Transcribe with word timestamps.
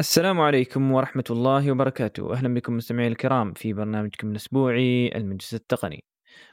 السلام 0.00 0.40
عليكم 0.40 0.92
ورحمة 0.92 1.24
الله 1.30 1.72
وبركاته. 1.72 2.32
أهلا 2.32 2.54
بكم 2.54 2.76
مستمعي 2.76 3.08
الكرام 3.08 3.52
في 3.52 3.72
برنامجكم 3.72 4.30
الأسبوعي 4.30 5.08
المجلس 5.14 5.54
التقني. 5.54 6.04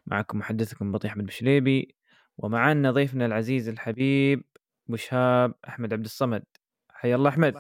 معكم 0.05 0.37
محدثكم 0.37 0.91
بطيح 0.91 1.11
أحمد 1.11 1.25
بشليبي 1.25 1.95
ومعنا 2.37 2.91
ضيفنا 2.91 3.25
العزيز 3.25 3.69
الحبيب 3.69 4.43
أبو 4.87 4.95
شهاب 4.95 5.53
أحمد 5.67 5.93
عبد 5.93 6.05
الصمد. 6.05 6.43
حيا 6.89 7.15
الله 7.15 7.29
أحمد. 7.29 7.55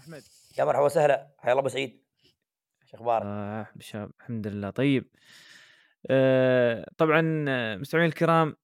يا 0.59 0.65
مرحبا 0.65 0.85
وسهلا. 0.85 1.27
حيا 1.37 1.51
الله 1.51 1.61
أبو 1.61 1.69
سعيد. 1.69 2.03
شو 2.85 2.97
أخبارك؟ 2.97 3.25
آه 3.25 3.67
أبو 3.75 3.81
شهاب 3.81 4.11
الحمد 4.19 4.47
لله. 4.47 4.69
طيب. 4.69 5.09
آه 6.09 6.87
طبعا 6.97 7.21
مستمعي 7.75 8.05
الكرام 8.05 8.55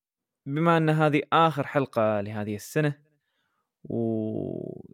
بما 0.45 0.77
أن 0.77 0.89
هذه 0.89 1.21
آخر 1.33 1.67
حلقة 1.67 2.21
لهذه 2.21 2.55
السنة 2.55 2.93
و- 3.83 4.88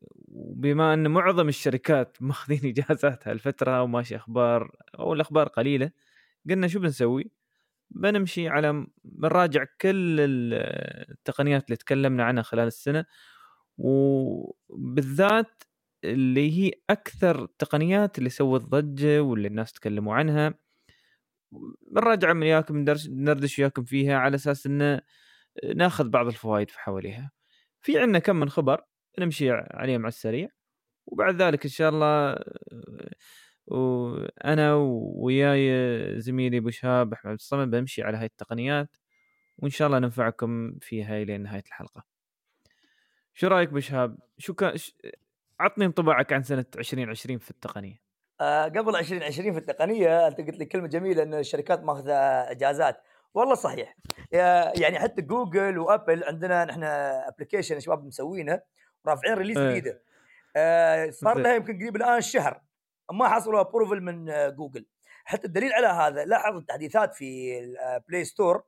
وبما 0.46 0.94
أن 0.94 1.12
معظم 1.12 1.50
الشركات 1.50 2.18
ماخذين 2.22 2.60
اجازات 2.66 3.28
هالفتره 3.28 3.82
وماشي 3.84 4.16
أخبار 4.16 4.72
أو 5.00 5.14
الأخبار 5.14 5.48
قليلة 5.48 5.92
قلنا 6.50 6.68
شو 6.68 6.80
بنسوي؟ 6.80 7.32
بنمشي 7.92 8.50
على 8.50 8.88
بنراجع 9.04 9.66
كل 9.82 10.20
ال- 10.22 10.54
التقنيات 11.12 11.66
اللي 11.66 11.78
تكلمنا 11.78 12.24
عنها 12.24 12.44
خلال 12.44 12.68
السنة 12.68 13.06
وبالذات 13.78 15.64
اللي 16.04 16.52
هي 16.52 16.72
أكثر 16.90 17.44
التقنيات 17.44 18.18
اللي 18.20 18.30
سوت 18.30 18.62
ضجة 18.62 19.22
واللي 19.22 19.48
الناس 19.48 19.74
تكلموا 19.74 20.16
عنها 20.16 20.54
بنراجع 21.92 22.34
من 22.34 22.44
وياكم 22.44 22.78
ندردش 23.10 23.60
وياكم 23.60 23.84
فيها 23.84 24.18
على 24.18 24.36
أساس 24.36 24.66
انه 24.66 25.02
ناخذ 25.76 26.10
بعض 26.10 26.28
الفوائد 26.28 26.70
في 26.70 26.80
حواليها. 26.80 27.32
في 27.82 28.00
عندنا 28.00 28.20
كم 28.20 28.36
من 28.36 28.50
خبر 28.50 28.84
نمشي 29.20 29.52
عليهم 29.52 30.02
على 30.02 30.08
السريع 30.08 30.50
وبعد 31.06 31.42
ذلك 31.42 31.64
إن 31.64 31.70
شاء 31.72 31.90
الله 31.90 32.32
آه، 32.32 33.10
وأنا 33.68 34.74
وياي 35.16 36.20
زميلي 36.22 36.58
أبو 36.58 36.70
شهاب 36.70 37.14
أحمد 37.14 37.34
الصمد 37.34 37.72
بنمشي 37.72 38.04
على 38.04 38.18
هاي 38.18 38.26
التقنيات 38.26 38.90
وإن 39.58 39.70
شاء 39.72 39.88
الله 39.88 40.00
ننفعكم 40.00 40.76
فيها 40.82 41.18
إلى 41.22 41.38
نهاية 41.38 41.64
الحلقة. 41.68 42.04
شو 43.34 43.48
رأيك 43.48 43.70
أبو 43.70 43.80
شهاب؟ 43.80 44.18
شو 44.38 44.54
كان 44.54 44.78
ش... 44.78 44.96
عطني 45.60 45.86
انطباعك 45.86 46.34
عن 46.34 46.44
سنة 46.44 46.66
2020 46.78 47.38
في 47.38 47.52
التقنية. 47.52 48.06
آه 48.42 48.64
قبل 48.66 48.96
2020 48.96 49.52
في 49.52 49.58
التقنية 49.58 50.28
أنت 50.28 50.38
قلت 50.42 50.58
لي 50.60 50.66
كلمة 50.66 50.88
جميلة 50.88 51.24
إن 51.24 51.34
الشركات 51.34 51.84
ماخذة 51.84 52.14
إجازات 52.52 53.02
والله 53.34 53.56
صحيح 53.56 53.98
يا- 54.32 54.80
يعني 54.80 55.00
حتى 55.00 55.22
جوجل 55.22 55.78
وأبل 55.78 56.24
عندنا 56.24 56.66
نحن 56.66 56.84
application 56.84 57.80
شباب 57.80 58.06
مسوينه 58.06 58.62
ورافعين 59.06 59.34
release 59.34 59.58
إيه. 59.58 59.70
جديدة. 59.70 60.02
آه 60.56 61.10
صار. 61.10 61.38
لها 61.40 61.56
يمكن 61.56 61.80
قريب 61.80 61.96
الآن 61.96 62.22
شهر. 62.22 62.62
ما 63.12 63.30
حصلوا 63.30 63.62
approval 63.62 64.02
من 64.02 64.30
آه، 64.30 64.50
جوجل 64.50 64.86
حتى 65.26 65.48
الدليل 65.48 65.74
على 65.74 65.88
هذا 65.88 66.26
لاحظ 66.26 66.56
التحديثات 66.56 67.16
في 67.16 67.60
ال 67.60 67.73
Play 67.73 68.24
Store 68.24 68.64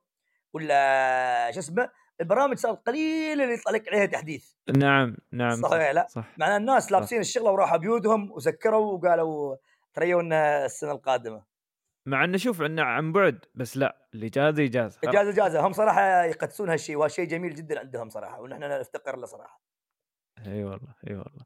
ولا 0.54 1.52
شو 1.54 1.60
اسمه 1.60 1.90
البرامج 2.22 2.58
صارت 2.58 2.88
قليلة 2.88 3.44
اللي 3.44 3.54
يطلع 3.54 3.72
لك 3.72 3.88
عليها 3.88 4.06
تحديث. 4.06 4.52
نعم 4.78 5.18
نعم 5.32 5.62
صح 5.62 5.72
ولا 5.72 5.94
لا؟ 5.94 6.08
صح. 6.10 6.26
مع 6.38 6.58
الناس 6.58 6.92
لابسين 6.92 7.20
الشغلة 7.20 7.52
وراحوا 7.52 7.78
بيوتهم 7.78 8.32
وسكروا 8.32 8.94
وقالوا 8.94 9.56
تريونا 9.94 10.66
السنة 10.66 10.92
القادمة. 10.92 11.44
مع 12.06 12.24
انه 12.24 12.38
شوف 12.38 12.62
عنا 12.62 12.84
عن 12.84 13.12
بعد 13.12 13.46
بس 13.56 13.78
لا 13.78 14.08
الاجازه 14.14 14.64
اجازه 14.64 15.00
خلاص. 15.00 15.16
اجازه 15.16 15.30
اجازه 15.30 15.68
هم 15.68 15.74
صراحة 15.74 16.24
يقدسون 16.24 16.70
هالشيء 16.70 16.96
وهالشيء 16.96 17.26
جميل 17.26 17.56
جدا 17.56 17.80
عندهم 17.80 18.10
صراحة 18.10 18.42
ونحن 18.42 18.64
نفتقر 18.64 19.16
له 19.16 19.26
صراحة. 19.26 19.62
إي 20.46 20.64
والله 20.64 20.96
إي 21.08 21.16
والله. 21.16 21.46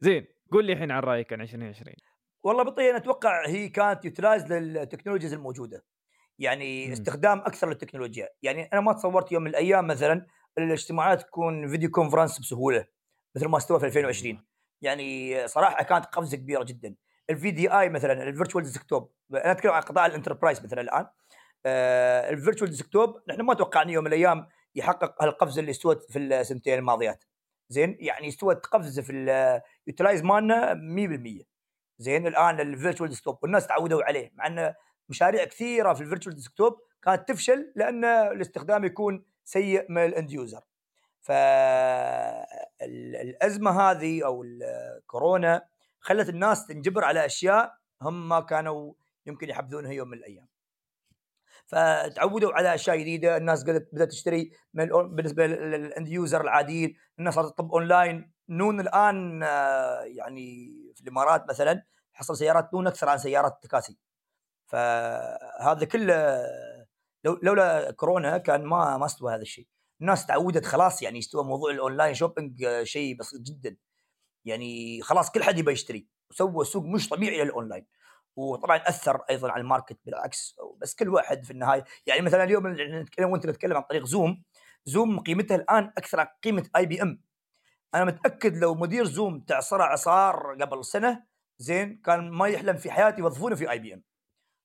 زين 0.00 0.26
قول 0.52 0.64
لي 0.64 0.72
الحين 0.72 0.90
عن 0.90 1.02
رأيك 1.02 1.32
عن 1.32 1.40
2020. 1.40 1.94
والله 2.42 2.62
بالطيب 2.62 2.86
أنا 2.88 2.96
أتوقع 2.96 3.46
هي 3.46 3.68
كانت 3.68 4.04
utilize 4.04 4.52
لل 4.52 4.63
technologies 4.63 5.32
الموجودة. 5.32 5.84
يعني 6.38 6.86
مم. 6.86 6.92
استخدام 6.92 7.38
أكثر 7.38 7.68
للتكنولوجيا. 7.68 8.28
يعني 8.42 8.62
أنا 8.62 8.80
ما 8.80 8.92
تصورت 8.92 9.32
يوم 9.32 9.42
من 9.42 9.50
الأيام 9.50 9.86
مثلا 9.86 10.26
الاجتماعات 10.58 11.22
تكون 11.22 11.68
video 11.68 11.90
conference 11.90 12.40
بسهولة 12.40 12.86
مثل 13.36 13.46
ما 13.46 13.56
استوى 13.56 13.80
في 13.80 13.86
2020 13.86 14.44
يعني 14.82 15.48
صراحة 15.48 15.84
كانت 15.84 16.04
قفزة 16.04 16.36
كبيرة 16.36 16.64
جدا. 16.64 16.94
ال 17.30 17.50
VDI 17.50 17.88
مثلا 17.88 18.28
ال 18.28 18.33
virtual 18.33 18.64
desktop 18.64 19.12
أنا 19.32 19.52
أتكلم 19.52 19.72
عن 19.72 19.82
قطاع 19.82 20.06
ال 20.06 20.11
enterprise 20.11 20.64
مثلا 20.64 20.80
الآن. 20.80 21.06
آه 21.66 22.30
ال 22.30 22.35
virtual 22.35 22.70
desktop 22.70 23.22
نحن 23.28 23.40
ما 23.40 23.54
توقعنا 23.54 23.92
يوم 23.92 24.04
من 24.04 24.12
الأيام 24.12 24.46
يحقق 24.74 25.22
هالقفزة 25.22 25.60
اللي 25.60 25.70
استوت 25.70 26.12
في 26.12 26.18
السنتين 26.18 26.78
الماضيات. 26.78 27.24
زين؟ 27.68 27.96
يعني 28.00 28.28
استوت 28.28 28.66
قفزه 28.66 29.02
في 29.02 29.12
ال 29.12 29.26
utilize 29.26 30.22
مالنا 30.22 30.74
100% 31.42 31.44
زين؟ 31.98 32.26
الآن 32.26 32.60
ال 32.60 32.66
virtual 32.66 33.08
desktop 33.08 33.38
والناس 33.42 33.66
تعودوا 33.66 34.02
عليه 34.02 34.30
مع 34.34 34.46
انه 34.46 34.74
مشاريع 35.08 35.44
كثيرة 35.44 35.94
في 35.94 36.00
ال 36.00 36.04
virtual 36.04 36.34
desktop 36.34 36.80
كانت 37.02 37.28
تفشل 37.28 37.72
لأن 37.76 38.04
الاستخدام 38.04 38.84
يكون 38.84 39.24
سيء 39.44 39.86
من 39.88 40.04
ال 40.04 40.11
end 40.11 40.32
user 40.32 40.60
فالازمه 41.20 42.60
هذه 43.80 44.26
أو 44.26 44.42
الكورونا 44.42 45.68
خلت 46.00 46.28
الناس 46.28 46.66
تنجبر 46.66 47.04
على 47.04 47.26
أشياء 47.26 47.78
هم 48.02 48.28
ما 48.28 48.40
كانوا 48.40 48.94
يمكن 49.26 49.48
يحبذونها 49.48 49.92
يوم 49.92 50.08
من 50.08 50.18
الأيام. 50.18 50.48
فتعودوا 51.68 52.52
على 52.52 52.74
أشياء 52.74 52.96
جديدة 52.96 53.36
الناس 53.36 53.64
بدات 53.64 53.88
بدأت 53.92 54.08
تشتري 54.08 54.52
من 54.74 54.86
بالنسبة 54.86 55.46
لل 55.46 55.71
end 55.71 56.08
user 56.08 56.40
العاديين 56.40 56.96
الناس 57.18 57.34
صارت 57.34 57.48
تطب 57.48 57.72
أونلاين. 57.72 58.32
نون 58.48 58.80
الآن 58.80 59.42
آه، 59.42 60.00
يعني 60.02 60.72
في 60.94 61.02
الإمارات 61.02 61.48
مثلا 61.48 61.84
حصل 62.12 62.36
سيارات 62.36 62.74
نون 62.74 62.86
أكثر 62.86 63.08
عن 63.08 63.18
سيارات 63.18 63.52
التكاسي 63.52 63.98
فهذا 64.66 65.84
كله 65.84 66.42
لو 67.24 67.38
لولا 67.42 67.90
كورونا 67.90 68.38
كان 68.38 68.64
ما 68.64 68.96
ما 68.96 69.06
استوى 69.06 69.34
هذا 69.34 69.42
الشيء. 69.42 69.66
الناس 70.00 70.26
تعودت 70.26 70.66
خلاص 70.66 71.02
يعني 71.02 71.18
استوى 71.18 71.44
موضوع 71.44 71.70
ال 71.70 71.76
online 71.76 72.14
shopping 72.14 72.64
آه، 72.64 72.84
شيء 72.84 73.16
بسيط 73.16 73.40
جدا. 73.40 73.76
يعني 74.44 75.02
خلاص 75.02 75.30
كل 75.30 75.42
حد 75.42 75.58
يبغى 75.58 75.72
يشتري. 75.72 76.08
وسوى 76.30 76.64
سوق 76.64 76.84
مش 76.84 77.08
طبيعي 77.08 77.44
للأونلاين. 77.44 77.86
وطبعا 78.36 78.76
أثر 78.76 79.16
أيضا 79.30 79.50
على 79.50 79.60
ال 79.60 79.65
market 79.65 79.98
بالعكس 80.06 80.56
بس 80.80 80.94
كل 80.94 81.08
واحد 81.08 81.44
في 81.44 81.50
النهاية. 81.50 81.84
يعني 82.06 82.20
مثلا 82.20 82.44
اليوم 82.44 82.66
نتكلم 82.66 83.30
وأنت 83.30 83.46
نتكلم 83.46 83.76
عن 83.76 83.82
طريق 83.82 84.04
زوم 84.04 84.42
زوم 84.84 85.20
قيمتها 85.20 85.54
الآن 85.54 85.92
أكثر 85.98 86.24
قيمة 86.42 86.68
IBM 86.76 87.20
أنا 87.94 88.04
متأكد 88.04 88.56
لو 88.56 88.74
مدير 88.74 89.04
زوم 89.04 89.40
تعصره 89.40 89.82
عصار 89.82 90.56
قبل 90.60 90.84
سنة 90.84 91.24
زين 91.58 92.00
كان 92.04 92.30
ما 92.30 92.48
يحلم 92.48 92.76
في 92.76 92.90
حياته 92.90 93.20
يوظفونه 93.20 93.56
في 93.56 93.70
IBM 93.70 94.02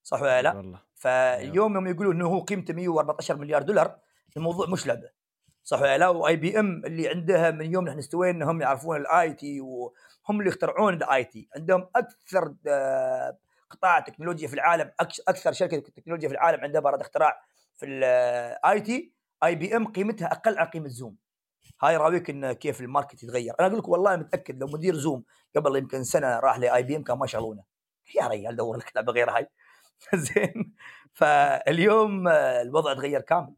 صح 0.03 0.21
ولا 0.21 0.41
لا؟ 0.41 0.53
والله. 0.55 0.79
فاليوم 0.95 1.73
يوم 1.75 1.87
يقولوا 1.87 2.13
إنه 2.13 2.27
هو 2.27 2.39
قيمته 2.39 2.73
114 2.73 3.37
مليار 3.37 3.61
دولار 3.61 3.99
الموضوع 4.37 4.67
مش 4.69 4.87
لعبة. 4.87 5.09
صح 5.63 5.81
ولا 5.81 5.97
لا؟ 5.97 6.07
و 6.07 6.35
IBM 6.35 6.85
اللي 6.85 7.09
عندها 7.09 7.51
من 7.51 7.73
يوم 7.73 7.85
نحن 7.87 7.97
استوينا 7.97 8.51
هم 8.51 8.61
يعرفون 8.61 8.97
ال 8.97 9.33
IT 9.33 9.61
وهم 9.61 10.39
اللي 10.39 10.47
يخترعون 10.47 10.93
ال 10.93 11.23
IT 11.23 11.49
عندهم 11.55 11.87
أكثر 11.95 12.55
آه، 12.67 13.37
قطاع 13.73 13.99
تكنولوجيا 13.99 14.47
في 14.47 14.53
العالم 14.53 14.91
أكثر 15.27 15.53
شركة 15.53 15.77
تكنولوجيا 15.77 16.29
في 16.29 16.33
العالم 16.35 16.63
عندها 16.63 16.81
براءه 16.81 17.01
اختراع 17.01 17.41
في 17.75 17.85
ال 17.85 18.81
IT 18.81 19.13
IBM 19.43 19.87
قيمتها 19.87 20.31
أقل 20.31 20.57
عن 20.57 20.65
قيمة 20.65 20.87
زوم. 20.87 21.15
هاي 21.81 21.97
راويك 21.97 22.29
إن 22.29 22.51
كيف 22.51 22.81
ال 22.81 22.87
market 22.87 23.23
يتغير. 23.23 23.53
أنا 23.59 23.67
أقول 23.67 23.79
لك 23.79 23.87
والله 23.87 24.15
متأكد 24.15 24.59
لو 24.59 24.67
مدير 24.67 24.95
زوم 24.95 25.23
قبل 25.55 25.75
يمكن 25.75 26.03
سنة 26.03 26.39
راح 26.39 26.59
لاي 26.59 26.83
بي 26.83 26.95
إم 26.95 27.03
كان 27.03 27.17
ما 27.17 27.25
شغلونه 27.25 27.63
يا 28.15 28.27
ريال 28.27 28.55
دور 28.55 28.77
لك 28.77 28.91
لعبة 28.95 29.13
غير 29.13 29.29
هاي. 29.29 29.47
زين. 30.15 30.75
فاليوم 31.13 32.27
آه، 32.27 32.61
الوضع 32.61 32.93
تغير 32.93 33.21
كامل. 33.21 33.55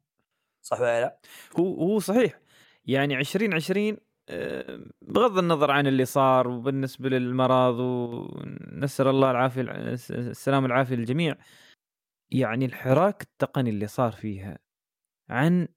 صح 0.62 0.80
ولا 0.80 1.02
لا؟ 1.02 1.18
هو 1.60 1.74
هو 1.74 2.00
صحيح. 2.00 2.40
يعني 2.86 3.18
2020 3.20 3.94
آه، 3.94 3.98
بغض 5.02 5.38
النظر 5.38 5.72
عن 5.72 5.88
اللي 5.88 6.06
صار 6.06 6.48
وبالنسبة 6.48 7.10
للمرض 7.10 7.80
ونسأل 7.80 9.08
الله 9.08 9.32
العافية 9.32 9.62
السلام 10.10 10.64
والعافية 10.64 10.96
للجميع 10.96 11.36
يعني 12.32 12.66
الحراك 12.66 13.22
التقني 13.22 13.70
اللي 13.70 13.88
صار 13.88 14.12
فيها 14.12 14.60
عن 15.30 15.68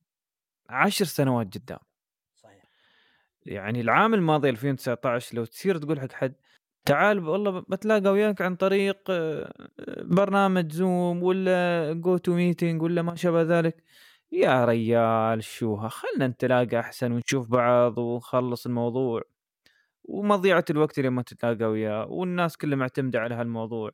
عشر 0.68 1.04
سنوات 1.04 1.58
قدام. 1.58 1.78
صحيح. 2.34 2.64
يعني 3.46 3.80
العام 3.80 4.14
الماضي 4.14 4.48
2019 4.48 5.36
لو 5.36 5.44
تصير 5.44 5.78
تقول 5.78 6.00
حق 6.00 6.12
حد 6.12 6.34
تعال 6.84 7.28
والله 7.28 7.60
بتلاقى 7.60 8.12
وياك 8.12 8.42
عن 8.42 8.56
طريق 8.56 8.98
آه، 9.10 9.68
برنامج 10.02 10.72
Zoom 10.72 11.22
ولا 11.22 11.92
GoTo 11.92 12.34
Meeting 12.34 12.82
ولا 12.82 13.02
ما 13.02 13.14
شابه 13.14 13.42
ذلك. 13.42 13.82
يا 14.32 14.64
ريال 14.64 15.44
شوها 15.44 15.88
خلنا 15.88 16.26
نتلاقى 16.26 16.80
أحسن 16.80 17.12
ونشوف 17.12 17.48
بعض 17.48 17.98
ونخلص 17.98 18.66
الموضوع. 18.66 19.22
ومضيعة 20.04 20.64
الوقت 20.70 21.00
لما 21.00 21.22
تتلاقى 21.22 21.64
وياه 21.64 22.06
والناس 22.06 22.56
كلها 22.56 22.76
معتمدة 22.76 23.20
على 23.20 23.34
هالموضوع. 23.34 23.90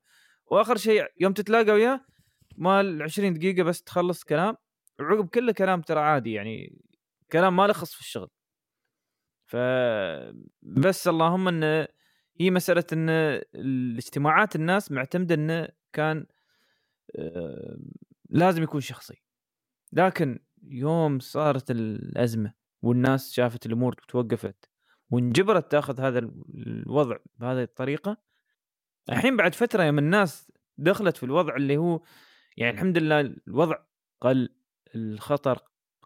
وآخر 0.47 0.77
شيء 0.77 1.07
يوم 1.21 1.33
تتلاقى 1.33 1.73
وياه 1.73 2.01
مال 2.57 3.03
20 3.03 3.35
دقيقة 3.35 3.63
بس 3.63 3.83
تخلص 3.83 4.25
كلام. 4.25 4.57
وعقب 5.01 5.29
كله 5.29 5.53
كلام 5.53 5.81
ترى 5.83 6.01
عادي 6.01 6.33
يعني 6.33 6.79
كلام 7.33 7.57
ما 7.57 7.67
لخص 7.67 7.95
في 7.95 8.01
الشغل. 8.01 8.31
فبس 9.47 11.09
اللهم 11.09 11.49
انه 11.49 11.89
هي 12.41 12.51
مسألة 12.51 12.85
إن 12.93 13.09
الاجتماعات 13.55 14.57
الناس 14.57 14.93
معتمدة 14.93 15.35
انه 15.35 15.69
كان 15.93 16.27
آه، 17.19 17.77
لازم 18.31 18.63
يكون 18.63 18.81
شخصي. 18.81 19.24
لكن 19.95 20.39
يوم 20.63 21.19
صارت 21.19 21.71
الأزمة 21.71 22.53
والناس 22.83 23.33
شافت 23.33 23.67
الأمور 23.67 23.95
توقفت 24.09 24.71
وانجبرت 25.11 25.71
تاخذ 25.71 26.01
هذا 26.01 26.19
الوضع 26.55 27.17
بهذه 27.39 27.63
الطريقة 27.63 28.17
الحين 29.09 29.37
بعد 29.37 29.55
فترة 29.55 29.83
يوم 29.83 29.99
الناس 29.99 30.53
دخلت 30.79 31.17
في 31.17 31.23
الوضع 31.23 31.57
اللي 31.57 31.77
هو 31.77 32.01
يعني 32.57 32.75
الحمد 32.75 32.99
لله 32.99 33.21
الوضع 33.21 33.77
قل 34.21 34.49
الخطر 34.95 35.59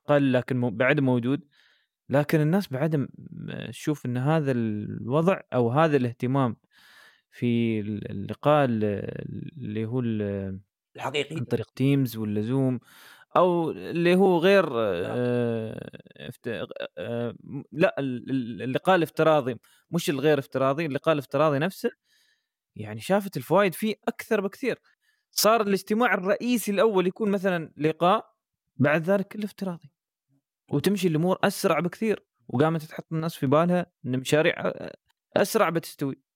قل 0.06 0.32
لكن 0.32 0.76
بعد 0.76 1.00
موجود 1.00 1.40
لكن 2.08 2.40
الناس 2.40 2.68
بعد 2.72 3.08
تشوف 3.68 4.06
إن 4.06 4.16
هذا 4.16 4.52
الوضع 4.52 5.40
أو 5.54 5.70
هذا 5.70 5.96
الاهتمام 5.96 6.56
في 7.30 7.80
اللقاء 7.80 8.64
اللي 8.64 9.86
هو 9.86 10.00
الحقيقي. 10.96 11.36
عن 11.36 11.44
طريق 11.44 11.70
تيمز 11.70 12.16
ولا 12.16 12.40
زوم 12.40 12.80
أو 13.36 13.70
اللي 13.70 14.14
هو 14.16 14.38
غير 14.38 14.68
آه 14.74 15.90
آه 16.98 17.34
لا 17.72 17.94
اللقاء 17.98 18.96
الافتراضي 18.96 19.56
مش 19.90 20.10
الغير 20.10 20.38
افتراضي 20.38 20.86
اللقاء 20.86 21.12
الافتراضي 21.12 21.58
نفسه 21.58 21.90
يعني 22.76 23.00
شافت 23.00 23.36
الفوائد 23.36 23.74
فيه 23.74 23.94
أكثر 24.08 24.40
بكثير. 24.40 24.78
صار 25.30 25.60
الاجتماع 25.62 26.14
الرئيسي 26.14 26.70
الأول 26.70 27.06
يكون 27.06 27.30
مثلا 27.30 27.72
لقاء 27.76 28.34
بعد 28.76 29.02
ذلك 29.02 29.28
كله 29.28 29.44
افتراضي 29.44 29.90
وتمشي 30.72 31.08
الأمور 31.08 31.38
أسرع 31.44 31.80
بكثير 31.80 32.26
وقامت 32.48 32.82
تحط 32.84 33.06
الناس 33.12 33.34
في 33.36 33.46
بالها 33.46 33.86
إن 34.06 34.18
مشاريع 34.18 34.72
أسرع 35.36 35.70
بتستوي. 35.70 36.27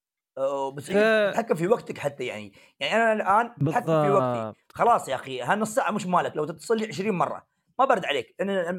بس. 0.75 0.87
تتحكم 0.87 1.55
في 1.55 1.69
وقتك 1.69 1.99
حتى 1.99 2.25
يعني. 2.25 2.53
يعني 2.81 3.03
أنا 3.03 3.13
الآن 3.13 3.53
بتحكم 3.59 4.03
في 4.03 4.11
وقتي. 4.11 4.59
خلاص 4.75 5.09
يا 5.09 5.15
أخي 5.15 5.43
هالنص 5.43 5.75
ساعه 5.75 5.91
مش 5.91 6.07
مالك. 6.07 6.37
لو 6.37 6.45
تتصل 6.45 6.77
لي 6.77 6.87
20 6.87 7.15
مرة 7.15 7.47
ما 7.79 7.85
برد 7.85 8.05
عليك. 8.05 8.35
أنا 8.41 8.73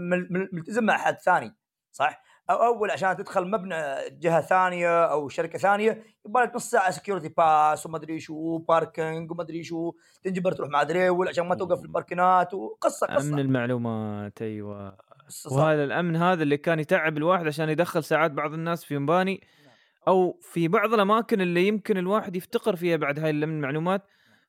ملتزم 0.53 0.83
مع 0.83 0.97
حد 0.97 1.17
ثاني 1.19 1.55
صح؟ 1.91 2.23
أو 2.49 2.55
أول 2.55 2.91
عشان 2.91 3.17
تدخل 3.17 3.49
مبنى 3.49 3.75
جهة 4.09 4.41
ثانية 4.41 5.05
أو 5.05 5.29
شركة 5.29 5.59
ثانية 5.59 6.03
يبغى 6.25 6.43
لك 6.43 6.55
نص 6.55 6.69
ساعة 6.69 6.91
security 6.91 7.29
pass 7.29 7.85
وما 7.85 7.97
أدري 7.97 8.19
شو 8.19 8.57
parking 8.57 9.31
وما 9.31 9.43
أدري 9.43 9.63
شو. 9.63 9.93
تنجبر 10.23 10.51
تروح 10.51 10.69
مع 10.69 10.83
دريول 10.83 11.27
عشان 11.27 11.47
ما 11.47 11.55
توقف 11.55 11.79
في 11.79 11.85
الباركنات 11.85 12.53
وقصه 12.53 13.07
قصة 13.07 13.29
أمن 13.29 13.39
المعلومات 13.39 14.41
أيوه. 14.41 14.97
وهذا 15.51 15.83
الأمن 15.83 16.15
هذا 16.15 16.43
اللي 16.43 16.57
كان 16.57 16.79
يتعب 16.79 17.17
الواحد 17.17 17.47
عشان 17.47 17.69
يدخل 17.69 18.03
ساعات 18.03 18.31
بعض 18.31 18.53
الناس 18.53 18.85
في 18.85 18.97
مباني 18.97 19.41
أو 20.07 20.39
في 20.41 20.67
بعض 20.67 20.93
الأماكن 20.93 21.41
اللي 21.41 21.67
يمكن 21.67 21.97
الواحد 21.97 22.35
يفتقر 22.35 22.75
فيها 22.75 22.97
بعد 22.97 23.19
هاي 23.19 23.29
المعلومات 23.29 24.07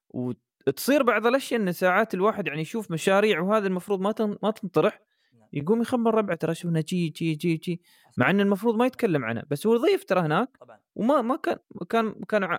وتصير 0.08 1.02
بعض 1.02 1.26
الأشياء 1.26 1.60
إن 1.60 1.72
ساعات 1.72 2.14
الواحد 2.14 2.46
يعني 2.46 2.60
يشوف 2.60 2.90
مشاريع 2.90 3.40
وهذا 3.40 3.66
المفروض 3.66 4.00
ما 4.00 4.36
ما 4.42 4.50
تنطرح 4.50 5.00
يقوم 5.52 5.82
يخبر 5.82 6.14
ربعه 6.14 6.36
ترى 6.36 6.54
شوفنا 6.54 6.80
جي 6.80 7.08
جي 7.08 7.34
جي 7.34 7.54
جي 7.56 7.82
مع 8.16 8.30
إن 8.30 8.40
المفروض 8.40 8.76
ما 8.76 8.86
يتكلم 8.86 9.24
عنها 9.24 9.44
بس 9.50 9.66
هو 9.66 9.76
ضيف 9.76 10.04
ترى 10.04 10.20
هناك 10.20 10.48
وما 10.94 11.22
ما 11.22 11.36
كان 11.36 11.58
كان 11.90 12.14
كان 12.28 12.58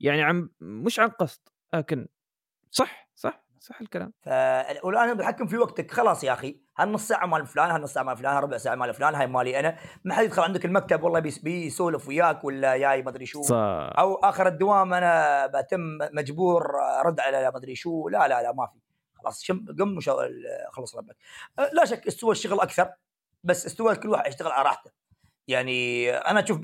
يعني 0.00 0.22
عن 0.22 0.48
مش 0.60 1.00
عن 1.00 1.08
قصد 1.08 1.40
لكن 1.74 2.08
صح 2.70 3.10
صح. 3.14 3.47
صح 3.60 3.80
الكلام. 3.80 4.12
والان 4.82 5.16
بتحكم 5.16 5.46
في 5.46 5.58
وقتك. 5.58 5.90
خلاص 5.90 6.24
يا 6.24 6.32
أخي 6.32 6.60
هالنص 6.78 7.08
ساعة 7.08 7.26
مال 7.26 7.46
فلان 7.46 7.70
هالنص 7.70 7.92
ساعة 7.92 8.02
مال 8.02 8.16
فلان 8.16 8.34
هالربع 8.34 8.56
ساعة 8.56 8.74
مال 8.74 8.94
فلان 8.94 9.14
هاي 9.14 9.26
مالي 9.26 9.60
أنا. 9.60 9.78
ما 10.04 10.14
حد 10.14 10.24
يدخل 10.24 10.42
عندك 10.42 10.64
المكتب 10.64 11.02
والله 11.02 11.20
بيسولف 11.42 12.08
وياك 12.08 12.44
ولا 12.44 12.76
جاي 12.76 13.02
ما 13.02 13.10
أدري 13.10 13.26
شو. 13.26 13.42
صح. 13.42 13.54
أو 13.98 14.14
آخر 14.14 14.48
الدوام 14.48 14.94
أنا 14.94 15.46
بتم 15.46 15.80
مجبور 16.12 16.80
ارد 17.00 17.20
على 17.20 17.50
ما 17.50 17.56
أدري 17.56 17.74
شو. 17.74 18.08
لا 18.08 18.28
لا 18.28 18.42
لا 18.42 18.52
ما 18.52 18.66
في. 18.66 18.78
خلاص 19.14 19.42
شم 19.42 19.66
قم 19.78 19.98
خلص 20.70 20.96
ربك. 20.96 21.16
لا 21.72 21.84
شك 21.84 22.06
استوى 22.06 22.32
الشغل 22.32 22.60
أكثر 22.60 22.90
بس 23.44 23.66
استوى 23.66 23.96
كل 23.96 24.08
واحد 24.08 24.26
يشتغل 24.26 24.52
على 24.52 24.64
راحته. 24.64 24.90
يعني 25.48 26.10
أنا 26.10 26.44
أشوف 26.44 26.60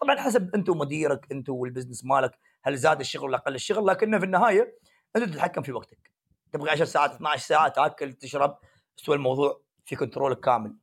طبعا 0.00 0.16
حسب 0.16 0.54
أنت 0.54 0.68
ومديرك 0.68 1.26
أنت 1.32 1.48
وال 1.48 1.59
business 1.59 2.04
مالك 2.04 2.38
هل 2.64 2.76
زاد 2.76 3.00
الشغل 3.00 3.24
ولا 3.24 3.38
قل 3.38 3.54
الشغل 3.54 3.86
لكنه 3.86 4.18
في 4.18 4.24
النهاية 4.24 4.78
أنت 5.16 5.24
تتحكم 5.24 5.62
في 5.62 5.72
وقتك. 5.72 6.15
تبغى 6.52 6.70
10 6.70 6.84
ساعات 6.84 7.10
12 7.10 7.42
ساعة 7.46 7.68
تاكل 7.68 8.12
تشرب 8.12 8.58
استوى 8.98 9.16
الموضوع 9.16 9.60
في 9.84 9.96
control 9.96 10.34
كامل. 10.34 10.76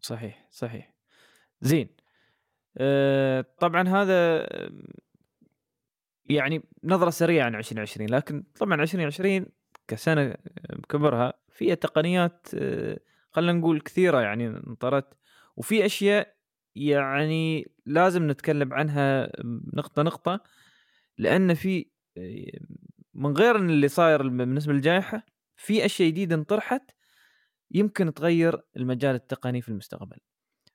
صحيح 0.00 0.48
صحيح. 0.50 0.94
زين. 1.60 1.88
أه 2.78 3.44
طبعا 3.58 3.88
هذا 3.88 4.46
يعني 6.26 6.62
نظرة 6.84 7.10
سريعة 7.10 7.46
عن 7.46 7.54
2020 7.54 8.08
لكن 8.08 8.44
طبعا 8.58 8.82
2020 8.82 9.46
كسنة 9.88 10.34
بكبرها 10.70 11.32
فيها 11.48 11.74
تقنيات 11.74 12.46
آه، 12.54 12.98
خلينا 13.30 13.52
نقول 13.52 13.80
كثيرة 13.80 14.20
يعني 14.20 14.46
انطرت 14.46 15.14
وفي 15.56 15.86
أشياء 15.86 16.36
يعني 16.74 17.70
لازم 17.86 18.30
نتكلم 18.30 18.74
عنها 18.74 19.32
نقطة 19.74 20.02
نقطة 20.02 20.40
لأن 21.18 21.54
في 21.54 21.86
آه، 22.18 22.60
من 23.14 23.36
غير 23.36 23.56
اللي 23.56 23.88
صاير 23.88 24.28
بالنسبة 24.28 24.72
للجائحة 24.72 25.26
في 25.56 25.84
أشياء 25.84 26.08
جديدة 26.08 26.34
انطرحت 26.34 26.82
يمكن 27.70 28.14
تغير 28.14 28.62
المجال 28.76 29.14
التقني 29.14 29.62
في 29.62 29.68
المستقبل. 29.68 30.16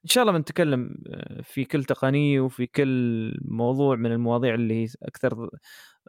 إن 0.05 0.09
شاء 0.09 0.21
الله 0.21 0.33
بنتكلم 0.37 1.03
آه، 1.07 1.41
في 1.41 1.65
كل 1.65 1.83
تقنيه 1.83 2.39
وفي 2.39 2.65
كل 2.67 3.39
موضوع 3.41 3.95
من 3.95 4.11
المواضيع 4.11 4.53
اللي 4.55 4.83
هي 4.83 4.87
أكثر 5.03 5.49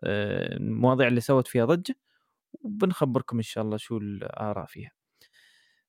المواضيع 0.04 1.08
اللي 1.08 1.20
سوت 1.20 1.48
فيها 1.48 1.64
ضجه 1.64 1.94
وبنخبركم 2.52 3.36
إن 3.36 3.42
شاء 3.42 3.64
الله 3.64 3.76
شو 3.76 3.96
الآراء 3.96 4.66
فيها. 4.66 4.90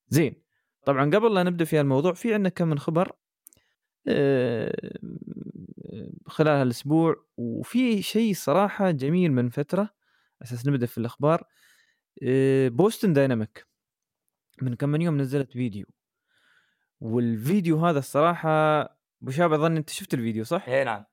زين 0.08 0.42
طبعا 0.84 1.10
قبل 1.10 1.34
لا 1.34 1.42
نبدأ 1.42 1.64
في 1.64 1.80
الموضوع 1.80 2.12
في 2.12 2.34
عندنا 2.34 2.48
كم 2.48 2.68
من 2.68 2.78
خبر 2.78 3.12
آه، 4.08 4.92
خلال 6.26 6.56
هالأسبوع 6.56 7.16
وفي 7.36 8.02
شيء 8.02 8.34
صراحة 8.34 8.90
جميل 8.90 9.32
من 9.32 9.48
فترة 9.48 9.90
أساس 10.42 10.66
نبدأ 10.66 10.86
في 10.86 10.98
الأخبار 10.98 11.44
آه، 12.22 12.68
Boston 12.68 13.12
Dynamics 13.12 13.66
من 14.62 14.74
كم 14.74 14.88
من 14.88 15.02
يوم 15.02 15.20
نزلت 15.20 15.52
فيديو 15.52 15.86
والفيديو 17.00 17.86
هذا 17.86 17.98
الصراحة 17.98 18.80
أبو 19.22 19.30
شاب 19.30 19.52
أظن 19.52 19.76
أنت 19.76 19.90
شفت 19.90 20.14
الفيديو 20.14 20.44
صح؟ 20.44 20.68
اي 20.68 20.84
نعم 20.84 21.04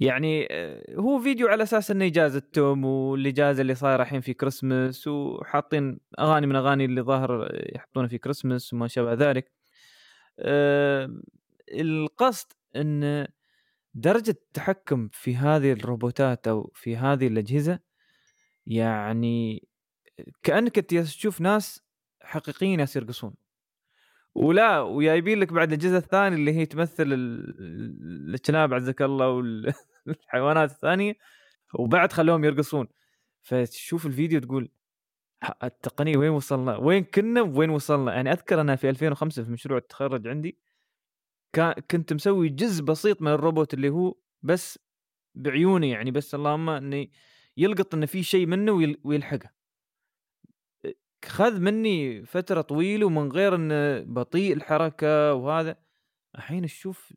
يعني 0.00 0.48
آه، 0.50 0.94
هو 0.96 1.20
فيديو 1.20 1.48
على 1.48 1.62
أساس 1.62 1.90
إنه 1.90 2.06
اجازه 2.06 2.42
توم 2.52 2.84
والاجازه 2.84 3.60
اللي 3.60 3.74
صايره 3.74 4.02
الحين 4.02 4.20
في 4.20 4.34
كريسمس 4.34 5.08
وحاطين 5.08 6.00
أغاني 6.18 6.46
من 6.46 6.56
أغاني 6.56 6.84
اللي 6.84 7.02
ظاهر 7.02 7.48
يحطونها 7.74 8.08
في 8.08 8.18
كريسمس 8.18 8.72
وما 8.72 8.88
شابه 8.88 9.12
ذلك. 9.12 9.52
القصد 11.72 12.52
إن 12.76 13.26
درجة 13.94 14.30
التحكم 14.30 15.08
في 15.12 15.36
هذه 15.36 15.72
الروبوتات 15.72 16.48
أو 16.48 16.72
في 16.74 16.96
هذه 16.96 17.26
الأجهزة 17.26 17.87
يعني 18.68 19.68
كأنك 20.42 20.74
تشوف 20.74 21.40
ناس 21.40 21.84
حقيقيين 22.20 22.80
يرقصون 22.96 23.34
ولا 24.34 24.80
وجايبين 24.80 25.40
لك 25.40 25.52
بعد 25.52 25.72
الجزء 25.72 25.96
الثاني 25.96 26.36
اللي 26.36 26.52
هي 26.52 26.66
تمثل 26.66 27.06
الكلاب 28.34 28.74
عزك 28.74 29.02
الله 29.02 29.28
والحيوانات 29.28 30.70
الثانية 30.76 31.14
وبعد 31.74 32.12
خلوهم 32.12 32.44
يرقصون 32.44 32.88
فتشوف 33.42 34.06
الفيديو 34.06 34.40
تقول 34.40 34.70
التقنية 35.62 36.16
وين 36.16 36.30
وصلنا؟ 36.30 36.76
وين 36.76 37.04
كنا 37.04 37.42
وين 37.42 37.70
وصلنا؟ 37.70 38.14
يعني 38.14 38.32
أذكر 38.32 38.60
أنا 38.60 38.76
في 38.76 38.90
2005 38.90 39.44
في 39.44 39.50
مشروع 39.50 39.78
التخرج 39.78 40.26
عندي 40.26 40.58
كنت 41.90 42.12
مسوي 42.12 42.48
جزء 42.48 42.84
بسيط 42.84 43.22
من 43.22 43.32
الروبوت 43.32 43.74
اللي 43.74 43.88
هو 43.88 44.14
بس 44.42 44.78
بعيوني 45.34 45.90
يعني 45.90 46.10
بس 46.10 46.34
اللهم 46.34 46.70
إني 46.70 47.12
يلقط 47.58 47.94
ان 47.94 48.06
في 48.06 48.22
شيء 48.22 48.46
منه 48.46 48.96
ويلحقه. 49.04 49.50
خذ 51.24 51.60
مني 51.60 52.24
فترة 52.24 52.60
طويلة 52.60 53.06
ومن 53.06 53.32
غير 53.32 53.54
إنه 53.54 54.00
بطيء 54.00 54.52
الحركة 54.52 55.34
وهذا. 55.34 55.76
الحين 56.34 56.66
تشوف 56.66 57.12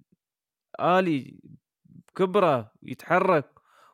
آلي 0.79 1.39
بكبره 1.86 2.71
يتحرك 2.83 3.50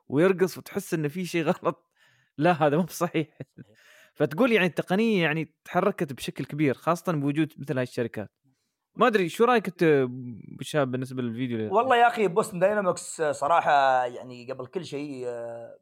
ويرقص 0.08 0.58
وتحس 0.58 0.94
إنه 0.94 1.08
في 1.08 1.26
شيء 1.26 1.44
غلط. 1.50 1.92
لا 2.38 2.52
هذا 2.52 2.78
مو 2.78 2.84
بصحيح 2.84 3.38
فتقول 4.16 4.52
يعني 4.52 4.68
التقنية 4.68 5.24
يعني 5.24 5.56
تحركت 5.66 6.14
بشكل 6.14 6.46
كبير 6.46 6.74
خاصة 6.74 7.14
بوجود 7.14 7.54
مثل 7.58 7.78
هاي 7.78 7.84
الشركات. 7.84 8.32
ما 8.96 9.08
أدري 9.08 9.30
شو 9.30 9.46
رأيك 9.46 9.68
أنت 9.68 9.84
بالنسبة 10.76 11.22
للفيديو 11.22 11.76
والله 11.76 11.96
يا 11.96 12.08
أخي 12.08 12.28
Boston 12.28 12.60
Dynamics 12.60 13.22
صراحة 13.22 14.06
يعني 14.06 14.52
قبل 14.52 14.68
كل 14.68 14.86
شيء 14.86 15.24
آه، 15.28 15.78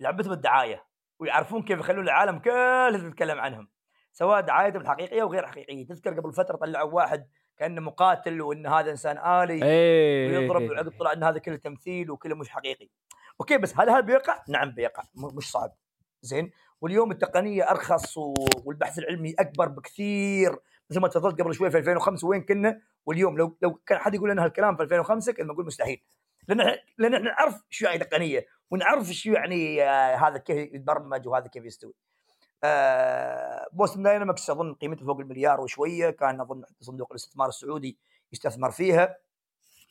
لعبتهم 0.00 0.32
الدعاية 0.32 0.84
ويعرفون 1.18 1.62
كيف 1.62 1.78
يخلون 1.78 2.04
العالم 2.04 2.38
كله 2.38 3.10
تتكلم 3.10 3.40
عنهم 3.40 3.68
سواء 4.12 4.40
دعايتهم 4.40 4.82
الحقيقيه 4.82 5.22
وغير 5.22 5.46
حقيقية. 5.46 5.86
تذكر 5.86 6.20
قبل 6.20 6.32
فترة 6.32 6.56
طلعوا 6.56 6.92
واحد 6.92 7.28
كأنه 7.56 7.80
مقاتل 7.80 8.40
وإن 8.40 8.66
هذا 8.66 8.90
إنسان 8.90 9.18
آلي 9.18 9.64
إيه. 9.64 10.38
ويضرب 10.38 10.62
إيه، 10.62 10.70
وعقب 10.70 10.92
طلع 10.98 11.12
إن 11.12 11.24
هذا 11.24 11.38
كله 11.38 11.56
تمثيل 11.56 12.10
وكله 12.10 12.34
مش 12.36 12.48
حقيقي. 12.48 12.88
okay 13.40 13.58
بس 13.58 13.74
هل 13.76 13.90
هذا 13.90 14.00
بيقع؟ 14.00 14.42
نعم 14.48 14.70
بيقع 14.70 15.02
مش 15.14 15.50
صعب. 15.50 15.72
زين 16.22 16.50
واليوم 16.80 17.10
التقنية 17.10 17.70
أرخص 17.70 18.18
والبحث 18.64 18.98
العلمي 18.98 19.34
أكبر 19.38 19.68
بكثير. 19.68 20.56
مثل 20.90 21.00
ما 21.00 21.08
تفضلت 21.08 21.40
قبل 21.40 21.54
شوي 21.54 21.70
في 21.70 21.78
2005 21.78 22.28
وين 22.28 22.42
كنا 22.42 22.80
واليوم 23.06 23.38
لو 23.38 23.58
لو 23.62 23.74
كان 23.74 23.98
حد 23.98 24.14
يقول 24.14 24.30
لنا 24.30 24.44
هالكلام 24.44 24.76
في 24.76 24.82
2005 24.82 25.32
كنا 25.32 25.52
نقول 25.52 25.66
مستحيل. 25.66 26.02
لأن 26.54 26.76
لأن 26.98 27.14
إحنا 27.14 27.30
نعرف 27.30 27.62
شو 27.70 27.84
يعني 27.86 27.98
تقنيه 27.98 28.46
ونعرف 28.70 29.06
شو 29.10 29.30
يعني 29.32 29.82
آه 29.82 30.16
هذا 30.16 30.38
كيف 30.38 30.74
يتبرمج 30.74 31.28
وهذا 31.28 31.46
كيف 31.46 31.64
يستوي. 31.64 31.94
آه 32.64 33.66
Boston 33.72 34.02
Dynamics 34.02 34.50
أظن 34.50 34.74
قيمته 34.74 35.06
فوق 35.06 35.20
المليار 35.20 35.60
وشوية 35.60 36.10
كان 36.10 36.40
أظن 36.40 36.62
صندوق 36.80 37.08
الاستثمار 37.12 37.48
السعودي 37.48 37.98
يستثمر 38.32 38.70
فيها. 38.70 39.16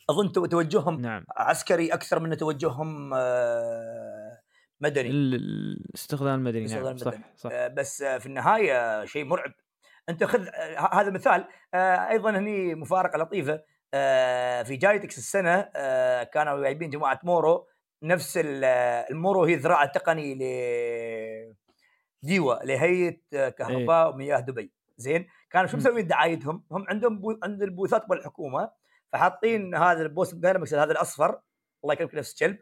أظن 0.09 0.31
تو- 0.31 0.45
توجههم 0.45 1.01
نعم. 1.01 1.25
عسكري 1.37 1.93
أكثر 1.93 2.19
من 2.19 2.37
توجههم 2.37 3.13
آه، 3.13 4.39
مدني. 4.81 5.09
ال- 5.09 5.35
ال- 5.35 5.85
الاستخدام 5.89 6.33
المدني 6.39 6.65
نعم. 6.65 6.97
صح 6.97 7.07
المدني. 7.07 7.23
صح 7.37 7.49
آه، 7.53 7.67
بس 7.67 8.03
في 8.03 8.25
النهاية 8.25 9.05
شيء 9.05 9.25
مرعب. 9.25 9.51
أنت 10.09 10.23
خذ 10.23 10.47
هذا 10.93 11.09
مثال. 11.09 11.45
أيضا 12.09 12.29
هني 12.31 12.75
مفارقة 12.75 13.17
لطيفة. 13.17 13.61
في 14.63 14.75
GITEX 14.75 15.17
السنة 15.17 15.69
آه، 15.75 16.23
كانوا 16.23 16.61
جايبين 16.63 16.89
جماعة 16.89 17.19
Moro 17.23 17.67
نفس 18.03 18.37
آه، 18.37 19.05
ال 19.11 19.18
Moro 19.18 19.43
هي 19.43 19.53
الذراع 19.53 19.83
التقني 19.83 20.35
ل 20.35 21.55
DEWA 22.23 22.55
لهيئة 22.65 23.17
آه، 23.33 23.49
كهرباء 23.49 24.09
ومياه 24.09 24.39
دبي. 24.39 24.71
زين؟ 24.97 25.27
كانوا 25.51 25.67
شو 25.67 25.77
مم. 25.77 25.83
مسوين 25.83 26.07
دعايتهم. 26.07 26.63
هم 26.71 26.85
عندهم 26.89 27.19
بو... 27.19 27.39
عند 27.43 27.63
البوثات 27.63 28.05
بالحكومة 28.09 28.71
فحاطين 29.11 29.75
هذا 29.75 30.01
ال 30.01 30.06
Boston 30.06 30.35
Dynamics 30.35 30.73
هذا 30.73 30.91
الأصفر 30.91 31.41
الله 31.83 31.93
يكرمك 31.93 32.15
نفس 32.15 32.33
الكلب 32.33 32.59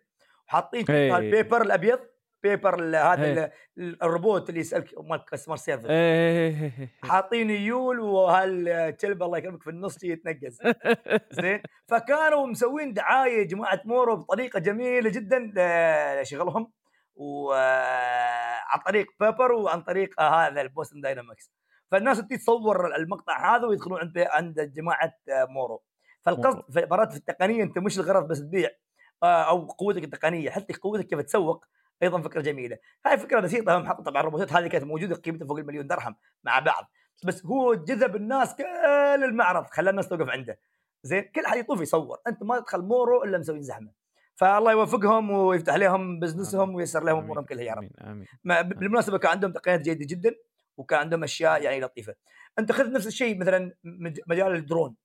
وحاطين 0.48 0.86
إيه. 0.90 1.18
ال 1.18 1.24
Pepper 1.24 1.62
الأبيض 1.62 2.00
Pepper 2.44 2.84
هذا 2.84 3.24
إيه. 3.24 3.34
ال- 3.34 3.52
ال- 3.78 4.04
الروبوت 4.04 4.50
اللي 4.50 4.60
يسألك 4.60 4.94
مال 4.98 5.26
customer 5.26 5.56
service 5.56 5.92
حاطين 7.04 7.50
يول 7.50 8.00
وهالكلب 8.00 9.24
الله 9.24 9.38
يكرمك 9.38 9.64
في 9.64 9.70
النص 9.70 10.04
يتنقز. 10.04 10.60
زين؟ 11.42 11.62
فكانوا 11.88 12.48
مسوين 12.48 12.94
دعاية 12.94 13.48
جماعة 13.48 13.82
Moro 13.86 14.16
بطريقة 14.16 14.60
جميلة 14.60 15.10
جدا 15.10 15.52
لشغلهم 16.22 16.72
وعن 17.16 18.80
طريق 18.86 19.08
Pepper 19.20 19.52
وعن 19.52 19.82
طريق 19.82 20.22
هذا 20.22 20.62
ال 20.62 20.67
Boston 20.67 21.02
Dynamics 21.02 21.52
فالناس 21.92 22.22
تجي 22.22 22.38
تصور 22.38 22.96
المقطع 22.96 23.56
هذا 23.56 23.66
ويدخلون 23.68 24.00
عند 24.00 24.18
عند 24.18 24.60
جماعة 24.76 25.14
Moro. 25.30 25.84
فالقصد 26.26 26.64
مرات 26.92 27.12
في 27.12 27.18
التقنية 27.18 27.64
أنت 27.64 27.78
مش 27.78 28.00
الغرض 28.00 28.28
بس 28.28 28.40
تبيع 28.42 28.70
آه، 29.24 29.50
أو 29.50 29.66
قوتك 29.68 30.04
التقنية 30.04 30.50
حتى 30.50 30.74
قوتك 30.74 31.08
كيف 31.08 31.20
تسوق 31.22 31.66
أيضا 32.04 32.22
فكرة 32.22 32.42
جميلة. 32.42 32.78
هاي 33.06 33.18
فكره 33.18 33.40
بسيطة 33.40 33.78
هم 33.78 33.88
حطوا 33.88 34.04
طبعا 34.04 34.20
الروبوتات 34.20 34.54
هذه 34.54 34.68
كانت 34.68 34.84
موجودة 34.84 35.16
قيمتها 35.16 35.48
فوق 35.48 35.58
المليون 35.58 35.88
درهم 35.88 36.16
مع 36.44 36.60
بعض. 36.60 36.92
بس 37.26 37.46
هو 37.46 37.74
جذب 37.74 38.16
الناس 38.16 38.56
كل 38.56 38.64
المعرض 39.24 39.66
خلى 39.66 39.90
الناس 39.90 40.08
توقف 40.08 40.30
عنده. 40.30 40.60
زين 41.04 41.22
كل 41.22 41.48
حد 41.48 41.58
يطوف 41.58 41.82
يصور. 41.82 42.18
أنت 42.28 42.44
ما 42.44 42.60
تدخل 42.60 42.82
مورو 42.82 43.24
إلا 43.24 43.38
مسوي 43.38 43.62
زحمة. 43.62 43.92
فالله 44.36 44.72
يوفقهم 44.72 45.32
ويفتح 45.32 45.76
لهم 45.76 46.20
بزنسهم 46.20 46.76
وييسر 46.76 47.04
لهم 47.04 47.18
أمورهم 47.24 47.46
كلها 47.46 47.64
يا 47.64 47.74
رب. 47.74 47.90
آمين. 48.02 48.26
آمين. 48.46 48.70
بالمناسبة 48.70 49.18
كان 49.18 49.32
عندهم 49.32 49.52
تقنيات 49.52 49.82
جيدة 49.82 50.06
جدا 50.10 50.36
وكان 50.78 51.00
عندهم 51.00 51.24
أشياء 51.24 51.62
يعني 51.62 51.80
لطيفة. 51.82 52.16
أنت 52.60 52.72
خذ 52.72 52.92
نفس 52.92 53.08
الشيء 53.08 53.40
مثلا 53.40 53.76
مج- 53.84 54.20
مجال 54.28 54.56
الدرون. 54.56 54.96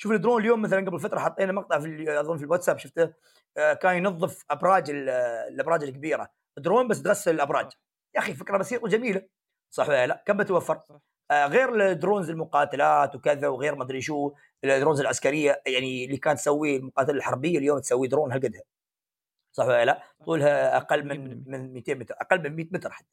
شوف 0.00 0.12
الدرون 0.12 0.40
اليوم 0.42 0.62
مثلا 0.62 0.86
قبل 0.86 1.00
فترة 1.00 1.18
حطينا 1.18 1.52
مقطع 1.52 1.80
في 1.80 2.20
أظن 2.20 2.36
في 2.38 2.44
الواتساب 2.44 2.78
شفته؟ 2.78 3.12
آه، 3.56 3.72
كان 3.72 3.96
ينظف 3.96 4.44
أبراج 4.50 4.90
ال- 4.90 5.08
الأبراج 5.54 5.82
الكبيرة. 5.84 6.28
درون 6.58 6.88
بس 6.88 7.02
تغسل 7.02 7.34
الأبراج. 7.34 7.72
يا 8.14 8.20
أخي 8.20 8.34
فكرة 8.34 8.56
بسيطة 8.58 8.84
وجميلة. 8.84 9.22
صح 9.70 9.88
ولا 9.88 10.06
لا؟ 10.06 10.22
كم 10.26 10.36
بتوفر. 10.36 10.80
آه، 11.30 11.46
غير 11.46 11.86
ال 11.90 11.96
drones 11.96 12.30
المقاتلات 12.30 13.14
وكذا 13.14 13.48
وغير 13.48 13.74
ما 13.74 13.84
أدري 13.84 14.00
شو 14.00 14.34
ال 14.64 14.69
drones 14.69 15.00
العسكرية 15.00 15.62
يعني 15.66 16.04
اللي 16.04 16.16
كانت 16.16 16.38
تسوي 16.38 16.76
المقاتلة 16.76 17.16
الحربية 17.16 17.58
اليوم 17.58 17.78
تسوي 17.78 18.08
درون 18.08 18.32
هالقدها. 18.32 18.62
صح 19.52 19.64
ولا 19.64 19.84
لا؟ 19.84 20.02
طولها 20.26 20.76
أقل 20.76 21.04
من 21.04 21.44
100%. 21.44 21.48
من 21.48 21.72
200 21.72 21.94
متر 21.94 22.14
أقل 22.20 22.42
من 22.50 22.56
100 22.56 22.68
متر 22.72 22.90
حتى. 22.90 23.08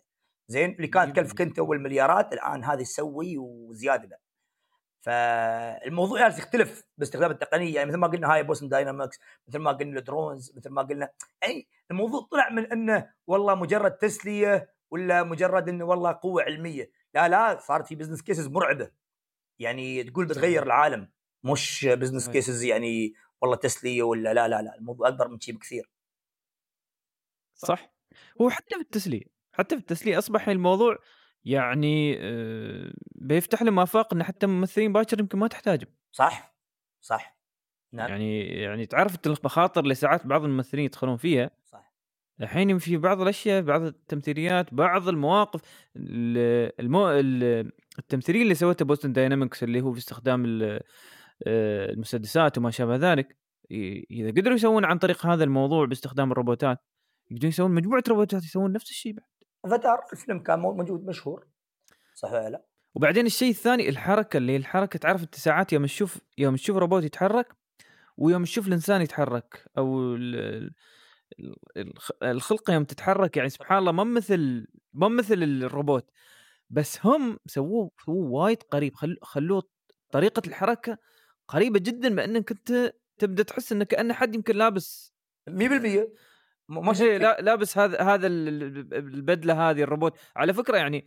زين؟ 0.47 0.71
اللي 0.75 0.87
كانت 0.87 1.07
100%. 1.09 1.13
تكلفك 1.13 1.41
انت 1.41 1.59
أول 1.59 1.79
مليارات 1.79 2.33
الآن 2.33 2.63
هذه 2.63 2.81
تسوي 2.83 3.37
وزيادة 3.37 4.19
فالموضوع 5.05 6.19
يعني 6.19 6.33
يختلف 6.37 6.83
باستخدام 6.97 7.31
التقنية. 7.31 7.75
يعني 7.75 7.89
مثل 7.89 7.97
ما 7.97 8.07
قلنا 8.07 8.33
هاي 8.33 8.43
Boston 8.43 8.69
Dynamics 8.69 9.19
مثل 9.47 9.59
ما 9.59 9.71
قلنا 9.71 9.99
ال 9.99 10.07
drones 10.07 10.53
مثل 10.57 10.69
ما 10.69 10.81
قلنا 10.81 11.09
يعني 11.41 11.67
الموضوع 11.91 12.27
طلع 12.31 12.49
من 12.49 12.71
إنه 12.71 13.13
والله 13.27 13.55
مجرد 13.55 13.91
تسلية 13.91 14.73
ولا 14.91 15.23
مجرد 15.23 15.69
إنه 15.69 15.85
والله 15.85 16.19
قوة 16.23 16.43
علمية. 16.43 16.91
لا 17.13 17.27
لا 17.27 17.59
صارت 17.59 17.87
في 17.87 17.95
business 17.95 18.21
cases 18.21 18.47
مرعبة. 18.47 18.91
يعني 19.59 20.03
تقول 20.03 20.25
بتغير 20.25 20.63
العالم 20.63 21.11
مش 21.43 21.85
business. 21.85 22.29
cases 22.29 22.63
يعني 22.63 23.13
والله 23.41 23.55
تسلية 23.55 24.03
ولا 24.03 24.33
لا 24.33 24.47
لا 24.47 24.61
لا 24.61 24.75
الموضوع 24.75 25.07
أكبر 25.07 25.27
من 25.27 25.39
شيء 25.39 25.55
بكثير. 25.55 25.89
صح. 27.55 27.93
هو 28.41 28.49
حتى 28.49 28.75
في 28.75 28.81
التسلية 28.81 29.25
حتى 29.51 29.75
في 29.75 29.81
التسلية 29.81 30.17
أصبح 30.17 30.49
الموضوع 30.49 30.97
يعني 31.45 32.17
آه، 32.19 32.93
بيفتح 33.15 33.61
لهم 33.61 33.79
آفاق 33.79 34.13
إن 34.13 34.23
حتى 34.23 34.47
ممثلين 34.47 34.93
باكر 34.93 35.19
يمكن 35.19 35.37
ما 35.37 35.47
تحتاجهم. 35.47 35.89
صح 36.11 36.55
صح. 37.01 37.37
نعم. 37.93 38.09
يعني 38.09 38.39
يعني 38.47 38.85
تعرف 38.85 39.17
المخاطر 39.25 39.83
اللي 39.83 39.95
ساعات 39.95 40.27
بعض 40.27 40.43
الممثلين 40.43 40.85
يدخلون 40.85 41.17
فيها؟ 41.17 41.51
صح. 41.65 41.95
الحين 42.41 42.77
في 42.77 42.97
بعض 42.97 43.21
الأشياء 43.21 43.61
بعض 43.61 43.81
التمثيليات 43.81 44.73
بعض 44.73 45.07
المواقف. 45.07 45.61
ال- 45.95 46.71
المو... 46.79 47.09
ال- 47.09 47.71
التمثيلية 47.99 48.41
اللي 48.41 48.55
سوتها 48.55 48.85
بوستن 48.85 49.13
داينامكس 49.13 49.63
اللي 49.63 49.81
هو 49.81 49.93
في 49.93 49.99
استخدام 49.99 50.61
آه، 50.63 50.81
المسدسات 51.91 52.57
وما 52.57 52.71
شابه 52.71 52.95
ذلك 52.95 53.37
إذا 54.11 54.29
قدروا 54.29 54.55
يسوون 54.55 54.85
عن 54.85 54.97
طريق 54.97 55.25
هذا 55.25 55.43
الموضوع 55.43 55.85
باستخدام 55.85 56.31
الروبوتات 56.31 56.79
يقدرون 57.31 57.49
يسوون 57.49 57.71
مجموعة 57.71 58.03
روبوتات 58.09 58.43
يسوون 58.43 58.71
نفس 58.71 58.89
الشيء 58.89 59.13
بعد. 59.13 59.25
أفاتار 59.65 59.99
الفيلم 60.13 60.39
كان 60.39 60.59
مو- 60.59 60.73
موجود 60.73 61.05
مشهور. 61.05 61.47
صح 62.15 62.31
ولا 62.31 62.49
لا؟ 62.49 62.65
وبعدين 62.95 63.25
الشيء 63.25 63.49
الثاني 63.49 63.89
الحركة 63.89 64.37
اللي 64.37 64.55
الحركة 64.55 64.99
تعرف 64.99 65.23
انت 65.23 65.35
ساعات 65.35 65.73
يوم 65.73 65.85
تشوف 65.85 66.17
يوم 66.37 66.55
تشوف 66.55 66.77
روبوت 66.77 67.03
يتحرك 67.03 67.55
ويوم 68.17 68.43
تشوف 68.43 68.67
الإنسان 68.67 69.01
يتحرك 69.01 69.65
أو 69.77 70.15
ال- 70.15 70.71
ال- 71.39 71.55
الخ- 71.77 72.11
الخلقة 72.23 72.73
يوم 72.73 72.83
تتحرك 72.83 73.37
يعني 73.37 73.49
سبحان 73.49 73.77
الله 73.77 73.91
ما 73.91 74.03
مثل 74.03 74.67
ما 74.93 75.07
مثل 75.07 75.43
الروبوت. 75.43 76.11
بس 76.69 77.05
هم 77.05 77.39
سووه 77.45 77.91
سووه 78.05 78.31
وايد 78.31 78.63
قريب. 78.63 78.95
خل 78.95 79.17
خلوه 79.21 79.63
طريقة 80.11 80.41
الحركة 80.47 80.97
قريبة 81.47 81.79
جدا 81.79 82.15
بانك 82.15 82.51
أنت 82.51 82.93
تبدأ 83.17 83.43
تحس 83.43 83.71
انه 83.71 83.85
كانه 83.85 84.13
حد 84.13 84.35
يمكن 84.35 84.55
لابس 84.55 85.13
100% 85.49 86.07
م- 86.69 86.89
مش 86.89 87.01
إيه، 87.01 87.17
لا 87.17 87.37
لابس 87.41 87.77
هذا 87.77 88.01
هذا 88.01 88.27
ال- 88.27 88.47
ال- 88.63 88.93
البدلة 88.93 89.69
هذه 89.69 89.81
الروبوت. 89.83 90.17
على 90.35 90.53
فكرة 90.53 90.77
يعني 90.77 91.05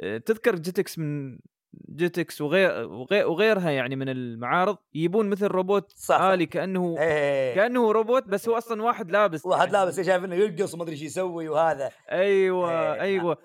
آه، 0.00 0.18
تذكر 0.18 0.56
GITEX 0.56 0.98
من 0.98 1.38
GITEX 1.90 2.40
وغير 2.40 2.88
وغير 2.88 3.26
وغيرها 3.28 3.70
يعني 3.70 3.96
من 3.96 4.08
المعارض 4.08 4.76
يبون 4.94 5.30
مثل 5.30 5.46
روبوت 5.46 5.92
صح، 5.96 6.18
صح. 6.18 6.20
آلي 6.20 6.46
كأنه 6.46 6.96
إيه 6.98 7.54
كأنه 7.54 7.92
روبوت 7.92 8.28
بس 8.28 8.48
هو 8.48 8.58
أصلا 8.58 8.82
واحد 8.82 9.10
لابس 9.10 9.46
واحد 9.46 9.60
يعني. 9.60 9.72
لابس 9.72 10.00
شايف 10.00 10.24
إنه 10.24 10.34
يرقص 10.34 10.74
وما 10.74 10.82
أدري 10.82 10.92
إيش 10.94 11.02
يسوي 11.02 11.48
وهذا. 11.48 11.90
أيوه 12.10 12.70
إيه، 12.94 13.00
أيوه. 13.00 13.36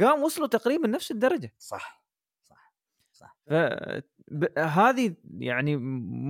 قام 0.00 0.22
وصلوا 0.22 0.46
تقريبا 0.48 0.88
نفس 0.88 1.10
الدرجة. 1.10 1.52
صح 1.58 2.02
ف 3.46 3.54
ب- 4.28 4.58
هذه 4.58 5.14
يعني 5.38 5.76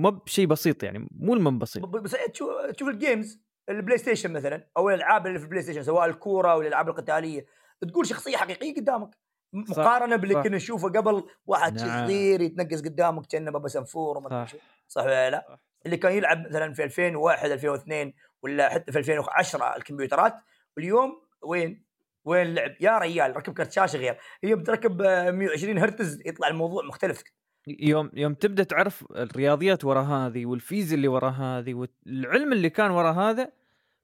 ما 0.01 0.09
بشيء 0.09 0.45
بسيط 0.47 0.83
يعني 0.83 1.07
مو 1.11 1.33
المن 1.33 1.59
بسيط. 1.59 1.85
بس 1.85 2.11
تشوف 2.33 2.49
تشوف 2.75 2.89
ال 2.89 2.97
games 2.97 3.39
البلاي 3.69 3.97
ستيشن 3.97 4.33
مثلا 4.33 4.67
أو 4.77 4.89
الألعاب 4.89 5.27
اللي 5.27 5.39
في 5.39 5.45
البلاي 5.45 5.63
ستيشن 5.63 5.83
سواء 5.83 6.05
الكورة 6.05 6.51
أو 6.51 6.61
الألعاب 6.61 6.89
القتالية 6.89 7.45
تقول 7.89 8.07
شخصية 8.07 8.37
حقيقية 8.37 8.75
قدامك 8.75 9.17
مقارنة 9.53 10.15
باللي. 10.15 10.43
كنا 10.43 10.55
نشوفه 10.57 10.89
قبل 10.89 11.23
واحد 11.45 11.81
نعم. 11.81 12.07
صغير 12.07 12.41
يتنقز 12.41 12.81
قدامك 12.81 13.25
كأنه 13.25 13.51
بابا 13.51 13.67
سنفور 13.67 14.17
وما 14.17 14.27
أدري 14.27 14.47
صح 14.47 14.57
صح 14.87 15.03
ولا 15.03 15.29
لا؟ 15.29 15.45
صح. 15.49 15.59
اللي 15.85 15.97
كان 15.97 16.11
يلعب 16.11 16.47
مثلا 16.47 16.73
في 16.73 16.83
2001 16.83 17.51
2002 17.51 18.13
ولا 18.43 18.69
حتى 18.69 18.91
في 18.91 18.99
2010 18.99 19.75
الكمبيوترات 19.75 20.33
واليوم 20.77 21.21
وين؟ 21.43 21.85
وين 22.25 22.47
اللعب؟ 22.47 22.71
يا 22.81 22.97
ريال 22.97 23.37
ركب 23.37 23.53
كرت 23.53 23.71
شاشة 23.71 23.97
غير 23.97 24.17
هي 24.43 24.55
بتركب 24.55 25.01
آه، 25.01 25.31
120 25.31 25.77
هرتز 25.77 26.19
يطلع 26.25 26.47
الموضوع 26.47 26.83
مختلف 26.83 27.23
يوم 27.67 28.11
يوم 28.13 28.33
تبدأ 28.33 28.63
تعرف 28.63 29.05
الرياضيات 29.11 29.85
ورا 29.85 30.01
هذه 30.01 30.45
والفيزياء 30.45 30.95
اللي 30.95 31.07
ورا 31.07 31.29
هذه 31.29 31.73
والعلم 31.73 32.53
اللي 32.53 32.69
كان 32.69 32.91
ورا 32.91 33.11
هذا 33.11 33.51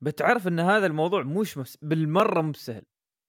بتعرف 0.01 0.48
إن 0.48 0.60
هذا 0.60 0.86
الموضوع 0.86 1.24
مش 1.24 1.58
مس... 1.58 1.78
بالمرة 1.82 2.42
مش 2.42 2.58
سهل 2.58 2.84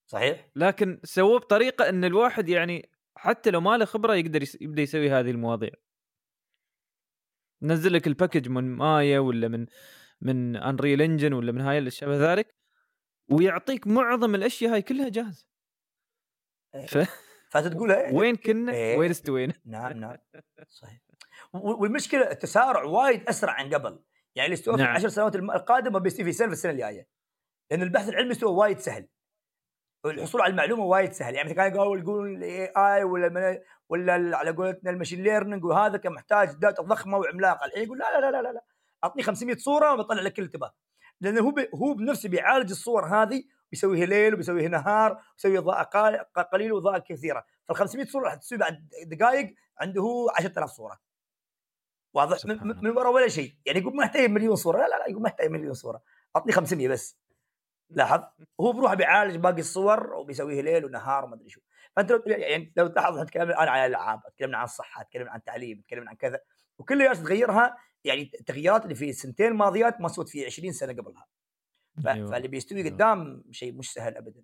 صحيح؟ 0.06 0.50
لكن 0.56 1.00
سووه 1.04 1.38
بطريقة 1.38 1.88
إن 1.88 2.04
الواحد 2.04 2.48
يعني 2.48 2.90
حتى 3.16 3.50
لو 3.50 3.60
ما 3.60 3.76
له 3.76 3.84
خبرة 3.84 4.14
يقدر 4.14 4.42
يس... 4.42 4.58
يبدأ 4.60 4.82
يسوي 4.82 5.10
هذه 5.10 5.30
المواضيع 5.30 5.70
نزل 7.62 7.92
لك 7.92 8.06
ال 8.06 8.11
package 8.11 8.48
من 8.48 8.64
مايا 8.76 9.18
ولا 9.18 9.48
من 9.48 9.66
من 10.20 10.56
Unreal 10.56 11.02
Engine 11.02 11.32
ولا 11.32 11.52
من 11.52 11.60
هاي 11.60 11.78
الاشياء 11.78 12.10
ذلك 12.10 12.54
ويعطيك 13.30 13.86
معظم 13.86 14.34
الأشياء 14.34 14.72
هاي 14.72 14.82
كلها 14.82 15.08
جاهزة 15.08 15.46
إيه. 16.74 16.86
ف... 16.86 16.98
فتقول 17.50 17.92
إيه، 17.92 18.14
وين 18.14 18.36
كنا؟ 18.36 18.72
إيه. 18.72 18.98
وين؟ 18.98 19.10
استوينا 19.10 19.54
نعم 19.66 19.92
نعم. 19.92 20.16
صحيح. 20.80 21.00
والمشكلة 21.52 22.30
التسارع 22.30 22.82
وايد 22.82 23.28
أسرع 23.28 23.52
عن 23.52 23.74
قبل. 23.74 23.98
يعني 24.34 24.46
اللي 24.46 24.54
استوى 24.54 24.76
في 24.76 24.82
نعم. 24.82 24.90
العشر 24.90 25.08
سنوات 25.08 25.36
القادمة 25.36 25.98
بيصير 25.98 26.24
في 26.24 26.32
سنه 26.32 26.46
في 26.46 26.52
السنة 26.52 26.72
الجاية. 26.72 27.08
لأن 27.70 27.82
البحث 27.82 28.08
العلمي 28.08 28.32
استوى 28.32 28.52
وايد 28.52 28.78
سهل. 28.78 29.08
والحصول 30.04 30.40
على 30.40 30.50
المعلومة 30.50 30.84
وايد 30.84 31.12
سهل. 31.12 31.34
يعني 31.34 31.50
مثلا 31.50 31.68
كانوا 31.68 31.96
يقولون 31.96 32.36
ال 32.36 32.72
AI 32.76 33.04
ولا 33.04 33.62
ولا 33.88 34.36
على 34.36 34.50
قولتنا 34.50 34.90
ال 34.90 34.94
machine 34.94 35.22
learning 35.22 35.64
وهذا 35.64 35.96
كان 35.96 36.12
محتاج 36.12 36.48
data 36.52 36.82
ضخمة 36.82 37.18
وعملاقة. 37.18 37.66
الحين 37.66 37.82
يقول 37.82 37.98
لا 37.98 38.20
لا 38.20 38.30
لا 38.30 38.42
لا 38.42 38.52
لا. 38.52 38.64
أعطني 39.04 39.22
500 39.22 39.56
صورة 39.56 39.92
وبطلع 39.92 40.22
لك 40.22 40.32
كل 40.32 40.48
تباه 40.48 40.74
لأنه 41.20 41.40
هو 41.40 41.54
هو 41.74 41.94
بنفسه 41.94 42.28
بيعالج 42.28 42.70
الصور 42.70 43.04
هذه 43.04 43.42
بيسويها 43.70 44.06
ليل 44.06 44.34
وبيسويها 44.34 44.68
نهار 44.68 45.22
ويسوي 45.34 45.58
اضاءه 45.58 45.82
قليله 46.42 46.74
واضاءه 46.74 46.98
كثيرة. 46.98 47.44
فال 47.68 47.76
500 47.76 48.06
صورة 48.06 48.24
راح 48.24 48.34
تسوي 48.34 48.58
بعد 48.58 48.88
دقائق 49.06 49.54
عنده 49.78 50.02
هو 50.02 50.30
10000 50.30 50.70
صورة. 50.70 51.00
واضح؟ 52.14 52.32
من, 52.32 52.38
سبحان 52.38 52.68
من 52.68 52.84
من 52.84 52.90
وراء 52.90 53.12
ولا 53.12 53.28
شيء. 53.28 53.54
يعني 53.66 53.78
يقول 53.78 53.96
ما 53.96 54.04
احتاج 54.04 54.30
مليون 54.30 54.56
صورة. 54.56 54.78
لا 54.78 54.88
لا 54.88 54.98
لا 54.98 55.08
يقول 55.08 55.22
ما 55.22 55.28
احتاج 55.28 55.50
مليون 55.50 55.74
صورة. 55.74 56.02
أعطني 56.36 56.52
500 56.52 56.88
بس. 56.88 57.18
لاحظ؟ 57.90 58.20
هو 58.60 58.72
بروحه 58.72 58.94
بيعالج 58.94 59.36
باقي 59.36 59.60
الصور 59.60 60.14
وبيسويه 60.14 60.60
ليل 60.62 60.84
ونهار 60.84 61.24
وما 61.24 61.34
أدري 61.34 61.48
شو. 61.48 61.60
فأنت 61.96 62.10
لو 62.12 62.22
يعني 62.26 62.72
لو 62.76 62.86
تلاحظ 62.86 63.12
إحنا 63.12 63.24
تكلمنا 63.24 63.54
الآن 63.54 63.68
عن 63.68 63.80
الألعاب 63.80 64.20
تكلمنا 64.36 64.58
عن 64.58 64.64
الصحة 64.64 65.02
تكلمنا 65.02 65.30
عن 65.30 65.38
التعليم 65.38 65.80
تكلمنا 65.80 66.10
عن 66.10 66.16
كذا. 66.16 66.40
وكل 66.78 66.98
جالس 66.98 67.22
تغيرها 67.22 67.76
يعني 68.04 68.30
التغييرات 68.40 68.84
اللي 68.84 68.94
في 68.94 69.10
السنتين 69.10 69.46
الماضيات 69.46 70.00
ما 70.00 70.08
سوت 70.08 70.28
في 70.28 70.46
20 70.46 70.72
سنة 70.72 70.92
قبلها. 70.92 71.26
أيوة. 72.06 72.30
فاللي 72.30 72.48
بيستوي 72.48 72.78
أيوة. 72.80 72.90
قدام 72.90 73.44
شيء 73.50 73.72
مش 73.72 73.92
سهل 73.92 74.16
ابدا 74.16 74.42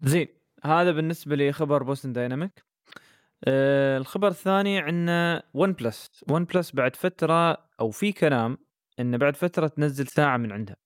زين 0.00 0.28
هذا 0.64 0.92
بالنسبة 0.92 1.36
لخبر 1.36 1.82
Boston 1.82 2.12
Dynamics 2.12 2.64
آه 3.44 3.98
الخبر 3.98 4.28
الثاني 4.28 4.78
عندنا 4.78 5.42
OnePlus 5.54 6.24
OnePlus 6.30 6.74
بعد 6.74 6.96
فترة 6.96 7.68
أو 7.80 7.90
في 7.90 8.12
كلام 8.12 8.58
انه 9.00 9.16
بعد 9.16 9.36
فترة 9.36 9.66
تنزل 9.66 10.06
ساعة 10.06 10.36
من 10.36 10.52
عندها 10.52 10.76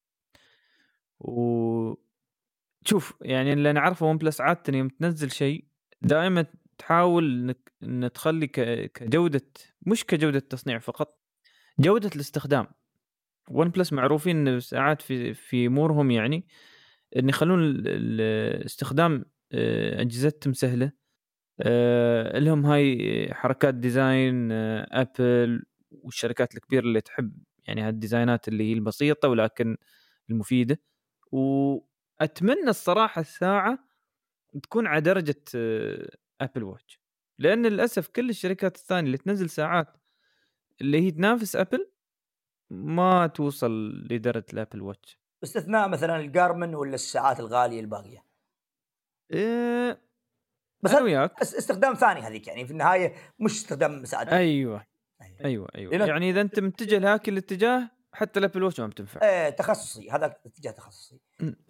و 1.20 1.94
شوف 2.84 3.14
يعني 3.20 3.52
اللي 3.52 3.72
نعرفه 3.72 4.06
OnePlus 4.06 4.40
عادة 4.40 4.78
يوم 4.78 4.88
تنزل 4.88 5.30
شيء 5.30 5.64
دائما 6.02 6.46
تحاول 6.78 7.24
إنك 7.24 7.72
إن 7.82 8.12
تخلي 8.12 8.46
كجودة 8.86 9.46
مش 9.86 10.04
كجودة 10.04 10.38
تصنيع 10.38 10.78
فقط 10.78 11.20
جودة 11.78 12.10
الاستخدام 12.14 12.66
OnePlus 13.50 13.92
معروفين 13.92 14.48
إن 14.48 14.60
ساعات 14.60 15.02
في 15.02 15.34
في 15.34 15.66
امورهم 15.66 16.10
يعني 16.10 16.46
إن 17.16 17.28
يخلون 17.28 17.82
استخدام 18.66 19.24
آه، 19.52 20.00
أجهزتهم 20.02 20.52
سهلة. 20.52 20.92
آه، 21.60 22.38
لهم 22.38 22.66
هاي 22.66 23.28
حركات 23.34 23.74
design 23.74 24.52
آه، 24.52 24.88
Apple 24.92 25.64
والشركات 25.90 26.54
الكبيرة 26.54 26.82
اللي 26.84 27.00
تحب 27.00 27.32
يعني 27.66 27.82
هال 27.82 27.97
design 27.97 28.41
ات 28.41 28.48
اللي 28.48 28.64
هي 28.70 28.72
البسيطة 28.72 29.28
ولكن 29.28 29.76
المفيدة. 30.30 30.80
وأتمنى 31.32 32.68
الصراحة 32.70 33.20
الساعة 33.20 33.78
تكون 34.62 34.86
على 34.86 35.00
درجة 35.00 35.42
آه، 35.54 36.10
Apple 36.40 36.62
Watch 36.64 37.00
لأن 37.38 37.66
للأسف 37.66 38.08
كل 38.08 38.30
الشركات 38.30 38.76
الثانية 38.76 39.06
اللي 39.06 39.18
تنزل 39.18 39.50
ساعات 39.50 39.96
اللي 40.80 41.00
هي 41.00 41.10
تنافس 41.10 41.56
Apple 41.56 41.90
ما 42.70 43.26
توصل 43.26 43.90
لدرجة 44.10 44.44
ال 44.52 44.57
Apple 44.57 44.82
Watch 44.82 45.18
باستثناء 45.42 45.88
مثلا 45.88 46.16
ال 46.16 46.25
Garmin 46.25 46.74
ولا 46.74 46.94
الساعات 46.94 47.40
الغالية 47.40 47.80
الباقية؟ 47.80 48.24
إيه 49.32 50.00
بس 50.82 50.90
أنا 50.94 51.02
وياك. 51.02 51.40
اس- 51.40 51.54
استخدام 51.54 51.94
ثاني 51.94 52.20
هذيك 52.20 52.46
يعني 52.48 52.64
في 52.66 52.70
النهاية 52.70 53.14
مش 53.38 53.52
استخدام 53.52 54.04
ساعات 54.04 54.28
أيوه. 54.28 54.86
أيوة. 55.22 55.36
أيوه 55.44 55.68
أيوه. 55.74 55.92
لأن- 55.98 56.08
يعني 56.08 56.30
إذا 56.30 56.40
أنت 56.40 56.60
متجه 56.60 56.98
لهاك 56.98 57.28
الاتجاه 57.28 57.90
حتى 58.12 58.38
ال 58.40 58.44
Apple 58.44 58.62
Watch 58.62 58.80
ما 58.80 58.86
بتنفع. 58.86 59.20
آه 59.22 59.50
تخصصي. 59.50 60.10
هذا 60.10 60.36
اتجاه 60.46 60.70
تخصصي. 60.70 61.20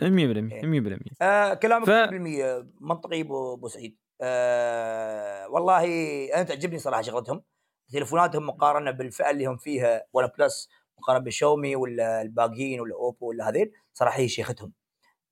100% 0.02 0.62
100% 0.62 0.98
آه 1.22 1.54
كلامك 1.54 1.86
ف- 1.86 1.90
100% 1.90 2.66
منطقي 2.80 3.20
أبو 3.20 3.68
سعيد. 3.68 3.98
آه 4.20 5.48
والله 5.48 5.84
أنا 6.34 6.42
تعجبني 6.42 6.78
صراحة 6.78 7.02
شغلتهم. 7.02 7.42
تليفوناتهم 7.92 8.46
مقارنة 8.46 8.90
بالفئة 8.90 9.30
اللي 9.30 9.46
هم 9.46 9.56
فيها 9.56 10.02
ولا 10.12 10.32
بلس 10.38 10.68
مقارنة 10.98 11.24
بالشاومي 11.24 11.76
ولا 11.76 12.22
الباقيين 12.22 12.80
ولا 12.80 12.94
Oppo 12.94 13.28
ولا 13.28 13.48
هذيل 13.48 13.72
صراحة 13.92 14.18
هي 14.18 14.28
شيختهم. 14.28 14.72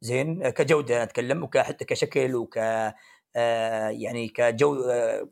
زين 0.01 0.49
كجودة 0.51 0.95
أنا 0.95 1.03
أتكلم 1.03 1.43
وكحتى 1.43 1.85
كشكل 1.85 2.35
وك 2.35 2.59
آه 2.59 3.89
يعني 3.89 4.29
كجو 4.29 4.85
آه 4.85 5.29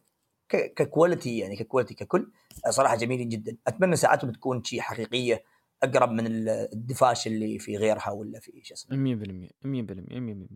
ك 0.48 0.60
quality 0.60 1.38
يعني 1.38 1.56
ك 1.56 1.61
quality 1.61 1.94
ككل 1.94 2.32
صراحة 2.70 2.96
جميلين 2.96 3.28
جدا. 3.28 3.56
أتمنى 3.66 3.96
ساعاتهم 3.96 4.32
تكون 4.32 4.64
شيء 4.64 4.80
حقيقية 4.80 5.44
أقرب 5.82 6.10
من 6.10 6.26
ال- 6.26 6.48
الدفاش 6.48 7.26
اللي 7.26 7.58
في 7.58 7.76
غيرها 7.76 8.10
ولا 8.10 8.40
في 8.40 8.60
شو 8.64 8.74
اسمه. 8.74 8.96
100% 8.96 9.48
100% 9.64 10.20
100% 10.20 10.46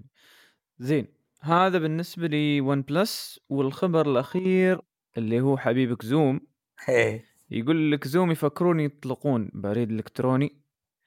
زين 0.79 1.07
هذا 1.41 1.79
بالنسبة 1.79 2.27
لي 2.27 2.61
OnePlus 2.61 3.41
والخبر 3.49 4.11
الأخير 4.11 4.81
اللي 5.19 5.41
هو 5.41 5.57
حبيبك 5.57 6.05
Zoom. 6.05 6.41
إيه. 6.89 7.25
يقول 7.51 7.93
لك 7.93 8.07
Zoom 8.09 8.31
يفكرون 8.31 8.81
يطلقون 8.81 9.51
بريد 9.55 9.91
إلكتروني 9.91 10.63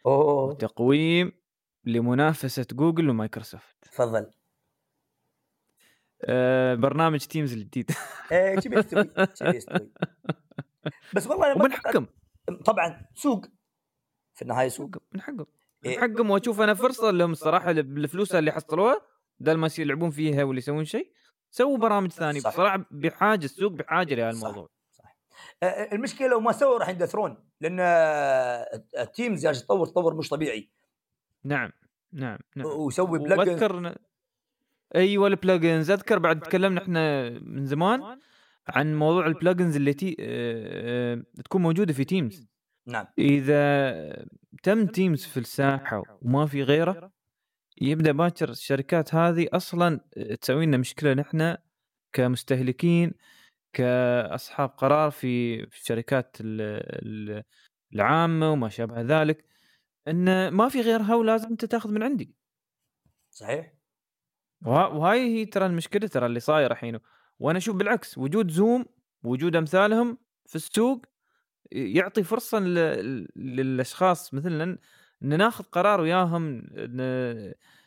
أوه. 0.05 0.43
وتقويم 0.43 1.31
لمنافسة 1.85 2.65
جوجل 2.71 3.09
ومايكروسوفت. 3.09 3.75
تفضل. 3.81 4.31
آه 6.23 6.75
برنامج 6.75 7.19
Teams 7.19 7.53
الجديد. 7.53 7.91
إيه 8.31 8.59
شو 8.59 8.69
بيستوي 8.69 9.09
شو 9.33 9.45
بيستوي 9.51 9.91
بس 11.15 11.27
والله 11.27 11.51
أنا 11.51 11.55
ومن 11.61 11.71
حقهم 11.71 12.07
طبعا 12.65 13.05
سوق. 13.15 13.45
في 14.35 14.41
النهاية 14.41 14.67
سوق. 14.67 14.89
من 15.13 15.21
حقهم 15.21 15.45
من 15.85 15.91
إيه. 15.91 15.99
حقهم 15.99 16.29
وأشوف 16.29 16.61
أنا 16.61 16.73
فرصة 16.73 17.11
لهم 17.11 17.31
الصراحة 17.31 17.71
بالفلوس 17.71 18.35
اللي 18.35 18.51
حصلوها 18.51 19.01
بدل 19.39 19.57
ما 19.57 19.69
يلعبون 19.79 20.09
فيها 20.09 20.43
ولا 20.43 20.57
يسوون 20.57 20.85
شيء 20.85 21.11
سووا 21.49 21.77
برامج 21.77 22.11
ثانية. 22.11 22.39
بصراحة 22.39 22.85
بحاجة 22.91 23.45
السوق 23.45 23.71
بحاجة 23.71 24.15
لهالموضوع 24.15 24.69
المشكلة 25.63 26.27
لو 26.27 26.39
ما 26.39 26.51
سووا 26.51 26.77
راح 26.79 26.89
يندثرون 26.89 27.37
لأن 27.61 27.79
آه، 27.79 28.83
ال 28.99 29.07
Teams 29.07 29.43
جالس 29.43 29.61
يتطور 29.61 29.87
تطور 29.87 30.13
مش 30.13 30.29
طبيعي. 30.29 30.69
نعم 31.43 31.71
نعم 32.13 32.37
نعم. 32.55 32.67
ويسوي 32.67 33.19
plugins 33.19 33.39
وأذكر 33.39 33.95
أيوه 34.95 35.27
ال 35.27 35.35
plugins 35.35 35.91
أذكر 35.91 36.19
بعد 36.19 36.39
تكلمنا 36.39 36.81
إحنا 36.81 37.29
من 37.29 37.65
زمان 37.65 38.19
عن 38.67 38.95
موضوع 38.95 39.25
ال 39.27 39.33
plugins 39.33 39.75
اللي 39.75 39.93
تي... 39.93 40.15
آه، 40.19 41.13
آه، 41.13 41.41
تكون 41.43 41.61
موجودة 41.61 41.93
في 41.93 42.03
Teams 42.03 42.47
نعم. 42.85 43.05
إذا 43.19 44.25
تم 44.63 44.85
Teams 44.85 45.25
في 45.25 45.39
الساحة 45.39 46.03
وما 46.21 46.45
في 46.45 46.63
غيره 46.63 47.11
يبدأ 47.81 48.11
باكر 48.11 48.49
الشركات 48.49 49.15
هذه 49.15 49.47
أصلا 49.53 49.99
تسوي 50.41 50.65
لنا 50.65 50.77
مشكلة 50.77 51.13
نحن 51.13 51.57
كمستهلكين 52.13 53.13
كأصحاب 53.73 54.69
قرار 54.69 55.11
في 55.11 55.65
في 55.65 55.77
الشركات 55.77 56.37
ال- 56.41 56.61
ال- 57.05 57.43
العامة 57.95 58.51
وما 58.51 58.69
شابه 58.69 59.01
ذلك 59.01 59.45
إن 60.07 60.47
ما 60.49 60.69
في 60.69 60.81
غيرها 60.81 61.15
ولازم 61.15 61.47
أنت 61.49 61.65
تاخذ 61.65 61.91
من 61.91 62.03
عندي. 62.03 62.35
صحيح. 63.29 63.73
وه- 64.65 64.95
وهاي 64.95 65.19
هي 65.19 65.45
ترى 65.45 65.65
المشكلة 65.65 66.07
ترى 66.07 66.25
اللي 66.25 66.39
صاير 66.39 66.71
الحين. 66.71 66.99
وأنا 67.39 67.57
أشوف 67.57 67.75
بالعكس 67.75 68.17
وجود 68.17 68.51
زوم 68.51 68.85
وجود 69.23 69.55
أمثالهم 69.55 70.17
في 70.45 70.55
السوق 70.55 71.05
يعطي 71.71 72.23
فرصة 72.23 72.59
للأشخاص 73.35 74.33
مثلنا 74.33 74.63
إن 75.23 75.37
ناخذ 75.37 75.63
قرار 75.63 76.01
وياهم 76.01 76.61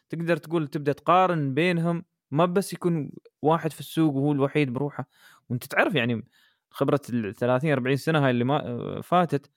تقدر 0.09 0.37
تقول 0.37 0.69
تبدأ 0.69 0.93
تقارن 0.93 1.55
بينهم. 1.55 2.05
ما 2.31 2.45
بس 2.47 2.73
يكون 2.73 3.13
واحد 3.43 3.73
في 3.73 3.81
السوق 3.81 4.15
وهو 4.15 4.33
الوحيد 4.33 4.73
بروحه. 4.73 5.09
وانت 5.53 5.65
تعرف 5.65 5.95
يعني 5.95 6.25
خبرة 6.71 7.01
ال 7.11 7.35
30 7.35 7.73
40 7.73 7.97
سنة 7.97 8.25
هاي 8.25 8.31
اللي 8.31 8.45
ما 8.45 9.01
فاتت 9.01 9.51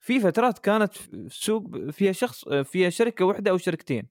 في 0.00 0.20
فترات 0.20 0.58
كانت 0.58 0.92
السوق 1.14 1.90
فيها 1.90 2.12
شخص 2.12 2.48
فيها 2.48 2.90
شركة 2.90 3.24
واحدة 3.24 3.50
أو 3.50 3.58
شركتين. 3.58 4.08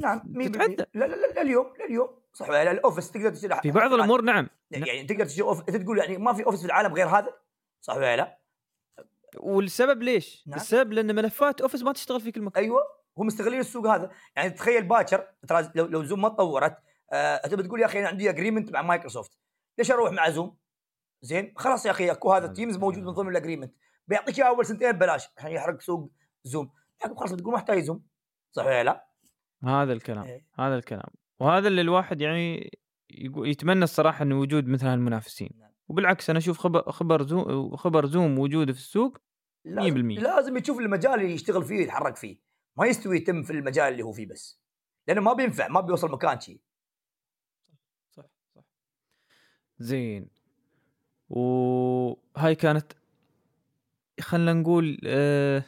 نعم 0.00 0.22
تتعدى. 0.42 0.84
لا 0.94 1.04
لا 1.04 1.14
لا 1.14 1.42
لليوم 1.42 1.66
لليوم. 1.84 2.08
صح 2.32 2.48
ولا 2.48 2.64
لا 2.64 2.70
ال 2.70 2.76
Office 2.76 3.10
تقدر 3.10 3.30
تشتري 3.30 3.60
في 3.62 3.70
بعض 3.70 3.92
الأمور 3.92 4.22
نعم. 4.22 4.48
يعني 4.70 5.04
تقدر 5.04 5.24
تشتري 5.24 5.42
Office. 5.42 5.64
انت 5.68 5.82
تقول 5.82 5.98
يعني 5.98 6.18
ما 6.18 6.32
في 6.32 6.46
Office 6.46 6.60
في 6.60 6.66
العالم 6.66 6.94
غير 6.94 7.06
هذا؟ 7.06 7.34
صح 7.80 7.96
ولا 7.96 8.16
لا؟ 8.16 8.38
والسبب 9.36 10.02
ليش؟ 10.02 10.44
نعم. 10.46 10.56
السبب 10.56 10.92
لأن 10.92 11.14
ملفات 11.14 11.60
Office 11.60 11.82
ما 11.82 11.92
تشتغل 11.92 12.20
في 12.20 12.32
كل 12.32 12.42
مكان. 12.42 12.64
أيوه. 12.64 12.80
هم 13.18 13.26
مستغلين 13.26 13.60
السوق 13.60 13.86
هذا. 13.86 14.10
يعني 14.36 14.50
تخيل 14.50 14.82
باكر 14.82 15.26
ترى 15.48 15.70
لو, 15.74 15.86
لو 15.86 16.04
Zoom 16.04 16.22
ما 16.22 16.28
تطورت 16.28 16.76
آه 17.12 17.46
تبي 17.46 17.62
تقول 17.62 17.80
يا 17.80 17.86
أخي 17.86 17.98
أنا 17.98 18.08
عندي 18.08 18.30
agreement 18.30 18.72
مع 18.72 18.82
مايكروسوفت. 18.82 19.38
ليش 19.78 19.90
أروح 19.90 20.12
مع 20.12 20.30
Zoom؟ 20.30 20.56
زين 21.22 21.54
خلاص 21.56 21.86
يا 21.86 21.90
أخي 21.90 22.10
أكو 22.10 22.32
هذا 22.32 22.46
Teams 22.46 22.76
موجود 22.76 23.02
من 23.02 23.10
ضمن 23.10 23.28
ال 23.28 23.33
agreement 23.33 23.74
بيعطيك 24.08 24.38
إياه 24.38 24.48
أول 24.48 24.66
سنتين 24.66 24.92
ببلاش. 24.92 25.28
عشان 25.38 25.50
يحرق 25.50 25.80
سوق 25.80 26.12
Zoom. 26.44 26.70
لكن 27.04 27.14
خلاص 27.16 27.32
تقول 27.32 27.52
ما 27.52 27.58
احتاج 27.58 27.78
Zoom. 27.78 28.06
صح 28.52 28.66
ولا 28.66 28.84
لا؟ 28.84 29.06
هذا 29.64 29.92
الكلام 29.92 30.24
إيه. 30.24 30.46
هذا 30.54 30.74
الكلام. 30.74 31.10
وهذا 31.40 31.68
اللي 31.68 31.80
الواحد 31.80 32.20
يعني 32.20 32.70
يتمنى 33.36 33.84
الصراحة 33.84 34.22
إنه 34.22 34.40
وجود 34.40 34.68
مثل 34.68 34.86
هالمنافسين. 34.86 35.50
نعم. 35.58 35.70
وبالعكس 35.88 36.30
أنا 36.30 36.38
أشوف 36.38 36.58
خبر 36.58 36.92
خبر 36.92 37.22
Zoom 37.22 37.76
خبر 37.76 38.06
Zoom 38.06 38.38
وجوده 38.38 38.72
في 38.72 38.78
السوق 38.78 39.18
100% 39.18 39.18
لازم, 39.64 40.10
لازم 40.10 40.56
يشوف 40.56 40.78
المجال 40.78 41.14
اللي 41.14 41.32
يشتغل 41.32 41.64
فيه 41.64 41.82
يتحرك 41.82 42.16
فيه. 42.16 42.40
ما 42.76 42.86
يستوي 42.86 43.16
يتم 43.16 43.42
في 43.42 43.52
المجال 43.52 43.92
اللي 43.92 44.02
هو 44.02 44.12
فيه 44.12 44.26
بس. 44.26 44.66
لأنه 45.08 45.20
ما 45.20 45.32
بينفع 45.32 45.68
ما 45.68 45.80
بيوصل 45.80 46.10
مكان 46.10 46.40
شيء 46.40 46.60
صح 48.10 48.24
صح 48.54 48.62
زين. 49.78 50.28
وهاي 51.30 52.54
كانت 52.54 52.92
خلينا 54.20 54.52
نقول 54.52 54.98
آه، 55.06 55.64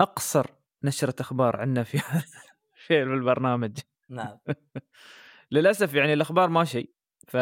أقصر 0.00 0.46
نشرة 0.82 1.14
أخبار 1.20 1.56
عندنا 1.56 1.84
في 1.84 1.98
في 2.86 3.02
البرنامج. 3.02 3.78
نعم. 4.08 4.38
للأسف 5.52 5.94
يعني 5.94 6.12
الأخبار 6.12 6.48
ما 6.48 6.64
شيء. 6.64 6.90
ف 7.28 7.36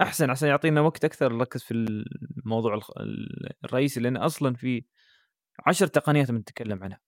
أحسن 0.00 0.30
عشان 0.30 0.48
يعطينا 0.48 0.80
وقت 0.80 1.04
أكثر 1.04 1.32
نركز 1.32 1.62
في 1.62 1.74
الموضوع 1.74 2.80
الرئيسي 3.64 4.00
لأن 4.00 4.16
أصلا 4.16 4.54
في 4.54 4.84
عشر 5.66 5.86
تقنيات 5.86 6.30
بنتكلم 6.30 6.84
عنها. 6.84 7.00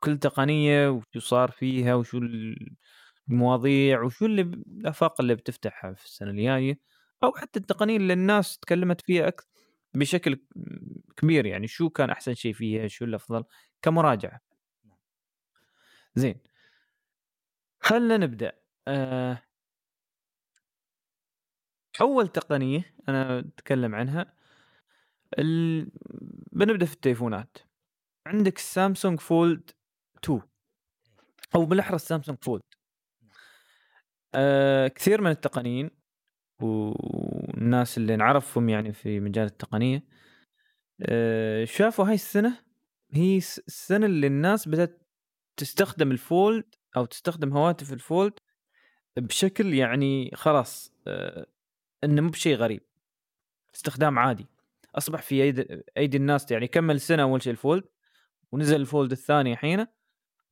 كل 0.00 0.18
تقنية 0.18 0.88
وشو 0.88 1.20
صار 1.20 1.50
فيها 1.50 1.94
وشو 1.94 2.20
المواضيع 3.30 4.02
وشو 4.02 4.26
اللي 4.26 4.42
الآفاق 4.42 5.20
اللي 5.20 5.34
بتفتحها 5.34 5.92
في 5.94 6.04
السنة 6.04 6.30
الجاية 6.30 6.80
أو 7.24 7.32
حتى 7.36 7.58
التقنية 7.60 7.96
اللي 7.96 8.12
الناس 8.12 8.58
تكلمت 8.58 9.00
فيها 9.00 9.28
أكثر 9.28 9.48
بشكل 9.94 10.40
كبير 11.16 11.46
يعني 11.46 11.66
شو 11.66 11.90
كان 11.90 12.10
أحسن 12.10 12.34
شيء 12.34 12.52
فيها 12.52 12.88
شو 12.88 13.04
الأفضل 13.04 13.44
كمراجعة. 13.82 14.40
زين. 16.14 16.40
خلنا 17.80 18.16
نبدأ. 18.16 18.52
آه، 18.88 19.42
أول 22.00 22.28
تقنية 22.28 22.94
أنا 23.08 23.38
أتكلم 23.38 23.94
عنها 23.94 24.34
ال... 25.38 25.90
بنبدأ 26.52 26.86
في 26.86 26.94
التليفونات. 26.94 27.58
عندك 28.26 28.56
السامسونج 28.56 29.20
Fold 29.20 29.70
2 30.24 30.42
أو 31.54 31.64
بالأحرى 31.66 31.96
السامسونج 31.96 32.38
Fold 32.42 32.62
آه 34.34 34.88
كثير 34.88 35.20
من 35.20 35.30
التقنيين 35.30 35.90
والناس 36.62 37.98
اللي 37.98 38.16
نعرفهم 38.16 38.68
يعني 38.68 38.92
في 38.92 39.20
مجال 39.20 39.46
التقنية 39.46 40.04
آه 41.02 41.64
شافوا 41.64 42.08
هاي 42.08 42.14
السنة 42.14 42.58
هي 43.12 43.36
السنة 43.36 44.06
اللي 44.06 44.26
الناس 44.26 44.68
بدأت 44.68 45.02
تستخدم 45.56 46.12
ال 46.12 46.24
Fold 46.24 46.74
أو 46.96 47.04
تستخدم 47.04 47.52
هواتف 47.56 47.92
ال 47.92 48.00
Fold 48.00 48.32
بشكل 49.16 49.74
يعني 49.74 50.30
خلاص 50.34 50.92
آه 51.06 51.46
إنه 52.04 52.22
مو 52.22 52.30
بشيء 52.30 52.56
غريب 52.56 52.82
استخدام 53.74 54.18
عادي. 54.18 54.46
أصبح 54.94 55.22
في 55.22 55.42
ايدي 55.42 55.82
أيدي 55.96 56.16
الناس 56.16 56.50
يعني 56.50 56.68
كمل 56.68 57.00
سنة 57.00 57.22
أول 57.22 57.42
شيء 57.42 57.52
ال 57.52 57.58
Fold 57.58 57.84
ونزل 58.52 58.80
ال 58.80 58.86
Fold 58.86 59.12
الثاني 59.12 59.52
الحين 59.52 59.86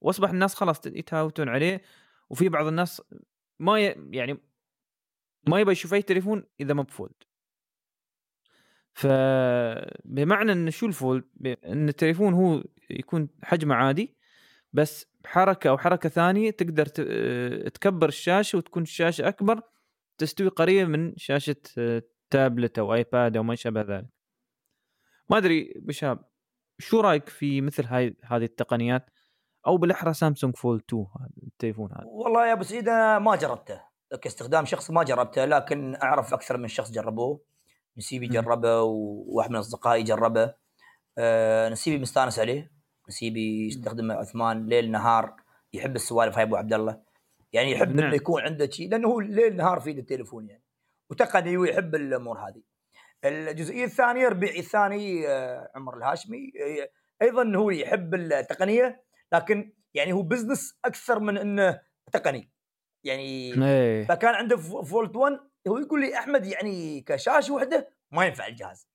وأصبح 0.01 0.31
الناس 0.31 0.55
خلاص 0.55 0.87
يتهافتون 0.87 1.49
عليه 1.49 1.83
وفي 2.31 2.49
بعض 2.49 2.67
الناس 2.67 3.03
ما 3.59 3.81
ي... 3.81 3.97
يعني 4.11 4.39
ما 5.49 5.61
يبغى 5.61 5.73
يشوف 5.73 5.95
أي 5.95 6.03
تليفون 6.03 6.45
إذا 6.61 6.75
ما 6.75 6.83
ب 6.83 6.88
Fold. 6.88 7.15
فبمعنى 8.95 10.53
إن 10.53 10.71
شو 10.71 10.87
ال 10.87 10.93
Fold؟ 10.93 11.25
إن 11.65 11.89
التليفون 11.89 12.35
هو 12.35 12.65
يكون 12.91 13.29
حجمه 13.43 13.75
عادي 13.75 14.17
بس 14.73 15.07
بحركه 15.25 15.71
أو 15.71 15.79
حركة 15.79 16.09
ثانية 16.09 16.51
تقدر. 16.51 16.89
آه، 17.01 17.69
تكبر 17.69 18.09
الشاشة 18.09 18.59
وتكون 18.59 18.83
الشاشة 18.83 19.29
أكبر 19.29 19.61
تستوي 20.19 20.49
قريبه 20.49 20.89
من 20.89 21.17
شاشة 21.17 21.57
آه، 21.79 22.03
تابلت 22.31 22.79
أو 22.79 22.95
آيباد 22.95 23.37
أو 23.37 23.43
ما 23.43 23.55
شابه 23.55 23.81
ذلك. 23.83 24.09
ما 25.31 25.39
أدري 25.39 25.73
بشاب 25.77 26.25
شو 26.79 27.01
رأيك 27.01 27.29
في 27.29 27.61
مثل 27.61 27.85
هاي 27.85 28.17
هذه 28.25 28.45
التقنيات؟ 28.45 29.11
أو 29.67 29.77
بالأحرى 29.77 30.15
سامسونج 30.15 30.57
فولد 30.57 30.83
2 30.89 31.07
هذا 31.21 31.31
التليفون 31.47 31.93
هذا. 31.93 32.05
والله 32.07 32.47
يا 32.47 32.53
أبو 32.53 32.63
سعيد 32.63 32.89
أنا 32.89 33.19
ما 33.19 33.37
جربته. 33.37 33.81
كاستخدام 34.23 34.65
شخص 34.65 34.91
ما 34.91 35.03
جربته 35.03 35.45
لكن 35.45 35.97
أعرف 36.03 36.35
أكثر 36.35 36.57
من 36.57 36.69
شخص 36.69 36.91
جربوه. 36.91 37.41
نسيبي. 37.99 38.27
جربه 38.27 38.83
وواحد 38.83 39.51
من 39.51 39.57
أصدقائي 39.57 40.03
جربه. 40.03 40.55
آه 41.19 41.69
نسيبي 41.69 41.99
مستانس 41.99 42.39
عليه. 42.39 42.73
نسيبي 43.09 43.67
يستخدمه 43.67 44.15
عثمان 44.15 44.67
ليل 44.67 44.91
نهار 44.91 45.37
يحب 45.73 45.97
السوالف 45.97 46.37
هاي 46.37 46.43
أبو 46.43 46.57
عبد 46.57 46.73
الله. 46.73 47.01
يعني 47.53 47.73
يحب 47.73 47.97
نعم. 47.97 48.07
إنه 48.07 48.17
يكون 48.17 48.43
عنده 48.43 48.71
شيء 48.71 48.91
لأنه 48.91 49.09
هو 49.09 49.21
ليل 49.21 49.57
نهار 49.57 49.81
في 49.81 49.91
التليفون 49.91 50.49
يعني. 50.49 50.63
وتقني 51.11 51.57
ويحب 51.57 51.95
الأمور 51.95 52.39
هذه. 52.39 52.63
الجزئية 53.25 53.85
الثانية 53.85 54.29
ربيعي 54.29 54.59
الثاني 54.59 55.29
آه، 55.29 55.71
عمر 55.75 55.97
الهاشمي. 55.97 56.53
آه، 56.61 56.89
أيضا 57.23 57.57
هو 57.57 57.71
يحب 57.71 58.15
التقنية. 58.15 59.06
لكن 59.33 59.73
يعني 59.95 60.13
هو 60.13 60.23
business 60.23 60.79
أكثر 60.85 61.21
من 61.21 61.39
إنه 61.39 61.81
تقني. 62.13 62.53
يعني 63.05 63.55
إيه. 63.65 64.05
فكان 64.05 64.35
عنده 64.35 64.57
Fold 64.83 65.17
1 65.17 65.41
هو 65.69 65.79
يقول 65.79 66.01
لي 66.01 66.19
أحمد 66.19 66.47
يعني 66.47 67.01
كشاشة 67.01 67.55
وحدة 67.55 67.97
ما 68.11 68.27
ينفع 68.27 68.47
الجهاز. 68.47 68.89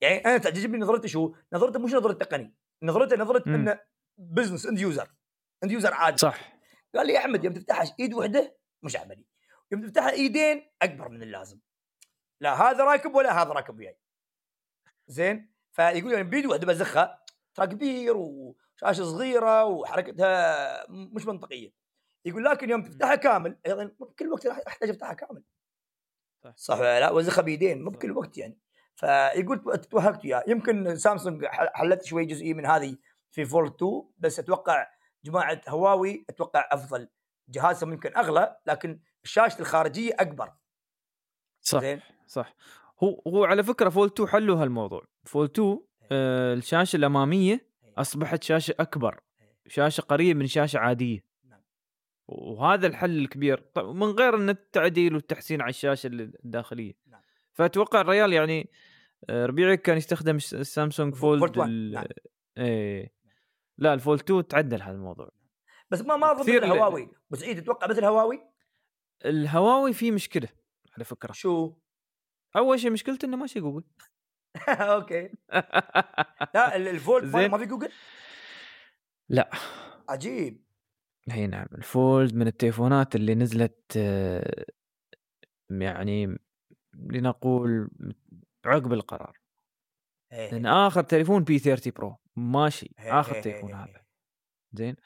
يعني 0.00 0.16
أنا 0.16 0.38
تعجبني 0.38 0.78
نظرته 0.78 1.08
شو؟ 1.08 1.34
نظرته 1.52 1.78
مش 1.78 1.94
نظرة 1.94 2.12
تقني 2.12 2.54
نظرته 2.82 3.16
نظرة 3.16 3.42
مم. 3.46 3.54
إنه 3.54 3.80
business 4.18 4.66
end 4.66 4.80
user 4.80 5.14
end 5.64 5.72
user 5.72 5.94
عادي. 5.94 6.16
صح. 6.16 6.58
قال 6.94 7.06
لي 7.06 7.12
يا 7.12 7.18
أحمد 7.18 7.44
يوم 7.44 7.54
تفتحها 7.54 7.94
إيد 8.00 8.14
واحدة 8.14 8.58
مش 8.82 8.96
عملي. 8.96 9.26
يوم 9.72 9.82
تفتحها 9.82 10.10
إيدين 10.10 10.70
أكبر 10.82 11.08
من 11.08 11.22
اللازم. 11.22 11.60
لا 12.40 12.54
هذا 12.54 12.84
راكب 12.84 13.14
ولا 13.14 13.42
هذا 13.42 13.50
راكب 13.50 13.78
وياي. 13.78 13.98
زين؟ 15.06 15.52
فيقول 15.72 16.12
يعني 16.12 16.28
بيد 16.28 16.46
واحدة 16.46 16.66
بزخها 16.66 17.24
ترى 17.54 17.66
كبير 17.66 18.16
وشاشه 18.82 19.04
صغيرة 19.04 19.64
وحركتها 19.64 20.86
مش 20.88 21.26
منطقية. 21.26 21.72
يقول 22.24 22.44
لكن 22.44 22.70
يوم 22.70 22.82
تفتحها 22.82 23.14
كامل 23.14 23.58
أيضا 23.66 23.84
مو 24.00 24.06
بكل 24.06 24.28
وقت 24.28 24.46
راح 24.46 24.60
احتاج 24.66 24.88
افتحها 24.90 25.12
كامل. 25.12 25.44
صح. 26.44 26.52
صح 26.56 26.78
ولا 26.78 27.00
لا؟ 27.00 27.10
وزخها 27.10 27.42
بيدين 27.42 27.82
مو 27.82 27.90
بكل 27.90 28.12
وقت 28.12 28.38
يعني. 28.38 28.58
فيقول 28.94 29.80
توهقت 29.90 30.24
وياه. 30.24 30.44
يمكن 30.46 30.96
سامسونج 30.96 31.44
حلت 31.50 32.04
شوي 32.04 32.24
جزئية 32.24 32.54
من 32.54 32.66
هذه 32.66 32.96
في 33.30 33.44
Fold 33.44 33.74
2 33.74 34.02
بس 34.18 34.38
أتوقع 34.38 34.86
جماعة 35.24 35.60
هواوي 35.68 36.24
أتوقع 36.30 36.68
أفضل. 36.72 37.08
جهازهم 37.48 37.92
يمكن 37.92 38.16
أغلى 38.16 38.56
لكن 38.66 39.00
الشاشة 39.24 39.60
الخارجية 39.60 40.12
أكبر. 40.18 40.52
صح 41.60 41.80
زين؟ 41.80 42.00
صح. 42.26 42.54
هو 43.02 43.22
هو 43.26 43.44
على 43.44 43.62
فكرة 43.62 43.88
Fold 43.88 44.06
2 44.06 44.28
حلوا 44.28 44.62
هالموضوع. 44.62 45.04
Fold 45.24 45.44
2 45.44 45.80
آه 46.12 46.54
الشاشة 46.54 46.96
الأمامية 46.96 47.67
أصبحت 48.00 48.42
شاشة 48.42 48.74
أكبر 48.80 49.20
شاشة 49.66 50.00
قريب 50.00 50.36
من 50.36 50.46
شاشة 50.46 50.78
عادية. 50.78 51.24
نعم. 51.44 51.60
وهذا 52.28 52.86
الحل 52.86 53.18
الكبير. 53.18 53.58
طب 53.74 53.94
من 53.94 54.02
غير 54.06 54.36
إن 54.36 54.48
التعديل 54.48 55.14
والتحسين 55.14 55.60
على 55.60 55.70
الشاشة 55.70 56.06
الداخلية. 56.06 56.94
نعم. 57.06 57.20
فأتوقع 57.52 58.00
الريال 58.00 58.32
يعني 58.32 58.70
آه، 59.30 59.46
ربيعي 59.46 59.76
كان 59.76 59.96
يستخدم 59.96 60.36
الس- 60.36 60.54
السامسونج 60.54 61.14
Fold 61.14 61.40
Fold 61.40 61.58
1 61.58 61.70
ال... 61.70 61.92
نعم. 61.92 62.04
إيه. 62.58 63.12
لا 63.78 63.94
ال 63.94 63.99
Fold 63.99 64.20
2 64.20 64.46
تعدل 64.48 64.82
هذا 64.82 64.92
الموضوع. 64.96 65.30
بس 65.90 66.00
ما 66.02 66.16
ما 66.16 66.26
ل- 66.46 66.64
الهواوي. 66.64 67.10
بس 67.30 67.42
عيد 67.44 67.62
تتوقع 67.62 67.86
مثل 67.86 68.04
هواوي 68.04 68.40
الهواوي 69.24 69.92
فيه 69.92 70.12
مشكلة 70.12 70.48
على 70.94 71.04
فكرة. 71.04 71.32
شو؟ 71.32 71.72
أول 72.56 72.80
شيء 72.80 72.90
مشكلته 72.90 73.26
إنه 73.26 73.36
ماشي 73.36 73.60
جوجل. 73.60 73.84
okay. 74.68 75.28
لا 76.54 76.76
ال- 76.76 76.88
ال 76.88 76.98
Fold 76.98 77.36
ما- 77.36 77.58
في 77.58 77.66
جوجل؟ 77.66 77.88
لا. 79.28 79.50
عجيب. 80.08 80.64
اي 81.32 81.46
نعم 81.46 81.66
ال 81.74 81.86
Fold 81.86 82.34
من 82.34 82.46
التليفونات 82.46 83.16
اللي 83.16 83.34
نزلت 83.34 83.96
يعني 85.70 86.38
لنقول 86.94 87.90
عقب 88.64 88.92
القرار. 88.92 89.38
لأن 90.32 90.66
آخر 90.66 91.02
تليفون 91.02 91.44
P30 91.44 91.58
Pro. 91.58 92.16
ماشي. 92.36 92.94
آخر 92.98 93.40
تليفون 93.40 93.74
هذا. 93.74 94.04
زين. 94.72 94.96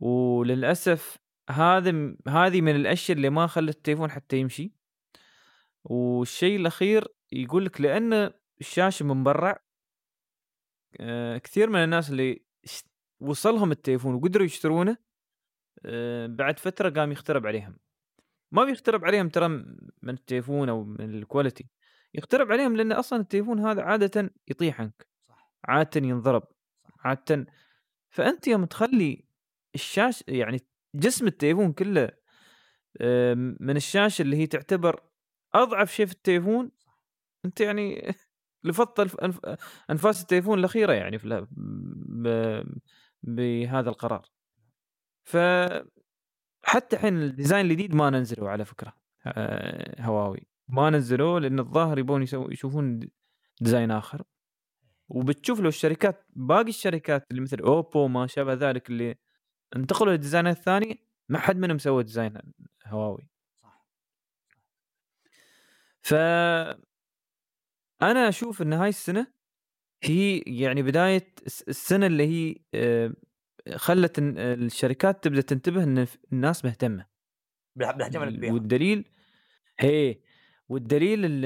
وللأسف 0.00 1.18
هذا 1.50 2.14
هذه 2.28 2.60
من 2.60 2.76
الأشياء 2.76 3.16
اللي 3.16 3.30
ما 3.30 3.46
خلت 3.46 3.76
التليفون 3.76 4.10
حتى 4.10 4.36
يمشي. 4.36 4.72
والشيء 5.84 6.56
الأخير 6.56 7.08
يقول 7.32 7.64
لك 7.64 7.80
لأن 7.80 8.30
الشاشة 8.60 9.04
من 9.04 9.24
برا 9.24 9.56
آه، 11.00 11.38
كثير 11.38 11.70
من 11.70 11.84
الناس 11.84 12.10
اللي 12.10 12.44
وصلهم 13.20 13.70
التليفون 13.72 14.14
وقدروا 14.14 14.46
يشترونه 14.46 14.96
آه، 15.86 16.26
بعد 16.26 16.58
فترة 16.58 16.90
قام 16.90 17.12
يخترب 17.12 17.46
عليهم. 17.46 17.78
ما 18.52 18.64
بيخترب 18.64 19.04
عليهم 19.04 19.28
ترى 19.28 19.48
من 20.02 20.14
التليفون 20.14 20.68
أو 20.68 20.84
من 20.84 21.14
الكواليتي 21.14 21.66
يخترب 22.14 22.52
عليهم 22.52 22.76
لأن 22.76 22.92
أصلا 22.92 23.20
التليفون 23.20 23.60
هذا 23.60 23.82
عادة 23.82 24.34
يطيح 24.48 24.80
عنك 24.80 25.08
صح. 25.28 25.52
عادة 25.64 26.06
ينضرب 26.08 26.42
صح. 26.84 27.06
عادة. 27.06 27.46
فأنت 28.10 28.48
يوم 28.48 28.64
تخلي 28.64 29.24
الشاشه 29.74 30.24
يعني 30.28 30.60
جسم 30.94 31.26
التليفون 31.26 31.72
كله 31.72 32.10
آم، 33.00 33.56
من 33.60 33.76
الشاشة 33.76 34.22
اللي 34.22 34.36
هي 34.36 34.46
تعتبر 34.46 35.02
أضعف 35.54 35.92
شيء 35.92 36.06
في 36.06 36.12
التليفون 36.12 36.70
أنت 37.44 37.60
يعني 37.60 38.14
لفظت 38.64 39.00
الف- 39.00 39.56
أنفاس 39.90 40.22
التليفون 40.22 40.58
الأخيرة 40.58 40.92
يعني 40.92 41.18
في 41.18 41.24
ال- 41.24 41.46
ب- 41.52 42.78
بهذا 43.22 43.88
القرار. 43.90 44.26
ف 45.24 45.36
حتى 46.62 46.96
الحين 46.96 47.22
ال 47.22 47.28
design 47.28 47.66
الجديد 47.66 47.94
ما 47.94 48.10
نزلوا 48.10 48.50
على 48.50 48.64
فكرة 48.64 48.92
آه، 49.26 50.02
هواوي. 50.02 50.46
ما 50.68 50.90
نزلوه 50.90 51.40
لأن 51.40 51.58
الظاهر 51.58 51.98
يبون 51.98 52.22
يشوفون 52.22 53.00
design 53.60 53.90
آخر. 53.90 54.22
وبتشوف 55.08 55.60
لو 55.60 55.68
الشركات 55.68 56.26
باقي 56.30 56.68
الشركات 56.68 57.26
اللي 57.30 57.42
مثل 57.42 57.58
اوبو 57.60 58.08
ما 58.08 58.26
شابه 58.26 58.52
ذلك 58.54 58.90
اللي 58.90 59.16
انتقلوا 59.76 60.12
لل 60.12 60.22
designات 60.22 60.56
الثانية 60.56 60.94
ما 61.28 61.38
حد 61.38 61.56
منهم 61.56 61.78
سوى 61.78 62.02
design 62.02 62.38
هواوي. 62.86 63.28
صح. 63.56 63.86
ف 66.02 66.14
أنا 68.02 68.28
أشوف 68.28 68.62
إن 68.62 68.72
هاي 68.72 68.88
السنة 68.88 69.26
هي 70.04 70.38
يعني 70.38 70.82
بداية 70.82 71.34
الس- 71.46 71.62
السنة 71.68 72.06
اللي 72.06 72.26
هي 72.28 72.56
آه، 72.74 73.12
خلت 73.76 74.18
الشركات 74.18 75.24
تبدأ 75.24 75.40
تنتبه 75.40 75.82
إن 75.82 76.06
الناس 76.32 76.64
مهتمة. 76.64 77.06
بالح- 77.76 77.90
بالحجم 77.96 78.22
الكبير 78.22 78.52
والدليل 78.52 79.04
هي 79.80 80.20
والدليل 80.68 81.24
ال- 81.24 81.44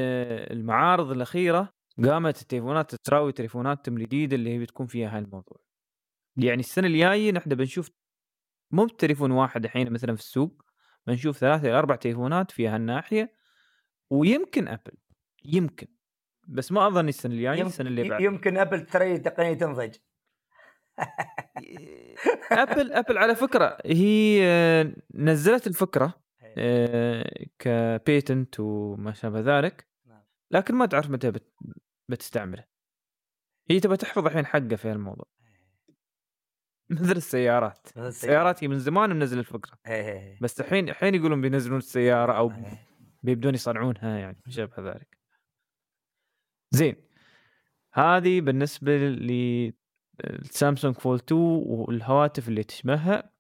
المعارض 0.53 1.11
الأخيرة 1.11 1.75
قامت 2.05 2.43
التليفونات 2.43 2.95
تراوي 2.95 3.33
تليفوناتهم 3.33 3.97
الجديدة 3.97 4.37
اللي 4.37 4.51
هي 4.55 4.59
بتكون 4.59 4.87
فيها 4.87 5.19
هالموضوع 5.19 5.59
يعني 6.37 6.61
السنة 6.61 6.87
الجاية 6.87 7.33
نحن 7.33 7.51
بنشوف 7.51 7.91
مو 8.73 8.87
بتليفون 8.87 9.31
واحد 9.31 9.65
الحين 9.65 9.93
مثلا 9.93 10.15
في 10.17 10.21
السوق 10.23 10.63
بنشوف 11.07 11.39
ثلاثة 11.39 11.69
إلى 11.69 11.79
أربع 11.79 11.97
تليفونات 11.97 12.51
في 12.51 12.69
هالناحية 12.69 13.35
ويمكن 14.11 14.69
أبل 14.69 14.93
يمكن. 15.45 15.87
بس 16.49 16.73
ما 16.73 16.87
أظن 16.87 17.09
السنة 17.09 17.35
الجاية 17.35 17.63
السنة 17.63 17.89
اللي 17.89 18.09
بعد. 18.09 18.21
يمكن 18.21 18.57
أبل 18.59 18.87
ترى 18.87 19.19
تقنيه 19.19 19.55
تنضج. 19.55 19.95
أبل 22.53 22.93
أبل 22.93 23.19
على 23.19 23.35
فكرة 23.35 23.79
هي 23.87 24.41
آه، 24.45 24.93
نزلت 25.15 25.67
الفكرة 25.67 26.15
آه، 26.59 27.47
ك 27.59 27.73
patent 27.73 28.61
وما 28.61 29.13
شابه 29.13 29.41
ذلك 29.41 29.87
نعم. 30.07 30.23
لكن 30.51 30.75
ما 30.75 30.87
تعرف 30.87 31.11
متى 31.11 31.31
بت- 31.31 31.55
بتستعمله. 32.09 32.65
هي 33.71 33.81
تبى 33.81 33.97
تحفظ 33.97 34.27
الحين 34.27 34.47
حقه 34.47 34.77
في 34.77 34.93
الموضوع 34.93 35.27
مثل 36.91 37.17
السيارات. 37.17 37.89
مثل 37.97 38.07
السيارات. 38.07 38.65
هي 38.65 38.69
من 38.69 38.79
زمان 38.79 39.11
منزل 39.17 39.39
الفكرة. 39.39 39.79
إيه. 39.87 40.39
بس 40.41 40.61
الحين 40.61 40.89
الحين 40.89 41.15
يقولون 41.15 41.41
بينزلون 41.41 41.79
السيارة 41.79 42.33
أو 42.33 42.51
إيه. 42.51 42.87
بيبدون 43.23 43.55
يصنعونها 43.55 44.19
يعني 44.19 44.37
ما 44.47 44.53
شابه 44.53 44.93
ذلك. 44.93 45.19
زين. 46.75 46.97
هذه 47.93 48.41
بالنسبة 48.41 48.93
للسامسونج 48.99 50.95
فول 50.95 51.17
2 51.17 51.41
والهواتف 51.67 52.49
اللي 52.49 52.65
تشبهها. 52.65 53.31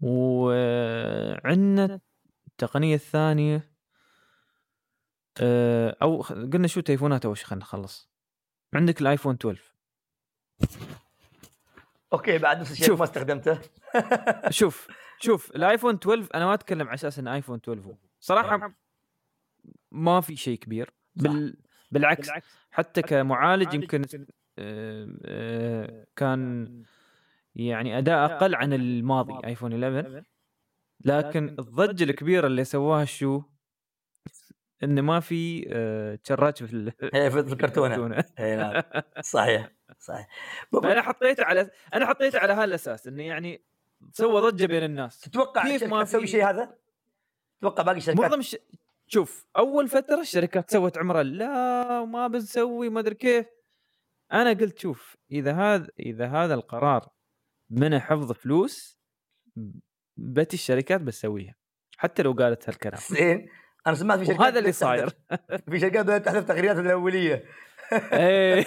وعندنا 0.00 2.00
التقنية 2.46 2.94
الثانية 2.94 3.76
آه، 5.40 5.96
أو 6.02 6.22
قلنا 6.22 6.66
شو 6.66 6.80
تليفونات 6.80 7.24
أول 7.24 7.36
شيء 7.36 7.46
خلينا 7.46 7.64
نخلص. 7.64 8.10
عندك 8.74 9.00
الآيفون 9.00 9.34
12 9.34 9.62
okay 12.12 12.38
بعد 12.38 12.60
نفس 12.60 12.72
الشيء. 12.72 12.96
ما 12.96 13.04
استخدمته. 13.04 13.60
شوف 14.50 14.88
شوف 15.20 15.50
الآيفون 15.50 15.94
12 15.94 16.28
أنا 16.34 16.46
ما 16.46 16.54
أتكلم 16.54 16.86
على 16.86 16.94
أساس 16.94 17.18
انه 17.18 17.34
آيفون 17.34 17.56
12 17.56 17.80
هو. 17.80 17.96
صراحة 18.20 18.74
ما 19.90 20.20
في 20.20 20.36
شيء 20.36 20.58
كبير. 20.58 20.94
بال... 21.16 21.56
بالعكس 21.90 22.30
حتى 22.70 23.02
كمعالج 23.02 23.74
يمكن 23.74 24.04
آه، 24.58 25.08
آه، 25.24 26.06
كان 26.16 26.68
يعني 27.54 27.98
أداء 27.98 28.24
أقل 28.24 28.54
عن 28.54 28.72
الماضي 28.72 29.46
ايفون 29.46 29.84
11 29.84 30.22
لكن 31.04 31.56
الضجة 31.58 32.04
الكبيرة 32.04 32.46
اللي 32.46 32.64
سواها 32.64 33.04
شو؟ 33.04 33.42
إنه 34.82 35.02
ما 35.02 35.20
في 35.20 35.66
آه، 35.68 36.18
شراج 36.22 36.54
في 36.64 36.92
في 37.30 37.40
الكرتونة. 37.52 38.24
اي 38.38 38.56
نعم. 38.56 38.82
صحيح 39.20 39.70
صحيح. 39.98 40.28
فأنا 40.72 41.02
حطيته 41.02 41.44
على 41.44 41.70
أنا 41.94 42.06
حطيته 42.06 42.38
على 42.38 42.52
هالأساس 42.52 43.06
إنه 43.06 43.22
يعني 43.22 43.62
سوى 44.12 44.50
ضجة 44.50 44.66
بين 44.66 44.82
الناس. 44.82 45.20
تتوقع 45.20 45.62
كيف 45.62 45.82
ما 45.82 45.86
الشركات 45.86 46.08
تسوي 46.08 46.26
شيء 46.26 46.50
هذا؟ 46.50 46.76
تتوقع 47.58 47.82
باقي 47.82 47.98
الشركات 47.98 48.20
معظم 48.20 48.38
الش... 48.38 48.56
شوف 49.06 49.46
أول 49.56 49.88
فترة 49.88 50.20
الشركات 50.20 50.70
سوت 50.70 50.98
عمره 50.98 51.22
لا 51.22 52.04
ما 52.04 52.28
بنسوي 52.28 52.88
ما 52.88 53.00
أدري 53.00 53.14
كيف. 53.14 53.46
أنا 54.32 54.50
قلت 54.50 54.78
شوف 54.78 55.16
إذا 55.30 55.52
هذا 55.52 55.88
إذا 56.00 56.26
هذا 56.26 56.54
القرار 56.54 57.08
من 57.70 57.98
حفظ 57.98 58.32
فلوس 58.32 58.98
بتي 60.16 60.56
الشركات 60.56 61.00
بتسويها 61.00 61.54
حتى 61.96 62.22
لو 62.22 62.32
قالت 62.32 62.68
هالكلام. 62.68 63.00
زين 63.10 63.48
أنا 63.86 63.94
سمعت 63.94 64.18
في 64.18 64.24
شركات 64.24 64.40
وهذا 64.40 64.58
اللي 64.58 64.72
صاير. 64.72 65.08
في 65.70 65.80
شركات 65.80 66.04
بدأت 66.04 66.24
تحذف 66.26 66.44
تغريداتها 66.44 66.80
الأولية. 66.80 67.44
إيه. 68.12 68.66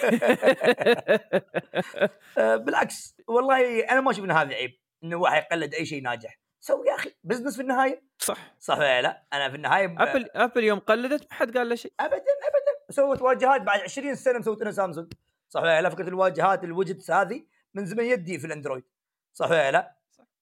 آه، 2.38 2.56
بالعكس 2.56 3.16
والله 3.28 3.80
أنا 3.80 4.00
ما 4.00 4.10
أشوف 4.10 4.24
إن 4.24 4.30
هذا 4.30 4.54
عيب 4.54 4.70
إنه 5.04 5.16
واحد 5.16 5.42
يقلد 5.42 5.74
أي 5.74 5.86
شيء 5.86 6.02
ناجح. 6.02 6.40
سوي 6.60 6.88
يا 6.88 6.94
أخي 6.94 7.14
business 7.24 7.56
في 7.56 7.62
النهاية. 7.62 8.02
صح. 8.18 8.54
صح 8.58 8.78
ولا 8.78 9.02
لا؟ 9.02 9.26
أنا 9.32 9.48
في 9.50 9.56
النهاية 9.56 9.86
ب- 9.86 10.00
ابل 10.00 10.28
ابل 10.34 10.64
يوم 10.64 10.78
قلدت 10.78 11.22
ما 11.22 11.34
حد 11.36 11.56
قال 11.58 11.68
له 11.68 11.74
شيء. 11.74 11.92
ابدا 12.00 12.16
ابدا. 12.16 12.80
سوت 12.90 13.22
واجهات 13.22 13.60
بعد 13.62 13.80
20 13.80 14.14
سنة 14.14 14.38
مسوتها 14.38 14.70
سامسونج 14.70 15.12
صح 15.48 15.60
ولا 15.62 15.82
لا؟ 15.82 15.88
فكرة 15.90 16.08
الواجهات 16.08 16.64
ال 16.64 16.70
widgets 16.70 17.10
هذه 17.10 17.46
من 17.74 17.86
زمن 17.86 18.04
يدي 18.04 18.38
في 18.38 18.46
الأندرويد. 18.46 18.84
صح 19.32 19.50
ولا 19.50 19.70
لا؟ 19.70 19.96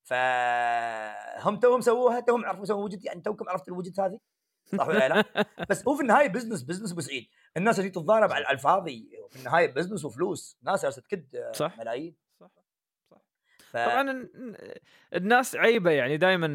فهم 0.04 1.56
توهم 1.60 1.80
سووها 1.80 2.20
توهم 2.20 2.44
عرفوا 2.44 2.62
يسوون 2.62 2.84
وجد 2.84 3.04
يعني 3.04 3.20
توكم 3.20 3.48
عرفت 3.48 3.68
الوجد 3.68 4.00
هذه. 4.00 4.18
صح 4.78 4.88
ولا 4.88 5.08
لا؟ 5.08 5.24
بس 5.70 5.88
هو 5.88 5.94
في 5.94 6.02
النهاية 6.02 6.28
بزنس 6.28 6.62
بزنس 6.62 6.92
بسعيد 6.92 7.26
الناس 7.56 7.78
اللي 7.78 7.90
تتضارب 7.90 8.32
على 8.32 8.50
الفاضي 8.50 9.10
في 9.30 9.36
النهاية 9.36 9.74
بزنس 9.74 10.04
وفلوس. 10.04 10.58
ناس 10.62 10.82
جالسة 10.82 11.02
تكد. 11.02 11.52
ملايين. 11.78 12.16
ف... 13.70 13.76
طبعا 13.76 14.10
ال- 14.10 14.74
الناس 15.14 15.56
عيبة 15.56 15.90
يعني 15.90 16.16
دائما 16.16 16.46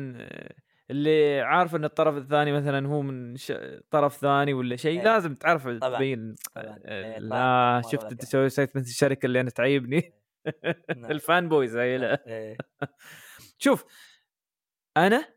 اللي 0.92 1.42
عارف 1.42 1.76
إن 1.76 1.86
الطرف 1.86 2.18
الثاني 2.18 2.52
مثلا 2.52 2.88
هو 2.88 3.02
من 3.02 3.36
ش... 3.38 3.54
طرف 3.92 4.18
ثاني 4.18 4.54
ولا 4.54 4.76
شيء 4.76 5.00
إيه. 5.00 5.06
لازم 5.06 5.36
تعرف 5.36 5.68
طبعاً. 5.68 5.98
تبين 5.98 6.36
طبعاً. 6.56 6.66
آه، 6.86 7.14
إيه، 7.14 7.20
لا 7.20 7.30
طبعاً. 7.30 7.82
شفت 7.82 8.12
أنت. 8.12 8.26
سوي 8.26 8.50
سويت 8.50 8.76
مثل 8.78 8.86
الشركة 8.90 9.26
اللي 9.26 9.40
أنا 9.42 9.50
تعيبني 9.50 10.14
نعم. 10.98 11.12
ال 11.12 11.21
fan 11.21 11.50
boys 11.50 11.76
هاي 11.78 11.98
لا 11.98 12.28
إيه. 12.28 12.58
شوف 13.64 13.86
أنا 14.98 15.34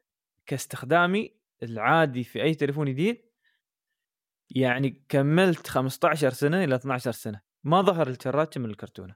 كاستخدامي 0.46 1.36
العادي 1.62 2.24
في 2.24 2.42
أي 2.42 2.54
تليفون 2.54 2.90
جديد 2.90 3.22
يعني 4.50 5.02
كملت 5.08 5.66
15 5.66 6.30
سنة 6.30 6.64
إلى 6.64 6.74
12 6.74 7.12
سنة 7.12 7.40
ما 7.64 7.82
ظهر 7.82 8.08
الشراجة 8.08 8.60
من 8.60 8.70
الكرتونة 8.70 9.14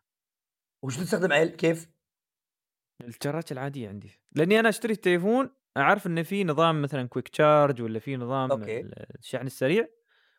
وش 0.83 0.97
تستخدم 0.97 1.33
عيل 1.33 1.49
كيف؟ 1.49 1.89
الشراجة 3.09 3.53
العادية 3.53 3.89
عندي. 3.89 4.21
لأني 4.33 4.61
أنا 4.61 4.69
أشتري 4.69 4.93
التليفون 4.93 5.51
أعرف 5.77 6.07
انه 6.07 6.23
في 6.23 6.45
نظام 6.45 6.83
مثلا 6.83 7.09
quick 7.09 7.29
charge 7.29 7.83
ولا 7.83 7.99
في 7.99 8.17
نظام 8.17 8.51
okay. 8.51 8.81
الشحن 9.19 9.47
السريع. 9.47 9.89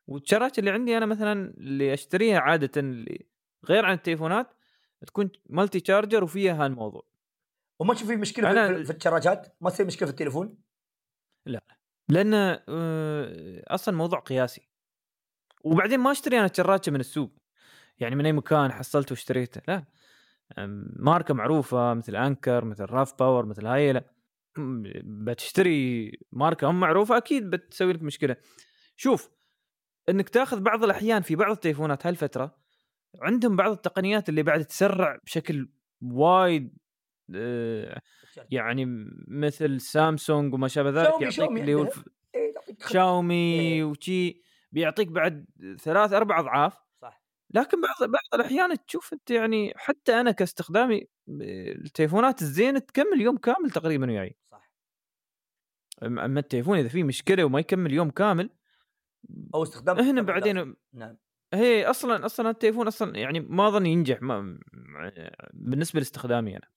والشراجة 0.07 0.60
اللي 0.60 0.71
عندي 0.71 0.97
أنا 0.97 1.06
مثلا 1.06 1.54
اللي 1.58 1.93
أشتريها 1.93 2.39
عاده 2.39 2.71
اللي 2.78 3.26
غير 3.69 3.86
عن 3.86 3.93
التليفونات 3.93 4.54
تكون 5.08 5.32
multi 5.49 5.79
charger 5.79 6.23
وفيها 6.24 6.65
هالموضوع 6.65 7.04
وما 7.80 7.93
تشوف 7.93 8.08
في 8.08 8.15
مشكلة 8.15 8.50
أنا- 8.50 8.86
في, 8.86 8.93
الشراجات؟ 8.93 9.56
ما 9.62 9.69
تصير 9.69 9.86
مشكلة 9.86 10.06
في 10.06 10.12
التليفون؟ 10.12 10.58
لأن 12.10 12.34
آه، 12.34 13.63
أصلا 13.67 13.95
موضوع 13.95 14.19
قياسي. 14.19 14.69
وبعدين 15.63 16.00
ما 16.00 16.12
أشتري 16.12 16.39
أنا 16.39 16.50
شراجة 16.57 16.91
من 16.91 17.00
السوق. 17.00 17.32
يعني 18.00 18.15
من 18.15 18.26
أي 18.26 18.34
مكان 18.34 18.71
حصلته 18.71 19.13
واشتريته. 19.13 19.62
لا. 19.67 19.86
ماركة 20.99 21.33
معروفة 21.33 21.93
مثل 21.93 22.15
Anker 22.15 22.65
مثل 22.65 22.85
RAVPower 22.86 23.45
مثل 23.45 23.65
هاي 23.67 23.93
لا 23.93 24.03
م- 24.57 24.83
بتشتري 25.25 26.11
ماركة 26.31 26.69
هم 26.69 26.79
معروفة 26.79 27.17
أكيد 27.17 27.49
بتسوي 27.49 27.93
لك 27.93 28.01
مشكلة. 28.01 28.35
شوف 28.95 29.29
إنك 30.09 30.29
تاخذ 30.29 30.59
بعض 30.61 30.83
الأحيان 30.83 31.21
في 31.21 31.35
بعض 31.35 31.51
التليفونات 31.51 32.07
هالفترة 32.07 32.55
عندهم 33.21 33.55
بعض 33.55 33.71
التقنيات 33.71 34.29
اللي 34.29 34.43
بعد 34.43 34.65
تسرع 34.65 35.17
بشكل 35.25 35.69
وايد 36.01 36.77
آه، 37.35 38.01
يعني 38.51 38.85
مثل 39.27 39.81
سامسونج 39.81 40.53
وما 40.53 40.67
شابه 40.67 40.89
ذلك 40.89 41.07
شاومي- 41.09 41.23
يعطيك 41.23 41.29
شاومي 41.37 41.61
اللي 41.61 41.73
هو 41.73 41.83
إيه، 42.35 42.53
خ- 42.81 42.91
شاومي 42.91 43.59
إيه. 43.59 43.83
وشي 43.83 44.41
بيعطيك 44.71 45.07
بعد 45.07 45.45
ثلاث 45.79 46.13
أربع 46.13 46.39
أضعاف. 46.39 46.77
لكن 47.53 47.81
بعض 47.81 48.09
بعض 48.09 48.23
الأحيان 48.33 48.85
تشوف 48.85 49.13
أنت 49.13 49.31
يعني 49.31 49.73
حتى 49.75 50.19
أنا 50.19 50.31
كاستخدامي 50.31 51.07
التليفونات 51.29 52.41
الزين 52.41 52.85
تكمل 52.85 53.21
يوم 53.21 53.37
كامل 53.37 53.71
تقريبا 53.71 54.07
وياي. 54.07 54.37
صح. 54.51 54.71
أما 56.03 56.39
التليفون 56.39 56.77
إذا 56.77 56.87
فيه 56.87 57.03
مشكلة 57.03 57.43
وما 57.43 57.59
يكمل 57.59 57.93
يوم 57.93 58.09
كامل 58.09 58.49
أو 59.55 59.63
استخدام 59.63 59.99
هنا 59.99 60.21
بعدين 60.21 60.75
نعم. 60.93 61.17
هي 61.53 61.85
أصلا 61.85 62.25
أصلا 62.25 62.49
التليفون 62.49 62.87
أصلا 62.87 63.17
يعني 63.17 63.39
ما 63.39 63.67
اظن 63.67 63.85
ينجح 63.85 64.21
ما 64.21 64.59
بالنسبة 65.53 65.99
لاستخدامي 65.99 66.57
أنا. 66.57 66.67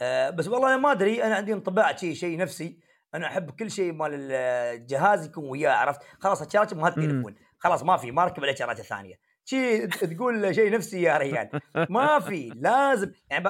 آه 0.00 0.30
بس 0.30 0.48
والله 0.48 0.68
أنا 0.68 0.76
ما 0.76 0.92
أدري 0.92 1.22
أنا 1.24 1.34
عندي 1.34 1.52
انطباع 1.52 1.96
شيء 1.96 2.14
شيء 2.14 2.38
نفسي. 2.38 2.80
أنا 3.14 3.26
أحب 3.26 3.50
كل 3.50 3.70
شيء 3.70 3.92
مال 3.92 4.10
الجهاز 4.12 5.26
يكون 5.26 5.44
وياه 5.48 5.72
عرفت؟ 5.72 6.02
خلاص 6.18 6.42
الشاشه 6.42 6.76
مو 6.76 6.86
هذا 6.86 6.96
التليفون 6.96 7.34
خلاص 7.58 7.82
ما 7.82 7.96
في 7.96 8.10
ما 8.10 8.24
ركب 8.24 8.42
عليه 8.42 8.54
شرايط 8.54 8.80
ثانية. 8.80 9.29
شيء 9.50 9.88
تقول 9.88 10.54
شيء 10.54 10.70
نفسي 10.70 11.02
يا 11.02 11.18
ريال. 11.18 11.60
ما 11.74 12.20
في 12.20 12.52
لازم 12.56 13.12
يعني 13.30 13.44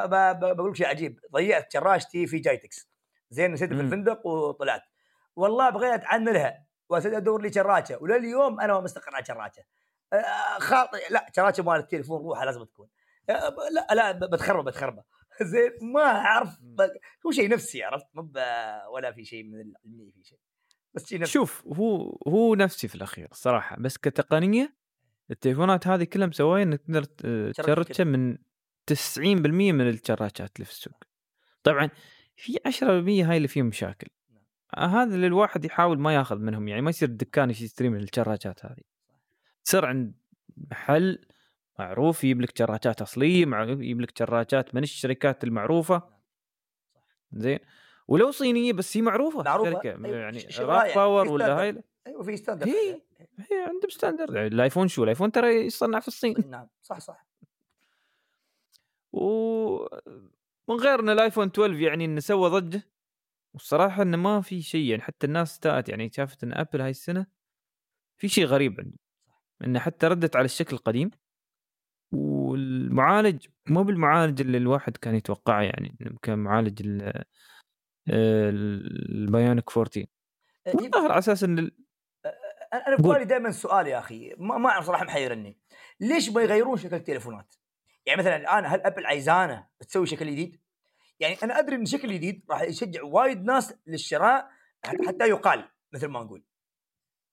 بقول 0.54 0.70
لك 0.70 0.76
شيء 0.76 0.86
عجيب. 0.86 1.20
ضيعت 1.32 1.72
شراشتي 1.72 2.26
في 2.26 2.38
جايتكس. 2.38 2.90
زين 3.30 3.52
نسيت 3.52 3.72
في 3.72 3.80
الفندق 3.80 4.26
وطلعت. 4.26 4.82
والله 5.36 5.70
بغيت 5.70 6.04
اعنلها 6.04 6.66
وادور 6.88 7.42
لي 7.42 7.52
شراكه 7.52 8.02
ولليوم 8.02 8.60
أنا 8.60 8.72
ما 8.72 8.80
مستقر 8.80 9.14
على 9.14 9.24
شراكه 9.24 9.62
آه، 10.12 10.58
خاطئ. 10.58 10.98
لا 11.10 11.26
شراكه 11.36 11.62
مال 11.62 11.76
التليفون 11.76 12.22
روحها 12.22 12.44
لازم 12.44 12.64
تكون. 12.64 12.88
لا 13.28 13.94
لا 13.94 14.12
بتخربه 14.12 14.70
بتخربه. 14.70 15.02
زين 15.42 15.70
ما 15.82 16.02
أعرف. 16.02 16.48
هو 17.26 17.30
شيء 17.30 17.48
نفسي 17.48 17.82
عرفت؟ 17.82 18.06
مو 18.14 18.32
ولا 18.94 19.12
في 19.12 19.24
شيء 19.24 19.44
من 19.44 19.60
العلمي 19.60 20.12
في 20.12 20.24
شيء. 20.24 20.38
بس 20.94 21.06
شيء 21.06 21.20
نفسي. 21.20 21.32
شوف 21.32 21.66
هو 21.66 22.18
هو 22.28 22.54
نفسي 22.54 22.88
في 22.88 22.94
الأخير 22.94 23.28
صراحة. 23.32 23.76
بس 23.78 23.98
كتقنية 23.98 24.79
التليفونات 25.30 25.86
هذه 25.86 26.04
كلها 26.04 26.26
مسوية 26.26 26.62
إنك 26.62 26.80
تقدر 26.80 27.04
تشرتها 27.52 28.04
من 28.04 28.38
90% 28.86 29.18
من 29.18 29.88
الشراجات 29.88 30.56
اللي 30.56 30.64
في 30.64 30.70
السوق. 30.70 31.04
طبعا 31.62 31.90
في 32.36 32.56
10% 32.68 32.82
هاي 33.28 33.36
اللي 33.36 33.48
فيهم 33.48 33.66
مشاكل. 33.66 34.06
نعم. 34.30 34.90
هذا 34.90 35.14
اللي 35.14 35.26
الواحد 35.26 35.64
يحاول 35.64 35.98
ما 35.98 36.14
ياخذ 36.14 36.38
منهم 36.38 36.68
يعني 36.68 36.82
ما 36.82 36.90
يصير 36.90 37.08
الدكان 37.08 37.50
يشتري 37.50 37.88
من 37.88 38.00
الشراجات 38.00 38.66
هذه. 38.66 38.82
تصير 39.64 39.86
عند 39.86 40.12
محل 40.56 41.18
معروف 41.78 42.24
يجيب 42.24 42.40
لك 42.40 42.58
شراجات 42.58 43.02
أصلية 43.02 43.46
معروف 43.46 43.80
يجيب 43.80 44.00
لك 44.00 44.18
شراجات 44.18 44.74
من 44.74 44.82
الشركات 44.82 45.44
المعروفة. 45.44 45.94
نعم. 45.94 47.42
زين. 47.42 47.58
ولو 48.08 48.30
صينية 48.30 48.72
بس 48.72 48.96
هي 48.96 49.02
معروفة. 49.02 49.42
معروفة. 49.42 49.70
شركة 49.70 49.90
أيوة. 49.90 50.16
يعني 50.16 50.46
RAVPower 50.58 51.28
ولا 51.28 51.60
هاي 51.60 51.82
أيوه 52.06 52.22
في 52.22 52.36
standard 52.36 53.00
هي 53.40 53.56
هي 53.56 53.62
عندهم 53.62 53.90
standard 53.90 54.34
يعني 54.34 54.46
الآيفون 54.46 54.88
شو؟ 54.88 55.02
الآيفون 55.04 55.32
ترى 55.32 55.66
يصنع 55.66 56.00
في 56.00 56.08
الصين. 56.08 56.34
نعم. 56.50 56.68
صح 56.82 57.00
صح. 57.00 57.26
و 59.12 59.20
من 60.68 60.76
غير 60.76 61.00
ان 61.00 61.08
الآيفون 61.08 61.46
12 61.46 61.80
يعني 61.80 62.04
إنه 62.04 62.20
سوى 62.20 62.50
ضجة. 62.50 62.82
والصراحة 63.54 64.02
إنه 64.02 64.16
ما 64.16 64.40
في 64.40 64.62
شيء 64.62 64.90
يعني 64.90 65.02
حتى 65.02 65.26
الناس 65.26 65.52
استاءت 65.52 65.88
يعني 65.88 66.10
شافت 66.12 66.44
إن 66.44 66.52
ابل 66.52 66.80
هاي 66.80 66.90
السنة 66.90 67.26
في 68.16 68.28
شيء 68.28 68.44
غريب 68.44 68.80
عندهم. 68.80 68.98
إنه 69.64 69.78
حتى 69.78 70.06
ردت 70.06 70.36
على 70.36 70.44
الشكل 70.44 70.76
القديم. 70.76 71.10
والمعالج 72.12 73.46
مو 73.68 73.82
بالمعالج 73.82 74.40
اللي 74.40 74.58
الواحد 74.58 74.96
كان 74.96 75.14
يتوقعه 75.14 75.62
يعني 75.62 76.18
كان 76.22 76.38
معالج 76.38 76.82
ال 78.08 78.32
Bionic 78.32 79.70
14 79.76 80.06
ظهر 80.68 81.10
على 81.10 81.18
أساس 81.18 81.44
إن 81.44 81.70
أنا 82.72 82.96
في 82.96 83.02
بالي 83.02 83.24
دائما 83.24 83.50
سؤال 83.50 83.86
يا 83.86 83.98
أخي 83.98 84.34
ما 84.38 84.68
أعرف 84.68 84.86
صراحة 84.86 85.04
محيرني 85.04 85.58
ليش 86.00 86.30
ما 86.30 86.42
يغيرون 86.42 86.76
شكل 86.76 86.96
التليفونات؟ 86.96 87.54
يعني 88.06 88.20
مثلا 88.20 88.36
الآن 88.36 88.66
هل 88.66 88.80
أبل 88.80 89.06
عايزانة 89.06 89.66
تسوي 89.80 90.06
شكل 90.06 90.26
جديد؟ 90.26 90.60
يعني 91.20 91.36
أنا 91.42 91.58
أدري 91.58 91.76
إن 91.76 91.86
شكل 91.86 92.12
جديد 92.12 92.44
راح 92.50 92.62
يشجع 92.62 93.02
وايد 93.02 93.44
ناس 93.44 93.74
للشراء 93.86 94.50
حتى 94.84 95.28
يقال 95.28 95.68
مثل 95.92 96.06
ما 96.06 96.20
نقول 96.20 96.44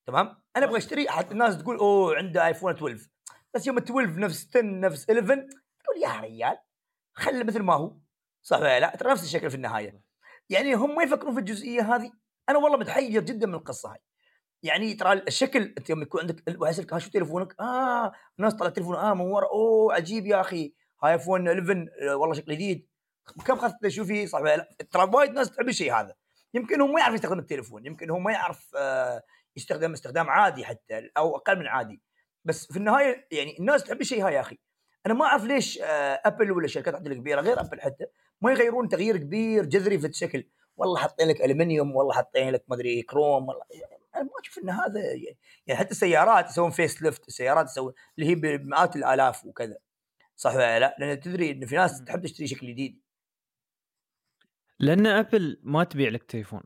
تمام؟ 0.05 0.41
أنا 0.55 0.65
أبغى 0.65 0.77
أشتري 0.77 1.09
حتى 1.09 1.31
الناس 1.31 1.57
تقول 1.57 1.77
أوه 1.77 2.15
عنده 2.15 2.47
آيفون 2.47 2.73
12 2.73 3.09
بس 3.53 3.67
يوم 3.67 3.77
12 3.77 4.19
نفس 4.19 4.47
10 4.49 4.61
نفس 4.61 5.09
11 5.09 5.47
تقول 5.83 6.03
يا 6.03 6.21
ريال 6.21 6.57
خله 7.13 7.43
مثل 7.43 7.61
ما 7.61 7.73
هو 7.73 7.97
صح 8.41 8.57
ولا 8.57 8.79
لا؟ 8.79 8.95
ترى 8.95 9.11
نفس 9.11 9.23
الشكل 9.23 9.49
في 9.49 9.55
النهاية 9.55 10.01
يعني 10.49 10.73
هم 10.73 10.95
ما 10.95 11.03
يفكرون 11.03 11.33
في 11.33 11.39
الجزئية 11.39 11.95
هذه 11.95 12.11
أنا 12.49 12.57
والله 12.57 12.77
متحير 12.77 13.21
جدا 13.21 13.47
من 13.47 13.53
القصة 13.53 13.91
هاي 13.91 13.99
يعني 14.67 14.93
ترى 14.93 15.13
الشكل 15.13 15.73
أنت 15.77 15.89
يوم 15.89 16.01
يكون 16.01 16.21
عندك 16.21 16.61
واحد 16.61 16.73
يسألك 16.73 16.97
شو 16.97 17.09
تليفونك؟ 17.09 17.55
آه 17.59 18.11
الناس 18.39 18.53
طلع 18.53 18.69
تليفون 18.69 18.95
آه 18.95 19.13
من 19.13 19.21
ورا 19.21 19.47
أوه 19.47 19.93
عجيب 19.93 20.25
يا 20.25 20.41
أخي. 20.41 20.73
هاي 21.03 21.13
ايفون 21.13 21.47
11 21.49 21.87
آه، 22.01 22.15
والله 22.15 22.35
شكله 22.35 22.55
جديد. 22.55 22.87
كم 23.45 23.53
اخذت 23.53 23.87
شو 23.87 24.05
فيه؟ 24.05 24.25
صح 24.25 24.39
ترى 24.91 25.09
وايد 25.13 25.31
ناس 25.31 25.51
تحب 25.51 25.69
الشيء 25.69 25.93
هذا. 25.93 26.15
يمكن 26.53 26.81
هو 26.81 26.87
ما 26.87 26.99
يعرف 26.99 27.13
يستخدم 27.13 27.39
التليفون 27.39 27.85
يمكن 27.85 28.09
هو 28.09 28.19
ما 28.19 28.31
يعرف 28.31 28.71
آه 28.77 29.23
يستخدم 29.55 29.93
استخدام 29.93 30.29
عادي 30.29 30.65
حتى 30.65 31.09
أو 31.17 31.35
أقل 31.35 31.59
من 31.59 31.67
عادي. 31.67 32.01
بس 32.45 32.71
في 32.71 32.77
النهاية 32.77 33.27
يعني 33.31 33.59
الناس 33.59 33.83
تحب 33.83 34.01
الشيء 34.01 34.23
هذا 34.23 34.29
يا 34.29 34.39
أخي. 34.39 34.57
أنا 35.05 35.13
ما 35.13 35.25
أعرف 35.25 35.43
ليش 35.43 35.79
آه 35.81 36.21
ابل 36.25 36.51
ولا 36.51 36.65
الشركات 36.65 37.07
الكبيره 37.07 37.41
غير 37.41 37.61
ابل 37.61 37.81
حتى 37.81 38.05
ما 38.41 38.51
يغيرون 38.51 38.89
تغيير 38.89 39.17
كبير 39.17 39.65
جذري 39.65 39.99
في 39.99 40.07
الشكل. 40.07 40.49
والله 40.77 40.97
حاطين 40.97 41.27
لك 41.27 41.41
ألمنيوم 41.41 41.95
والله 41.95 42.13
حاطين 42.13 42.49
لك 42.49 42.63
ما 42.67 42.75
أدري 42.75 43.01
كروم 43.01 43.47
والله 43.47 43.63
أنا 44.17 44.23
ما 44.23 44.31
أشوف 44.43 44.57
إن 44.57 44.69
هذا 44.69 44.99
يعني, 45.67 45.79
حتى 45.79 45.91
السيارات 45.91 46.49
يسوون 46.49 46.71
facelift 46.71 47.27
السيارات 47.27 47.65
يسوون 47.65 47.93
اللي 48.17 48.29
هي 48.29 48.35
بمئات 48.35 48.95
الآلاف 48.95 49.45
وكذا. 49.45 49.77
صح 50.35 50.55
ولا 50.55 50.79
لا؟ 50.79 50.95
لأن 50.99 51.19
تدري 51.19 51.51
إن 51.51 51.65
في 51.65 51.75
ناس 51.75 52.03
تحب 52.03 52.23
تشتري 52.23 52.47
شكل 52.47 52.67
جديد. 52.67 53.01
لأن 54.79 55.07
أبل 55.07 55.59
ما 55.63 55.83
تبيع 55.83 56.09
لك 56.09 56.23
تليفون 56.23 56.63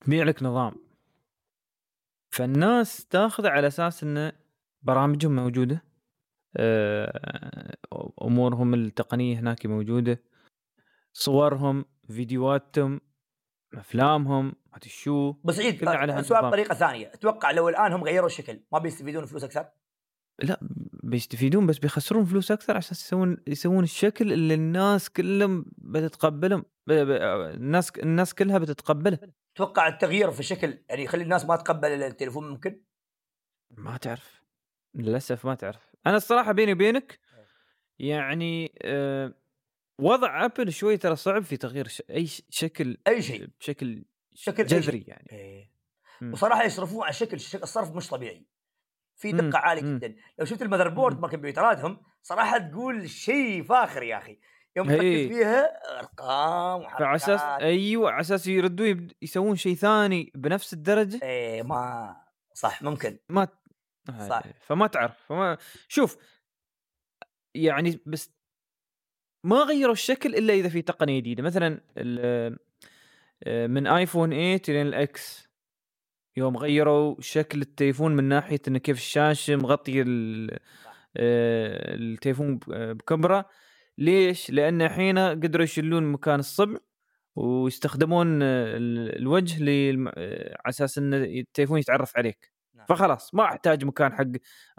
تبيع 0.00 0.24
لك 0.24 0.42
نظام. 0.42 0.84
فالناس 2.30 3.06
تاخذه 3.06 3.48
على 3.48 3.66
أساس 3.66 4.02
انه 4.02 4.32
برامجهم 4.82 5.36
موجودة 5.36 5.84
آه، 6.56 7.76
أمورهم 8.22 8.74
التقنية 8.74 9.38
هناك 9.38 9.66
موجودة 9.66 10.22
صورهم 11.12 11.84
فيديوهاتهم 12.08 13.00
أفلامهم. 13.74 14.54
شو؟ 14.86 15.32
بس 15.32 15.60
عيد 15.60 15.84
سؤال 16.20 16.42
بطريقة 16.42 16.74
ثانية. 16.74 17.10
أتوقع 17.14 17.50
لو 17.50 17.68
الآن 17.68 17.92
هم 17.92 18.04
غيروا 18.04 18.26
الشكل 18.26 18.60
ما 18.72 18.78
بيستفيدون 18.78 19.26
فلوس 19.26 19.44
أكثر؟ 19.44 19.70
لا 20.42 20.58
بيستفيدون 21.02 21.66
بس 21.66 21.78
بيخسرون 21.78 22.24
فلوس 22.24 22.50
أكثر 22.50 22.76
عشان 22.76 22.96
يسوون 22.96 23.36
يسوون 23.46 23.84
الشكل 23.84 24.32
اللي 24.32 24.54
الناس 24.54 25.10
كلهم 25.10 25.66
بتتقبلهم 25.78 26.64
الناس 26.88 27.90
الناس 27.90 28.34
كلها 28.34 28.58
بتتقبله. 28.58 29.18
تتوقع 29.54 29.88
التغيير 29.88 30.30
في 30.30 30.40
الشكل 30.40 30.78
يعني 30.88 31.04
يخلي 31.04 31.22
الناس 31.22 31.44
ما 31.44 31.56
تقبل 31.56 31.88
التليفون 31.88 32.50
ممكن؟ 32.50 32.82
ما 33.70 33.96
تعرف. 33.96 34.42
للأسف 34.94 35.46
ما 35.46 35.54
تعرف. 35.54 35.94
أنا 36.06 36.16
الصراحة 36.16 36.52
بيني 36.52 36.72
وبينك 36.72 37.20
يعني 37.98 38.74
أه 38.82 39.34
وضع 40.00 40.44
أبل 40.44 40.72
شوي 40.72 40.96
ترى 40.96 41.16
صعب 41.16 41.42
في 41.42 41.56
تغيير 41.56 41.88
ش... 41.88 42.02
أي 42.10 42.26
شكل 42.50 42.96
أي 43.08 43.22
شيء. 43.22 43.48
بشكل 43.60 44.04
شكل 44.34 44.66
جذري 44.66 45.04
يعني. 45.06 45.28
إيه. 45.32 45.74
وصراحة 46.32 46.64
يصرفون 46.64 47.04
على 47.04 47.12
شكل 47.12 47.36
الصرف 47.36 47.96
مش 47.96 48.08
طبيعي. 48.08 48.46
في 49.16 49.32
دقة 49.32 49.58
عالية 49.58 49.82
جدا. 49.82 50.16
لو 50.38 50.44
شفت 50.44 50.62
ال 50.62 50.88
motherboard 50.88 51.20
مال 51.20 51.30
كمبيوتراتهم 51.30 52.02
صراحة 52.22 52.58
تقول 52.58 53.10
شيء 53.10 53.62
فاخر 53.62 54.02
يا 54.02 54.18
أخي. 54.18 54.38
يوم 54.76 54.88
تركز 54.88 55.02
إيه. 55.02 55.28
فيها 55.28 55.64
أرقام 55.98 56.80
وحركات 56.80 56.98
فعلى 56.98 57.16
أساس 57.16 57.40
أيوه 57.40 58.10
على 58.10 58.20
أساس 58.20 58.46
يردوا 58.46 59.08
يسوون 59.22 59.56
شيء 59.56 59.74
ثاني 59.74 60.32
بنفس 60.34 60.72
الدرجة؟ 60.72 61.20
إيه 61.22 61.62
ما 61.62 62.16
صح 62.54 62.82
ممكن. 62.82 63.18
ما 63.28 63.48
صح. 64.28 64.42
فما 64.60 64.86
تعرف 64.86 65.16
فما 65.26 65.58
شوف 65.88 66.16
يعني 67.54 68.00
بس 68.06 68.34
ما 69.44 69.56
غيروا 69.56 69.92
الشكل 69.92 70.34
إلا 70.34 70.54
إذا 70.54 70.68
في 70.68 70.82
تقنية 70.82 71.20
جديدة. 71.20 71.42
مثلا 71.42 71.80
من 73.46 73.86
آيفون 73.86 74.30
8 74.30 74.60
لين 74.68 74.86
الاكس 74.86 75.48
يوم 76.36 76.56
غيروا 76.56 77.16
شكل 77.20 77.62
التليفون 77.62 78.16
من 78.16 78.24
ناحية 78.24 78.60
إنه 78.68 78.78
كيف 78.78 78.96
الشاشة 78.96 79.56
مغطيه 79.56 80.04
آه، 81.16 81.94
التليفون 81.94 82.58
بكاميرا 82.68 83.44
ليش؟ 83.98 84.50
لأن 84.50 84.82
الحين 84.82 85.18
قدروا 85.18 85.64
يشيلون 85.64 86.12
مكان 86.12 86.40
الصبع 86.40 86.78
ويستخدمون 87.36 88.42
الوجه 88.42 89.56
على 89.62 90.12
أساس 90.66 90.98
ان 90.98 91.14
التليفون 91.14 91.78
يتعرف 91.78 92.16
عليك 92.16 92.52
نعم. 92.74 92.86
فخلاص 92.86 93.34
ما 93.34 93.44
أحتاج 93.44 93.84
مكان 93.84 94.12
حق 94.12 94.26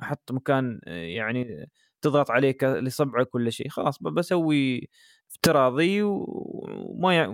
أحط 0.01 0.31
مكان 0.31 0.81
آه، 0.87 0.91
يعني 0.91 1.69
تضغط 2.01 2.31
عليه 2.31 2.57
لصبعك 2.63 3.35
ولا 3.35 3.49
شيء 3.49 3.69
خلاص 3.69 4.03
بسوي 4.03 4.89
افتراضي 5.31 6.03
وما 6.69 7.27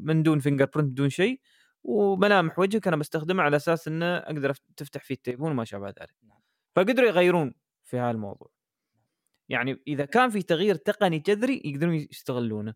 من 0.00 0.22
دون 0.22 0.38
fingerprint 0.38 0.90
بدون 0.90 1.08
شيء 1.08 1.40
وملامح 1.82 2.58
وجهك 2.58 2.88
أنا 2.88 2.96
بستخدمها 2.96 3.44
على 3.44 3.56
أساس 3.56 3.88
إنه 3.88 4.16
أقدر 4.16 4.54
تفتح 4.76 5.04
فيه 5.04 5.14
التليفون 5.14 5.50
وما 5.50 5.64
شابه 5.64 5.86
ذلك. 5.88 6.14
نعم. 6.22 6.38
فقدروا 6.76 7.08
يغيرون 7.08 7.54
في 7.84 7.98
هذا 7.98 8.10
الموضوع 8.10 8.50
يعني 9.48 9.82
إذا 9.86 10.04
كان 10.04 10.30
في 10.30 10.42
تغيير 10.42 10.74
تقني 10.74 11.18
جذري 11.18 11.62
يقدرون 11.64 11.94
يستغلونه. 11.94 12.74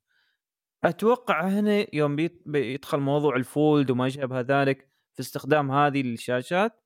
أتوقع 0.85 1.49
هنا 1.49 1.87
يوم 1.93 2.17
بيدخل 2.47 2.99
موضوع 2.99 3.37
الفولد 3.37 3.91
وما 3.91 4.09
شابه 4.09 4.41
ذلك 4.41 4.89
في 5.15 5.21
استخدام 5.21 5.71
هذه 5.71 6.01
الشاشات 6.01 6.85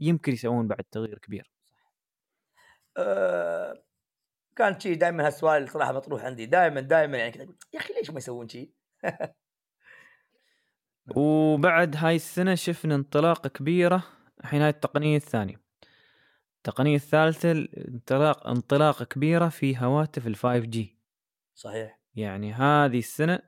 يمكن 0.00 0.32
يسوون 0.32 0.68
بعد 0.68 0.84
تغيير 0.90 1.18
كبير. 1.18 1.52
كان 4.56 4.80
شيء 4.80 4.96
دائما 4.96 5.26
هالسؤال 5.26 5.68
صراحة 5.70 5.92
مطروح 5.92 6.24
عندي. 6.24 6.46
دائما 6.46 6.80
دائما 6.80 7.18
يعني 7.18 7.42
أقول، 7.42 7.56
يا 7.74 7.78
أخي 7.78 7.94
ليش 7.94 8.10
ما 8.10 8.18
يسوون 8.18 8.48
شيء؟ 8.48 8.70
وبعد 11.16 11.96
هاي 11.96 12.16
السنة 12.16 12.54
شفنا 12.54 12.94
انطلاقة 12.94 13.48
كبيرة 13.48 14.04
الحين 14.40 14.60
هاي 14.62 14.70
التقنية 14.70 15.16
الثانية. 15.16 15.60
التقنية 16.56 16.96
الثالثة 16.96 17.52
انطلاق 17.88 18.46
انطلاقة 18.46 19.04
كبيرة 19.04 19.48
في 19.48 19.78
هواتف 19.78 20.26
ال 20.26 20.36
5G 20.36 20.78
صحيح. 21.54 22.00
يعني 22.14 22.52
هذه 22.52 22.98
السنة 22.98 23.38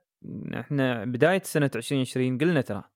إحنا 0.55 1.05
بداية 1.05 1.43
سنة 1.43 1.71
2020 1.77 2.39
قلنا 2.39 2.61
ترى 2.61 2.94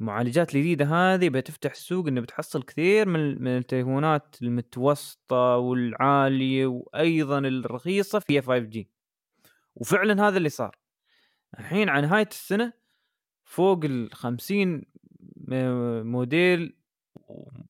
المعالجات 0.00 0.54
الجديدة 0.54 0.84
هذه 0.84 1.28
بتفتح 1.28 1.70
السوق 1.70 2.06
إنه 2.06 2.20
بتحصل 2.20 2.62
كثير 2.62 3.08
من 3.08 3.42
من 3.42 3.56
التليفونات 3.56 4.36
المتوسطة 4.42 5.56
والعالية 5.56 6.66
وأيضا 6.66 7.38
الرخيصة 7.38 8.18
فيها 8.18 8.40
5G 8.42 8.84
وفعلا 9.74 10.28
هذا 10.28 10.36
اللي 10.36 10.48
صار. 10.48 10.78
الحين 11.58 11.88
عن 11.88 12.02
نهاية 12.02 12.26
السنة 12.30 12.72
فوق 13.44 13.84
ال 13.84 14.12
50 14.12 14.82
م- 15.36 16.02
موديل 16.06 16.76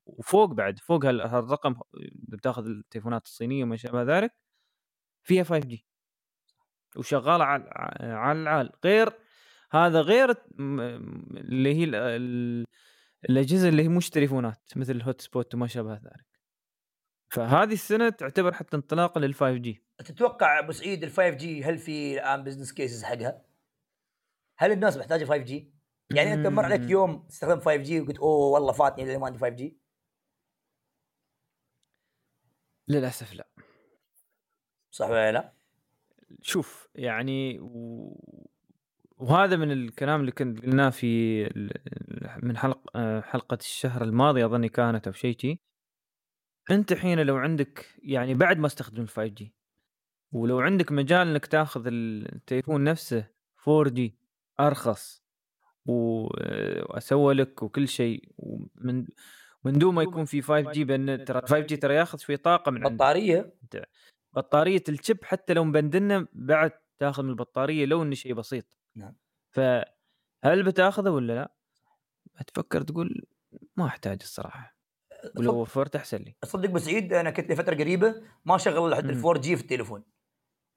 وفوق 0.06 0.52
بعد 0.52 0.78
فوق 0.78 1.04
هال- 1.04 1.20
هالرقم 1.20 1.74
بتاخذ 2.14 2.66
التليفونات 2.66 3.26
الصينية 3.26 3.64
وما 3.64 3.76
شابه 3.76 4.02
ذلك 4.02 4.34
فيها 5.22 5.44
5 5.44 5.66
G 5.68 5.86
وشغالة 6.96 7.44
على 7.44 8.40
العال. 8.42 8.70
غير 8.84 9.08
هذا 9.70 10.00
غير 10.00 10.30
اللي 10.60 11.74
هي 11.74 11.84
ال- 11.84 11.94
ال- 11.94 12.64
الأجهزة 13.30 13.68
اللي 13.68 13.82
هي 13.82 13.88
مش 13.88 14.10
تليفونات 14.10 14.72
مثل 14.76 14.92
ال 14.92 15.20
hotspot 15.20 15.54
وما 15.54 15.66
شابه 15.66 15.94
ذلك 15.94 16.26
فهذه 17.32 17.72
السنة 17.72 18.08
تعتبر 18.10 18.52
حتى 18.54 18.76
انطلاقه 18.76 19.18
لل 19.20 19.34
5 19.34 19.56
G 19.56 19.84
تتوقع 19.98 20.58
أبو 20.58 20.72
سعيد 20.72 21.04
ال 21.04 21.10
5 21.10 21.28
G 21.30 21.64
هل 21.64 21.78
في 21.78 22.14
الآن 22.14 22.44
business 22.44 22.72
cases 22.72 23.04
حقها؟ 23.04 23.44
هل 24.58 24.72
الناس 24.72 24.96
محتاجة 24.96 25.24
5 25.24 25.36
G؟ 25.36 25.72
يعني 26.14 26.34
أنت 26.34 26.46
مر 26.46 26.64
عليك. 26.64 26.90
يوم 26.90 27.26
استخدمت 27.30 27.62
5 27.62 27.76
G 27.76 28.00
وقلت 28.00 28.18
أوه 28.18 28.46
والله 28.52 28.72
فاتني 28.72 29.02
اللي 29.04 29.18
ما 29.18 29.26
عندي 29.26 29.38
5 29.38 29.48
G 29.48 29.78
للأسف 32.88 33.34
لا 33.34 33.48
صح 34.90 35.06
ولا 35.08 35.32
لا؟ 35.32 35.52
شوف 36.42 36.88
يعني 36.94 37.58
و... 37.60 38.20
وهذا 39.18 39.56
من 39.56 39.72
الكلام 39.72 40.20
اللي 40.20 40.32
كنت 40.32 40.62
قلناه 40.62 40.90
في 40.90 41.42
من 42.42 42.56
حلق 42.56 42.80
آه، 42.96 43.20
حلقة 43.20 43.58
الشهر 43.60 44.04
الماضي 44.04 44.44
أظني 44.44 44.68
كانت 44.68 45.06
أو 45.06 45.12
شيء 45.12 45.36
شي. 45.38 45.60
أنت 46.70 46.92
حين 46.92 47.20
لو 47.20 47.36
عندك 47.36 47.86
يعني 48.02 48.34
بعد 48.34 48.58
ما 48.58 48.66
استخدم 48.66 49.02
ال 49.02 49.08
5 49.08 49.26
جي 49.26 49.54
ولو 50.32 50.60
عندك 50.60 50.92
مجال 50.92 51.28
إنك 51.28 51.46
تاخذ 51.46 51.86
التليفون 51.86 52.84
نفسه 52.84 53.26
4 53.68 53.90
جي 53.94 54.18
أرخص 54.60 55.22
واسوى 55.86 57.34
لك 57.34 57.62
وكل 57.62 57.88
شيء 57.88 58.32
ومن 58.36 59.06
من 59.64 59.72
دون 59.72 59.94
ما 59.94 60.02
يكون 60.02 60.24
في 60.24 60.42
5 60.42 60.72
G 60.72 60.84
بأن 60.84 61.24
ترى 61.24 61.40
5 61.40 61.58
G 61.58 61.76
ترى 61.76 61.94
ياخذ 61.94 62.18
شوي 62.18 62.36
طاقة 62.36 62.70
من 62.70 62.84
عندك. 62.84 62.92
بطارية. 62.92 63.54
بطارية 64.32 64.82
ال 64.88 64.96
chip 64.96 65.24
حتى 65.24 65.54
لو 65.54 65.64
مبندلنا 65.64 66.26
بعد 66.32 66.72
تاخذ 66.98 67.22
من 67.22 67.30
البطارية 67.30 67.84
لو 67.84 68.02
إنه 68.02 68.14
شيء 68.14 68.34
بسيط. 68.34 68.77
نعم. 68.98 69.14
فهل 69.50 70.62
بتاخذه 70.62 71.10
ولا 71.10 71.32
لا؟ 71.32 71.54
تفكر 72.46 72.82
تقول 72.82 73.26
ما 73.76 73.86
أحتاج 73.86 74.18
الصراحة 74.22 74.78
ولو 75.36 75.60
وفرت 75.60 75.96
أحسن 75.96 76.18
لي 76.18 76.36
تصدق 76.40 76.68
ابو 76.68 76.78
سعيد 76.78 77.12
أنا 77.12 77.30
كنت 77.30 77.50
لفترة 77.50 77.74
قريبة 77.74 78.22
ما 78.44 78.58
شغل 78.58 78.90
لحد 78.90 79.04
مم. 79.04 79.10
ال 79.10 79.24
4 79.24 79.42
G 79.42 79.56
في 79.56 79.62
التليفون 79.62 80.04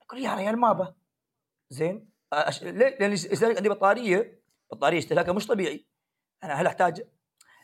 أقول 0.02 0.22
يا 0.22 0.36
ريال 0.36 0.60
ما 0.60 0.74
به 0.74 0.94
زين 1.70 2.10
أش... 2.34 2.64
ليه؟ 2.64 2.98
لأن 3.00 3.12
يستهلك 3.12 3.58
عندي 3.58 3.70
بطارية 3.70 4.44
بطارية 4.72 4.98
استهلاكها 4.98 5.34
مش 5.34 5.48
طبيعي 5.48 5.88
أنا 6.44 6.54
هل 6.54 6.68
احتاج 6.68 7.04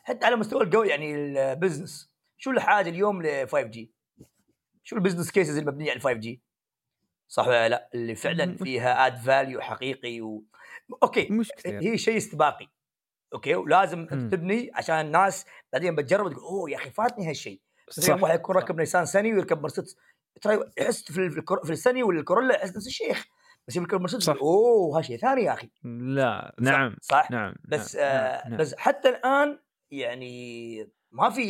حتى 0.04 0.26
على 0.26 0.36
مستوى 0.36 0.62
الجو 0.62 0.82
يعني 0.82 1.14
ال 1.14 1.25
business 1.25 2.12
شو 2.36 2.50
الحاجة 2.50 2.88
اليوم 2.88 3.22
ل 3.22 3.48
5 3.48 3.62
G؟ 3.62 3.94
شو 4.82 4.96
ال 4.96 5.00
business 5.00 5.30
cases 5.30 5.58
المبنية 5.58 5.90
على 5.90 6.00
5 6.00 6.12
G؟ 6.12 6.42
صح 7.28 7.48
ولا 7.48 7.68
لا؟ 7.68 7.90
اللي 7.94 8.14
فعلا. 8.14 8.56
فيها 8.56 9.06
add 9.06 9.16
value 9.16 9.60
حقيقي 9.60 10.20
و... 10.20 10.44
okay 11.02 11.28
مش 11.30 11.52
كثير 11.56 11.82
هي 11.82 11.98
شيء 11.98 12.16
استباقي 12.16 12.66
okay 13.34 13.54
ولازم 13.54 13.98
مم. 14.10 14.28
تبني 14.28 14.70
عشان 14.74 14.94
الناس 15.06 15.46
بعدين 15.72 15.96
بتجرب 15.96 16.32
تقول 16.32 16.42
أوه 16.44 16.70
يا 16.70 16.76
أخي 16.76 16.90
فاتني 16.90 17.28
هالشيء 17.30 17.60
مثلا 17.88 18.04
صح 18.04 18.22
واحد 18.22 18.34
يكون 18.38 18.54
صح. 18.56 18.62
ركب 18.62 18.76
نيسان 18.76 19.06
سني 19.06 19.34
ويركب 19.34 19.62
مرسيدس 19.62 19.96
ترى 20.42 20.60
يحس 20.78 21.12
في 21.12 21.18
ال- 21.26 21.42
في 21.64 21.72
السني 21.72 22.02
ولا 22.02 22.20
الكورولا 22.20 22.54
يحس 22.54 22.76
نفس 22.76 22.86
الشي 22.86 23.26
بس 23.68 23.76
يركب 23.76 24.00
مرسيدس 24.00 24.24
صح. 24.24 24.36
أوه 24.40 24.98
هالشيء 24.98 25.16
ثاني 25.18 25.42
يا 25.42 25.52
أخي 25.52 25.70
لا 25.84 26.54
نعم 26.60 26.96
صح 27.02 27.30
نعم 27.30 27.54
بس 27.64 27.96
نعم. 27.96 28.04
آه 28.04 28.40
نعم. 28.42 28.50
نعم. 28.50 28.60
بس 28.60 28.74
حتى 28.78 29.08
الآن 29.08 29.58
يعني 29.90 30.92
ما 31.10 31.30
في 31.30 31.42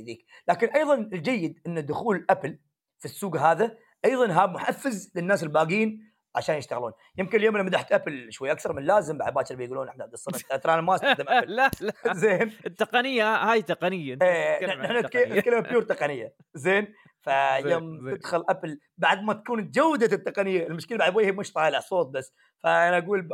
ذيك 0.00 0.26
لكن 0.48 0.66
أيضا 0.68 0.94
الجيد 0.94 1.60
إن 1.66 1.86
دخول 1.86 2.26
ابل 2.30 2.58
في 2.98 3.04
السوق 3.04 3.36
هذا 3.36 3.76
أيضا 4.04 4.26
هذا 4.26 4.46
محفز 4.46 5.12
للناس 5.16 5.42
الباقيين 5.42 6.12
عشان 6.36 6.54
يشتغلون. 6.54 6.92
يمكن 7.18 7.38
اليوم 7.38 7.54
أنا 7.54 7.64
مدحت 7.64 7.92
أبل 7.92 8.32
شوي 8.32 8.52
أكثر 8.52 8.72
من 8.72 8.82
لازم 8.82 9.18
بعد 9.18 9.34
باكر 9.34 9.54
بيقولون 9.56 9.88
إحنا 9.88 10.04
عبد 10.04 10.12
الصمد 10.12 10.60
ترى 10.60 10.72
أنا 10.74 10.80
ما 10.82 10.94
استخدم 10.94 11.24
أبل. 11.28 11.56
لا 11.56 11.70
لا. 11.80 11.92
زين. 12.14 12.52
التقنية 12.66 13.34
هاي 13.34 13.62
تقنية. 13.62 14.18
إيه، 14.22 14.66
نحن. 14.66 14.96
نتكلم 14.96 15.60
pure 15.60 15.82
تقنية. 15.82 16.34
زين. 16.54 16.94
فيوم. 17.24 18.14
تدخل 18.14 18.44
أبل 18.48 18.80
بعد 18.98 19.22
ما 19.22 19.32
تكون 19.32 19.70
جودة 19.70 20.16
التقنية 20.16 20.66
المشكلة 20.66 20.98
بعد 20.98 21.16
وجهي 21.16 21.32
مش 21.32 21.52
طالع 21.52 21.80
صوت 21.80 22.06
بس. 22.06 22.32
فأنا 22.58 22.98
أقول 22.98 23.28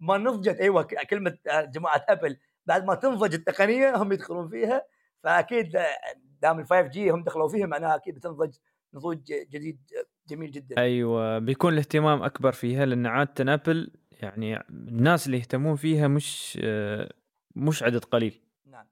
ما 0.00 0.18
نضجت 0.18 0.60
أيوه 0.60 0.82
كلمة 0.82 1.38
آه، 1.50 1.60
جماعة 1.62 2.04
أبل 2.08 2.36
بعد 2.66 2.84
ما 2.84 2.94
تنضج 2.94 3.34
التقنية 3.34 3.96
هم 3.96 4.12
يدخلون 4.12 4.48
فيها. 4.48 4.82
فأكيد 5.22 5.76
آه، 5.76 5.86
دام 6.42 6.58
ال 6.60 6.66
5 6.66 6.80
G 6.80 7.10
هم 7.10 7.24
دخلوا 7.24 7.48
فيها 7.48 7.66
معناها 7.66 7.96
أكيد 7.96 8.14
بتنضج 8.14 8.54
نضوج 8.94 9.18
جديد 9.26 9.80
جميل 10.28 10.50
جدا 10.50 10.78
أيوه 10.78 11.38
بيكون 11.38 11.72
الاهتمام 11.72 12.22
أكبر 12.22 12.52
فيها 12.52 12.86
لأن 12.86 13.06
عادة 13.06 13.54
ابل 13.54 13.90
يعني 14.12 14.60
الناس 14.70 15.26
اللي 15.26 15.38
يهتمون 15.38 15.76
فيها 15.76 16.08
مش 16.08 16.56
مش 17.56 17.82
عدد 17.82 18.04
قليل 18.04 18.40
نعم 18.66 18.86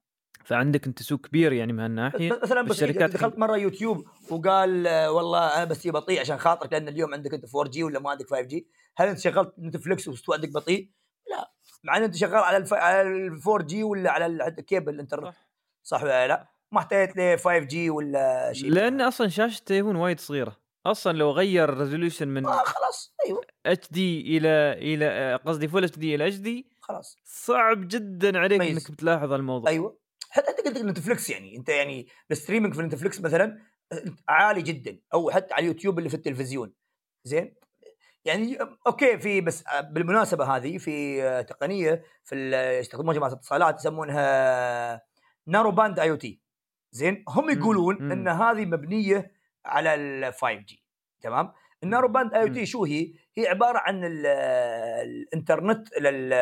فعندك 0.45 0.87
أنت 0.87 1.03
سوق 1.03 1.21
كبير 1.21 1.53
يعني 1.53 1.73
من 1.73 1.81
هالناحية 1.81 2.39
مثلا 2.43 2.63
بس 2.63 2.71
الشركات 2.83 3.11
دخلت 3.11 3.39
مرة 3.39 3.57
يوتيوب 3.57 4.05
وقال 4.31 4.89
والله 5.09 5.39
أنا 5.57 5.65
بس 5.65 5.89
بطيء 5.89 6.21
عشان 6.21 6.39
خاطرك 6.39 6.73
لأن 6.73 6.89
اليوم 6.89 7.15
عندك 7.15 7.35
أنت 7.35 7.55
4 7.57 7.71
G 7.71 7.83
ولا 7.83 8.01
ما 8.01 8.11
عندك 8.11 8.31
5 8.31 8.41
G 8.43 8.67
هل 8.97 9.09
أنت 9.09 9.19
شغلت 9.19 9.55
نتفلكس 9.59 10.09
ومستوي 10.09 10.35
عندك 10.35 10.53
بطيء؟ 10.53 10.91
لا 11.31 11.53
مع 11.85 11.97
إن 11.97 12.03
أنت 12.03 12.17
شغال 12.17 12.35
على 12.37 12.57
الف... 12.57 12.75
على 12.75 13.03
ال 13.03 13.41
4G 13.49 13.83
ولا 13.83 14.11
على 14.11 14.27
ال- 14.27 14.43
الكيبل 14.43 14.95
الإنترنت 14.95 15.27
صح. 15.27 15.49
صح 15.83 16.03
ولا 16.03 16.29
لا؟ 16.29 16.49
ما 16.73 16.79
احتاجت 16.79 17.17
ل 17.17 17.39
5G 17.39 17.91
ولا 17.91 18.53
شيء 18.53 18.71
لأن 18.71 19.01
أصلا 19.01 19.29
شاشة 19.29 19.59
التليفون 19.59 19.97
وايد 19.97 20.21
صغيرة. 20.21 20.57
أصلا 20.87 21.19
لو 21.19 21.31
غير 21.31 21.75
resolution 21.79 22.29
من 22.29 22.47
آه 22.47 22.65
خلاص 22.65 23.15
أيوه. 23.27 23.41
اتش 23.67 23.91
دي 23.93 24.39
إلى 24.39 24.49
إلى 24.73 25.07
آه، 25.07 25.37
قصدي 25.37 25.69
full 25.69 25.85
HD 25.85 26.15
إلى 26.15 26.27
HD 26.27 26.67
خلاص. 26.81 27.19
صعب 27.25 27.89
جدا 27.89 28.39
عليك 28.39 28.61
ميز. 28.61 28.71
إنك 28.71 28.91
بتلاحظ 28.91 29.33
الموضوع. 29.33 29.71
أيوه. 29.71 29.99
حتى 30.31 30.51
أنت 30.51 30.61
قلت 30.61 30.79
نتفلكس 30.79 31.31
يعني. 31.31 31.57
أنت 31.57 31.69
يعني 31.69 32.07
ال 32.31 32.35
streaming 32.35 32.75
في 32.75 32.83
نتفلكس 32.83 33.21
مثلا 33.21 33.59
آه، 33.93 34.05
عالي 34.29 34.63
جدا. 34.63 34.99
أو 35.15 35.31
حتى 35.31 35.55
على 35.55 35.63
اليوتيوب 35.63 35.99
اللي 35.99 36.09
في 36.09 36.17
التلفزيون. 36.17 36.73
زين؟ 37.25 37.55
يعني 38.25 38.59
okay 38.87 39.19
في 39.19 39.41
بس 39.41 39.67
آه، 39.67 39.81
بالمناسبة 39.81 40.57
هذه 40.57 40.79
في 40.79 41.23
آه، 41.23 41.41
تقنية 41.43 42.03
في 42.25 42.57
يستخدمونها 42.81 43.15
جماعة 43.15 43.31
الاتصالات 43.31 43.81
يسمونها 43.81 45.03
narrowband 45.47 45.99
IoT 45.99 46.46
زين 46.93 47.25
هم 47.29 47.51
يقولون 47.51 47.97
مم. 48.03 48.13
إن 48.13 48.29
هذه 48.29 48.65
مبنية 48.65 49.33
على 49.65 49.95
ال 49.95 50.33
5G 50.35 50.85
تمام 51.21 51.53
ال 51.83 52.09
narrowband 52.09 52.35
IoT 52.35 52.67
شو 52.67 52.85
هي؟ 52.85 53.13
هي 53.37 53.49
عبارة 53.49 53.79
عن 53.79 54.05
ال- 54.05 54.27
الإنترنت 55.07 55.99
لل 56.01 56.33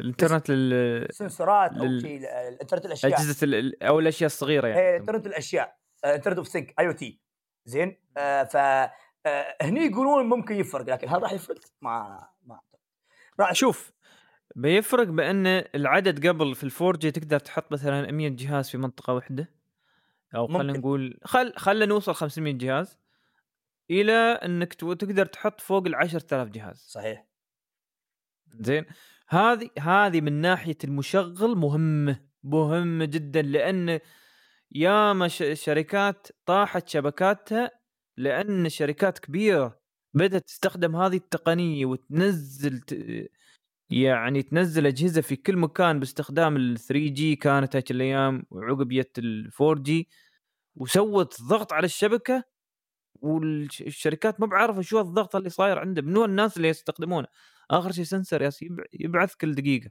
الإنترنت 0.00 0.50
لل 0.50 1.06
sensor 1.10 1.63
ات 1.63 1.72
أو 1.72 1.98
شيء 1.98 2.18
الإنترنت 2.48 2.86
الاشياء 2.86 3.12
أجهزة 3.12 3.44
ال- 3.44 3.82
أو 3.82 3.98
الأشياء 3.98 4.26
الصغيرة 4.26 4.66
إيه 4.66 4.74
يعني 4.74 4.96
انترنت 4.96 5.26
الاشياء 5.26 5.76
internet 6.04 6.38
of 6.38 6.48
things 6.48 6.74
IoT 6.78 7.20
زين 7.64 8.00
آه 8.16 8.42
ف 8.44 8.56
آه 8.56 9.56
هني 9.62 9.80
يقولون 9.86 10.26
ممكن 10.28 10.54
يفرق 10.54 10.90
لكن 10.90 11.08
هل 11.08 11.22
راح 11.22 11.32
يفرق؟ 11.32 11.58
ما 11.80 12.28
ما. 12.46 12.60
راح 13.40 13.52
شوف 13.52 13.92
بيفرق 14.56 15.06
بأن 15.06 15.46
العدد 15.74 16.26
قبل 16.26 16.54
في 16.54 16.64
ال 16.64 16.70
four 16.70 16.96
G 16.96 17.10
تقدر 17.10 17.38
تحط 17.38 17.72
مثلا 17.72 18.10
100 18.10 18.28
جهاز 18.28 18.70
في 18.70 18.78
منطقة 18.78 19.12
واحدة 19.12 19.50
أو 20.34 20.46
خلينا. 20.46 20.78
نقول 20.78 21.18
خل 21.24 21.52
خلينا 21.56 21.86
نوصل 21.86 22.14
500 22.14 22.52
جهاز 22.52 22.98
إلى 23.90 24.12
إنك 24.12 24.74
تقدر 24.74 25.26
تحط 25.26 25.60
فوق 25.60 25.86
ال 25.86 25.94
10000 25.94 26.48
جهاز 26.48 26.76
صحيح 26.76 27.26
زين 28.60 28.84
هذه 29.28 29.70
هذه 29.78 30.20
من 30.20 30.32
ناحية 30.32 30.78
المشغل 30.84 31.56
مهمة 31.56 32.20
مهمة 32.44 33.04
جدا 33.04 33.42
لأن 33.42 34.00
ياما 34.72 35.28
شركات 35.54 36.28
طاحت 36.46 36.88
شبكاتها 36.88 37.70
لأن 38.16 38.68
شركات 38.68 39.18
كبيرة 39.18 39.80
بدأت 40.14 40.46
تستخدم 40.46 40.96
هذه 40.96 41.16
التقنية 41.16 41.86
وتنزل. 41.86 42.82
يعني 43.92 44.42
تنزل 44.42 44.86
أجهزة 44.86 45.20
في 45.20 45.36
كل 45.36 45.56
مكان 45.56 46.00
باستخدام 46.00 46.56
ال 46.56 46.78
3G 46.78 47.36
كانت 47.36 47.76
هيك 47.76 47.90
الأيام 47.90 48.42
وعقب 48.50 48.88
جت 48.88 49.18
ال 49.18 49.50
4G 49.60 50.08
وسوت 50.76 51.42
ضغط 51.42 51.72
على 51.72 51.84
الشبكة 51.86 52.44
والشركات 53.22 54.40
ما 54.40 54.46
بعرفة 54.46 54.82
شو 54.82 55.00
الضغط 55.00 55.36
اللي 55.36 55.50
صاير 55.50 55.78
عنده 55.78 56.02
منو 56.02 56.24
الناس 56.24 56.56
اللي 56.56 56.68
يستخدمونه. 56.68 57.28
آخر 57.70 57.92
شيء 57.92 58.04
sensor 58.04 58.50
يبعث 58.92 59.34
كل 59.34 59.54
دقيقة. 59.54 59.90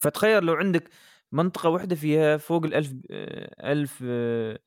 فتخيل 0.00 0.44
لو 0.44 0.54
عندك 0.54 0.90
منطقة 1.32 1.68
واحدة 1.70 1.96
فيها 1.96 2.36
فوق 2.36 2.64
الألف 2.64 2.94
آه، 3.10 3.72
ألف 3.72 4.00
آه، 4.06 4.58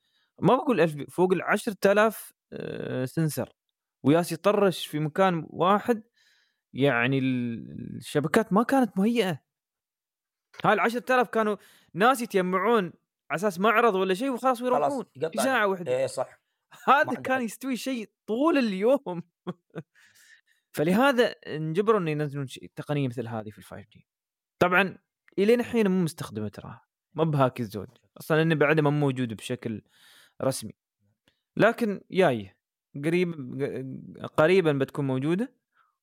ما 0.42 0.54
بقول 0.56 0.80
ألف 0.80 1.14
فوق 1.16 1.32
العشرة 1.32 1.76
آلاف 1.86 2.32
آه، 2.52 3.04
سنسر 3.04 3.52
وياس 4.02 4.32
يطرش 4.32 4.86
في 4.86 4.98
مكان 4.98 5.46
واحد 5.50 6.02
يعني 6.72 7.18
ال- 7.18 7.96
الشبكات 7.96 8.52
ما 8.52 8.62
كانت 8.62 8.98
مهيئة. 8.98 9.40
هاي 10.64 10.72
ال 10.72 10.80
10000 10.80 11.28
كانوا 11.28 11.56
ناس 11.94 12.20
يتجمعون 12.22 12.84
على 13.30 13.36
أساس 13.38 13.60
معرض 13.60 13.94
ولا 13.94 14.14
شيء 14.14 14.30
وخلاص 14.30 14.62
ويروحون. 14.62 15.04
ساعة 15.44 15.66
واحدة. 15.66 15.92
إيه 15.92 16.06
صح. 16.06 16.40
هذا 16.88 17.14
كان. 17.14 17.42
يستوي 17.42 17.76
شيء 17.76 18.10
طول 18.26 18.58
اليوم. 18.58 19.22
فلهذا 20.76 21.24
انجبروا 21.24 22.00
إنه 22.00 22.10
ينزلون 22.10 22.46
تقنية 22.76 23.08
مثل 23.08 23.26
هذه 23.28 23.50
في 23.50 23.58
ال 23.58 23.64
five 23.64 23.88
G 23.88 24.06
طبعا 24.58 24.98
الين 25.38 25.60
الحين 25.60 25.88
مو 25.88 26.02
مستخدمة 26.02 26.48
تراها. 26.48 26.84
ما 27.14 27.24
بهاك 27.24 27.60
الزود. 27.60 27.98
أصلا 28.20 28.42
إنه 28.42 28.54
بعد 28.54 28.80
ما 28.80 28.90
موجود 28.90 29.34
بشكل 29.34 29.82
رسمي. 30.42 30.72
لكن 31.56 32.00
جاي 32.10 32.56
قريب 33.04 33.34
قريبا 34.36 34.72
بتكون 34.72 35.06
موجودة. 35.06 35.59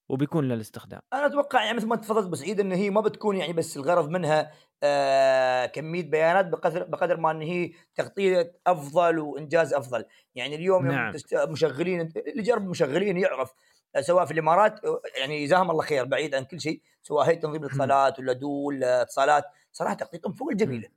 وبيكون 0.10 0.48
لها 0.48 0.56
الاستخدام 0.56 1.02
أنا 1.14 1.26
أتوقع 1.26 1.64
يعني 1.64 1.78
مثل 1.78 1.88
ما 1.88 1.96
تفضلت 1.96 2.26
بو 2.26 2.36
سعيد 2.36 2.60
إن 2.60 2.72
هي 2.72 2.90
ما 2.90 3.02
بتكون 3.02 3.38
يعني 3.38 3.54
بس 3.54 3.78
الغرض 3.78 4.10
منها 4.10 4.52
آه 4.84 5.66
كمية 5.66 6.04
بيانات 6.04 6.48
بقدر 6.48 6.84
بقدر 6.84 7.18
ما 7.18 7.32
إن 7.32 7.42
هي 7.42 7.72
تغطية 7.96 8.54
أفضل 8.68 9.20
وإنجاز 9.20 9.74
أفضل. 9.74 10.06
يعني 10.36 10.56
اليوم 10.56 10.86
يوم 10.86 10.96
نعم. 10.96 11.14
تست... 11.14 11.36
مشغلين 11.36 12.02
اللي 12.28 12.44
جرب 12.44 12.68
مشغلين 12.70 13.18
يعرف 13.18 13.54
آه، 13.96 14.02
سواء 14.02 14.26
في 14.26 14.32
الإمارات 14.32 14.86
آه، 14.86 15.02
يعني 15.20 15.46
جزاهم 15.46 15.72
الله 15.72 15.84
خير 15.84 16.06
بعيد 16.06 16.36
عن 16.36 16.44
كل 16.44 16.62
شيء 16.62 16.82
سواء 17.04 17.30
هي 17.30 17.36
تنظيم 17.36 17.64
الاتصالات 17.64 18.20
ولا 18.20 18.34
دول 18.34 18.76
ولا 18.76 19.02
اتصالات 19.02 19.44
صراحة 19.72 19.94
تغطيتهم 19.94 20.34
فوق 20.34 20.50
الجميله 20.52 20.90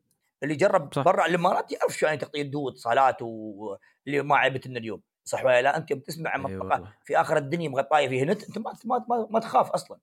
اللي 0.42 0.54
جرب. 0.54 0.90
برا 0.96 1.26
الإمارات 1.26 1.72
يعرف 1.72 1.98
شو 1.98 2.06
يعني 2.06 2.18
تغطيه 2.18 2.42
دول 2.42 2.72
اتصالات 2.72 3.22
واللي 3.22 4.22
ما 4.22 4.36
عيبتنا 4.36 4.78
اليوم. 4.78 5.02
صح 5.30 5.44
ولا 5.44 5.62
لا؟ 5.62 5.76
أنت 5.76 5.92
بتسمع 5.92 6.30
عن 6.30 6.46
أي 6.46 6.56
منطقة 6.56 6.74
والله. 6.74 6.92
في 7.04 7.20
آخر 7.20 7.36
الدنيا 7.36 7.68
مغطايه 7.68 8.08
فيها 8.08 8.24
نت 8.24 8.44
أنت 8.44 8.58
ما 8.58 8.74
ما 9.08 9.26
ما, 9.30 9.40
تخاف 9.40 9.70
أصلا. 9.70 9.98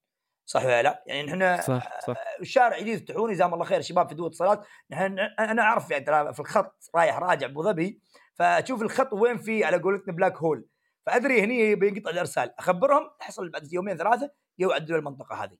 صح 0.46 0.66
ولا 0.66 0.84
لا؟ 0.84 1.04
يعني 1.08 1.30
إحنا 1.30 1.62
صح 1.62 2.00
صح. 2.00 2.16
الشارع 2.40 2.80
جديد 2.80 2.96
يفتحون 2.96 3.32
جزاهم 3.32 3.54
الله 3.54 3.66
خير 3.66 3.80
الشباب 3.80 4.10
في 4.10 4.16
دول 4.16 4.28
اتصالات. 4.28 4.66
نحن 4.92 5.20
أنا 5.40 5.62
أعرف 5.62 5.92
يعني 5.92 6.06
ترى 6.06 6.34
في 6.34 6.40
الخط 6.40 6.90
رايح 6.96 7.18
راجع 7.18 7.48
أبو 7.48 7.64
ظبي 7.64 8.02
فتشوف 8.34 8.82
الخط 8.82 9.14
وين 9.14 9.38
في 9.38 9.64
على 9.64 9.78
قولتنا 9.78 10.14
black 10.14 10.38
hole 10.38 10.66
فأدري 11.06 11.44
هني 11.44 11.76
بينقطع 11.76 12.10
الأرسال. 12.10 12.60
أخبرهم 12.60 13.10
تحصل 13.20 13.50
بعد 13.50 13.74
يومين 13.74 13.98
ثلاثة 13.98 14.32
يعدلوا 14.58 15.00
المنطقة 15.00 15.44
هذه. 15.44 15.58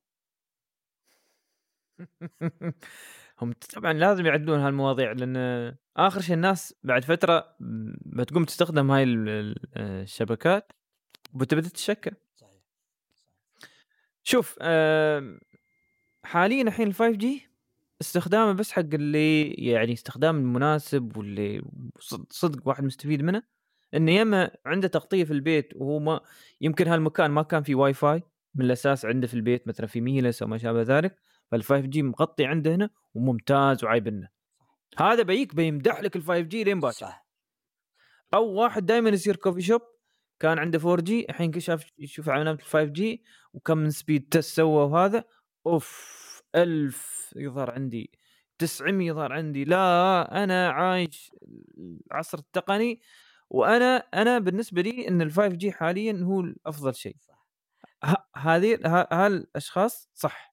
هم 3.42 3.54
طبعا 3.74 3.94
لازم 3.94 4.26
يعدلون 4.26 4.60
هالمواضيع 4.60 5.12
لأن 5.12 5.76
آخر 5.98 6.22
شيء 6.22 6.36
الناس 6.36 6.76
بعد 6.84 7.04
فترة 7.04 7.56
بتقوم 8.06 8.44
تستخدم 8.46 8.92
هاي 8.92 9.04
ال- 9.04 9.30
ال- 9.30 9.56
الشبكات 9.78 10.72
وبتبدا 11.34 11.68
تتشكى 11.70 12.12
صحيح 12.36 12.52
شوف 14.24 14.60
حاليا 16.24 16.62
الحين 16.62 16.88
ال 16.88 16.94
5G 16.94 17.48
استخدامه 18.02 18.52
بس 18.54 18.72
حق 18.72 18.80
اللي 18.94 19.44
يعني 19.52 19.94
استخدام 19.94 20.38
المناسب 20.38 21.18
واللي 21.18 21.62
صد- 22.00 22.26
صدق 22.34 22.68
واحد 22.68 22.84
مستفيد 22.84 23.22
منه 23.22 23.44
إنه 23.94 24.12
ياما 24.12 24.52
عنده 24.66 24.88
تغطية 24.88 25.24
في 25.24 25.34
البيت 25.34 25.74
وهو 25.76 26.00
ما 26.00 26.20
يمكن 26.62 26.88
هالمكان 26.88 27.32
ما 27.32 27.42
كان 27.44 27.64
فيه 27.64 27.76
واي 27.76 27.94
فاي 27.94 28.24
من 28.56 28.66
الاساس 28.66 29.06
عنده 29.06 29.28
في 29.28 29.34
البيت 29.34 29.68
مثلا 29.68 29.88
في 29.88 30.02
ميلس 30.02 30.42
أو 30.42 30.48
ما 30.48 30.58
شابه 30.58 30.82
ذلك 30.82 31.20
فال 31.52 31.64
5G 31.64 32.04
مغطي 32.04 32.46
عنده 32.46 32.76
هنا 32.76 32.90
وممتاز 33.14 33.84
وعايبنه 33.84 34.30
هذا 35.00 35.24
بيك 35.24 35.56
بيمدح 35.56 36.00
لك 36.02 36.16
ال 36.16 36.24
5G 36.24 36.64
لين 36.64 36.80
باكر. 36.80 36.96
صح. 36.96 37.28
أو 38.34 38.54
واحد 38.54 38.86
دائما 38.86 39.10
يصير 39.10 39.36
coffee 39.36 39.62
shop 39.62 39.82
كان 40.40 40.60
عنده 40.60 40.80
4G 40.80 41.26
الحين 41.30 41.60
شاف 41.60 41.86
يشوف 41.98 42.30
علامات 42.30 42.60
ال 42.60 42.66
5G 42.66 43.24
وكم 43.54 43.78
من 43.78 43.90
speed 43.90 44.28
test 44.32 44.56
سوى 44.56 44.84
وهذا 44.86 45.24
أوف 45.68 46.18
1000 46.56 47.34
يظهر 47.36 47.72
عندي. 47.72 48.12
900 48.60 49.08
يظهر 49.08 49.34
عندي. 49.34 49.64
لا 49.66 50.44
أنا 50.44 50.70
عايش 50.70 51.32
العصر 52.12 52.38
التقني 52.38 53.02
وأنا 53.50 53.98
أنا 53.98 54.40
بالنسبة 54.40 54.82
لي 54.82 55.08
إن 55.08 55.22
ال 55.22 55.32
5G 55.32 55.72
حاليا 55.72 56.20
هو 56.24 56.40
الأفضل 56.42 56.96
شيء. 56.96 57.16
هذه 58.38 58.80
هالأشخاص 59.12 60.10
صح. 60.16 60.47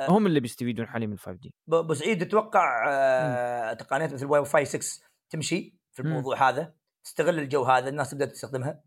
هم 0.00 0.26
اللي 0.26 0.40
بيستفيدون 0.40 0.86
حاليا 0.86 1.06
من 1.06 1.12
ال 1.12 1.18
5G 1.18 1.54
بو 1.72 1.94
سعيد 1.94 2.26
تتوقع 2.28 2.84
آه 2.88 3.72
تقنيات 3.72 4.12
مثل 4.12 4.26
واي 4.26 4.44
فاي 4.44 4.64
6 4.64 5.04
تمشي 5.30 5.78
في. 5.92 6.00
الموضوع 6.02 6.48
هذا؟ 6.48 6.74
تستغل 7.04 7.38
الجو 7.38 7.62
هذا 7.64 7.88
الناس 7.88 8.10
تبدأ 8.10 8.24
تستخدمها؟ 8.26 8.82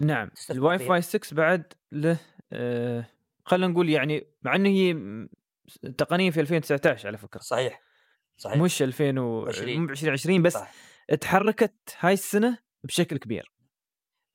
نعم. 0.00 0.30
الواي. 0.50 0.78
فاي 0.78 1.02
6 1.02 1.36
بعد 1.36 1.72
له 1.92 2.18
آه 2.52 3.06
خلينا 3.44 3.66
نقول 3.72 3.90
يعني 3.90 4.26
مع 4.42 4.54
إنه 4.54 4.68
هي 4.68 4.94
م- 4.94 5.28
تقنية 5.98 6.30
في 6.30 6.40
2019 6.40 7.08
على 7.08 7.18
فكرة. 7.18 7.40
صحيح 7.40 7.82
صحيح. 8.36 8.56
مش 8.58 8.82
2000 8.82 9.18
و... 9.20 9.46
عشرين. 9.48 9.80
مو 9.82 9.90
2020 9.90 10.42
بس 10.42 10.52
صح. 10.52 10.72
تحركت 11.20 11.96
هاي 12.00 12.12
السنة 12.12 12.58
بشكل 12.84 13.16
كبير. 13.18 13.52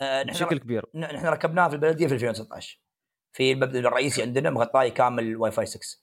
آه 0.02 0.24
نحن 0.24 0.34
بشكل 0.34 0.58
كبير. 0.58 0.86
نحن 0.96 1.26
ركبناها 1.26 1.70
في 1.70 1.76
البلدية 1.76 2.08
في 2.08 2.14
2016 2.14 2.80
في 3.34 3.52
المبدا 3.52 3.80
الرئيسي 3.80 4.22
عندنا 4.22 4.50
مغطاي 4.50 4.92
كامل 4.92 5.38
واي 5.38 5.52
فاي 5.52 5.66
6 5.66 5.98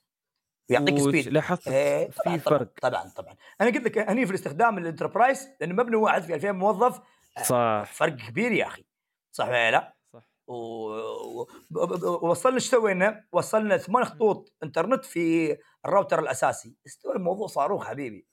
ويعطيك 0.69 0.99
speed 0.99 1.27
لاحظت 1.27 1.67
إيه، 1.67 2.09
في 2.09 2.39
فرق. 2.39 2.67
طبعا 2.81 3.09
طبعا. 3.15 3.35
أنا 3.61 3.69
قلت 3.69 3.83
لك 3.85 3.97
هني 3.97 4.25
في 4.25 4.31
الاستخدام 4.31 4.77
ال 4.77 4.83
enterprise 4.83 5.47
لأنه 5.61 5.73
مبنى 5.75 5.95
واحد 5.95 6.21
في 6.23 6.35
2000 6.35 6.51
موظف 6.51 6.99
صح. 7.43 7.83
فرق 7.93 8.15
كبير 8.15 8.51
يا 8.51 8.67
أخي. 8.67 8.85
صح 9.31 9.47
ولا 9.47 9.71
لا؟ 9.71 9.95
صح. 10.13 10.29
و- 10.47 11.41
و- 11.41 11.47
ب- 11.71 11.77
ب- 11.93 12.23
وصلنا 12.23 12.55
إيش 12.55 12.69
سوينا؟ 12.69 13.23
وصلنا 13.31 13.77
ثمان 13.77 14.05
خطوط 14.05 14.53
إنترنت 14.63 15.05
في 15.05 15.57
الراوتر 15.85 16.19
الأساسي، 16.19 16.75
استوى 16.87 17.15
الموضوع 17.15 17.47
صاروخ 17.47 17.87
حبيبي. 17.87 18.27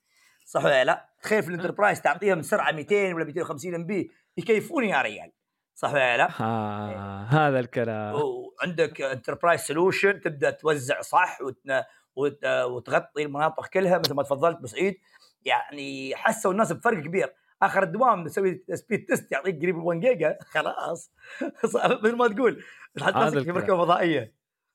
صح 0.46 0.64
ولا 0.64 0.84
لا؟ 0.84 1.08
تخيل 1.22 1.42
في 1.42 1.48
ال 1.48 1.53
enterprise 1.53 2.00
تعطيهم 2.02 2.42
سرعة 2.42 2.72
200 2.72 3.14
ولا 3.14 3.24
250 3.24 3.74
MB 3.74 4.10
يكيفون 4.36 4.84
يا 4.84 5.02
ريال. 5.02 5.32
صح 5.74 5.92
ولا 5.92 6.16
لا؟ 6.16 6.28
آه 6.40 7.24
هذا 7.24 7.60
الكلام. 7.60 8.14
وعندك 8.14 9.00
enterprise 9.00 9.60
solution 9.60 10.20
تبدأ 10.20 10.50
توزع 10.50 11.00
صح 11.00 11.38
وتن... 11.40 11.82
وت... 12.16 12.44
وتغطي 12.44 13.22
المناطق 13.22 13.66
كلها 13.66 13.98
مثل 13.98 14.14
ما 14.14 14.22
تفضلت 14.22 14.58
بو 14.58 14.72
سعيد 14.72 15.00
يعني 15.44 16.16
حسوا 16.16 16.52
الناس 16.52 16.72
بفرق 16.72 16.98
كبير. 17.02 17.34
آخر 17.62 17.82
الدوام 17.82 18.26
تسوي 18.26 18.64
speed 18.74 19.04
test 19.04 19.32
يعطيك 19.32 19.62
قريب 19.62 19.76
1 19.76 20.00
جيجا 20.00 20.38
خلاص. 20.40 21.12
مثل 22.02 22.16
ما 22.16 22.28
تقول. 22.28 22.62
تحط 22.96 23.16
نفسك 23.16 23.42
في. 23.42 23.52
مركبه 23.52 23.76
فضائيه 23.76 24.34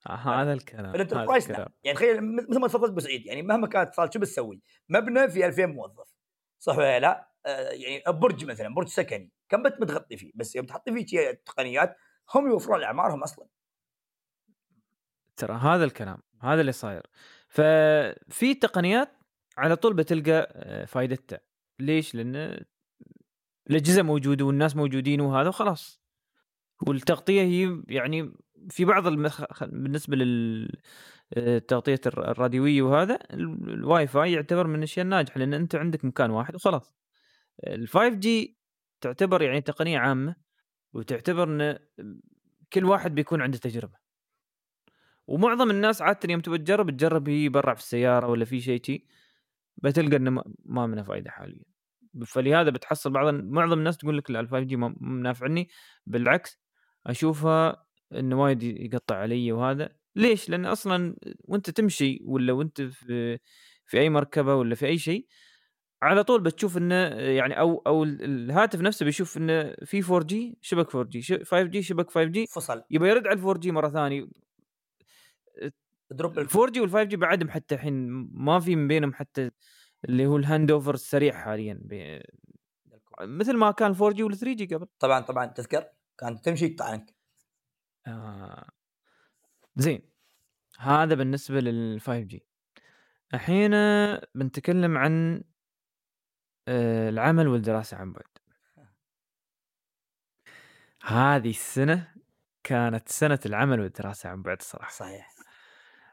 آه 0.09 0.15
هذا 0.15 0.53
الكلام. 0.53 0.85
هذا 0.85 0.95
ال 0.95 1.00
enterprise. 1.00 1.49
يعني 1.49 1.97
تخيل 1.97 2.35
مثل 2.35 2.59
ما 2.59 2.67
تفضلت 2.67 2.91
بو 2.91 3.03
سعيد 3.03 3.25
يعني 3.25 3.41
مهما 3.41 3.67
كانت 3.67 3.87
اتصال 3.87 4.13
شو 4.13 4.19
بتسوي؟ 4.19 4.61
مبنى 4.89 5.29
في 5.29 5.45
2000 5.45 5.65
موظف. 5.65 6.07
صح 6.59 6.77
ولا 6.77 6.99
لا؟ 6.99 7.29
آه 7.45 7.69
يعني 7.69 8.03
برج 8.07 8.45
مثلا 8.45 8.73
برج 8.73 8.87
سكني. 8.87 9.31
كم 9.49 9.63
بيت 9.63 9.81
بتغطي 9.81 10.17
فيه 10.17 10.31
بس 10.35 10.55
يوم 10.55 10.65
تحطي 10.65 10.93
فيه 10.93 11.31
تقنيات 11.45 11.97
هم 12.35 12.47
يوفرون 12.47 12.83
اعمارهم 12.83 13.23
أصلا. 13.23 13.47
ترى 15.37 15.53
هذا 15.53 15.83
الكلام 15.83 16.17
هذا 16.41 16.61
اللي 16.61 16.71
صاير. 16.71 17.07
ففي 17.47 18.53
تقنيات 18.61 19.17
على 19.57 19.75
طول 19.75 19.93
بتلقى 19.93 20.47
آه، 20.51 20.85
فائدتها 20.85 21.39
ليش؟ 21.79 22.15
لأن 22.15 22.65
الأجهزة 23.69 24.01
موجودة 24.01 24.45
والناس 24.45 24.75
موجودين 24.75 25.21
وهذا 25.21 25.49
وخلاص. 25.49 26.01
والتغطية 26.87 27.41
هي 27.41 27.83
يعني 27.87 28.33
في 28.69 28.85
بعض 28.85 29.07
المخ... 29.07 29.63
بالنسبة 29.63 30.15
للتغطيه 31.35 32.01
الراديوية 32.07 32.81
وهذا 32.81 33.19
الواي 33.33 34.07
فاي 34.07 34.31
يعتبر 34.31 34.67
من 34.67 34.75
الأشياء 34.75 35.03
الناجحة 35.03 35.39
لأن 35.39 35.53
أنت 35.53 35.75
عندك 35.75 36.05
مكان 36.05 36.31
واحد 36.31 36.55
وخلاص. 36.55 36.95
ال 37.67 37.87
5G 37.87 38.58
تعتبر 39.01 39.41
يعني 39.41 39.61
تقنية 39.61 39.99
عامة 39.99 40.35
وتعتبر 40.93 41.43
إن 41.43 41.79
كل 42.73 42.85
واحد 42.85 43.15
بيكون 43.15 43.41
عنده 43.41 43.57
تجربة. 43.57 43.97
ومعظم 45.27 45.69
الناس 45.69 46.01
عاده 46.01 46.19
يوم 46.29 46.41
تبغى 46.41 46.57
تجرب 46.57 46.89
تجرب 46.91 47.29
هي 47.29 47.49
برا 47.49 47.73
في 47.73 47.79
السيارة 47.79 48.27
ولا 48.27 48.45
في 48.45 48.61
شيء 48.61 48.83
شي 48.83 49.07
بتلقى 49.77 50.15
إنه 50.15 50.43
ما 50.65 50.87
منها 50.87 51.03
فائده 51.03 51.31
حاليا. 51.31 51.63
فلهذا 52.27 52.69
بتحصل 52.69 53.09
بعض 53.11 53.33
معظم 53.33 53.79
الناس 53.79 53.97
تقول 53.97 54.17
لك 54.17 54.31
لا 54.31 54.39
ال 54.39 54.47
5G 54.49 54.75
ما 54.75 54.95
نافعني 55.01 55.69
بالعكس 56.05 56.59
أشوفها 57.07 57.85
إنه 58.13 58.41
وايد 58.41 58.63
يقطع 58.63 59.15
علي 59.15 59.51
وهذا. 59.51 59.89
ليش؟ 60.15 60.49
لأن 60.49 60.65
أصلا 60.65 61.15
وأنت 61.39 61.69
تمشي 61.69 62.19
ولا 62.25 62.53
وأنت 62.53 62.81
في 62.81 63.39
في 63.85 63.99
أي 63.99 64.09
مركبة 64.09 64.55
ولا 64.55 64.75
في 64.75 64.85
أي 64.85 64.97
شيء 64.97 65.27
على 66.01 66.23
طول 66.23 66.41
بتشوف 66.41 66.77
إنه 66.77 66.95
يعني 67.15 67.59
أو 67.59 67.83
أو 67.87 68.03
الهاتف 68.03 68.81
نفسه 68.81 69.05
بيشوف 69.05 69.37
إنه 69.37 69.75
في 69.85 70.03
4 70.03 70.23
جي 70.23 70.57
شبك 70.61 70.95
4 70.95 71.09
جي 71.09 71.21
5 71.21 71.63
جي 71.63 71.81
شبك 71.81 72.09
5 72.09 72.23
جي 72.23 72.47
فصل. 72.47 72.83
يبغى 72.89 73.09
يرد 73.09 73.27
على 73.27 73.39
4G 73.39 73.71
مرة 73.71 73.89
ثانية. 73.89 74.27
دروب 76.11 76.39
ال 76.39 76.47
4 76.55 76.71
جي 76.71 76.79
وال 76.79 76.89
5 76.89 77.03
جي 77.03 77.15
بعدهم 77.15 77.49
حتى 77.49 77.75
الحين 77.75 78.07
ما 78.33 78.59
في 78.59 78.75
من 78.75 78.87
بينهم 78.87 79.13
حتى 79.13 79.51
اللي 80.05 80.25
هو 80.25 80.37
ال 80.37 80.71
handover 80.71 80.93
السريع 80.93 81.33
حاليا. 81.33 81.79
بي... 81.81 82.23
مثل 83.21 83.57
ما 83.57 83.71
كان 83.71 83.91
4 83.91 84.11
جي 84.11 84.23
وال 84.23 84.37
3 84.37 84.55
جي 84.55 84.75
قبل. 84.75 84.87
طبعا 84.99 85.19
طبعا 85.19 85.45
تذكر؟ 85.45 85.85
كانت 86.17 86.45
تمشي 86.45 86.65
يقطع 86.65 86.85
عنك 86.85 87.15
آه. 88.07 88.69
زين. 89.75 90.01
هذا 90.79 91.15
بالنسبة 91.15 91.59
لل 91.59 92.01
5G 92.01 92.45
الحين 93.33 93.71
بنتكلم 94.35 94.97
عن 94.97 95.43
آه، 96.69 97.09
العمل 97.09 97.47
والدراسة 97.47 97.97
عن 97.97 98.11
بعد. 98.11 98.23
هذه 101.03 101.49
السنة 101.49 102.07
كانت 102.63 103.09
سنة 103.09 103.39
العمل 103.45 103.79
والدراسة 103.79 104.29
عن 104.29 104.41
بعد 104.41 104.61
صراحة. 104.61 104.91
صحيح. 104.91 105.29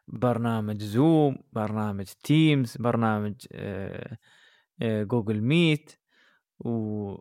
برنامج 0.08 0.82
Zoom 0.82 1.38
برنامج 1.52 2.06
Teams 2.06 2.76
برنامج 2.76 3.34
آه، 3.52 4.18
آه، 4.82 5.02
Google 5.02 5.40
Meet 5.40 5.92
و 6.60 7.14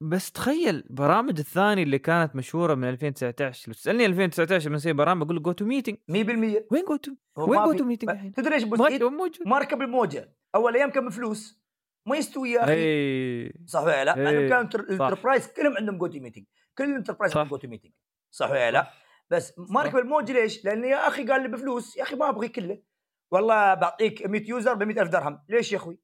بس 0.00 0.32
تخيل 0.32 0.84
برامج 0.90 1.38
الثانية 1.38 1.82
اللي 1.82 1.98
كانت 1.98 2.36
مشهورة 2.36 2.74
من 2.74 2.88
2019 2.88 3.68
لو 3.68 3.74
تسألني 3.74 4.06
2019 4.06 4.70
من 4.70 4.78
سوي 4.78 4.92
برامج 4.92 5.22
أقول 5.22 5.36
لك 5.36 5.42
جو 5.42 5.52
تو 5.52 5.64
ميتنج 5.64 5.96
100% 6.08 6.66
وين 6.70 6.84
جو 6.88 6.96
تو 6.96 7.12
وين 7.36 7.64
جو 7.64 7.72
تو 7.72 7.84
ميتنج 7.84 8.32
تدري 8.32 8.54
إيش 8.54 8.64
موجود. 8.64 9.38
ما 9.46 9.58
ركب 9.58 9.82
الموجة 9.82 10.36
أول 10.54 10.76
أيام 10.76 10.90
كان 10.90 11.06
بفلوس 11.08 11.61
ما 12.06 12.16
يستوي 12.16 12.50
يا 12.50 12.64
أخي. 12.64 13.66
صح 13.66 13.82
ولا 13.82 14.04
لا؟ 14.04 14.14
كان 14.48 14.68
ال 14.74 14.81
enterprise 14.81 15.48
كلهم 15.48 15.76
عندهم 15.76 15.98
GoToMeeting 15.98 16.44
كل 16.78 16.84
ال 16.84 16.89
enterprise 16.89 17.36
عندهم 17.36 17.50
GoToMeeting 17.50 17.92
صح 18.30 18.50
ولا 18.50 18.70
لا؟ 18.70 18.90
بس 19.30 19.54
ما 19.58 19.82
ركب 19.82 19.96
الموج 19.96 20.30
ليش؟ 20.30 20.64
لأن 20.64 20.84
يا 20.84 21.08
أخي 21.08 21.26
قال 21.26 21.42
لي 21.42 21.48
بفلوس. 21.48 21.96
يا 21.96 22.02
أخي 22.02 22.16
ما 22.16 22.28
أبغي 22.28 22.48
كله. 22.48 22.82
والله 23.30 23.74
بعطيك 23.74 24.26
100 24.26 24.48
user 24.48 24.74
ب 24.74 24.82
100000 24.82 25.08
درهم. 25.08 25.42
ليش 25.48 25.72
يا 25.72 25.76
أخوي؟ 25.76 25.98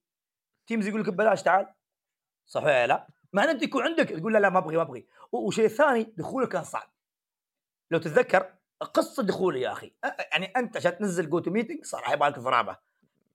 Teams 0.67 0.87
يقول 0.87 1.01
لك 1.01 1.09
ببلاش 1.09 1.43
تعال. 1.43 1.75
صح 2.47 2.63
ولا 2.63 2.87
لا؟ 2.87 3.07
مع 3.33 3.45
ان 3.45 3.49
أنت 3.49 3.63
يكون 3.63 3.83
عندك 3.83 4.09
تقول 4.09 4.33
لا 4.33 4.39
لا 4.39 4.49
ما 4.49 4.59
أبغي 4.59 4.77
ما 4.77 4.83
أبغي. 4.83 5.07
وشيء 5.33 5.69
ثاني 5.69 6.15
دخوله 6.17 6.47
كان 6.47 6.65
صعب. 6.65 6.93
لو 7.91 7.99
تتذكر 7.99 8.55
قصة 8.95 9.23
دخوله 9.23 9.59
يا 9.59 9.73
أخي. 9.73 9.93
يعني 10.33 10.47
أنت 10.47 10.77
عشان 10.77 10.99
تنزل 10.99 11.31
GoToMeeting 11.31 11.85
صراحة 11.85 12.13
يبغى 12.13 12.29
لك 12.29 12.41
فرابه 12.41 12.77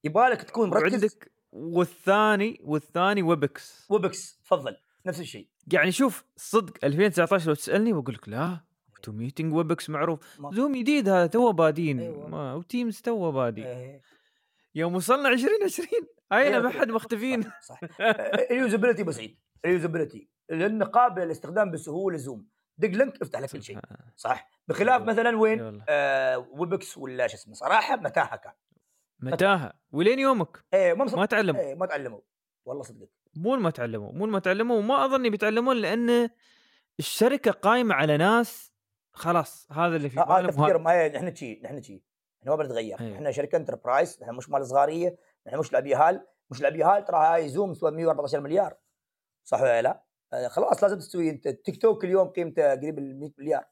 يبغى 0.03 0.29
لك 0.29 0.41
تكون 0.41 0.69
مركز. 0.69 0.93
عندك 0.93 1.31
والثاني 1.53 2.59
والثاني 2.63 3.23
Webex 3.23 3.87
Webex 3.89 4.39
تفضل. 4.43 4.77
نفس 5.05 5.19
الشيء. 5.19 5.47
يعني 5.73 5.91
شوف 5.91 6.25
صدق 6.35 6.73
2019 6.83 7.47
لو 7.47 7.55
تسألني 7.55 7.93
بقول 7.93 8.13
لك 8.15 8.29
لا. 8.29 8.59
تو 9.03 9.11
ميتنج 9.11 9.53
ويبكس 9.53 9.89
معروف. 9.89 10.19
زوم 10.53 10.75
جديد 10.75 11.09
هذا 11.09 11.27
تو 11.27 11.51
بادين. 11.51 11.99
أيوة. 11.99 12.55
وتيمز 12.55 13.01
تو 13.01 13.31
بادين. 13.31 13.65
أيوة. 13.65 14.01
يوم 14.75 14.95
وصلنا 14.95 15.29
2020 15.29 15.87
هاي 16.31 16.59
ما 16.61 16.69
حد 16.69 16.87
مختفين؟ 16.87 17.41
صح, 17.41 17.59
صح. 17.61 17.79
اليوزابيلتي 18.51 19.03
بسيط. 19.03 19.31
اليوزابيلتي 19.65 20.29
لأنه 20.49 20.85
قابل 20.85 21.21
للاستخدام 21.21 21.71
بسهولة 21.71 22.17
زوم 22.17 22.47
دق 22.77 22.89
لينك 22.89 23.21
افتح 23.21 23.39
لك 23.39 23.49
كل 23.49 23.63
شيء. 23.63 23.79
صح. 24.15 24.49
بخلاف 24.67 25.01
مثلا 25.01 25.37
وين؟ 25.37 25.83
آه 25.89 26.37
ويبكس 26.37 26.97
ولا 26.97 27.27
شو 27.27 27.35
اسمه 27.35 27.53
صراحة 27.53 27.95
متاهة 27.95 28.35
كان. 28.35 28.53
متاهة 29.31 29.73
ولين 29.91 30.19
يومك 30.19 30.65
إيه 30.73 30.93
ما, 30.93 31.05
ما 31.05 31.25
تعلموا 31.25 31.61
إيه 31.61 31.75
ما 31.75 31.85
تعلموا 31.85 32.19
والله 32.65 32.83
صدق 32.83 33.09
مو 33.35 33.55
ما 33.55 33.69
تعلموا 33.69 34.11
مو 34.11 34.25
ما 34.25 34.39
تعلموا 34.39 34.77
وما 34.77 35.05
اظني 35.05 35.29
بيتعلمون 35.29 35.77
لأن 35.77 36.29
الشركة 36.99 37.51
قايمة 37.51 37.95
على 37.95 38.17
ناس 38.17 38.73
خلاص 39.11 39.67
هذا 39.71 39.95
اللي 39.95 40.09
في 40.09 40.15
بالهم 40.15 40.31
هذا 40.31 40.47
تفكير 40.47 40.77
ما 40.77 41.07
نحن 41.07 41.35
شي 41.35 41.61
نحن 41.63 41.81
شي 41.81 42.03
إحنا 42.41 42.51
ما 42.51 42.63
بنتغير 42.63 42.99
أيه. 43.01 43.15
إحنا 43.15 43.31
شركة 43.31 43.55
enterprise 43.55 44.19
إحنا 44.21 44.33
مش 44.33 44.49
مال 44.49 44.67
صغارية 44.67 45.17
إحنا 45.47 45.59
مش 45.59 45.73
لابيهال 45.73 46.27
مش 46.49 46.61
لابيهال 46.61 47.05
ترى 47.05 47.17
هاي 47.17 47.49
Zoom 47.49 47.73
تسوى 47.73 47.91
114 47.91 48.39
مليار 48.39 48.77
صح 49.43 49.61
ولا 49.61 49.81
لا؟ 49.81 50.03
آه، 50.33 50.47
خلاص 50.47 50.83
لازم 50.83 50.97
تسوي 50.97 51.29
انت 51.29 51.47
تيك 51.47 51.81
توك 51.81 52.05
اليوم 52.05 52.27
قيمته 52.27 52.71
قريب 52.71 52.99
ال 52.99 53.19
100 53.19 53.31
مليار 53.37 53.65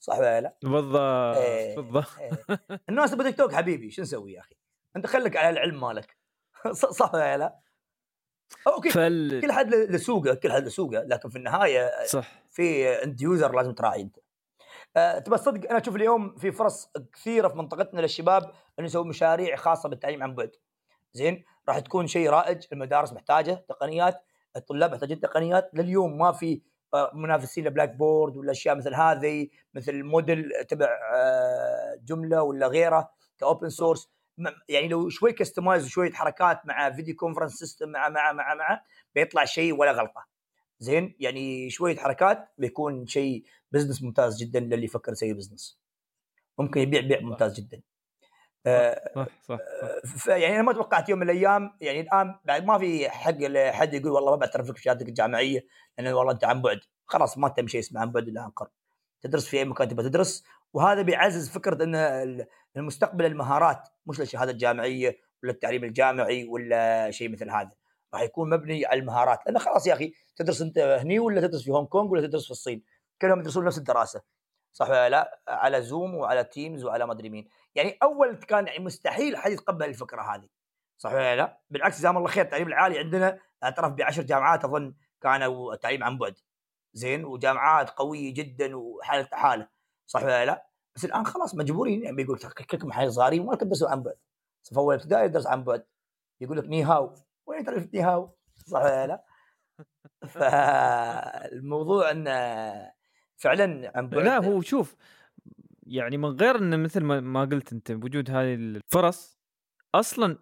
صح 0.00 0.18
ولا 0.18 0.40
لا؟ 0.40 0.58
بالضبط 0.62 1.36
إيه 1.36 1.76
بالضبط 1.76 2.18
إيه. 2.20 2.30
الناس 2.88 3.10
تبغى 3.10 3.24
تيك 3.24 3.38
توك 3.38 3.52
حبيبي 3.52 3.90
شو 3.90 4.02
نسوي 4.02 4.32
يا 4.32 4.40
أخي؟ 4.40 4.54
انت 4.98 5.06
خليك 5.06 5.36
على 5.36 5.50
العلم 5.50 5.80
مالك. 5.80 6.16
صح 6.98 7.14
ولا 7.14 7.36
لا؟ 7.36 7.58
okay 8.66 8.90
فل... 8.90 9.40
كل 9.42 9.52
حد 9.52 9.74
لسوقه 9.74 10.34
كل 10.34 10.52
حد 10.52 10.66
لسوقه 10.66 11.02
لكن 11.02 11.28
في 11.28 11.36
النهاية 11.38 11.90
صح. 12.06 12.42
في 12.50 12.88
انت 13.04 13.22
user 13.22 13.56
لازم 13.56 13.72
تراعي 13.72 14.02
أنت. 14.02 14.16
أه 14.96 15.18
تبى 15.18 15.36
تصدق 15.36 15.70
أنا 15.70 15.80
أشوف 15.80 15.96
اليوم 15.96 16.36
في 16.36 16.52
فرص 16.52 16.90
كثيرة 17.12 17.48
في 17.48 17.56
منطقتنا 17.56 18.00
للشباب 18.00 18.42
إنه 18.78 18.86
يسوي 18.86 19.04
مشاريع 19.04 19.56
خاصة 19.56 19.88
بالتعليم 19.88 20.22
عن 20.22 20.34
بعد. 20.34 20.50
زين 21.12 21.44
راح 21.68 21.78
تكون 21.78 22.06
شيء 22.06 22.30
رائج 22.30 22.66
المدارس 22.72 23.12
محتاجة 23.12 23.64
تقنيات 23.68 24.22
الطلاب 24.56 24.92
محتاجين 24.92 25.20
تقنيات. 25.20 25.70
لليوم 25.74 26.18
ما 26.18 26.32
في 26.32 26.62
آه، 26.94 27.10
منافسين 27.14 27.64
ل 27.64 27.94
Blackboard 27.94 28.36
ولا 28.36 28.50
أشياء 28.50 28.74
مثل 28.74 28.94
هذه 28.94 29.48
مثل 29.74 30.02
Moodle 30.02 30.50
تبع 30.68 30.98
آه، 31.14 31.98
جملة 32.02 32.42
ولا 32.42 32.66
غيره 32.66 33.10
ك 33.38 33.44
open 33.44 33.68
source 33.68 34.08
يعني 34.68 34.88
لو 34.88 35.08
شوي 35.08 35.32
customize 35.32 35.84
وشويه 35.84 36.12
حركات 36.12 36.66
مع 36.66 36.90
video 36.90 37.14
conference 37.16 37.52
system 37.52 37.88
مع 37.88 38.08
مع 38.08 38.32
مع 38.32 38.54
مع 38.54 38.80
بيطلع 39.14 39.44
شيء 39.44 39.74
ولا 39.74 39.92
غلطة. 39.92 40.38
زين؟ 40.80 41.16
يعني 41.20 41.70
شوية 41.70 41.96
حركات 41.96 42.48
بيكون 42.58 43.06
شيء 43.06 43.44
business 43.72 44.02
ممتاز 44.02 44.42
جدا 44.42 44.60
للي 44.60 44.84
يفكر 44.84 45.12
يسوي 45.12 45.32
business 45.32 45.80
ممكن 46.58 46.80
يبيع 46.80 47.00
بيع 47.00 47.20
ممتاز 47.20 47.60
جدا. 47.60 47.80
آه، 48.66 49.12
صح 49.14 49.26
صح, 49.42 49.58
صح. 50.16 50.28
يعني 50.28 50.54
أنا 50.54 50.62
ما 50.62 50.72
توقعت 50.72 51.08
يوم 51.08 51.18
من 51.18 51.30
الأيام 51.30 51.76
يعني 51.80 52.00
الآن 52.00 52.34
بعد 52.44 52.64
ما 52.64 52.78
في 52.78 53.10
حق 53.10 53.34
حد 53.70 53.94
يقول 53.94 54.12
والله 54.12 54.30
ما 54.30 54.36
بعترف 54.36 54.68
لك 54.68 54.74
بشهادتك 54.74 55.08
الجامعية 55.08 55.66
لأن 55.98 56.12
والله 56.12 56.32
أنت 56.32 56.44
عن 56.44 56.62
بعد. 56.62 56.80
خلاص 57.06 57.38
ما 57.38 57.48
تم 57.48 57.66
شيء 57.66 57.80
اسمه 57.80 58.00
عن 58.00 58.12
بعد 58.12 58.28
الا 58.28 58.42
عن 58.42 58.50
قرب. 58.50 58.70
تدرس 59.22 59.46
في 59.48 59.58
أي 59.58 59.64
مكان 59.64 59.88
تبغى 59.88 60.08
تدرس 60.08 60.44
وهذا 60.72 61.02
بيعزز 61.02 61.48
فكرة 61.50 61.84
إن 61.84 62.46
المستقبل 62.78 63.24
المهارات 63.24 63.88
مش 64.06 64.20
الشهاده 64.20 64.50
الجامعية 64.50 65.18
ولا 65.42 65.52
التعليم 65.52 65.84
الجامعي 65.84 66.44
ولا 66.44 67.10
شيء 67.10 67.28
مثل 67.28 67.50
هذا. 67.50 67.70
راح 68.14 68.22
يكون 68.22 68.50
مبني 68.50 68.86
على 68.86 69.00
المهارات. 69.00 69.38
لأن 69.46 69.58
خلاص 69.58 69.86
يا 69.86 69.94
أخي 69.94 70.12
تدرس 70.36 70.62
أنت 70.62 70.78
هني 70.78 71.18
ولا 71.18 71.40
تدرس 71.40 71.64
في 71.64 71.70
هونغ 71.70 71.86
كونغ 71.86 72.10
ولا 72.10 72.26
تدرس 72.26 72.44
في 72.44 72.50
الصين؟ 72.50 72.82
كلهم 73.22 73.40
يدرسون 73.40 73.64
نفس 73.64 73.78
الدراسة. 73.78 74.22
صح 74.72 74.90
ولا 74.90 75.08
لا؟ 75.08 75.40
على 75.48 75.82
Zoom 75.82 76.14
وعلى 76.14 76.44
Teams 76.44 76.84
وعلى 76.84 77.06
ما 77.06 77.12
أدري 77.12 77.28
مين. 77.28 77.48
يعني 77.74 77.98
أول 78.02 78.36
كان 78.36 78.66
يعني 78.66 78.84
مستحيل 78.84 79.36
حد 79.36 79.50
يتقبل 79.50 79.88
الفكرة 79.88 80.22
هذه. 80.22 80.48
صح 80.98 81.12
ولا 81.12 81.36
لا؟ 81.36 81.60
بالعكس 81.70 81.98
جزاهم 81.98 82.16
الله 82.16 82.28
خير. 82.28 82.44
التعليم 82.44 82.68
العالي 82.68 82.98
عندنا 82.98 83.38
اعترف 83.64 83.92
بعشر 83.92 84.22
جامعات 84.22 84.64
أظن 84.64 84.94
كانوا 85.20 85.74
تعليم 85.74 86.04
عن 86.04 86.18
بعد. 86.18 86.38
زين 86.92 87.24
وجامعات 87.24 87.90
قوية 87.90 88.34
جدا 88.34 88.76
وحالة 88.76 89.28
حالة. 89.32 89.68
صح 90.06 90.22
ولا 90.22 90.46
لا؟ 90.46 90.67
بس 90.98 91.04
الآن 91.04 91.26
خلاص 91.26 91.54
مجبورين 91.54 92.02
يعني 92.02 92.16
بيقول 92.16 92.38
كلكم 92.38 92.92
حي 92.92 93.10
صغارين 93.10 93.46
ما 93.46 93.56
تدرسوا 93.56 93.88
عن 93.88 94.02
بعد. 94.02 94.14
صف 94.62 94.78
اول 94.78 94.94
ابتدائي 94.94 95.24
يدرس 95.24 95.46
عن 95.46 95.64
بعد. 95.64 95.84
يقول 96.40 96.58
لك 96.58 96.64
نيهاو 96.64 97.14
وين 97.46 97.64
تعرف 97.64 97.94
نيهاو 97.94 98.36
صح 98.66 98.80
ولا 98.80 99.06
لا؟ 99.06 99.24
فالموضوع 100.34 102.10
انه 102.10 102.30
فعلا 103.36 103.92
عن 103.94 104.08
بعد. 104.08 104.24
لا 104.24 104.38
هو 104.38 104.60
شوف 104.60 104.96
يعني 105.82 106.16
من 106.16 106.28
غير 106.28 106.58
انه 106.58 106.76
مثل 106.76 107.00
ما 107.04 107.44
قلت 107.44 107.72
أنت 107.72 107.92
بوجود 107.92 108.30
هذه 108.30 108.54
الفرص 108.54 109.38
أصلا 109.94 110.38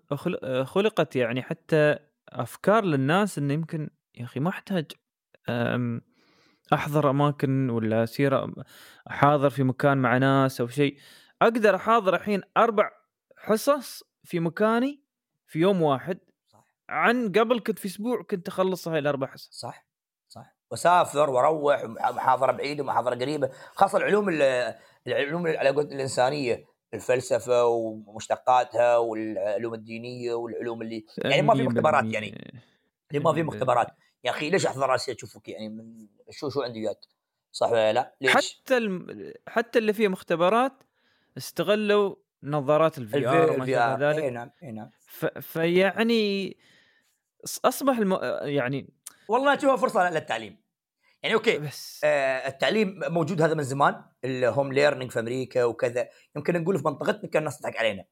خلقت 0.65 1.17
يعني 1.17 1.43
حتى 1.43 1.99
أفكار 2.29 2.85
للناس 2.85 3.39
إنه 3.39 3.55
يمكن 3.55 3.91
يا 4.15 4.25
أخي 4.25 4.41
ما 4.41 4.49
أحتاج 4.51 4.93
أحضر 6.73 7.11
أماكن 7.11 7.71
ولا 7.71 8.05
أسير 8.05 8.53
أحاضر 9.11 9.51
في 9.51 9.62
مكان 9.62 9.99
مع 9.99 10.19
ناس 10.19 10.61
أو 10.61 10.69
شيء. 10.69 10.99
أقدر 11.43 11.77
أحاضر 11.77 12.14
الحين 12.14 12.43
أربع 12.57 12.91
حصص 13.37 14.03
في 14.25 14.41
مكاني 14.41 15.03
في 15.47 15.59
يوم 15.59 15.83
واحد. 15.83 16.19
صح. 16.49 16.64
عن 16.89 17.33
قبل 17.33 17.61
كنت 17.61 17.79
في 17.79 17.89
أسبوع 17.89 18.23
كنت 18.23 18.49
أخلص 18.49 18.89
هاي 18.89 18.99
الأربع 18.99 19.27
حصص. 19.27 19.49
صح 19.53 19.87
صح. 20.29 20.57
وأسافر 20.71 21.31
وأروح 21.31 21.85
محاضره 21.85 22.53
بعيده 22.53 22.83
ومحاضرة 22.83 23.14
قريبة. 23.14 23.51
خاصة 23.75 23.99
العلوم 23.99 24.29
العلوم 25.07 25.47
على 25.47 25.69
قولة 25.69 25.89
الإنسانية. 25.89 26.77
الفلسفة 26.95 27.64
ومشتقاتها 27.64 28.97
والعلوم 28.97 29.75
الدينية 29.75 30.35
والعلوم 30.35 30.83
اللي 30.83 31.05
يعني 31.19 31.43
ما 31.43 31.55
في 31.55 31.62
مختبرات 31.62 32.05
يعني. 32.05 32.61
اللي 33.11 33.25
ما 33.25 33.33
في 33.33 33.43
مختبرات. 33.43 33.87
يا 34.27 34.31
أخي 34.31 34.51
ليش 34.51 34.66
أحضر 34.66 34.95
اسئله 34.95 35.16
اشوفك 35.16 35.49
يعني 35.49 35.68
من 35.68 36.07
شو 36.31 36.49
شو 36.49 36.62
عندي 36.62 36.81
وياك 36.81 36.99
صح 37.53 37.70
ولا 37.70 37.93
لا؟ 37.93 38.16
ليش؟ 38.20 38.33
حتى 38.33 38.77
الم... 38.77 39.33
حتى 39.49 39.79
اللي 39.79 39.93
فيه 39.93 40.09
مختبرات 40.09 40.72
استغلوا 41.37 42.16
نظارات 42.43 42.99
ال 42.99 43.29
VR 43.29 43.51
وما 43.51 43.66
شابه 43.66 44.11
ذلك. 44.11 44.22
اي 44.22 44.31
نعم 44.31 44.51
اي 44.62 44.72
نعم. 44.72 44.91
ف... 45.01 45.27
فيعني 45.27 46.57
أصبح 47.64 47.99
الم... 47.99 48.18
يعني 48.43 48.89
والله 49.29 49.55
اشوفها 49.55 49.77
فرصة 49.77 50.11
للتعليم. 50.11 50.62
يعني 51.22 51.35
okay 51.35 51.59
بس. 51.59 52.01
آه 52.05 52.49
التعليم 52.49 53.01
موجود 53.09 53.43
هذا 53.43 53.55
من 53.55 53.62
زمان 53.62 54.05
ال 54.24 54.34
home 54.34 54.72
learning 54.72 55.11
في 55.11 55.20
أمريكا 55.20 55.64
وكذا. 55.64 56.09
يمكن 56.37 56.62
نقول 56.62 56.79
في 56.79 56.85
منطقتنا 56.85 57.31
كان 57.31 57.41
الناس 57.41 57.59
تضحك 57.59 57.77
علينا. 57.77 58.05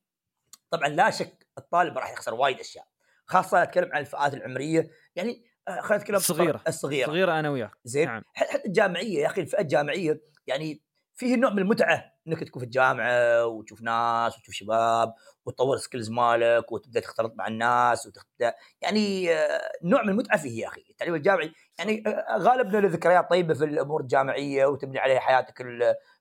طبعا 0.70 0.88
لا 0.88 1.10
شك 1.10 1.46
الطالب 1.58 1.98
راح 1.98 2.12
يخسر 2.12 2.34
وايد 2.34 2.60
أشياء 2.60 2.86
خاصة 3.26 3.62
أتكلم 3.62 3.90
عن 3.92 4.00
الفئات 4.00 4.34
العمرية. 4.34 4.90
يعني 5.16 5.44
خلينا 5.68 5.96
نتكلم 5.96 6.16
الصغيره 6.16 6.60
الصغيرة. 6.68 7.06
صغيرة 7.06 7.38
أنا 7.38 7.50
وياك. 7.50 7.70
زين؟ 7.84 8.06
نعم. 8.08 8.22
حتى 8.34 8.66
الجامعية 8.68 9.22
يا 9.22 9.26
أخي 9.26 9.40
الفئة 9.40 9.60
الجامعية 9.60 10.20
يعني 10.46 10.82
فيه 11.14 11.36
نوع 11.36 11.50
من 11.50 11.58
المتعة 11.58 12.12
إنك 12.28 12.44
تكون 12.44 12.60
في 12.60 12.66
الجامعة 12.66 13.46
وتشوف 13.46 13.82
ناس 13.82 14.38
وتشوف 14.38 14.54
شباب 14.54 15.14
وتطور 15.46 15.76
سكيلز 15.76 16.10
مالك 16.10 16.72
وتبدأ 16.72 17.00
تختلط 17.00 17.34
مع 17.36 17.46
الناس 17.46 18.06
وتبدا 18.06 18.54
يعني 18.80 19.34
آه، 19.34 19.72
نوع 19.82 20.02
من 20.02 20.08
المتعة 20.08 20.38
فيه 20.38 20.62
يا 20.62 20.68
أخي. 20.68 20.84
التعليم 20.90 21.14
الجامعي 21.14 21.52
يعني 21.78 22.02
آه، 22.06 22.38
غالبنا 22.38 22.88
ذكريات 22.88 23.30
طيبة 23.30 23.54
في 23.54 23.64
الأمور 23.64 24.00
الجامعية 24.00 24.66
وتبني 24.66 24.98
عليها 24.98 25.20
حياتك 25.20 25.66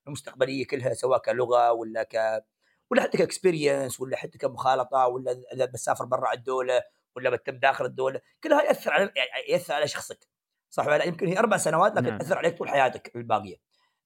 المستقبلية 0.08 0.68
كلها 0.68 0.94
سواء 0.94 1.20
كلغة 1.20 1.72
ولا 1.72 2.04
ك 2.04 2.44
ولا 2.92 3.02
حتى 3.02 3.18
ك 3.18 3.25
experience 3.25 4.00
ولا 4.00 4.18
حتى 4.18 4.38
كمخالطة 4.38 5.08
ولا 5.08 5.44
اذا 5.54 5.66
بتسافر 5.66 6.06
برا 6.06 6.34
الدولة 6.34 6.82
ولا 7.16 7.30
بتتم 7.30 7.58
داخل 7.58 7.86
الدولة 7.86 8.22
كلها 8.44 8.64
يأثر 8.64 8.94
على 8.94 9.12
يعني 9.16 9.30
يأثر 9.50 9.74
على 9.74 9.88
شخصك. 9.88 10.28
صح 10.70 10.88
ولا 10.88 11.04
يمكن 11.04 11.28
هي 11.28 11.40
أربع 11.40 11.58
سنوات 11.58 11.96
لكن 11.96 12.08
نعم. 12.08 12.18
تأثر 12.18 12.38
عليك 12.38 12.58
طول 12.58 12.70
حياتك 12.70 13.16
الباقية. 13.16 13.56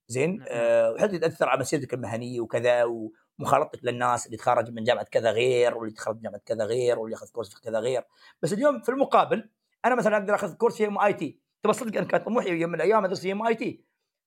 زين؟ 0.07 0.37
نعم. 0.37 0.47
آه 0.49 0.91
وحتى 0.91 1.19
تأثر 1.19 1.49
على 1.49 1.59
مسيرتك 1.59 1.93
المهنية 1.93 2.41
وكذا 2.41 2.83
ومخالطتك 2.83 3.79
للناس 3.83 4.25
اللي 4.25 4.37
تخرج 4.37 4.71
من 4.71 4.83
جامعة 4.83 5.05
كذا 5.05 5.31
غير 5.31 5.77
واللي 5.77 5.93
تخرج 5.93 6.15
من 6.15 6.21
جامعة 6.21 6.41
كذا 6.45 6.65
غير 6.65 6.99
واللي 6.99 7.15
ياخذ 7.15 7.31
course 7.31 7.55
في 7.55 7.61
كذا 7.61 7.79
غير. 7.79 8.03
بس 8.41 8.53
اليوم 8.53 8.81
في 8.81 8.89
المقابل 8.89 9.49
أنا 9.85 9.95
مثلا 9.95 10.17
أقدر 10.17 10.35
أخذ 10.35 10.53
course 10.53 10.77
في 10.77 10.87
MIT. 10.88 11.39
تبى 11.63 11.73
صدق 11.73 11.97
أنا 11.97 12.07
كان 12.07 12.21
طموحي 12.21 12.49
يوم 12.49 12.69
من 12.69 12.75
الأيام 12.75 13.05
أدرس 13.05 13.21
في 13.21 13.31
MIT. 13.31 13.85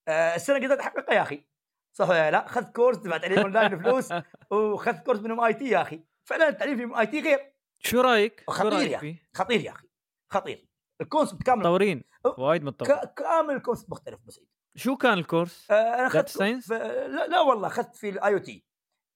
آه 0.08 0.34
السنة 0.34 0.56
قدرت 0.56 0.78
أحققها 0.78 1.14
يا 1.14 1.22
أخي. 1.22 1.44
صح 1.92 2.08
ولا 2.08 2.30
لا؟ 2.30 2.46
اخذت 2.46 2.76
course 2.76 2.96
دفعت 2.96 3.24
عليه 3.24 3.42
اونلاين 3.42 3.78
فلوس 3.82 4.12
واخذت 4.50 5.06
course 5.06 5.20
من 5.20 5.30
MIT 5.30 5.68
يا 5.68 5.82
أخي. 5.82 6.04
فعلا 6.24 6.48
التعليم 6.48 6.76
في 6.76 6.84
MIT 6.84 7.20
غير. 7.20 7.49
شو 7.82 8.00
رأيك؟ 8.00 8.44
خطير 8.50 8.72
يا 8.72 8.96
أخي 8.96 9.16
خطير 9.34 9.60
يا 9.60 9.70
أخي 9.70 9.88
خطير. 10.30 10.68
ال 11.00 11.05
concept 11.06 11.42
كامل 11.42 11.58
متطورين 11.58 12.04
وايد 12.38 12.64
متطور. 12.64 12.96
كامل 13.16 13.54
ال 13.54 13.59
concept 13.59 13.90
مختلف 13.90 14.20
بسيط. 14.26 14.48
شو 14.76 14.96
كان 14.96 15.18
ال 15.18 15.25
course؟ 15.25 15.70
آه 15.70 15.74
أنا 15.74 16.06
أخذت 16.06 16.28
science؟ 16.28 16.70
لا, 16.70 17.26
لا 17.26 17.40
والله 17.40 17.68
أخذت 17.68 17.96
في 17.96 18.08
ال 18.08 18.34
IoT 18.34 18.64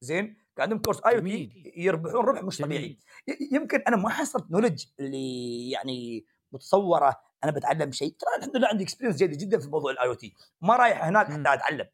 زين؟ 0.00 0.26
كان 0.56 0.62
عندهم 0.62 0.78
course 0.78 1.00
IoT 1.06 1.72
يربحون 1.76 2.24
ربح 2.24 2.42
مش 2.42 2.58
طبيعي. 2.58 2.98
يمكن 3.52 3.82
أنا 3.88 3.96
ما 3.96 4.08
حصلت 4.08 4.50
knowledge 4.50 4.84
اللي 5.00 5.70
يعني 5.70 6.26
متصورة. 6.52 7.20
أنا 7.44 7.52
بتعلم 7.52 7.92
شيء. 7.92 8.16
ترى 8.18 8.30
الحمد 8.38 8.56
لله 8.56 8.68
عندي 8.68 8.84
experience 8.84 9.16
جيدة 9.16 9.36
جدا 9.36 9.58
في 9.58 9.68
موضوع 9.68 9.92
ال 9.92 10.08
IoT 10.08 10.34
ما 10.60 10.76
رايح 10.76 11.04
هناك 11.04 11.26
حتى 11.26 11.54
أتعلم. 11.54 11.86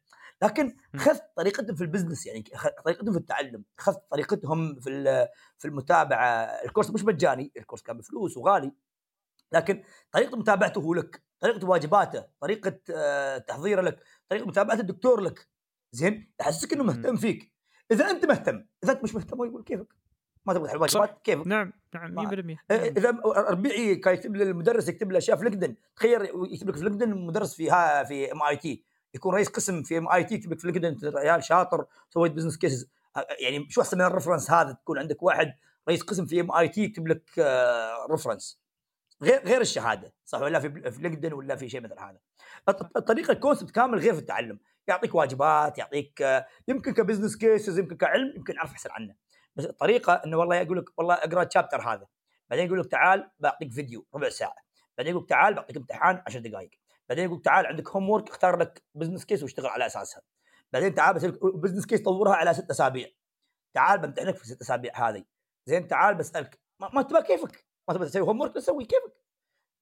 لكن 0.43 0.75
اخذت 0.95 1.23
طريقتهم 1.35 1.75
في 1.75 1.81
ال 1.81 1.86
business 1.86 2.25
يعني 2.25 2.43
طريقتهم 2.85 3.11
في 3.11 3.19
التعلم 3.19 3.63
اخذت 3.79 4.01
طريقتهم 4.11 4.79
في 4.79 5.27
في 5.57 5.67
المتابعة. 5.67 6.27
الكورس 6.43 6.89
مش 6.89 7.03
مجاني 7.03 7.51
الكورس 7.57 7.81
كان 7.81 7.97
بفلوس 7.97 8.37
وغالي 8.37 8.71
لكن 9.51 9.83
طريقة 10.11 10.37
متابعته 10.37 10.95
لك 10.95 11.23
طريقة 11.39 11.69
واجباته 11.69 12.25
طريقة 12.41 12.79
آه، 12.95 13.37
تحضيره 13.37 13.81
لك 13.81 14.03
طريقة 14.29 14.45
متابعة 14.45 14.75
الدكتور 14.75 15.21
لك. 15.21 15.47
زين؟ 15.91 16.31
يحسسك 16.41 16.73
إنه 16.73 16.83
مهتم 16.83 17.15
فيك. 17.15 17.51
إذا 17.91 18.09
أنت 18.09 18.25
مهتم 18.25 18.65
إذا 18.83 18.91
أنت 18.93 19.03
مش 19.03 19.15
مهتم 19.15 19.43
يقول 19.45 19.63
كيفك؟ 19.63 19.95
ما 20.45 20.53
تبغى 20.53 20.71
الواجبات 20.71 21.21
كيفك؟ 21.23 21.47
نعم 21.47 21.73
نعم 21.95 22.29
100% 22.29 22.57
إذا 22.71 23.09
ربيعي 23.25 23.95
كان 23.95 24.13
يكتب 24.13 24.35
للمدرس 24.35 24.87
يكتب 24.89 25.11
له 25.11 25.17
اشياء 25.17 25.37
في 25.37 25.43
لينكدين. 25.43 25.75
تخيل 25.95 26.21
يكتب 26.51 26.69
لك 26.69 26.75
في 26.75 26.83
لينكدين 26.83 27.25
مدرس 27.25 27.55
في 27.55 27.69
ها 27.69 28.03
في 28.03 28.31
ام 28.31 28.41
اي 28.43 28.57
تي 28.57 28.83
يكون 29.15 29.33
رئيس 29.33 29.49
قسم 29.49 29.83
في 29.83 29.97
ام 29.97 30.09
آي 30.09 30.23
تي 30.23 30.35
يكتب 30.35 30.51
لك 30.51 30.59
في 30.59 30.67
لينكدين 30.67 31.13
ريال 31.13 31.43
شاطر 31.43 31.85
سويت 32.09 32.31
business 32.31 32.57
cases 32.57 32.89
يعني 33.39 33.67
شو 33.69 33.81
أحسن 33.81 33.97
من 33.97 34.05
ال 34.05 34.10
reference 34.10 34.51
هذا؟ 34.51 34.71
تكون 34.71 34.99
عندك 34.99 35.23
واحد 35.23 35.53
رئيس 35.89 36.03
قسم 36.03 36.25
في 36.25 36.41
ام 36.41 36.51
آي 36.51 36.69
تي 36.69 36.83
يكتب 36.83 37.07
لك 37.07 37.39
reference 38.09 38.61
آه، 39.21 39.25
غير 39.25 39.45
غير 39.45 39.61
الشهادة 39.61 40.13
صح 40.25 40.41
ولا 40.41 40.59
في 40.59 40.91
في 40.91 41.01
لينكدين 41.01 41.33
ولا 41.33 41.55
في 41.55 41.69
شيء 41.69 41.81
مثل 41.81 41.99
هذا. 41.99 42.19
الطريقة 42.95 43.31
ال 43.31 43.36
concept 43.36 43.71
كامل 43.71 43.99
غير 43.99 44.13
في 44.13 44.19
التعلم. 44.19 44.59
يعطيك 44.87 45.15
واجبات 45.15 45.77
يعطيك 45.77 46.21
آه، 46.21 46.47
يمكن 46.67 46.93
ك 46.93 46.98
business 46.98 47.37
cases 47.37 47.79
يمكن 47.79 47.97
كعلم 47.97 48.33
يمكن 48.35 48.57
أعرف 48.57 48.71
أحسن 48.71 48.89
عنه. 48.91 49.15
بس 49.55 49.65
الطريقة 49.65 50.13
إنه 50.13 50.37
والله 50.37 50.55
يقول 50.55 50.77
لك 50.77 50.85
والله 50.97 51.13
أقرأ 51.13 51.43
ال 51.43 51.48
chapter 51.48 51.81
هذا. 51.81 52.07
بعدين 52.49 52.65
يقول 52.65 52.79
لك 52.79 52.91
تعال 52.91 53.31
بعطيك 53.39 53.71
فيديو 53.71 54.05
ربع 54.15 54.29
ساعة. 54.29 54.55
بعدين 54.97 55.11
يقول 55.11 55.23
لك 55.23 55.29
تعال 55.29 55.53
بعطيك 55.53 55.77
امتحان 55.77 56.23
10 56.27 56.39
دقائق 56.39 56.80
بعدين 57.11 57.25
يقول 57.25 57.41
تعال 57.41 57.65
عندك 57.65 57.89
homework 57.89 58.29
اختار 58.29 58.57
لك 58.57 58.83
business 58.95 59.25
case 59.25 59.43
واشتغل 59.43 59.67
على 59.67 59.85
أساسها. 59.85 60.21
بعدين 60.73 60.93
تعال 60.93 61.15
بس 61.15 61.25
business 61.41 61.85
case 61.85 62.01
طورها 62.01 62.33
على 62.33 62.53
ست 62.53 62.69
أسابيع. 62.69 63.09
تعال 63.73 63.99
بمتحنك 63.99 64.35
في 64.35 64.47
ست 64.47 64.61
أسابيع 64.61 65.09
هذه. 65.09 65.23
زين 65.65 65.87
تعال 65.87 66.15
بسألك 66.15 66.59
ما, 66.79 66.89
ما 66.93 67.01
تبغى 67.01 67.23
كيفك؟ 67.23 67.65
ما 67.87 67.93
تبغى 67.93 68.07
تسوي 68.07 68.21
homework 68.21 68.55
تسوي 68.55 68.85
كيفك؟ 68.85 69.13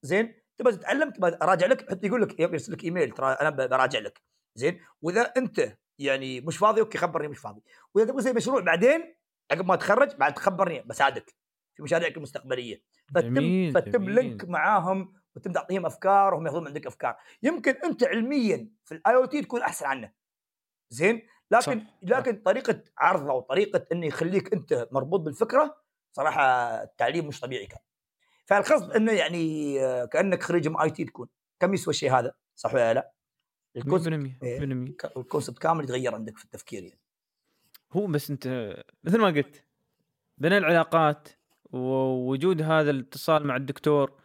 زين 0.02 0.34
تبغى 0.58 0.72
تتعلم؟ 0.74 1.12
تبغى 1.12 1.38
أراجع 1.42 1.68
لك؟ 1.68 1.90
حتى 1.90 2.08
يقول 2.08 2.22
لك 2.22 2.40
يرسل 2.40 2.74
لك 2.74 2.84
ايميل 2.84 3.12
ترى 3.12 3.32
أنا 3.32 3.50
براجع 3.50 4.00
لك. 4.00 4.22
زين 4.56 4.82
وإذا 5.02 5.22
أنت 5.22 5.78
يعني 6.00 6.42
مش 6.42 6.58
فاضي 6.58 6.82
okay 6.82 6.98
خبرني 6.98 7.28
مش 7.28 7.40
فاضي. 7.40 7.64
وإذا 7.94 8.08
تبغى 8.08 8.22
تسوي 8.22 8.34
مشروع 8.34 8.62
بعدين 8.62 9.16
عقب 9.52 9.66
ما 9.66 9.76
تخرج 9.76 10.16
بعد 10.16 10.34
تخبرني 10.34 10.82
بساعدك 10.82 11.36
في 11.76 11.84
مشاريعك 11.84 12.18
المستقبلية. 12.18 12.84
فتم 13.16 13.72
فتم 13.72 14.10
link 14.10 14.46
معاهم 14.46 15.19
وتم 15.40 15.52
تعطيهم 15.52 15.86
أفكار 15.86 16.34
وهم 16.34 16.46
ياخذون 16.46 16.68
عندك 16.68 16.88
أفكار. 16.88 17.16
يمكن 17.44 17.72
أنت 17.72 18.04
علميا 18.04 18.70
في 18.86 18.92
ال 18.96 19.16
IoT 19.16 19.42
تكون 19.42 19.62
أحسن 19.62 19.86
عنه. 19.86 20.12
زين؟ 20.90 21.22
لكن 21.52 21.62
صح. 21.62 21.94
لكن 22.02 22.36
طريقة 22.36 22.84
عرضه 22.98 23.34
وطريقه 23.34 23.86
انه 23.92 24.06
يخليك 24.06 24.54
أنت 24.54 24.88
مربوط 24.92 25.20
بالفكرة 25.20 25.78
صراحة 26.12 26.44
التعليم 26.84 27.28
مش 27.28 27.40
طبيعي 27.40 27.66
كان. 27.66 27.80
فالقصد 28.46 28.92
إنه 28.92 29.12
يعني 29.12 29.78
كأنك 30.08 30.44
خريج 30.44 30.68
ام 30.68 30.78
آي 30.78 30.90
تي 30.90 31.06
تكون. 31.06 31.28
كم 31.60 31.74
يسوى 31.74 31.92
الشيء 31.92 32.12
هذا؟ 32.12 32.34
صح 32.56 32.74
ولا 32.74 32.94
لا؟ 32.94 33.12
ال 35.18 35.23
concept 35.23 35.60
كامل 35.60 35.84
يتغير 35.84 36.16
عندك 36.16 36.38
في 36.38 36.46
التفكير 36.46 36.84
يعني. 36.84 37.00
هو 37.92 38.08
بس 38.08 38.30
أنت 38.30 38.76
مثل 39.04 39.20
ما 39.20 39.28
قلت 39.28 39.64
بناء 40.38 40.60
العلاقات 40.60 41.30
ووجود 41.72 42.62
هذا 42.62 42.92
الاتصال 42.92 43.48
مع 43.48 43.56
الدكتور 43.56 44.20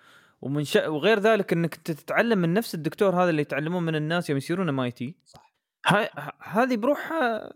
ومن 0.44 0.64
ش... 0.64 0.76
وغير 0.76 1.18
ذلك 1.18 1.52
إنك 1.52 1.74
تتعلم 1.74 2.38
من 2.38 2.54
نفس 2.54 2.74
الدكتور 2.74 3.22
هذا 3.22 3.30
اللي 3.30 3.42
يتعلمون 3.42 3.82
من 3.82 3.96
الناس 3.96 4.30
يوم 4.30 4.36
يصيرون 4.36 4.68
ام 4.68 4.80
آي 4.80 4.90
تي. 4.90 5.14
صح. 5.24 5.54
هذه 6.40 6.76
بروحها 6.76 7.52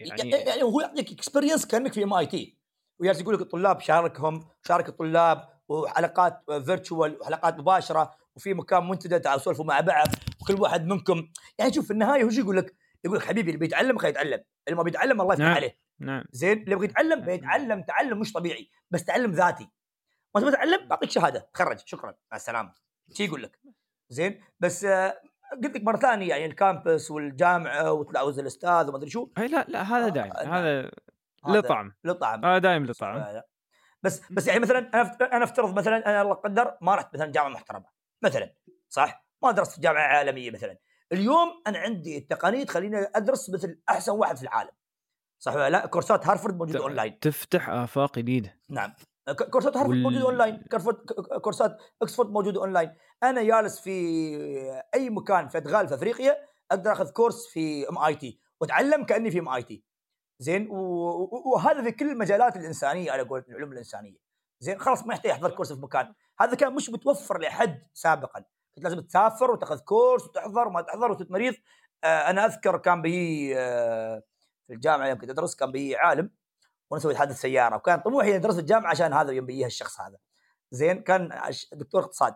يعني 0.00 0.30
يعني 0.30 0.62
هو 0.62 0.80
يعطيك 0.80 1.12
experience 1.12 1.66
كأنك 1.66 1.92
في 1.92 2.04
ام 2.04 2.14
آي 2.14 2.26
تي. 2.26 2.58
ويجلس 3.00 3.20
يقول 3.20 3.34
لك 3.34 3.40
الطلاب 3.40 3.80
شاركهم 3.80 4.44
شارك 4.62 4.88
الطلاب 4.88 5.48
وحلقات 5.68 6.40
virtual 6.66 7.20
وحلقات 7.20 7.58
مباشرة 7.58 8.14
وفي 8.36 8.54
مكان 8.54 8.88
منتدى 8.88 9.18
تعالوا 9.18 9.42
سولفوا 9.42 9.64
مع 9.64 9.80
بعض 9.80 10.08
وكل 10.40 10.54
واحد 10.54 10.86
منكم. 10.86 11.28
يعني 11.58 11.72
شوف 11.72 11.86
في 11.86 11.92
النهاية 11.92 12.24
هو 12.24 12.28
يقول 12.28 12.56
لك 12.56 12.74
يقول 13.04 13.18
لك 13.18 13.24
حبيبي 13.24 13.50
اللي 13.50 13.58
بيتعلم 13.58 13.98
خليه 13.98 14.10
يتعلم. 14.10 14.40
اللي 14.68 14.76
ما 14.76 14.82
بيتعلم 14.82 15.20
الله 15.20 15.32
يفتح 15.32 15.44
نعم. 15.44 15.54
عليه. 15.54 15.78
نعم. 16.00 16.24
زين؟ 16.32 16.62
اللي 16.62 16.72
يبغى 16.72 16.84
يتعلم 16.84 17.18
نعم. 17.18 17.26
بيتعلم. 17.26 17.82
تعلم 17.82 18.20
مش 18.20 18.32
طبيعي 18.32 18.70
بس 18.90 19.04
تعلم 19.04 19.30
ذاتي. 19.30 19.68
ما 20.34 20.40
تبغى 20.40 20.52
تتعلم؟ 20.52 20.88
بعطيك 20.88 21.10
شهادة. 21.10 21.48
تخرج. 21.54 21.78
شكرا. 21.84 22.14
مع 22.30 22.36
السلامة. 22.36 22.74
شي 23.12 23.24
يقول 23.24 23.42
لك؟ 23.42 23.60
زين. 24.08 24.40
بس 24.60 24.84
آه، 24.84 25.20
قلت 25.64 25.76
لك 25.76 25.82
مرة 25.82 25.96
ثانية 25.96 26.28
يعني 26.28 26.46
ال 26.46 26.55
campus 26.55 27.10
والجامعة 27.10 27.92
وتلاوس 27.92 28.38
الأستاذ 28.38 28.88
وما 28.88 28.96
أدري 28.96 29.10
شو. 29.10 29.28
إي 29.38 29.48
لا 29.48 29.64
لا 29.68 29.82
هذا 29.82 30.08
دايم. 30.08 30.32
آه 30.32 30.44
هذا 30.44 30.90
لطعم 31.48 31.94
لطعم 32.04 32.44
هذا 32.44 32.58
دايم 32.58 32.86
لطعم 32.86 33.42
بس 34.02 34.32
بس 34.32 34.46
يعني 34.46 34.60
مثلا 34.60 34.78
أنا 34.78 35.18
أنا 35.36 35.44
أفترض 35.44 35.78
مثلا 35.78 35.96
أنا 35.96 36.22
الله 36.22 36.34
قدر 36.34 36.76
ما 36.80 36.94
رحت 36.94 37.14
مثلا 37.14 37.32
جامعة 37.32 37.48
محترمة. 37.48 37.86
مثلا. 38.22 38.54
صح؟ 38.88 39.26
ما 39.42 39.50
درست 39.50 39.72
في 39.72 39.80
جامعة 39.80 40.02
عالمية 40.02 40.50
مثلا. 40.50 40.78
اليوم 41.12 41.62
أنا 41.66 41.78
عندي 41.78 42.18
التقنيه 42.18 42.64
تخليني 42.64 42.96
أدرس 43.14 43.50
مثل 43.50 43.80
أحسن 43.88 44.12
واحد 44.12 44.36
في 44.36 44.42
العالم. 44.42 44.70
صح 45.38 45.54
ولا 45.54 45.70
لا؟ 45.70 45.86
كورسات 45.86 46.26
هارفرد 46.26 46.56
موجودة 46.56 46.78
اونلاين 46.78 47.18
تفتح 47.18 47.68
آفاق 47.68 48.18
جديدة. 48.18 48.58
نعم. 48.68 48.94
كورسات 49.32 49.76
هارفرد 49.76 49.90
وال- 49.90 50.02
موجودة 50.02 50.24
اونلاين 50.24 50.64
كورسات 51.42 51.76
اكسفورد 52.02 52.30
موجودة 52.30 52.60
اونلاين 52.60 52.94
أنا 53.22 53.42
جالس 53.42 53.80
في 53.80 53.90
أي 54.94 55.10
مكان 55.10 55.48
في 55.48 55.58
أدغال 55.58 55.88
في 55.88 55.94
أفريقيا 55.94 56.36
أقدر 56.70 56.92
أخذ 56.92 57.10
كورس 57.10 57.46
في 57.46 57.88
ام 57.88 57.98
اي 57.98 58.14
تي 58.14 58.40
وأتعلم 58.60 59.04
كأني 59.04 59.30
في 59.30 59.38
ام 59.38 59.48
اي 59.48 59.62
تي 59.62 59.84
زين؟ 60.38 60.68
وهذا 60.70 61.82
في 61.82 61.92
كل 61.92 62.10
المجالات 62.10 62.56
الإنسانية 62.56 63.12
على 63.12 63.22
قولة 63.22 63.44
العلوم 63.48 63.72
الإنسانية. 63.72 64.16
زين؟ 64.60 64.78
خلاص 64.78 65.06
ما 65.06 65.14
يحتاج 65.14 65.30
يحضر 65.30 65.50
كورس 65.50 65.72
في 65.72 65.80
مكان. 65.80 66.14
هذا 66.40 66.54
كان 66.54 66.74
مش 66.74 66.90
متوفر 66.90 67.38
لاحد 67.38 67.82
سابقا. 67.92 68.40
كنت 68.74 68.84
لازم 68.84 69.00
تسافر 69.00 69.50
وتأخذ 69.50 69.78
كورس 69.78 70.24
وتحضر 70.26 70.68
وما 70.68 70.80
تحضر 70.80 71.10
وتتمريض. 71.10 71.54
آه 72.04 72.30
أنا 72.30 72.46
أذكر 72.46 72.78
كان 72.78 73.02
بي 73.02 73.52
آه 73.58 74.22
في 74.66 74.72
الجامعة 74.72 75.06
يوم 75.08 75.18
كنت 75.18 75.30
أدرس 75.30 75.54
كان 75.54 75.72
بي 75.72 75.96
عالم. 75.96 76.30
ونسوي 76.90 77.16
حادث 77.16 77.40
سيارة. 77.40 77.76
وكان 77.76 78.00
طموحي 78.00 78.36
أدرس 78.36 78.54
في 78.54 78.60
الجامعة 78.60 78.90
عشان 78.90 79.12
هذا 79.12 79.32
يوم 79.32 79.46
بيجيه 79.46 79.66
الشخص 79.66 80.00
هذا. 80.00 80.18
زين 80.70 81.02
كان 81.02 81.30
دكتور 81.72 82.00
اقتصاد. 82.00 82.34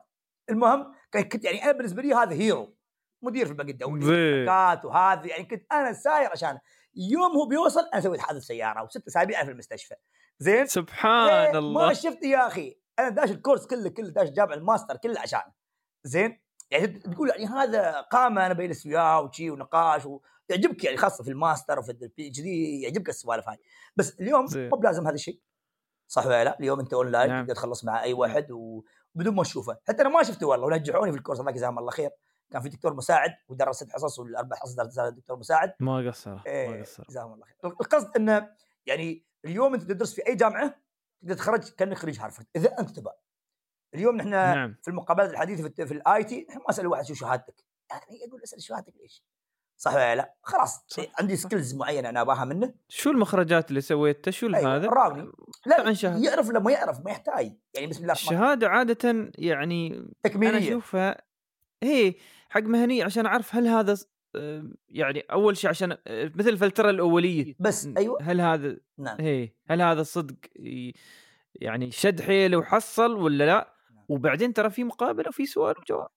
المهم 0.50 0.94
كنت 1.12 1.44
يعني 1.44 1.64
أنا 1.64 1.72
بالنسبة 1.72 2.02
لي 2.02 2.14
هذا 2.14 2.32
hero 2.32 2.76
مدير 3.22 3.46
في 3.46 3.52
البنك 3.52 3.70
الدولي 3.70 4.06
زين. 4.06 4.48
وهذا 4.84 5.26
يعني 5.26 5.44
كنت 5.44 5.72
أنا 5.72 5.92
ساير 5.92 6.30
عشان 6.30 6.58
يوم 6.94 7.32
هو 7.32 7.46
بيوصل 7.46 7.88
أنا 7.94 8.00
سويت 8.00 8.20
حادث 8.20 8.42
سيارة. 8.42 8.82
وست 8.82 9.06
أسابيع 9.06 9.44
في 9.44 9.50
المستشفى. 9.50 9.94
زين؟ 10.38 10.66
سبحان 10.66 11.28
إيه، 11.28 11.58
الله. 11.58 11.86
ما 11.86 11.92
شفت 11.92 12.22
يا 12.22 12.46
أخي. 12.46 12.80
أنا 12.98 13.08
داش 13.08 13.30
الكورس 13.30 13.66
كله 13.66 13.88
كله 13.88 14.10
داش 14.10 14.30
جامعة 14.30 14.54
الماستر 14.54 14.96
كله 14.96 15.20
عشان. 15.20 15.42
زين؟ 16.04 16.40
يعني 16.70 16.86
تقول 16.86 17.28
يعني 17.28 17.46
هذا 17.46 18.00
قامه 18.00 18.46
أنا 18.46 18.54
بجلس 18.54 18.86
وياه 18.86 19.20
وشي 19.20 19.50
ونقاش 19.50 20.02
ويعجبك 20.50 20.84
يعني 20.84 20.96
خاصة 20.96 21.24
في 21.24 21.30
الماستر 21.30 21.78
وفي 21.78 21.92
ال 21.92 22.28
PhD 22.28 22.80
يعجبك 22.82 23.08
السوالف 23.08 23.48
هاي. 23.48 23.58
بس 23.96 24.20
اليوم. 24.20 24.46
مو 24.56 24.76
بلازم 24.76 25.06
هذا 25.06 25.14
الشيء. 25.14 25.40
صح 26.08 26.26
ولا 26.26 26.44
لا؟ 26.44 26.58
اليوم 26.58 26.80
أنت 26.80 26.94
اونلاين 26.94 27.30
نعم. 27.30 27.44
تقدر 27.44 27.54
تخلص 27.54 27.84
مع 27.84 28.02
أي 28.02 28.12
واحد 28.12 28.50
وبدون 28.50 29.34
ما 29.34 29.42
تشوفه. 29.42 29.78
حتى 29.88 30.02
أنا 30.02 30.08
ما 30.08 30.22
شفته 30.22 30.46
والله 30.46 30.66
ونجحوني 30.66 31.12
في 31.12 31.18
الكورس 31.18 31.40
الله 31.40 31.52
جزاهم 31.52 31.78
الله 31.78 31.90
خير. 31.90 32.10
كان 32.50 32.62
في 32.62 32.68
دكتور 32.68 32.94
مساعد 32.94 33.30
ودرس 33.48 33.76
ست 33.76 33.92
حصص 33.92 34.18
والأربع 34.18 34.56
حصص 34.56 34.74
درسها 34.74 35.08
دكتور 35.08 35.36
مساعد. 35.36 35.74
ما 35.80 36.08
قصر 36.08 36.34
ما 36.34 36.42
إيه، 36.46 36.82
قصر 36.82 37.04
جزاهم 37.08 37.32
الله 37.32 37.46
خير. 37.46 37.70
القصد 37.70 38.16
إنه 38.16 38.50
يعني 38.86 39.24
اليوم 39.44 39.74
أنت 39.74 39.82
تدرس 39.82 40.14
في 40.14 40.26
أي 40.26 40.34
جامعة 40.34 40.74
تقدر 41.22 41.34
تخرج 41.34 41.70
كأنك 41.70 41.96
خريج 41.96 42.20
هارفرد 42.20 42.46
إذا 42.56 42.78
أنت 42.78 42.90
تبغى. 42.90 43.14
اليوم 43.94 44.16
نحن 44.16 44.28
نعم. 44.28 44.76
في 44.82 44.88
المقابلات 44.88 45.30
الحديثة 45.30 45.68
في, 45.68 45.86
في 45.86 45.94
ال 45.94 46.24
IT 46.24 46.46
نحن 46.48 46.58
ما 46.58 46.70
اسال 46.70 46.86
واحد 46.86 47.04
شو 47.04 47.14
شهادتك. 47.14 47.64
يعني 47.90 48.04
يقول 48.26 48.42
أسأل 48.42 48.62
شهادتك 48.62 48.96
ليش؟ 48.96 49.24
صح 49.80 49.94
ولا 49.94 50.16
لا؟ 50.16 50.34
خلاص 50.42 50.84
صح. 50.88 51.02
عندي 51.20 51.36
skills 51.36 51.74
معينة 51.74 52.08
أنا 52.08 52.20
أباها 52.20 52.44
منه 52.44 52.74
شو 52.88 53.10
المخرجات 53.10 53.68
اللي 53.70 53.80
سويتها 53.80 54.30
شو 54.30 54.46
أيوة، 54.46 54.76
هذا 54.76 54.88
راضي. 54.88 55.30
لا 55.66 55.80
عن 55.86 55.94
شهادة. 55.94 56.24
يعرف 56.30 56.48
ولا 56.48 56.58
ما 56.58 56.72
يعرف 56.72 57.00
ما 57.04 57.10
يحتاج 57.10 57.52
يعني 57.74 57.86
بسم 57.86 58.02
الله 58.02 58.12
الشهاده 58.12 58.68
عادة 58.68 59.30
يعني 59.38 59.96
أنا 59.96 60.08
تكميلية 60.22 60.68
أشوفها 60.68 61.22
هي 61.82 62.14
حق 62.50 62.60
مهنية 62.62 63.04
عشان 63.04 63.26
أعرف 63.26 63.54
هل 63.54 63.66
هذا 63.66 63.96
يعني 64.88 65.20
أول 65.20 65.56
شيء 65.56 65.70
عشان 65.70 65.96
مثل 66.08 66.48
الفلترة 66.48 66.90
الأولية 66.90 67.54
بس 67.60 67.88
أيوه 67.96 68.22
هل 68.22 68.40
هذا 68.40 68.76
نعم 68.98 69.16
هي 69.20 69.52
هل 69.70 69.82
هذا 69.82 70.02
صدق 70.02 70.36
ي- 70.60 70.92
يعني 71.54 71.90
شد 71.90 72.20
حيله 72.20 72.56
وحصل 72.56 73.12
ولا 73.16 73.44
لا 73.44 73.74
نعم. 73.94 74.04
وبعدين 74.08 74.52
ترى 74.52 74.70
في 74.70 74.84
مقابلة 74.84 75.28
وفي 75.28 75.46
سؤال 75.46 75.74
وجواب 75.78 76.08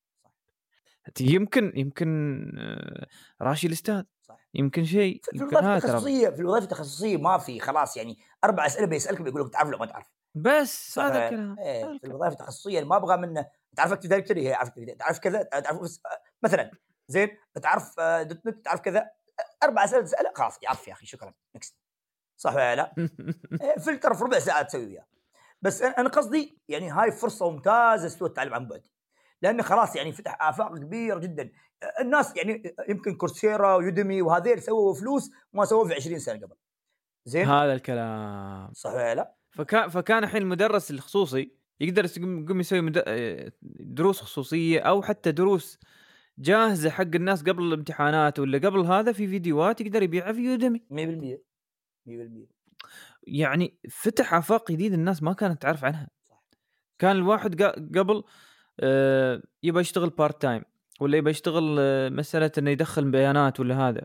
يمكن 1.20 1.72
يمكن 1.76 2.42
آه، 2.60 3.08
راشي 3.42 3.68
الاستاذ 3.68 4.04
صح 4.22 4.38
يمكن 4.54 4.86
شيء 4.86 5.22
في 5.24 5.36
الوظائف 5.44 5.86
التخصصية 5.86 6.30
في 6.30 6.40
الوظائف 6.40 6.64
التخصصية 6.64 7.18
ما 7.18 7.38
في 7.38 7.60
خلاص 7.60 7.98
يعني 7.98 8.18
أربع 8.44 8.66
أسئلة 8.66 8.88
بيسألك 8.88 9.22
بيقول 9.22 9.42
لك 9.42 9.54
تعرف 9.54 9.68
ولا 9.68 9.78
ما 9.78 9.86
تعرف. 9.86 10.06
بس 10.36 11.00
هذا 11.00 11.26
الكلام 11.26 11.60
إيه 11.60 11.98
في. 11.98 12.08
الوظائف 12.08 12.34
التخصصية 12.34 12.84
ما 12.84 12.96
أبغى 12.98 13.18
منه 13.18 13.46
تعرف 13.76 13.92
اكتب 13.94 14.10
directory 14.10 14.56
تعرف 15.00 15.20
كذا 15.20 15.44
تعرف 15.44 15.82
بس- 15.82 16.02
مثلا 16.44 16.72
زين 17.08 17.30
تعرف 17.62 18.00
آه، 18.00 18.24
.NET 18.24 18.66
تعرف 18.66 18.80
كذا 18.82 19.10
أربع 19.64 19.84
أسئلة 19.84 20.02
تسأله 20.02 20.32
خلاص 20.36 20.58
يعرف 20.62 20.88
يا 20.88 20.94
أخي 20.94 21.06
شكرا 21.06 21.34
next 21.56 21.76
صح 22.38 22.54
ولا 22.56 22.76
لا؟ 22.76 22.94
إيه، 23.62 23.76
فلتر 23.80 24.14
في 24.14 24.24
ربع 24.24 24.40
ساعة 24.40 24.62
تسوي 24.62 24.86
وياه. 24.86 25.06
بس 25.62 25.82
أنا 25.82 26.10
قصدي 26.10 26.58
يعني 26.68 26.90
هاي 26.92 27.12
فرصة 27.12 27.50
ممتازة 27.52 28.08
استوى 28.08 28.28
التعلم 28.28 28.54
عن 28.54 28.68
بعد. 28.68 28.88
لأنه 29.42 29.64
خلاص 29.64 29.96
يعني 29.96 30.12
فتح 30.12 30.38
آفاق 30.42 30.78
كبيرة 30.78 31.20
جدا. 31.20 31.52
الناس 32.02 32.36
يعني 32.36 32.76
يمكن 32.90 33.16
كورسيرا 33.16 33.76
ويوديمي 33.76 34.22
وهذيل 34.22 34.62
سووا 34.62 34.94
فلوس 34.94 35.32
ما 35.54 35.66
سووا 35.66 35.88
في 35.88 35.94
20 35.94 36.20
سنة 36.20 36.46
قبل. 36.46 36.56
زين؟ 37.26 37.48
هذا 37.48 37.74
الكلام. 37.74 38.74
صح 38.74 38.94
ولا 38.94 39.16
لا؟ 39.16 39.36
فكان 39.52 39.90
فكان 39.90 40.24
الحين 40.24 40.42
المدرس 40.42 40.92
الخصوصي 40.92 41.52
يقدر 41.80 42.06
يقوم 42.18 42.60
يسوي 42.60 42.82
مد... 42.82 43.04
آه، 43.08 43.52
دروس 43.80 44.22
خصوصية 44.22 44.80
أو 44.80 45.02
حتى 45.02 45.32
دروس 45.32 45.80
جاهزة 46.38 46.90
حق 46.90 47.16
الناس 47.16 47.44
قبل 47.44 47.64
الامتحانات 47.64 48.40
ولا 48.40 48.58
قبل 48.58 48.80
هذا 48.80 49.12
في 49.12 49.28
فيديوهات 49.28 49.82
يقدر 49.82 50.04
يبيعها 50.04 50.34
في 50.34 50.40
يودمي 50.42 50.80
100% 50.80 51.38
100% 52.08 52.62
يعني 53.24 53.78
فتح 53.90 54.34
آفاق 54.34 54.72
جديدة 54.72 54.96
الناس 54.96 55.24
ما 55.24 55.34
كانت 55.34 55.62
تعرف 55.62 55.86
عنها. 55.86 56.08
صح. 56.24 56.44
كان 57.00 57.16
الواحد 57.16 57.62
قبل 57.98 58.24
يبغى 59.64 59.82
يشتغل 59.82 60.10
part 60.10 60.42
time 60.42 60.64
ولا 61.02 61.18
يبغى 61.18 61.32
يشتغل 61.32 61.76
آه، 61.80 62.10
مسألة 62.10 62.52
إنه 62.58 62.70
يدخل 62.70 63.12
بيانات 63.12 63.60
ولا 63.60 63.90
هذا 63.90 64.02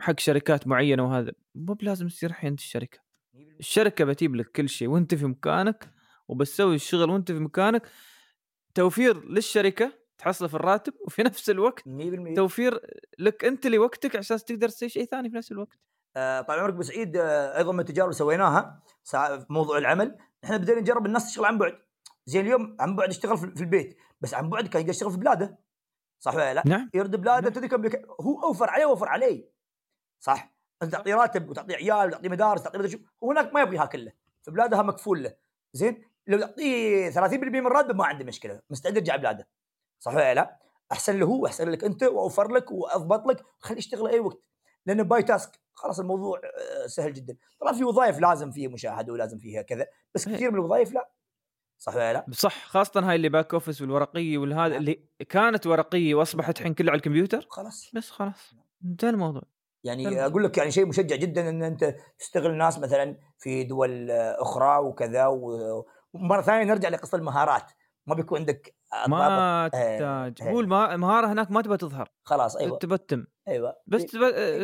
حق 0.00 0.20
شركات 0.20 0.66
معينة 0.66 1.04
وهذا. 1.06 1.32
مو 1.54 1.74
بلازم 1.74 2.08
تصير 2.08 2.30
الحين 2.30 2.50
أنت 2.50 2.60
الشركة. 2.60 2.98
100% 3.34 3.38
الشركة 3.60 4.04
بتجيب 4.04 4.34
لك 4.36 4.50
كل 4.50 4.68
شيء 4.68 4.88
وأنت 4.88 5.14
في 5.14 5.26
مكانك 5.26 5.90
وبتسوي 6.28 6.74
الشغل 6.74 7.10
وأنت 7.10 7.32
في 7.32 7.38
مكانك. 7.38 7.88
توفير 8.74 9.24
للشركة 9.30 9.92
تحصله 10.18 10.48
في 10.48 10.54
الراتب 10.54 10.92
وفي 11.06 11.22
نفس 11.28 11.50
الوقت 11.50 11.82
100% 11.82 12.34
توفير 12.36 12.80
لك 13.18 13.44
أنت 13.44 13.66
لوقتك 13.66 14.16
عشان 14.16 14.36
تقدر 14.36 14.68
تسوي 14.68 14.88
شيء 14.88 15.04
ثاني 15.04 15.30
في 15.30 15.36
نفس 15.36 15.52
الوقت. 15.52 15.78
آه، 16.16 16.40
طال 16.40 16.58
عمرك 16.58 16.74
ابو 16.74 16.82
سعيد 16.82 17.16
آه، 17.16 17.58
أيضا 17.58 17.72
من 17.72 17.80
التجارب 17.80 18.08
اللي 18.08 18.18
سويناها 18.18 18.82
في 19.04 19.46
موضوع 19.50 19.78
العمل. 19.78 20.18
إحنا 20.44 20.56
بدينا 20.56 20.80
نجرب 20.80 21.06
الناس 21.06 21.26
تشتغل 21.26 21.44
عن 21.44 21.58
بعد. 21.58 21.83
زين 22.26 22.46
اليوم 22.46 22.76
عن 22.80 22.96
بعد 22.96 23.10
يشتغل 23.10 23.38
في 23.38 23.60
البيت 23.60 23.96
بس 24.20 24.34
عن 24.34 24.50
بعد 24.50 24.66
كان 24.66 24.80
يقدر 24.80 24.90
يشتغل 24.90 25.10
في 25.10 25.16
بلاده. 25.16 25.58
صح 26.18 26.34
ولا 26.34 26.54
لا؟ 26.54 26.62
نعم. 26.66 26.90
يرد 26.94 27.16
بلاده 27.16 27.50
نعم. 27.50 27.68
تدري. 27.68 28.02
هو 28.20 28.42
أوفر 28.42 28.70
عليه 28.70 28.86
ووفر 28.86 29.08
عليه 29.08 29.50
صح؟ 30.20 30.54
أنت 30.82 30.92
تعطيه 30.92 31.14
راتب 31.14 31.48
وتعطيه 31.48 31.76
عيال 31.76 32.08
وتعطيه 32.08 32.28
مدارس 32.28 32.62
تعطيه 32.62 32.78
مدري 32.78 32.90
شو. 32.90 32.98
هناك 33.22 33.54
ما 33.54 33.60
يبغيها 33.60 33.86
كله 33.86 34.12
في 34.42 34.50
بلادها 34.50 34.82
مكفول 34.82 35.22
له. 35.22 35.34
زين؟ 35.72 36.04
لو 36.26 36.38
تعطيه 36.38 37.10
30% 37.10 37.60
من 37.60 37.66
راتبه 37.66 37.94
ما 37.94 38.06
عنده 38.06 38.24
مشكلة. 38.24 38.60
مستعد 38.70 38.96
يرجع 38.96 39.16
بلاده. 39.16 39.48
صح 39.98 40.14
ولا 40.14 40.34
لا؟ 40.34 40.58
أحسن 40.92 41.18
له 41.18 41.26
هو 41.26 41.46
أحسن 41.46 41.68
لك 41.68 41.84
أنت 41.84 42.02
وأوفر 42.02 42.52
لك 42.52 42.70
وأضبط 42.70 43.26
لك 43.26 43.44
خليه 43.58 43.78
يشتغل 43.78 44.08
أي 44.08 44.20
وقت. 44.20 44.42
لأنه 44.86 45.02
by 45.02 45.22
task 45.22 45.60
خلاص 45.74 46.00
الموضوع 46.00 46.40
آه، 46.44 46.86
سهل 46.86 47.12
جدا. 47.12 47.36
طبعا 47.60 47.72
في 47.72 47.84
وظائف 47.84 48.18
لازم 48.18 48.50
فيها 48.50 48.68
مشاهدة 48.68 49.12
ولازم 49.12 49.38
فيها 49.38 49.62
كذا 49.62 49.86
بس 50.14 50.28
إيه. 50.28 50.34
كثير 50.34 50.50
من 50.50 50.56
الوظائف 50.56 50.92
لا. 50.92 51.10
صح 51.84 51.94
ولا 51.94 52.12
لا؟ 52.12 52.26
صح 52.32 52.66
خاصة 52.66 53.00
هاي 53.00 53.16
اللي 53.16 53.28
back 53.28 53.54
office 53.54 53.80
والورقية 53.80 54.38
والهذا 54.38 54.68
نعم. 54.68 54.78
اللي 54.78 55.08
كانت 55.28 55.66
ورقية 55.66 56.14
وأصبحت 56.14 56.58
الحين 56.58 56.74
كلها 56.74 56.90
على 56.90 56.98
الكمبيوتر 56.98 57.46
خلاص 57.50 57.90
بس 57.94 58.10
خلاص 58.10 58.54
انتهى 58.84 59.10
الموضوع 59.10 59.42
يعني 59.84 60.04
تمام. 60.04 60.18
أقول 60.18 60.44
لك 60.44 60.58
يعني 60.58 60.70
شيء 60.70 60.86
مشجع 60.86 61.16
جدا 61.16 61.48
إن 61.48 61.62
أنت 61.62 61.94
تشتغل 62.18 62.50
الناس 62.50 62.78
مثلا 62.78 63.16
في 63.38 63.64
دول 63.64 64.10
أخرى 64.10 64.78
وكذا 64.78 65.26
ومرة 66.14 66.42
ثانية 66.42 66.64
نرجع 66.64 66.88
لقصة 66.88 67.18
المهارات 67.18 67.72
ما 68.06 68.14
بيكون 68.14 68.38
عندك 68.38 68.74
آه،. 68.92 69.06
ما 69.08 69.62
إيه، 69.64 69.68
تحتاج. 69.68 70.42
إيه. 70.42 70.50
هو 70.54 70.60
الما- 70.60 70.94
المهاره 70.94 71.26
هناك 71.26 71.50
ما 71.50 71.62
تبغى 71.62 71.76
تظهر. 71.76 72.08
خلاص 72.22 72.56
أيوه. 72.56 72.78
تبى 72.78 72.98
تتم 72.98 73.24
أيوه. 73.48 73.76
بس 73.86 74.00
إيه. 74.00 74.08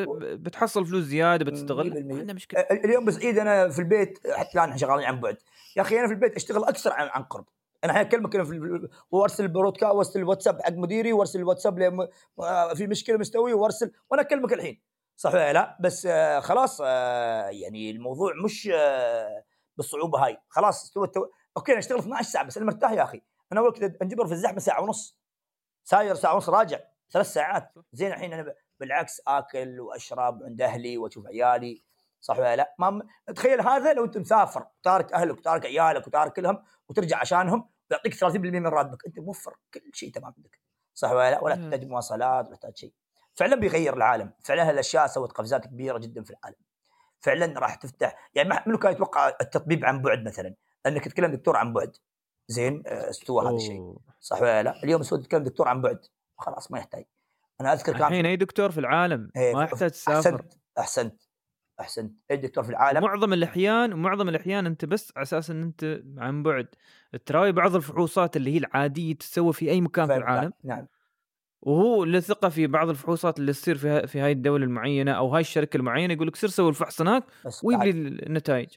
تبى 0.04 0.36
بتحصل 0.36 0.86
فلوس 0.86 1.04
زيادة 1.04 1.44
بتستغل. 1.44 1.90
100%. 1.90 2.02
ما 2.12 2.18
عندنا 2.18 2.32
مشكلة. 2.32 2.60
آه، 2.60 2.72
اليوم 2.74 3.04
بسعيد 3.04 3.38
أنا 3.38 3.68
في 3.68 3.78
البيت 3.78 4.18
حتى 4.32 4.50
الآن 4.64 4.78
شغالين 4.78 5.04
عن 5.06 5.20
بعد. 5.20 5.36
يا 5.76 5.82
أخي 5.82 5.98
أنا 6.00 6.06
في 6.06 6.12
البيت 6.14 6.36
أشتغل 6.36 6.64
أكثر 6.64 6.92
عن 6.92 7.08
عن 7.08 7.22
قرب. 7.22 7.44
أنا 7.84 7.92
الحين 7.92 8.06
أكلمك 8.06 8.34
أنا 8.34 8.44
في 8.44 8.50
ال- 8.52 8.90
وأرسل 9.10 9.48
برودكاست 9.48 9.94
وأرسل 9.94 10.20
الواتساب 10.20 10.62
حق 10.62 10.72
مديري 10.72 11.12
وأرسل 11.12 11.38
الواتساب 11.38 11.78
لم... 11.78 12.08
آه، 12.40 12.74
في 12.74 12.86
مشكلة 12.86 13.16
مستوي 13.16 13.52
وأرسل. 13.52 13.92
وأنا 14.10 14.22
أكلمك 14.22 14.52
الحين. 14.52 14.82
صح 15.16 15.34
ولا 15.34 15.52
لا؟ 15.52 15.76
بس 15.80 16.06
آه، 16.06 16.40
خلاص 16.40 16.80
آه، 16.84 17.48
يعني 17.48 17.90
الموضوع 17.90 18.32
مش 18.44 18.70
آه، 18.74 19.44
بالصعوبة 19.76 20.24
هاي. 20.26 20.36
خلاص 20.48 20.82
استوى 20.84 21.06
التو... 21.06 21.26
أوكي 21.56 21.72
أنا 21.72 21.78
أشتغل 21.78 21.98
12 21.98 22.28
ساعة 22.30 22.44
بس 22.44 22.56
أنا 22.56 22.66
مرتاح 22.66 22.90
يا 22.92 23.02
أخي. 23.02 23.22
أنا 23.52 23.60
اول 23.60 23.72
كذا 23.72 23.96
أنجبر 24.02 24.26
في 24.26 24.32
الزحمة 24.32 24.58
ساعة 24.58 24.82
ونص. 24.82 25.20
ساير 25.84 26.14
ساعة 26.14 26.34
ونص 26.34 26.48
راجع. 26.48 26.80
ثلاث 27.10 27.26
ساعات. 27.26 27.72
زين 27.92 28.12
الحين 28.12 28.32
أنا 28.32 28.54
بالعكس 28.80 29.22
آكل 29.26 29.80
وأشرب 29.80 30.42
عند 30.42 30.62
أهلي 30.62 30.98
وأشوف 30.98 31.26
عيالي. 31.26 31.84
صح 32.20 32.38
ولا 32.38 32.56
لا؟ 32.56 32.74
ما 32.78 33.02
تخيل 33.36 33.60
هذا 33.60 33.92
لو 33.92 34.04
أنت 34.04 34.18
مسافر 34.18 34.66
تارك 34.82 35.12
أهلك 35.12 35.38
وتارك 35.38 35.66
عيالك 35.66 36.06
وتارك 36.06 36.32
كلهم 36.32 36.62
وترجع 36.88 37.18
عشانهم 37.18 37.70
ويعطيك 37.90 38.14
30% 38.14 38.36
من 38.36 38.66
راتبك. 38.66 39.06
أنت 39.06 39.18
موفر 39.18 39.56
كل 39.74 39.90
شيء 39.94 40.12
تمام 40.12 40.34
عندك. 40.36 40.60
صح 40.94 41.10
ولا 41.10 41.30
لا؟ 41.30 41.44
ولا. 41.44 41.54
تحتاج 41.54 41.84
مواصلات 41.84 42.46
ولا 42.46 42.56
تحتاج 42.56 42.76
شيء. 42.76 42.92
فعلا 43.34 43.56
بيغير 43.56 43.96
العالم. 43.96 44.32
فعلا 44.44 44.68
هالأشياء 44.68 45.06
سوت 45.06 45.32
قفزات 45.32 45.66
كبيرة 45.66 45.98
جدا 45.98 46.22
في 46.22 46.30
العالم. 46.30 46.56
فعلا 47.20 47.60
راح 47.60 47.74
تفتح. 47.74 48.30
يعني 48.34 48.62
منو 48.66 48.78
كان 48.78 48.92
يتوقع 48.92 49.28
التطبيب 49.28 49.84
عن 49.84 50.02
بعد 50.02 50.24
مثلا؟ 50.24 50.54
انك 50.86 51.04
تتكلم 51.04 51.32
دكتور 51.32 51.56
عن 51.56 51.72
بعد. 51.72 51.96
زين 52.50 52.82
آه، 52.86 53.10
استوى 53.10 53.46
هذا 53.46 53.56
الشيء. 53.56 53.94
صح 54.20 54.42
ولا 54.42 54.62
لا؟ 54.62 54.82
اليوم 54.84 55.02
سوى 55.02 55.18
تتكلم 55.18 55.42
دكتور 55.42 55.68
عن 55.68 55.80
بعد. 55.80 55.98
خلاص 56.38 56.72
ما 56.72 56.78
يحتاج. 56.78 57.04
أنا 57.60 57.72
أذكر 57.72 57.92
كان 57.92 58.02
الحين 58.02 58.26
أي 58.26 58.36
دكتور 58.36 58.70
في 58.70 58.80
العالم؟ 58.80 59.30
إيه، 59.36 59.54
ما 59.54 59.64
يحتاج 59.64 59.90
تسافر. 59.90 60.16
أحسنت 60.18 60.52
أحسنت 60.78 61.22
أحسنت. 61.80 62.14
أي 62.30 62.36
دكتور 62.36 62.64
في 62.64 62.70
العالم؟ 62.70 63.02
معظم 63.02 63.32
الأحيان 63.32 63.92
ومعظم 63.92 64.28
الأحيان 64.28 64.66
أنت 64.66 64.84
بس 64.84 65.12
على 65.16 65.22
أساس 65.22 65.50
إن 65.50 65.62
أنت 65.62 66.02
عن 66.18 66.42
بعد. 66.42 66.66
تراوي 67.26 67.52
بعض 67.52 67.74
الفحوصات 67.74 68.36
اللي 68.36 68.54
هي 68.54 68.58
العادية 68.58 69.14
تسوى 69.14 69.52
في 69.52 69.70
أي 69.70 69.80
مكان 69.80 70.06
في 70.06 70.16
العالم. 70.16 70.52
نعم. 70.64 70.86
وهو 71.62 72.04
له 72.04 72.20
ثقه 72.20 72.48
في 72.48 72.66
بعض 72.66 72.88
الفحوصات 72.88 73.38
اللي 73.38 73.52
تصير 73.52 73.78
في 73.78 74.06
في 74.06 74.20
هاي 74.20 74.32
الدولة 74.32 74.64
المعينة 74.64 75.12
أو 75.12 75.28
هاي 75.28 75.40
الشركة 75.40 75.76
المعينة 75.76 76.14
يقول 76.14 76.28
لك 76.28 76.36
سير 76.36 76.50
سوي 76.50 76.68
الفحص 76.68 77.00
هناك 77.00 77.24
وييب 77.62 77.81
لي 77.81 77.90
النتائج. 77.90 78.68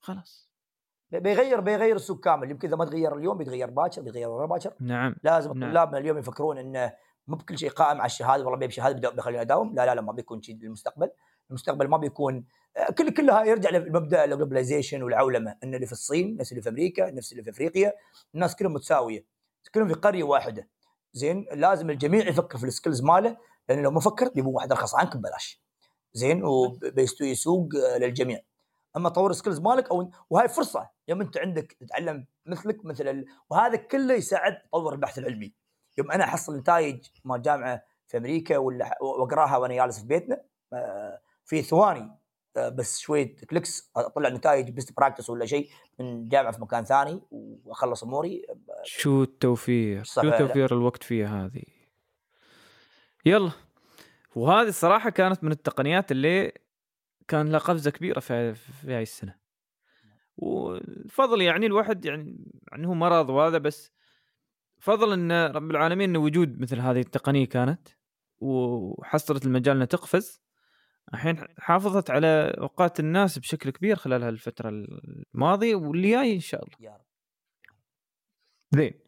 خلاص. 0.00 0.49
بيغير 1.12 1.60
بيغير 1.60 1.96
السوق 1.96 2.20
كامل. 2.20 2.50
يمكن 2.50 2.68
إذا 2.68 2.76
ما 2.76 2.84
تغير 2.84 3.16
اليوم 3.16 3.38
بيتغير 3.38 3.70
باكر 3.70 4.02
بيتغير 4.02 4.28
ورا 4.28 4.46
باكر. 4.46 4.74
نعم 4.80 5.16
لازم 5.22 5.52
نعم. 5.52 5.62
الطلاب 5.62 5.92
من 5.92 5.98
اليوم 5.98 6.18
يفكرون 6.18 6.58
انه 6.58 6.92
مو 7.26 7.36
بكل 7.36 7.58
شيء 7.58 7.70
قائم 7.70 7.98
على 7.98 8.06
الشهادة. 8.06 8.44
والله 8.44 8.58
بيمشي 8.58 8.80
هذا 8.80 9.00
بدأ- 9.00 9.14
بيخليني 9.14 9.40
أداوم. 9.40 9.74
لا 9.74 9.86
لا 9.86 9.94
لا 9.94 10.00
ما 10.00 10.12
بيكون 10.12 10.42
شيء 10.42 10.56
للمستقبل. 10.56 11.10
المستقبل 11.50 11.88
ما 11.88 11.96
بيكون 11.96 12.44
آه، 12.76 12.90
كل 12.92 13.10
كلها 13.10 13.44
يرجع 13.44 13.70
لمبدا 13.70 14.24
ال 14.24 14.30
globalization 14.30 15.02
والعولمة. 15.02 15.56
إن 15.64 15.74
اللي 15.74 15.86
في 15.86 15.92
الصين 15.92 16.36
نفس 16.36 16.52
اللي 16.52 16.62
في 16.62 16.68
أمريكا 16.68 17.10
نفس 17.10 17.32
اللي 17.32 17.42
في 17.42 17.50
أفريقيا. 17.50 17.92
الناس 18.34 18.56
كلهم 18.56 18.72
متساوية. 18.72 19.24
كلهم 19.74 19.88
في 19.88 19.94
قرية 19.94 20.22
واحدة. 20.24 20.68
زين 21.12 21.46
لازم 21.52 21.90
الجميع 21.90 22.28
يفكر 22.28 22.58
في 22.58 22.64
ال 22.64 22.69
skills 22.69 23.02
ماله. 23.02 23.36
لأن 23.68 23.82
لو 23.82 23.90
ما 23.90 24.00
فكر 24.00 24.28
بيبون 24.28 24.54
واحد 24.54 24.72
أرخص 24.72 24.94
عنك 24.94 25.16
ببلاش. 25.16 25.62
زين 26.12 26.44
وبيستوي 26.44 27.34
سوق 27.34 27.68
آه، 27.76 27.98
للجميع. 27.98 28.40
أما 28.96 29.08
طور 29.08 29.30
ال 29.30 29.34
skills 29.34 29.60
مالك 29.60 29.90
أو 29.90 30.10
وهاي 30.30 30.48
فرصة. 30.48 30.90
يوم 31.08 31.20
أنت 31.20 31.38
عندك 31.38 31.72
تتعلم 31.72 32.26
مثلك 32.46 32.84
مثل 32.84 33.08
ال... 33.08 33.26
وهذا 33.50 33.76
كله 33.76 34.14
يساعد 34.14 34.58
تطور 34.58 34.92
البحث 34.92 35.18
العلمي. 35.18 35.52
يوم 35.98 36.10
أنا 36.10 36.24
أحصل 36.24 36.56
نتائج 36.56 37.06
مال 37.24 37.42
جامعة 37.42 37.82
في 38.08 38.16
أمريكا 38.16 38.58
ولا 38.58 38.98
وأقراها 39.02 39.56
وأنا 39.56 39.74
جالس 39.74 40.00
في 40.00 40.06
بيتنا 40.06 40.40
آه، 40.72 41.20
في 41.44 41.62
ثواني 41.62 42.10
آه، 42.56 42.68
بس 42.68 42.98
شوية 42.98 43.36
clicks 43.50 43.90
أطلع 43.96 44.28
نتائج 44.28 44.70
best 44.70 44.96
practice 44.96 45.30
ولا 45.30 45.46
شيء 45.46 45.68
من 45.98 46.28
جامعة 46.28 46.52
في 46.52 46.60
مكان 46.60 46.84
ثاني 46.84 47.22
وأخلص 47.30 48.02
أموري. 48.02 48.46
شو 48.82 49.22
التوفير؟ 49.22 50.04
شو؟ 50.04 50.30
توفير 50.30 50.74
الوقت 50.74 51.02
فيها 51.02 51.46
هذه؟ 51.46 51.62
يلا. 53.24 53.50
وهذه 54.34 54.68
الصراحة 54.68 55.10
كانت 55.10 55.44
من 55.44 55.52
التقنيات 55.52 56.12
اللي 56.12 56.52
كان 57.30 57.48
لها 57.50 57.58
قفزة 57.58 57.90
كبيرة 57.90 58.20
في 58.20 58.54
في 58.54 58.94
هاي 58.94 59.02
السنة. 59.02 59.36
والفضل 60.36 61.42
يعني 61.42 61.66
الواحد 61.66 62.04
يعني 62.04 62.36
يعني 62.72 62.86
هو 62.86 62.94
مرض 62.94 63.30
وهذا 63.30 63.58
بس 63.58 63.92
فضل 64.78 65.12
ان 65.12 65.32
رب 65.56 65.70
العالمين 65.70 66.10
ان 66.10 66.16
وجود 66.16 66.60
مثل 66.60 66.80
هذه 66.80 67.00
التقنية 67.00 67.46
كانت 67.46 67.88
وحصلت 68.38 69.46
المجال 69.46 69.74
إنها 69.74 69.86
تقفز. 69.86 70.42
الحين 71.14 71.46
حافظت 71.58 72.10
على 72.10 72.54
أوقات 72.58 73.00
الناس 73.00 73.38
بشكل 73.38 73.70
كبير 73.70 73.96
خلال 73.96 74.22
هالفترة 74.22 74.68
الماضية 74.68 75.74
واللي 75.74 76.10
جاي 76.10 76.34
إن 76.34 76.40
شاء 76.40 76.64
الله. 76.64 76.76
يا 76.80 76.96
رب. 76.96 77.06
زين. 78.74 79.00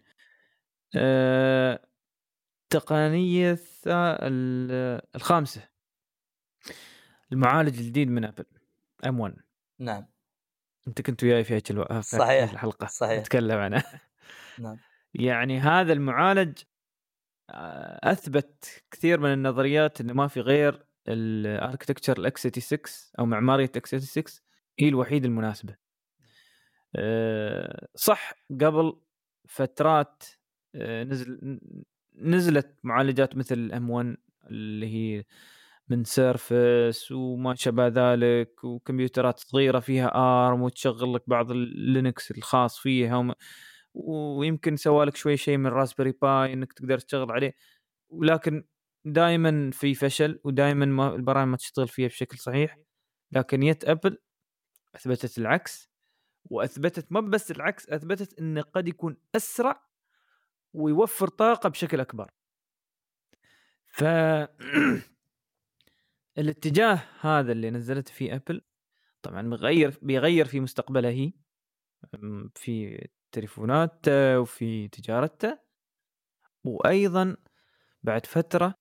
آه، 0.97 1.87
التقنية 2.65 3.59
الخامسة. 5.17 5.69
المعالج 7.33 7.79
الجديد 7.79 8.09
من 8.09 8.25
ابل 8.25 8.45
ام 9.07 9.21
1 9.21 9.35
نعم 9.79 10.07
أنت 10.89 11.01
كنت 11.01 11.25
وياي 11.25 11.45
في 11.45 11.55
هيك 11.55 11.71
ألو... 11.71 12.01
صحيح. 12.01 12.53
الحلقة 12.53 12.87
صحيح. 12.87 13.21
نتكلم 13.21 13.59
عنه 13.59 13.85
نعم 14.59 14.77
يعني 15.15 15.59
هذا 15.59 15.93
المعالج 15.93 16.59
آه، 17.51 18.13
أثبت 18.13 18.85
كثير 18.91 19.21
من 19.21 19.33
النظريات 19.33 20.01
انه 20.01 20.13
ما 20.13 20.29
في 20.29 20.41
غير 20.41 20.87
ال 21.09 21.16
architecture 21.16 22.11
ال 22.11 22.19
x86 22.19 22.81
أو 23.19 23.27
معمارية 23.27 23.71
x86 23.77 24.25
هي 24.79 24.89
الوحيدة 24.89 25.27
المناسبة. 25.29 25.77
آه، 26.97 27.89
صح 27.95 28.35
قبل 28.61 29.01
فترات 29.49 30.25
آه، 30.75 31.05
نزل 31.05 31.59
نزلت 32.15 32.79
معالجات 32.83 33.37
مثل 33.37 33.55
ال 33.55 33.91
M1 33.91 34.17
اللي 34.51 34.87
هي 34.87 35.25
من 35.93 36.05
Surface 36.05 37.13
وما 37.13 37.55
شابه 37.55 37.87
ذلك 37.87 38.65
وكمبيوترات 38.65 39.39
صغيرة 39.41 39.81
فيها 39.81 40.13
ARM 40.15 40.63
وتشغل 40.63 41.15
لك 41.15 41.23
بعض 41.27 41.51
ال 41.51 41.64
Linux 41.64 42.31
الخاص 42.31 42.79
فيها 42.79 43.17
وم... 43.17 43.33
ويمكن 43.95 44.77
سوى 44.77 45.05
لك 45.07 45.17
شوي 45.17 45.37
شيء 45.37 45.57
من 45.57 45.67
Raspberry 45.67 46.13
Pi 46.23 46.53
إنك 46.53 46.73
تقدر 46.73 46.99
تشتغل 46.99 47.33
عليه. 47.33 47.55
ولكن 48.11 48.65
دائما 49.05 49.71
في 49.73 49.95
فشل 49.95 50.41
ودائما 50.45 50.87
ما 50.87 51.15
البرامج 51.15 51.51
ما 51.51 51.57
تشتغل 51.57 51.89
فيها 51.89 52.09
بشكل 52.09 52.39
صحيح. 52.39 52.79
لكن 53.33 53.63
يت 53.63 53.85
Apple 53.85 54.19
أثبتت 54.95 55.39
العكس 55.39 55.91
وأثبتت 56.45 57.13
ما 57.13 57.21
بس 57.21 57.51
العكس 57.51 57.89
أثبتت 57.89 58.39
إنه 58.39 58.63
قد 58.63 58.89
يكون 58.89 59.17
أسرع 59.37 59.83
ويوفر 60.73 61.29
طاقة 61.29 61.69
بشكل 61.69 62.01
أكبر. 62.01 62.31
ف 63.89 64.05
الاتجاه 66.39 67.03
هذا 67.21 67.53
اللي 67.53 67.71
نزلته 67.71 68.13
فيه 68.13 68.35
Apple 68.35 68.63
طبعا 69.23 69.43
بيغير 69.43 69.99
بيغير 70.03 70.47
في 70.47 70.61
مستقبلها 70.61 71.11
هي. 71.11 71.33
في 72.55 73.09
تليفوناته 73.33 74.41
وفي 74.41 74.89
تجارته. 74.89 75.59
وأيضا 76.65 77.37
بعد 78.03 78.27
فترة 78.27 78.75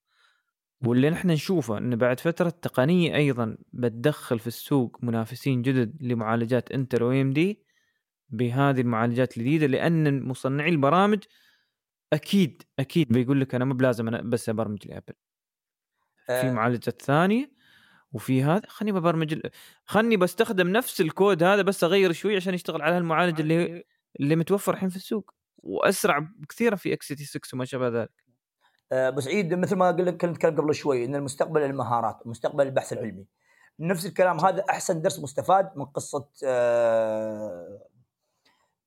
واللي 0.86 1.10
نحن 1.10 1.30
نشوفه 1.30 1.78
إنه 1.78 1.96
بعد 1.96 2.20
فترة 2.20 2.48
التقنيه 2.48 3.16
أيضا 3.16 3.56
بتدخل 3.72 4.38
في 4.38 4.46
السوق 4.46 4.98
منافسين 5.04 5.62
جدد 5.62 6.02
لمعالجات 6.02 6.72
انتل 6.72 7.02
و 7.02 7.10
ام 7.12 7.32
دي 7.32 7.64
بهذه 8.28 8.80
المعالجات 8.80 9.36
الجديدة 9.38 9.66
لأن 9.66 10.22
مصنعي 10.22 10.70
البرامج 10.70 11.24
أكيد 12.12 12.62
أكيد 12.78 13.08
بيقول 13.12 13.40
لك 13.40 13.54
أنا 13.54 13.64
مو 13.64 13.74
بلازم 13.74 14.08
أنا 14.08 14.22
بس 14.22 14.48
أبرمج 14.48 14.88
لأبل. 14.88 15.14
في 16.40 16.48
آه. 16.48 16.52
معالجات 16.52 17.02
ثانية 17.02 17.50
وفي 18.12 18.42
هذا 18.42 18.62
خليني 18.68 18.98
ببرمج 19.00 19.32
ال- 19.32 19.50
خلني 19.84 20.16
بستخدم 20.16 20.68
نفس 20.68 21.00
الكود 21.00 21.42
هذا 21.42 21.62
بس 21.62 21.84
أغير 21.84 22.12
شوي 22.12 22.36
عشان 22.36 22.54
يشتغل 22.54 22.82
على 22.82 22.98
المعالج 22.98 23.40
اللي 23.40 23.84
اللي 24.20 24.36
متوفر 24.36 24.74
الحين 24.74 24.88
في 24.88 24.96
السوق 24.96 25.30
وأسرع 25.58 26.28
كثيرا 26.48 26.76
في 26.76 26.92
x86 26.92 27.40
وما 27.54 27.64
شابه 27.64 27.88
ذلك. 27.88 28.10
آه، 28.92 29.08
ابو 29.08 29.20
سعيد 29.20 29.54
مثل 29.54 29.76
ما 29.76 29.90
قلت 29.90 30.20
كنت 30.20 30.46
قبل 30.46 30.74
شوي 30.74 31.04
إن 31.04 31.14
المستقبل 31.14 31.62
المهارات 31.62 32.26
مستقبل 32.26 32.66
البحث 32.66 32.92
العلمي. 32.92 33.26
نفس 33.80 34.06
الكلام 34.06 34.40
هذا 34.40 34.64
أحسن 34.70 35.02
درس 35.02 35.20
مستفاد 35.20 35.70
من 35.76 35.84
قصة 35.84 36.28
آه، 36.44 36.48
آه، 36.48 37.78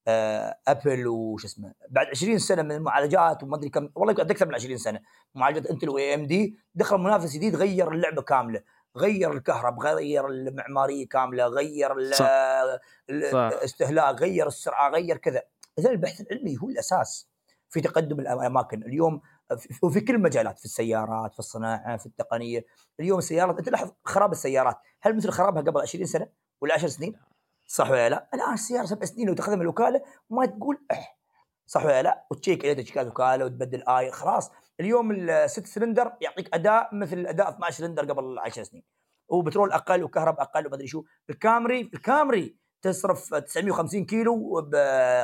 Apple 0.07 1.07
وش 1.07 1.45
اسمه 1.45 1.73
بعد 1.89 2.07
20 2.07 2.37
سنة 2.39 2.61
من 2.61 2.71
المعالجات 2.71 3.43
وما 3.43 3.55
أدري 3.57 3.69
كم 3.69 3.89
والله 3.95 4.11
يمكن 4.11 4.29
أكثر 4.29 4.47
من 4.47 4.55
20 4.55 4.77
سنة 4.77 4.99
معالجات 5.35 5.65
إنتل 5.65 5.89
وإي 5.89 6.13
إم 6.13 6.25
دي 6.25 6.57
دخل 6.75 6.97
منافس 6.97 7.33
جديد 7.33 7.55
غير 7.55 7.91
اللعبة 7.91 8.21
كاملة 8.21 8.61
غير 8.97 9.31
الكهرب 9.33 9.79
غير 9.79 10.27
المعمارية 10.27 11.07
كاملة 11.07 11.47
غير 11.47 12.11
صح. 12.11 12.25
ال- 13.09 13.31
صح. 13.31 13.37
الاستهلاك 13.57 14.15
غير 14.21 14.47
السرعة 14.47 14.89
غير 14.89 15.17
كذا. 15.17 15.41
إذا 15.79 15.91
البحث 15.91 16.21
العلمي 16.21 16.57
هو 16.63 16.69
الأساس 16.69 17.27
في 17.69 17.81
تقدم 17.81 18.19
الأماكن. 18.19 18.83
اليوم 18.83 19.21
في- 19.57 19.79
وفي 19.83 20.01
كل 20.01 20.15
المجالات 20.15 20.59
في 20.59 20.65
السيارات 20.65 21.33
في 21.33 21.39
الصناعة 21.39 21.97
في 21.97 22.05
التقنية. 22.05 22.65
اليوم 22.99 23.17
السيارات 23.19 23.57
أنت 23.57 23.69
لاحظ 23.69 23.91
خراب 24.03 24.31
السيارات. 24.31 24.77
هل 25.01 25.15
مثل 25.15 25.29
خرابها 25.29 25.61
قبل 25.61 25.81
20 25.81 26.05
سنة 26.05 26.27
ولا 26.61 26.73
10 26.73 26.87
سنين؟ 26.87 27.15
صح 27.67 27.89
ولا 27.89 28.09
لا؟ 28.09 28.29
الآن 28.33 28.53
السياره 28.53 28.85
سبع 28.85 29.05
سنين 29.05 29.29
وتخدم 29.29 29.61
الوكالة 29.61 30.01
ما 30.29 30.45
تقول 30.45 30.85
أح. 30.91 31.19
صح 31.65 31.85
ولا 31.85 32.03
لا؟ 32.03 32.25
وتشيك 32.31 32.65
عليه 32.65 32.73
تشيكات 32.83 33.07
وكالة 33.07 33.45
وتبدل 33.45 33.83
اي 33.89 34.11
خلاص. 34.11 34.51
اليوم 34.79 35.11
الست 35.11 35.67
سلندر 35.67 36.13
يعطيك 36.21 36.53
أداء 36.53 36.95
مثل 36.95 37.25
أداء 37.27 37.49
12 37.49 37.77
سلندر 37.77 38.11
قبل 38.11 38.39
10 38.39 38.63
سنين. 38.63 38.83
وبترول 39.29 39.71
أقل 39.71 40.03
وكهرب 40.03 40.39
أقل 40.39 40.67
وما 40.67 40.75
أدري 40.75 40.87
شو. 40.87 41.03
الكامري 41.29 41.91
الكامري 41.93 42.57
تصرف 42.81 43.33
950 43.35 44.05
كيلو 44.05 44.61
ب 44.61 44.75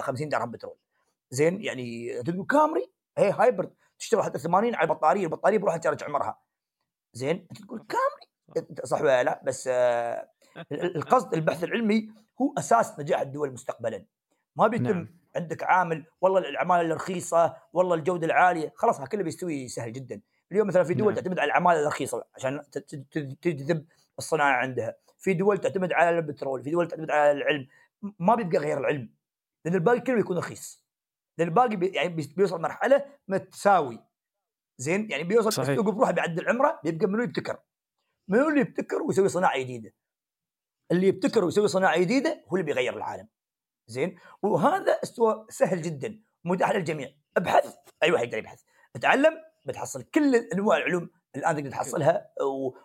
50 0.02 0.30
درهم 0.30 0.52
بترول. 0.52 0.78
زين؟ 1.30 1.62
يعني 1.64 2.14
تقول 2.24 2.46
كامري؟ 2.46 2.92
هي 3.18 3.32
hybrid. 3.32 3.74
تشتغل 4.00 4.24
حتى 4.24 4.40
80 4.40 4.76
على 4.76 4.84
البطارية 4.84 5.24
البطارية 5.24 5.58
بروح 5.58 5.78
ترجع 5.78 6.06
عمرها. 6.06 6.40
زين؟ 7.14 7.48
أنت 7.52 7.62
تقول 7.62 7.86
كامري؟ 7.90 8.68
صح 8.84 9.02
ولا 9.02 9.24
لا؟ 9.24 9.42
بس 9.46 9.70
آه، 9.72 10.30
القصد 10.72 11.34
البحث 11.34 11.64
العلمي 11.64 12.10
هو 12.42 12.54
أساس 12.58 13.00
نجاح 13.00 13.22
الدول 13.22 13.52
مستقبلا. 13.54 14.06
ما 14.56 14.68
بيتم 14.68 14.84
نعم. 14.84 15.08
عندك 15.36 15.64
عامل 15.64 16.06
والله 16.22 16.40
العماله 16.50 16.82
الرخيصة 16.82 17.56
والله 17.74 17.96
الجودة 17.96 18.26
العالية 18.28 18.74
خلاص 18.76 19.02
كله 19.02 19.24
بيستوي 19.24 19.68
سهل 19.68 19.94
جدا. 19.94 20.22
اليوم 20.52 20.68
مثلا 20.68 20.84
في 20.84 20.94
دول 20.94 21.08
نعم. 21.08 21.16
تعتمد 21.16 21.40
على 21.40 21.48
العماله 21.52 21.80
الرخيصة 21.82 22.24
عشان 22.36 22.62
تجذب 23.42 23.86
الصناعة 24.20 24.54
عندها. 24.58 24.96
في 25.18 25.34
دول 25.34 25.58
تعتمد 25.58 25.94
على 25.94 26.18
البترول 26.18 26.64
في 26.64 26.72
دول 26.72 26.88
تعتمد 26.88 27.12
على 27.12 27.32
العلم. 27.32 27.68
ما 28.20 28.36
بيبقى 28.36 28.58
غير 28.58 28.78
العلم 28.78 29.10
لأن 29.66 29.76
الباقي 29.76 30.00
كله 30.00 30.20
يكون 30.20 30.38
رخيص. 30.38 30.84
لأن 31.38 31.48
الباقي 31.48 31.76
بي 31.76 31.88
يعني 31.88 32.10
بي- 32.10 32.34
بيوصل 32.38 32.62
مرحلة 32.62 33.06
متساوي. 33.28 34.00
زين؟ 34.78 35.12
يعني 35.12 35.24
بيوصل 35.24 35.54
صحيح. 35.54 35.80
بروحه 35.80 36.12
بيعدل 36.12 36.50
عمره 36.50 36.80
بيبقى 36.84 37.08
منو 37.08 37.24
يبتكر؟ 37.24 37.58
منو 38.28 38.50
اللي 38.50 38.62
يبتكر 38.62 39.02
ويسوي 39.02 39.30
صناعة 39.30 39.60
جديدة؟ 39.60 39.94
اللي 40.92 41.08
يبتكر 41.08 41.46
ويسوي 41.46 41.68
صناعة 41.68 42.00
جديدة 42.00 42.44
هو 42.48 42.58
اللي 42.58 42.66
بيغير 42.66 42.98
العالم. 42.98 43.28
زين؟ 43.88 44.18
وهذا 44.42 44.92
استوى 45.04 45.46
سهل 45.50 45.82
جدا 45.82 46.22
متاح 46.44 46.72
للجميع. 46.72 47.10
ابحث 47.38 47.76
أي 48.04 48.12
واحد 48.12 48.24
يقدر 48.24 48.38
يبحث. 48.38 48.62
اتعلم 48.96 49.34
بتحصل 49.66 50.04
كل 50.04 50.36
أنواع 50.36 50.78
العلوم 50.78 51.10
الان 51.36 51.56
تقدر 51.56 51.70
تحصلها 51.70 52.32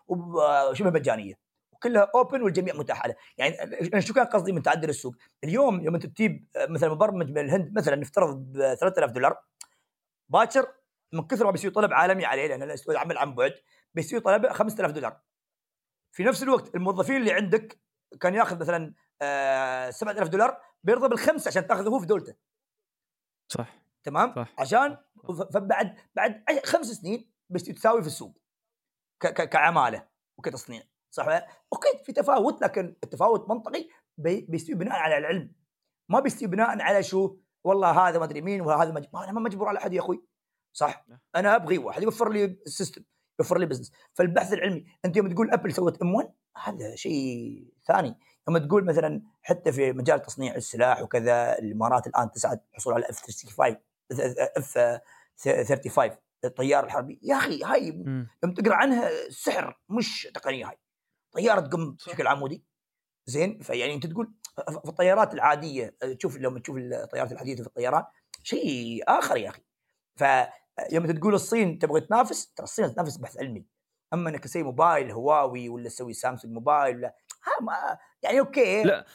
وشبه 0.08 0.90
مجانية. 0.90 1.46
وكلها 1.72 2.10
اوبن 2.14 2.42
والجميع 2.42 2.74
متاح 2.74 3.06
له 3.06 3.14
يعني 3.38 3.62
أنا 3.62 4.00
شو 4.00 4.14
كان 4.14 4.26
قصدي 4.26 4.52
من 4.52 4.62
تعدل 4.62 4.88
السوق؟ 4.88 5.14
اليوم 5.44 5.80
يوم 5.80 5.94
أنت 5.94 6.06
تجيب 6.06 6.48
مثلا 6.68 6.90
مبرمج 6.90 7.30
من 7.30 7.38
الهند 7.38 7.78
مثلا 7.78 7.96
نفترض 7.96 8.36
ب 8.36 8.74
3000 8.74 9.10
دولار 9.10 9.38
باكر 10.28 10.72
من 11.12 11.26
كثر 11.26 11.44
ما 11.44 11.50
بيصير 11.50 11.70
طلب 11.70 11.92
عالمي 11.92 12.24
عليه 12.24 12.46
لأن 12.46 12.76
العمل 12.88 13.18
عن 13.18 13.34
بعد 13.34 13.54
بيصير 13.94 14.20
طلب 14.20 14.48
5000 14.52 14.90
دولار. 14.90 15.20
في 16.12 16.24
نفس 16.24 16.42
الوقت 16.42 16.74
الموظفين 16.74 17.16
اللي 17.16 17.32
عندك 17.32 17.85
كان 18.20 18.34
ياخذ 18.34 18.60
مثلا 18.60 18.94
آه 19.22 19.90
7000 19.90 20.28
دولار 20.28 20.60
بيرضى 20.82 21.08
بالخمسه 21.08 21.48
عشان 21.48 21.66
تاخذه 21.66 21.88
هو 21.88 21.98
في 21.98 22.06
دولته. 22.06 22.34
صح. 23.52 23.78
تمام؟ 24.04 24.34
صح. 24.34 24.54
عشان 24.58 24.96
فبعد 25.54 25.96
بعد 26.14 26.44
خمس 26.66 26.86
سنين 26.86 27.30
بس 27.50 27.62
تساوي 27.64 28.00
في 28.02 28.06
السوق 28.06 28.38
كعمالة 29.20 30.08
وكتصنيع 30.38 30.82
صح؟ 31.10 31.26
أوكي 31.72 32.04
في 32.04 32.12
تفاوت 32.12 32.62
لكن 32.62 32.96
التفاوت 33.04 33.48
منطقي 33.48 33.88
بي- 34.18 34.46
بيستوي 34.48 34.74
بناء 34.74 34.98
على 34.98 35.18
العلم. 35.18 35.52
ما 36.10 36.20
بيستوي 36.20 36.48
بناء 36.48 36.80
على 36.82 37.02
شو؟ 37.02 37.36
والله 37.64 38.08
هذا 38.08 38.18
ما 38.18 38.24
أدري 38.24 38.40
مين 38.40 38.60
وهذا. 38.60 38.92
ما 38.92 39.24
أنا 39.24 39.32
ما 39.32 39.40
مجبور 39.40 39.68
على 39.68 39.78
أحد 39.78 39.92
يا 39.92 40.00
أخوي 40.00 40.24
صح؟ 40.76 41.06
أنا 41.36 41.56
أبغي 41.56 41.78
واحد 41.78 42.02
يوفر 42.02 42.32
لي 42.32 42.44
ال 42.44 42.53
system 42.53 43.04
يوفر 43.40 43.58
لي 43.58 43.66
business 43.66 43.92
فالبحث 44.14 44.52
العلمي 44.52 44.86
أنت 45.04 45.16
يوم 45.16 45.34
تقول 45.34 45.50
Apple 45.50 45.72
سوت 45.72 46.02
M1 46.02 46.32
هذا 46.64 46.94
شيء 46.94 47.64
ثاني. 47.86 48.18
لما 48.48 48.58
تقول 48.58 48.84
مثلا 48.84 49.22
حتى 49.42 49.72
في 49.72 49.92
مجال 49.92 50.22
تصنيع 50.22 50.54
السلاح 50.54 51.02
وكذا 51.02 51.58
الإمارات 51.58 52.06
الآن 52.06 52.30
تسعى 52.30 52.58
الحصول 52.70 52.94
على 52.94 53.04
F 53.10 53.22
35 53.22 53.76
F 54.56 54.78
35 55.38 56.16
الطيار 56.44 56.84
الحربي. 56.84 57.20
يا 57.22 57.36
أخي 57.36 57.64
هاي. 57.64 57.90
لما 58.42 58.54
تقرأ 58.56 58.74
عنها 58.74 59.10
سحر 59.30 59.80
مش 59.88 60.28
تقنية 60.34 60.68
هاي. 60.68 60.78
طيارة 61.32 61.60
تقوم. 61.60 61.92
بشكل 61.92 62.26
عمودي. 62.26 62.64
زين؟ 63.26 63.58
فيعني 63.58 63.94
أنت 63.94 64.06
تقول 64.06 64.34
في 64.70 64.88
الطيارات 64.88 65.34
العادية 65.34 65.96
تشوف 66.18 66.36
لما 66.36 66.60
تشوف 66.60 66.76
الطيارات 66.76 67.32
الحديثة 67.32 67.62
في 67.62 67.68
الطيران 67.68 68.04
شيء 68.42 69.02
آخر 69.08 69.36
يا 69.36 69.50
أخي. 69.50 69.62
فيوم 70.90 71.06
تقول 71.06 71.34
الصين 71.34 71.78
تبغى 71.78 72.00
تنافس 72.00 72.52
ترى 72.52 72.64
الصين 72.64 72.94
تنافس 72.94 73.16
بحث 73.16 73.38
علمي 73.38 73.64
أما 74.14 74.30
إنك 74.30 74.44
تسوي 74.44 74.62
موبايل 74.62 75.10
هواوي 75.10 75.68
ولا 75.68 75.88
تسوي 75.88 76.12
سامسونج 76.12 76.54
موبايل 76.54 76.96
ولا 76.96 77.16
ها 77.44 77.64
ما 77.64 77.98
يعني 78.22 78.40
أوكي 78.40 78.82
لا 78.82 79.06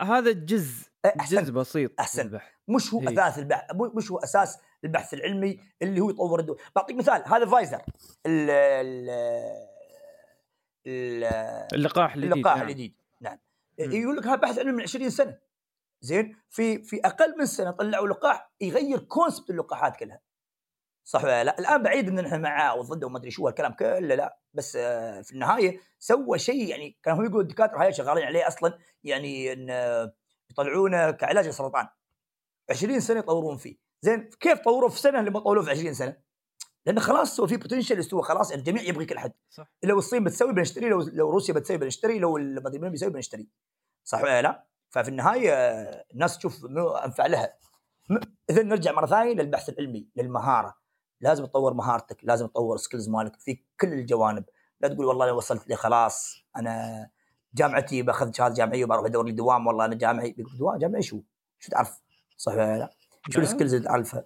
هذا 0.00 0.32
جزء 0.32 0.86
احسن 1.20 1.42
جزء 1.42 1.52
بسيط 1.52 2.00
أحسن. 2.00 2.22
البحث. 2.22 2.52
مش 2.68 2.94
هو 2.94 3.00
إيه. 3.00 3.08
أساس 3.08 3.38
البحث 3.38 3.64
مش 3.74 4.10
هو 4.10 4.18
أساس 4.18 4.58
البحث 4.84 5.14
العلمي 5.14 5.60
اللي 5.82 6.00
هو 6.00 6.10
يطور 6.10 6.40
الدول 6.40 6.60
بعطيك 6.76 6.96
مثال 6.96 7.22
هذا 7.26 7.46
فايزر 7.46 7.82
ال 8.26 8.50
ال 8.50 9.10
ال 10.86 11.24
اللقاح 11.74 12.14
الجديد 12.14 12.32
اللقاح 12.32 12.56
نعم. 12.56 12.66
الجديد 12.66 12.94
نعم 13.20 13.38
مم. 13.78 13.92
يقول 13.92 14.16
لك 14.16 14.26
هذا 14.26 14.34
بحث 14.36 14.58
علمي 14.58 14.72
من 14.72 14.82
20 14.82 15.10
سنة 15.10 15.38
زين 16.00 16.36
في 16.50 16.82
في 16.82 17.00
أقل 17.04 17.38
من 17.38 17.46
سنة 17.46 17.70
طلعوا 17.70 18.08
لقاح 18.08 18.52
يغير 18.60 18.98
كونسبت 18.98 19.50
اللقاحات 19.50 19.96
كلها 19.96 20.20
صح 21.04 21.24
ولا 21.24 21.44
لا؟ 21.44 21.58
الآن 21.58 21.82
بعيد 21.82 22.08
إن 22.08 22.18
إحنا 22.18 22.38
معاه 22.38 22.76
وضده 22.76 23.06
وما 23.06 23.18
أدري 23.18 23.30
شو 23.30 23.46
هالكلام 23.46 23.72
كله 23.72 24.14
لا. 24.14 24.38
بس 24.54 24.76
آه، 24.76 25.20
في 25.20 25.32
النهاية 25.32 25.80
سوى 25.98 26.38
شيء 26.38 26.68
يعني 26.68 26.98
كان 27.02 27.14
هو 27.14 27.22
يقول 27.22 27.40
الدكاترة 27.40 27.82
هاي 27.82 27.92
شغالين 27.92 28.24
عليه 28.24 28.48
أصلا 28.48 28.78
يعني 29.04 29.52
إن 29.52 29.70
آه، 29.70 30.14
يطلعونه 30.50 31.10
كعلاج 31.10 31.46
السرطان. 31.46 31.88
20 32.70 33.00
سنة 33.00 33.18
يطورون 33.18 33.56
فيه. 33.56 33.76
زين 34.00 34.30
كيف 34.40 34.58
طوروه 34.58 34.88
في 34.88 35.00
سنة 35.00 35.20
لما 35.20 35.40
طوروه 35.40 35.64
في 35.64 35.70
20 35.70 35.94
سنة؟ 35.94 36.16
لأنه 36.86 37.00
خلاص 37.00 37.40
هو 37.40 37.46
في 37.46 37.56
potential 37.56 37.98
استوى 37.98 38.22
خلاص 38.22 38.52
الجميع 38.52 38.82
يبغي 38.82 39.04
كل 39.04 39.18
حد. 39.18 39.32
صح. 39.50 39.72
لو 39.82 39.98
الصين 39.98 40.24
بتسوي 40.24 40.52
بنشتري 40.52 40.88
لو 40.88 41.00
لو 41.00 41.30
روسيا 41.30 41.54
بتسوي 41.54 41.76
بنشتري 41.76 42.18
لو 42.18 42.36
ما 42.38 42.68
أدري 42.68 42.78
مين 42.78 42.90
بيسوي 42.90 43.10
بنشتري. 43.10 43.48
صح 44.04 44.22
ولا 44.22 44.42
لا؟ 44.42 44.66
ففي 44.90 45.08
النهاية 45.08 45.52
آه، 45.54 46.04
الناس 46.14 46.38
تشوف 46.38 46.64
منو 46.64 46.88
أنفع 46.88 47.26
لها. 47.26 47.54
اذا 48.50 48.62
نرجع 48.62 48.92
مرة 48.92 49.06
ثانية 49.06 49.34
للبحث 49.34 49.68
العلمي 49.68 50.08
للمهارة. 50.16 50.81
لازم 51.22 51.44
تطور 51.46 51.74
مهارتك 51.74 52.16
لازم 52.22 52.46
تطور 52.46 52.76
skills 52.76 53.08
مالك 53.08 53.40
في 53.40 53.58
كل 53.80 53.92
الجوانب 53.92 54.44
لا 54.80 54.88
تقول 54.88 55.06
والله 55.06 55.24
أنا 55.24 55.32
وصلت 55.32 55.68
لي 55.68 55.76
خلاص 55.76 56.44
أنا 56.56 57.08
جامعتي 57.54 58.02
بأخذ 58.02 58.32
شهادة 58.32 58.54
جامعية 58.54 58.84
وبروح 58.84 59.04
أدور 59.06 59.24
لي 59.26 59.32
دوام 59.32 59.66
والله 59.66 59.84
أنا 59.84 59.94
جامعي 59.94 60.34
دوام 60.58 60.78
جامعي 60.78 61.02
شو؟ 61.02 61.20
شو 61.58 61.70
تعرف؟ 61.70 62.00
صح 62.36 62.52
ولا 62.52 62.78
لا؟ 62.78 62.90
شو 63.30 63.40
لا. 63.40 63.46
ال 63.46 63.50
skills 63.50 63.74
اللي 63.74 63.86
تعرفها؟ 63.88 64.24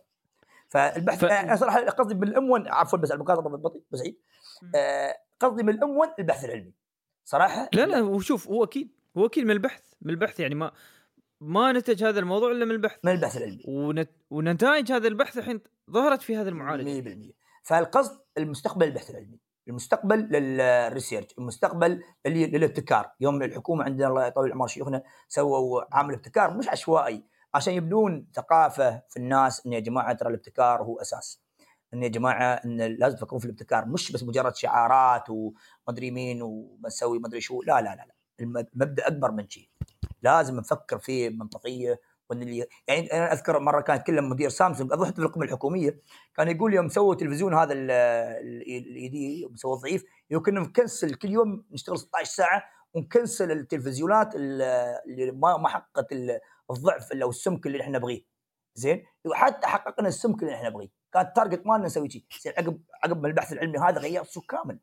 فالبحث 0.68 1.20
ف- 1.20 1.24
أنا 1.24 1.56
صراحة 1.56 1.80
قصدي 1.84 2.14
بالام 2.14 2.50
1 2.50 2.66
عفوا 2.68 2.98
بس 2.98 3.10
المقاطعه 3.12 3.48
بالبطيء 3.48 3.82
بسعيد 3.90 4.18
آه، 4.74 5.14
قصدي 5.40 5.62
من 5.62 5.68
الام 5.74 5.96
1 5.96 6.12
البحث 6.18 6.44
العلمي 6.44 6.72
صراحة 7.24 7.68
لا 7.72 7.86
لا 7.86 8.02
وشوف 8.02 8.48
هو 8.48 8.64
أكيد 8.64 8.90
هو 9.18 9.26
أكيد 9.26 9.44
من 9.44 9.50
البحث 9.50 9.82
من 10.02 10.10
البحث 10.10 10.40
يعني 10.40 10.54
ما 10.54 10.72
ما 11.40 11.72
نتج 11.72 12.04
هذا 12.04 12.18
الموضوع 12.20 12.50
إلا 12.50 12.64
من 12.64 12.70
البحث 12.70 12.98
من 13.04 13.12
البحث 13.12 13.36
العلمي 13.36 13.62
ونت... 13.68 14.10
ونتائج 14.30 14.92
هذا 14.92 15.08
البحث 15.08 15.38
الحين 15.38 15.60
ظهرت 15.90 16.22
في 16.22 16.36
هذا 16.36 16.48
المعالجه 16.48 17.30
100% 17.30 17.32
فالقصد 17.62 18.20
المستقبل 18.38 18.86
البحث 18.86 19.10
العلمي 19.10 19.38
المستقبل 19.68 20.18
لل 20.18 20.40
research 20.40 21.26
المستقبل 21.38 22.02
للابتكار. 22.26 23.12
يوم 23.20 23.42
الحكومة 23.42 23.84
عندنا 23.84 24.08
الله 24.08 24.26
يطول 24.26 24.52
عمر 24.52 24.66
شيوخنا 24.66 25.02
سووا 25.28 25.96
عامل 25.96 26.14
ابتكار 26.14 26.56
مش 26.56 26.68
عشوائي. 26.68 27.24
عشان 27.54 27.74
يبنون 27.74 28.26
ثقافة 28.34 29.02
في 29.08 29.16
الناس 29.16 29.66
إن 29.66 29.72
يا 29.72 29.80
جماعة 29.80 30.12
ترى 30.12 30.28
الابتكار 30.28 30.82
هو 30.82 31.00
أساس. 31.00 31.42
إن 31.94 32.02
يا 32.02 32.08
جماعة 32.08 32.54
إن 32.64 32.76
لازم 32.80 33.16
تفكرون 33.16 33.38
في 33.40 33.44
الابتكار 33.46 33.84
مش 33.86 34.12
بس 34.12 34.22
مجرد 34.22 34.56
شعارات 34.56 35.24
ومدري 35.30 36.10
مين 36.10 36.42
وبنسوي 36.42 37.18
مدري 37.18 37.40
شو 37.40 37.62
لا 37.62 37.80
لا 37.80 37.88
لا, 37.88 38.06
لا. 38.06 38.14
الم- 38.40 38.66
المبدا 38.74 39.06
أكبر 39.06 39.30
من 39.32 39.48
شيء 39.48 39.68
لازم 40.22 40.56
نفكر 40.56 40.98
فيه 40.98 41.28
بمنطقيه 41.28 42.00
وإن 42.30 42.42
اللي 42.42 42.66
يعني 42.88 43.12
أنا 43.12 43.32
أذكر 43.32 43.58
مرة 43.58 43.80
كان 43.80 43.96
يتكلم 43.96 44.28
مدير 44.28 44.48
سامسونج 44.48 44.92
أظن 44.92 45.06
حتى 45.06 45.14
في 45.16 45.22
القمه 45.22 45.44
الحكومية 45.44 46.00
كان 46.36 46.48
يقول 46.48 46.74
يوم 46.74 46.88
سووا 46.88 47.14
تلفزيون 47.14 47.54
هذا 47.54 47.72
ال- 47.72 47.90
ال- 47.90 48.62
الايدي 48.86 49.48
سووا 49.54 49.76
ضعيف 49.76 50.04
يوم 50.30 50.42
كنا 50.42 50.60
نكنسل 50.60 51.14
كل 51.14 51.30
يوم 51.30 51.64
نشتغل 51.70 51.98
16 51.98 52.30
ساعة 52.34 52.62
ونكنسل 52.94 53.50
التلفزيونات 53.52 54.34
ال- 54.34 54.62
اللي 55.06 55.32
ما 55.32 55.68
حققت 55.68 56.12
ال- 56.12 56.40
الضعف 56.70 57.12
أو 57.12 57.30
السمك 57.30 57.66
اللي 57.66 57.80
إحنا 57.80 57.98
نبغيه. 57.98 58.24
زين؟ 58.74 59.04
حتى 59.32 59.66
حققنا 59.66 60.08
السمك 60.08 60.42
اللي 60.42 60.54
إحنا 60.54 60.68
نبغيه. 60.68 60.88
كان 61.12 61.22
ال 61.26 61.32
target 61.32 61.66
مالنا 61.66 61.86
نسوي 61.86 62.10
شيء. 62.10 62.24
عقب 62.58 62.80
عقب 63.04 63.22
ما 63.22 63.28
البحث 63.28 63.52
العلمي 63.52 63.78
هذا 63.78 63.98
غير 64.00 64.20
السوق 64.22 64.44
كامل. 64.46 64.78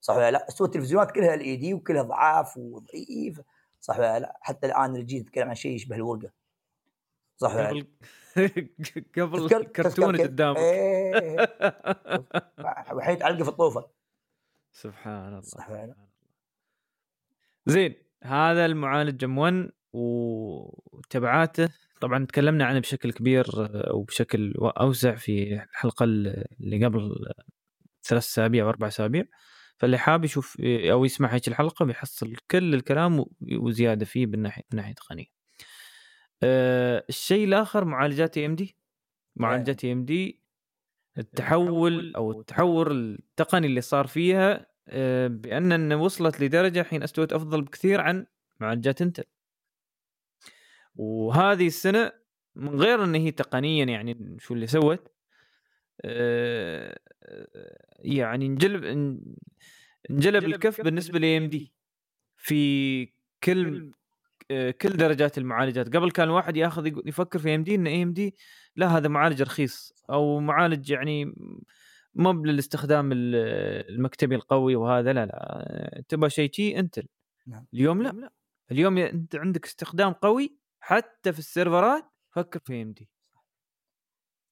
صح 0.00 0.16
ولا 0.16 0.30
لا؟ 0.30 0.46
سوى 0.48 0.66
التلفزيونات 0.66 1.10
كلها 1.10 1.34
LED 1.34 1.74
وكلها 1.74 2.02
ضعاف 2.02 2.56
وضعيف. 2.56 3.40
صح 3.80 3.98
ولا 3.98 4.18
لا؟ 4.18 4.38
حتى 4.40 4.66
الآن 4.66 4.96
الجيل 4.96 5.20
يتكلم 5.20 5.48
عن 5.48 5.54
شيء 5.54 5.74
يشبه 5.74 5.96
الورقة. 5.96 6.30
صح؟ 7.42 7.56
قبل 7.56 7.86
قبل 9.18 9.48
تذكر- 9.48 9.62
كرتون؟ 9.64 10.20
قدامك 10.20 10.58
إيه. 10.58 11.36
والحين 12.94 13.18
تعلقه 13.18 13.42
في 13.44 13.48
الطوفه 13.50 13.90
سبحان 14.72 15.28
الله 15.28 15.40
صح 15.40 15.70
ولا 15.70 15.86
لا؟ 15.86 15.96
زين 17.66 17.94
هذا 18.22 18.66
المعالج 18.66 19.24
ام 19.24 19.38
1 19.38 19.70
وتبعاته 19.92 21.68
طبعا 22.00 22.24
تكلمنا 22.26 22.64
عنه 22.64 22.78
بشكل 22.78 23.12
كبير 23.12 23.46
آه، 23.56 23.94
وبشكل 23.94 24.54
أوسع 24.56 25.14
في 25.14 25.52
الحلقة 25.54 26.04
اللي 26.04 26.84
قبل 26.86 27.16
ثلاث 28.04 28.22
أسابيع 28.22 28.64
أو 28.64 28.68
أربع 28.68 28.86
أسابيع 28.88 29.24
فاللي 29.76 29.98
حاب 29.98 30.24
يشوف 30.24 30.56
أو 30.64 31.04
يسمع 31.04 31.34
هيك 31.34 31.48
الحلقة 31.48 31.84
بيحصل 31.84 32.34
كل 32.50 32.74
الكلام 32.74 33.24
وزيادة 33.58 34.04
فيه 34.04 34.26
من 34.26 34.42
ناحية 34.72 34.94
تقنيه. 34.94 35.41
أه 36.42 37.04
الشيء 37.08 37.44
الآخر 37.44 37.84
معالجات 37.84 38.38
اي 38.38 38.46
ام 38.46 38.54
دي 38.54 38.76
معالجات 39.36 39.84
AMD 39.84 40.42
التحول 41.18 42.12
أو 42.16 42.40
التحور 42.40 42.90
التقني 42.92 43.66
اللي 43.66 43.80
صار 43.80 44.06
فيها 44.06 44.66
أه 44.88 45.26
بأن 45.26 45.92
وصلت 45.92 46.40
لدرجة 46.40 46.80
الحين 46.80 47.02
استوت 47.02 47.32
أفضل 47.32 47.62
بكثير 47.62 48.00
عن 48.00 48.26
معالجات 48.60 49.02
Intel. 49.02 49.24
وهذه 50.96 51.66
السنة 51.66 52.12
من 52.54 52.80
غير 52.80 53.04
إن 53.04 53.14
هي 53.14 53.30
تقنيا 53.30 53.84
يعني 53.84 54.36
شو 54.40 54.54
اللي 54.54 54.66
سوت 54.66 55.08
آه، 56.04 56.98
يعني 57.98 58.46
انجلب 58.46 58.84
انجلب 60.10 60.44
الكف 60.44 60.80
بالنسبة 60.80 61.18
ل 61.18 61.38
AMD 61.38 61.72
في 62.36 63.06
كل 63.44 63.76
آه، 63.76 64.01
كل 64.80 64.96
درجات 64.96 65.38
المعالجات. 65.38 65.96
قبل 65.96 66.10
كان 66.10 66.28
الواحد 66.28 66.56
ياخذ 66.56 66.86
يفكر 67.06 67.38
في 67.38 67.54
AMD 67.54 67.74
إن 67.74 67.86
AMD 67.86 68.36
لا 68.76 68.86
هذا 68.86 69.08
معالج 69.08 69.42
رخيص 69.42 69.92
أو 70.10 70.40
معالج 70.40 70.90
يعني 70.90 71.34
مو 72.14 72.32
للاستخدام 72.32 73.10
المكتبي 73.12 74.34
القوي 74.34 74.76
وهذا 74.76 75.12
لا 75.12 75.26
لا 75.26 76.02
تبغى 76.08 76.30
شيء 76.30 76.52
شي 76.52 76.78
Intel. 76.78 77.08
نعم. 77.46 77.66
اليوم 77.74 78.02
لا. 78.02 78.30
اليوم 78.70 78.98
أنت 78.98 79.36
عندك 79.36 79.64
استخدام 79.64 80.12
قوي 80.12 80.56
حتى 80.80 81.32
في 81.32 81.38
السيرفرات 81.38 82.04
فكر 82.30 82.60
في 82.64 82.82
AMD 82.82 83.10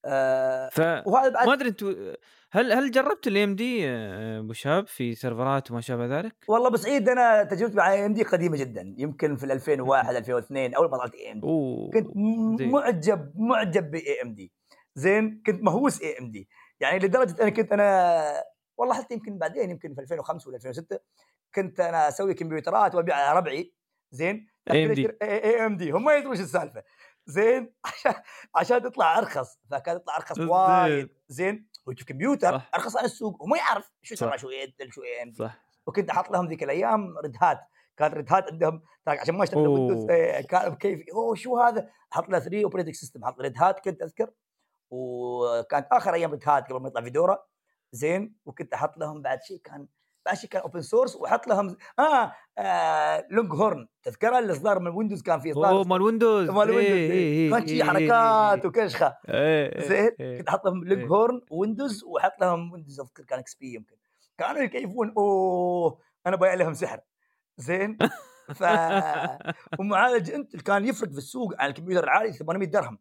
آه 0.05 0.69
ف 0.69 0.79
ما 0.79 1.53
أدري 1.53 1.69
أنتم 1.69 2.13
هل 2.53 2.71
هل 2.71 2.91
جربت 2.91 3.27
ال 3.27 3.43
AMD 3.43 3.87
أبو 3.87 4.53
شاب 4.53 4.87
في 4.87 5.15
سيرفرات 5.15 5.71
وما 5.71 5.81
شابه 5.81 6.19
ذلك؟ 6.19 6.35
والله 6.47 6.69
بس 6.69 6.85
عيد 6.85 7.09
أنا 7.09 7.43
تجربتي 7.43 7.75
مع 7.75 7.91
AMD 7.93 8.23
قديمة 8.23 8.57
جدا 8.57 8.95
يمكن 8.97 9.35
في 9.35 9.43
2001 9.43 10.15
2002 10.15 10.73
أول 10.73 10.89
ما 10.89 10.97
طلعت 10.97 11.15
AMD 11.15 11.47
كنت 11.93 12.07
معجب 12.61 13.33
معجب 13.35 13.91
ب 13.91 14.21
AMD 14.21 14.51
زين 14.95 15.41
كنت 15.45 15.63
مهووس 15.63 16.01
AMD 16.01 16.49
يعني 16.79 16.99
لدرجة 16.99 17.41
أنا 17.41 17.49
كنت 17.49 17.71
أنا 17.71 18.43
والله 18.77 18.95
حتى 18.95 19.13
يمكن 19.13 19.37
بعدين 19.37 19.69
يمكن 19.69 19.93
في 19.95 20.01
2005 20.01 20.47
ولا 20.47 20.57
2006 20.57 20.99
كنت 21.55 21.79
أنا 21.79 22.07
أسوي 22.07 22.33
كمبيوترات 22.33 22.95
وأبيع 22.95 23.15
على 23.15 23.39
ربعي. 23.39 23.73
زين 24.11 24.47
اي 24.71 24.85
ام 24.85 24.91
دي 24.91 25.07
اي 25.21 25.65
ام 25.65 25.77
دي 25.77 25.91
هم 25.91 26.03
ما 26.03 26.13
يدرون 26.15 26.31
إيش 26.31 26.41
السالفة. 26.41 26.83
زين 27.25 27.73
عشان 27.85 28.13
عشان 28.55 28.81
تطلع 28.81 29.17
أرخص 29.17 29.59
فكان 29.71 29.95
يطلع 29.95 30.17
أرخص 30.17 30.39
وايد. 30.39 31.09
زين 31.27 31.70
ويجيب 31.91 32.07
كمبيوتر 32.07 32.51
صح. 32.51 32.69
أرخص 32.75 32.97
عن 32.97 33.05
السوق 33.05 33.43
وما 33.43 33.57
يعرف 33.57 33.91
شو 34.01 34.15
ترى 34.15 34.37
شو 34.37 34.49
اي 34.49 34.73
شو 34.89 35.03
اي 35.03 35.23
ام 35.23 35.33
صح. 35.33 35.61
وكنت 35.87 36.09
أحط 36.09 36.31
لهم 36.31 36.47
ذيك 36.47 36.63
الأيام 36.63 37.17
Red 37.17 37.35
Hat 37.41 37.59
كان 37.97 38.11
Red 38.11 38.33
Hat 38.33 38.51
عندهم 38.51 38.81
عشان 39.07 39.35
ما 39.35 39.43
يشتغل 39.43 39.67
Windows 39.67 40.09
إيه، 40.09 40.47
كان 40.47 40.69
بكيف. 40.69 41.09
أوه 41.13 41.35
شو 41.35 41.57
هذا؟ 41.57 41.89
أحط 42.13 42.29
له 42.29 42.39
3 42.39 42.63
operating 42.63 42.95
system 42.95 43.23
أحط 43.23 43.41
Red 43.41 43.57
Hat 43.57 43.79
كنت 43.79 44.01
أذكر. 44.01 44.31
وكانت 44.89 45.87
آخر 45.91 46.13
أيام 46.13 46.31
Red 46.31 46.49
Hat 46.49 46.67
قبل 46.67 46.81
ما 46.81 46.87
يطلع 46.87 47.01
Fedora 47.01 47.45
زين 47.91 48.35
وكنت 48.45 48.73
أحط 48.73 48.97
لهم 48.97 49.21
بعد 49.21 49.43
شيء 49.43 49.61
كان 49.63 49.87
ماشي 50.25 50.47
كان 50.47 50.61
open 50.61 50.81
source 50.81 51.15
واحط 51.15 51.47
لهم 51.47 51.77
آه, 51.99 52.33
آه 52.57 53.27
Longhorn 53.29 53.87
تذكرها 54.03 54.39
الاصدار 54.39 54.79
من 54.79 54.87
Windows 54.87 55.21
كان 55.21 55.39
في 55.39 55.51
اصدار 55.51 55.69
أوه 55.69 55.83
مال 55.83 56.01
Windows 56.01 56.49
مال 56.49 56.71
Windows 56.71 56.91
إيه. 56.91 57.11
إيه 57.11 57.51
كان 57.51 57.67
شي 57.67 57.83
حركات 57.83 58.65
وكشخة. 58.65 59.17
زين 59.77 60.09
كنت 60.37 60.47
أحط 60.49 60.65
لهم 60.65 60.83
Longhorn 60.83 61.41
Windows 61.51 62.03
واحط 62.03 62.41
لهم 62.41 62.71
Windows 62.71 62.99
اذكر 62.99 63.23
كان 63.23 63.39
XP 63.39 63.73
يمكن. 63.73 63.95
كانوا 64.37 64.61
يكيفون 64.61 65.13
أوه 65.17 65.99
أنا 66.27 66.35
بايع 66.35 66.53
لهم 66.53 66.73
سحر. 66.73 66.99
زين؟ 67.57 67.97
ف 68.55 68.63
ومعالج 69.79 70.31
Intel 70.31 70.61
كان 70.61 70.85
يفرق 70.85 71.09
في 71.09 71.17
السوق 71.17 71.53
على 71.59 71.69
الكمبيوتر 71.69 72.03
العالي 72.03 72.33
800 72.33 72.67
درهم. 72.67 72.99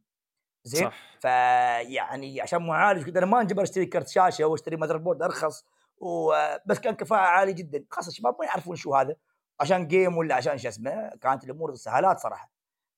زين؟ 0.65 0.85
صح. 0.91 1.19
فيعني 1.21 2.41
عشان 2.41 2.67
معالج 2.67 3.11
كذا 3.11 3.19
أنا 3.19 3.27
ما 3.27 3.41
أنجبر 3.41 3.63
أشتري 3.63 3.87
كرت 3.87 4.09
شاشة 4.09 4.45
واشتري 4.45 4.77
motherboard 4.77 5.23
أرخص. 5.23 5.65
وبس 6.01 6.79
كان 6.79 6.95
كفاءة 6.95 7.21
عالية 7.21 7.53
جدا. 7.53 7.85
خاصه 7.91 8.09
الشباب 8.09 8.37
ما 8.41 8.47
يعرفون 8.47 8.77
شو 8.77 8.95
هذا 8.95 9.17
عشان 9.61 9.89
game 9.89 10.17
ولا 10.17 10.35
عشان 10.35 10.59
شو 10.59 10.69
اسمه 10.69 11.09
كانت 11.21 11.45
الأمور 11.45 11.75
سهالات 11.75 12.19
صراحة. 12.19 12.53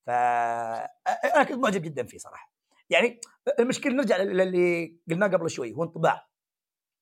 ف 0.07 0.11
أنا 0.11 1.43
كنت 1.49 1.59
معجب 1.59 1.83
جدا 1.83 2.07
فيه 2.07 2.19
صراحة. 2.19 2.53
يعني 2.91 3.21
المشكلة 3.61 3.93
نرجع 3.93 4.17
للي 4.17 4.97
قلناه 5.11 5.27
قبل 5.27 5.51
شوي 5.51 5.73
هو 5.73 5.83
انطباع 5.83 6.29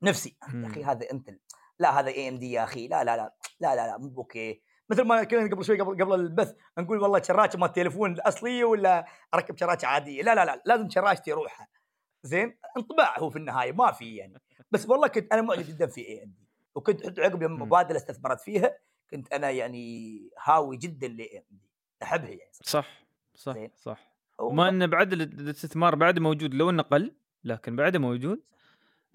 نفسي. 0.03 0.37
يا 0.55 0.67
أخي 0.67 0.85
هذا 0.85 1.11
Intel 1.13 1.31
لا 1.79 2.01
هذا 2.01 2.09
AMD 2.09 2.53
يا 2.53 2.65
أخي. 2.65 2.89
لا 2.89 3.05
لا 3.05 3.17
لا 3.17 3.35
لا 3.61 3.77
لا 3.77 3.87
لا 3.87 3.99
مو 3.99 4.15
okay 4.17 4.63
مثل 4.91 5.03
ما 5.03 5.25
كنا 5.25 5.51
قبل 5.51 5.65
شوي 5.65 5.81
قبل 5.81 6.05
قبل 6.05 6.15
البث 6.15 6.55
نقول 6.79 6.99
والله 6.99 7.23
شراشه 7.23 7.59
مال 7.59 7.69
التليفون 7.69 8.13
الاصليه 8.13 8.65
ولا 8.65 9.07
أركب 9.35 9.57
شراشه 9.57 9.87
عادية؟ 9.87 10.23
لا 10.23 10.35
لا 10.35 10.45
لا 10.45 10.63
لازم 10.65 10.91
شراشتي 10.91 11.33
روحها. 11.33 11.69
زين؟ 12.23 12.59
انطباع 12.77 13.19
هو 13.19 13.31
في 13.31 13.37
النهاية 13.37 13.73
ما 13.73 13.93
في 13.93 14.17
يعني. 14.17 14.43
بس 14.71 14.89
والله 14.89 15.09
كنت 15.09 15.33
أنا 15.33 15.43
معجب 15.43 15.67
جدا 15.77 15.87
في 15.87 16.01
AMD 16.09 16.49
وكنت 16.75 17.21
عقب 17.21 17.43
يوم 17.43 17.63
مبادلة 17.63 17.97
استثمرت 17.97 18.41
فيها 18.41 18.79
كنت 19.11 19.33
أنا 19.33 19.51
يعني 19.51 20.21
هاوي 20.45 20.77
جدا 20.77 21.09
ل 21.09 21.39
AMD 21.39 21.69
أحبها 22.03 22.29
يعني 22.31 22.51
صح 22.53 22.65
صح 22.65 22.87
صح, 23.35 23.57
صح. 23.77 24.17
وما 24.39 24.69
انه 24.69 24.87
بعد 24.87 25.13
الاستثمار 25.13 25.95
بعد 25.95 26.19
موجود 26.19 26.55
لو 26.55 26.71
إنه 26.71 26.83
قل 26.83 27.15
لكن 27.45 27.77
بعده 27.77 27.99
موجود 27.99 28.43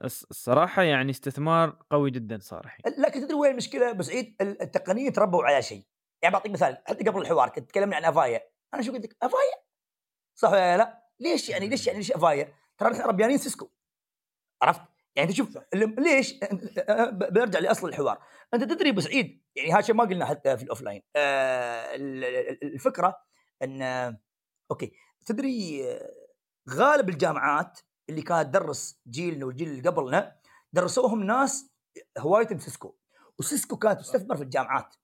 الصراحة 0.04 0.84
يعني 0.84 1.12
استثمار 1.12 1.78
قوي 1.90 2.12
جدا 2.12 2.40
صار 2.42 2.66
الحين 2.66 2.94
لكن 2.98 3.22
تدري 3.22 3.34
وين 3.34 3.52
المشكلة؟ 3.52 3.92
بس 3.92 4.10
عيد 4.10 4.36
التقنيين 4.42 5.14
تربوا 5.14 5.44
على 5.44 5.62
شيء. 5.62 5.84
يعني 6.22 6.34
بعطيك 6.34 6.52
مثال 6.52 6.78
حتى 6.86 7.04
قبل 7.04 7.22
الحوار 7.22 7.50
كنت 7.50 7.70
تكلمنا 7.70 7.96
عن 7.96 8.06
افايا 8.06 8.42
أنا 8.74 8.82
شو 8.82 8.92
قلت 8.92 9.06
لك؟ 9.06 9.18
افايا 9.22 9.64
صح 10.36 10.50
ولا 10.52 10.78
لا؟ 10.78 11.04
ليش 11.20 11.50
يعني 11.50 11.68
ليش 11.68 11.88
يعني 11.88 12.00
ليش 12.00 12.12
افايا؟ 12.12 12.54
ترى 12.78 12.94
إحنا 12.94 13.06
ربيانين 13.06 13.38
سيسكو. 13.38 13.70
عرفت؟ 14.62 14.82
يعني 15.16 15.32
تشوف 15.32 15.58
ليش؟ 15.74 16.40
بنرجع 17.12 17.60
لأصل 17.60 17.90
الحوار. 17.90 18.24
أنت 18.54 18.64
تدري 18.64 18.90
أبو 18.90 19.02
سعيد 19.02 19.44
يعني 19.56 19.74
هذا 19.74 19.94
ما 19.94 20.04
قلنا 20.04 20.26
حتى 20.26 20.58
في 20.58 20.64
ال 20.64 20.68
offline. 20.68 21.02
آه 21.16 21.96
الفكرة 22.64 23.18
أن 23.64 23.82
okay 24.72 24.92
تدري 25.26 25.86
غالب 26.70 27.10
الجامعات 27.10 27.80
اللي 28.10 28.22
كانت 28.22 28.48
تدرس 28.48 29.02
جيلنا 29.08 29.46
والجيل 29.46 29.68
اللي 29.68 29.90
قبلنا 29.90 30.36
درسوهم 30.74 31.24
ناس 31.24 31.72
هوايتهم 32.18 32.60
Cisco. 32.60 32.98
و 33.40 33.46
Cisco 33.46 33.78
كانت 33.78 34.00
تستثمر 34.00 34.36
في 34.36 34.44
الجامعات. 34.44 34.96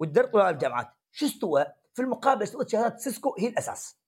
وتدرسوا 0.00 0.50
الجامعات. 0.50 0.88
شو 1.12 1.26
استوى؟ 1.26 1.66
في 1.94 2.02
المقابل 2.02 2.42
استوت 2.42 2.68
شهادات 2.68 3.00
Cisco 3.00 3.34
هي 3.38 3.48
الأساس. 3.48 3.98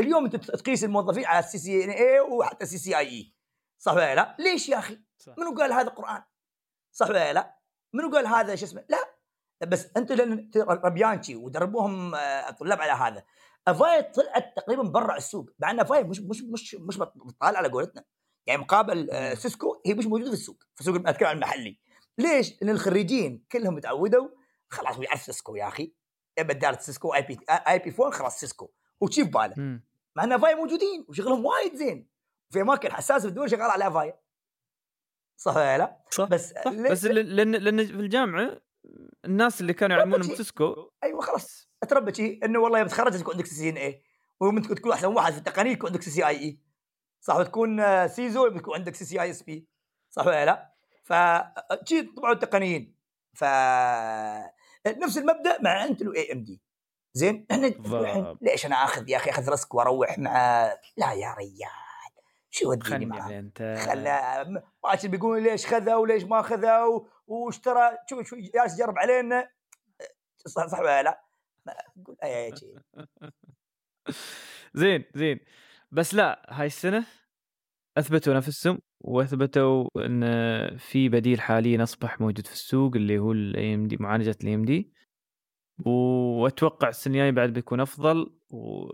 اليوم 0.00 0.24
أنت 0.24 0.36
تقيس 0.36 0.84
الموظفين 0.84 1.24
على 1.24 1.38
ال 1.38 1.58
CCNA 1.58 2.20
وحتى 2.20 2.66
CCIE. 2.66 3.33
صح 3.84 3.92
ولا 3.92 4.14
لا؟ 4.14 4.36
ليش 4.38 4.68
يا 4.68 4.78
أخي؟ 4.78 5.00
صح. 5.18 5.34
منو 5.38 5.54
قال 5.54 5.72
هذا 5.72 5.88
قران؟ 5.88 6.22
صح 6.92 7.08
ولا 7.08 7.32
لا؟ 7.32 7.58
منو 7.92 8.10
قال 8.10 8.26
هذا 8.26 8.54
شو 8.54 8.64
اسمه؟ 8.64 8.84
لا 8.88 8.98
بس 9.66 9.88
انت 9.96 10.12
لأن 10.12 10.50
ربيانشي 10.56 11.36
ودربوهم 11.36 12.14
الطلاب 12.14 12.78
آه، 12.78 12.82
على 12.82 12.92
هذا 12.92 13.24
افاي 13.68 14.02
طلعت 14.02 14.56
تقريبا 14.56 14.82
برا 14.82 15.16
السوق 15.16 15.50
مع 15.58 15.70
إن 15.70 15.80
افاي 15.80 16.04
مش 16.04 16.20
مش 16.20 16.42
مش 16.42 16.74
مش 16.74 16.98
بطال 16.98 17.56
على 17.56 17.68
قولتنا 17.68 18.04
يعني 18.46 18.60
مقابل 18.60 19.10
آه، 19.10 19.34
سيسكو 19.34 19.82
هي 19.86 19.94
مش 19.94 20.06
موجودة 20.06 20.30
في 20.30 20.36
السوق 20.36 20.62
في 20.74 20.80
السوق 20.80 21.08
اتكلم 21.08 21.28
عن 21.28 21.36
المحلي 21.36 21.78
ليش؟ 22.18 22.62
لأن 22.62 22.70
الخريجين 22.70 23.44
كلهم 23.52 23.78
تعودوا 23.78 24.28
خلاص 24.68 24.98
يعرف 24.98 25.22
سيسكو 25.22 25.56
يا 25.56 25.68
أخي 25.68 25.94
بدالة 26.38 26.78
سيسكو 26.78 27.14
آي 27.14 27.22
بي 27.22 27.38
آي 27.48 27.78
بي 27.78 27.90
فون 27.90 28.12
خلاص 28.12 28.40
سيسكو 28.40 28.70
وتشيف 29.00 29.28
باله 29.28 29.80
مع 30.16 30.24
إن 30.24 30.32
Avaya 30.32 30.54
موجودين 30.54 31.04
وشغلهم 31.08 31.44
وايد 31.44 31.74
زين 31.74 32.13
في 32.54 32.60
اماكن 32.60 32.92
حساسه 32.92 33.20
في 33.22 33.28
الدول 33.28 33.50
شغال 33.50 33.62
على 33.70 33.88
Avaya 33.88 34.14
صح 35.36 35.56
ولا 35.56 35.78
لا؟ 35.78 36.00
صح 36.10 36.24
بس 36.24 36.52
صح. 36.64 36.72
بس 36.72 37.04
لأن 37.04 37.52
لأن 37.52 37.86
في 37.86 37.92
الجامعة 37.92 38.60
الناس 39.24 39.60
اللي 39.60 39.72
كانوا 39.72 39.96
يعلمونهم 39.96 40.36
Cisco 40.36 40.90
أيوه 41.04 41.20
خلاص. 41.20 41.68
أتربى 41.82 42.14
شيء 42.14 42.44
إنه 42.44 42.58
والله 42.58 42.82
تخرج 42.82 43.18
تكون 43.18 43.34
عندك 43.34 43.46
CCNA 43.46 44.02
وممكن 44.40 44.74
تكون 44.74 44.92
أحسن 44.92 45.06
واحد 45.06 45.32
في 45.32 45.38
التقنية 45.38 45.72
يكون 45.72 45.90
عندك 45.90 46.02
CCIE 46.02 46.58
صح 47.20 47.36
وتكون 47.36 48.08
CISO 48.08 48.46
يكون 48.46 48.74
عندك 48.74 48.94
سي 48.94 49.04
سي 49.04 49.22
آي 49.22 49.30
إس 49.30 49.42
بي. 49.42 49.68
صح 50.10 50.26
ولا 50.26 50.44
لا؟ 50.44 50.74
ف 51.04 51.12
طبعا 52.16 52.32
التقنيين. 52.32 52.96
ف 53.34 53.44
نفس 54.86 55.18
المبدأ 55.18 55.62
مع 55.62 55.84
Intel 55.84 56.08
و 56.08 56.32
AMD 56.32 56.62
زين 57.12 57.46
إحنا 57.50 57.66
ليش 58.42 58.66
أنا 58.66 58.84
آخذ 58.84 59.08
يا 59.08 59.16
أخي 59.16 59.30
أخذ 59.30 59.50
risk 59.50 59.74
وأروح 59.74 60.18
مع 60.18 60.64
لا 60.96 61.12
يا 61.12 61.34
ريال. 61.34 61.83
شو 62.54 62.70
وديني 62.70 63.06
معاه 63.06 63.38
أنت. 63.38 63.76
خلا 63.86 64.64
ماشي 64.84 65.08
بيقول 65.08 65.42
ليش 65.42 65.66
خذا 65.66 65.94
وليش 65.96 66.24
ما 66.24 66.42
خذا 66.42 66.84
واشترى 67.26 67.98
شو 68.10 68.22
شو 68.22 68.36
جالس 68.36 68.74
يجرب 68.74 68.98
علينا. 68.98 69.50
صح 70.46 70.66
صح 70.66 70.78
ولا 70.78 71.02
لا؟ 71.02 71.24
قول 72.06 72.16
اي 72.22 72.56
شيء. 72.56 72.78
زين 74.74 75.04
زين. 75.14 75.40
بس 75.90 76.14
لا 76.14 76.46
هاي 76.48 76.66
السنة 76.66 77.06
أثبتوا 77.98 78.34
نفسهم 78.34 78.78
وأثبتوا 79.00 79.88
إن 79.96 80.24
في 80.78 81.08
بديل 81.08 81.40
حاليا 81.40 81.82
أصبح 81.82 82.20
موجود 82.20 82.46
في 82.46 82.52
السوق 82.52 82.96
اللي 82.96 83.18
هو 83.18 83.32
ال 83.32 83.74
AMD 83.74 83.96
معالجة 84.00 84.36
ال 84.42 84.54
AMD 84.54 84.92
وأتوقع 85.86 86.88
السنة 86.88 87.14
الجاية 87.14 87.30
بعد 87.30 87.52
بيكون 87.52 87.80
أفضل 87.80 88.38
و... 88.50 88.86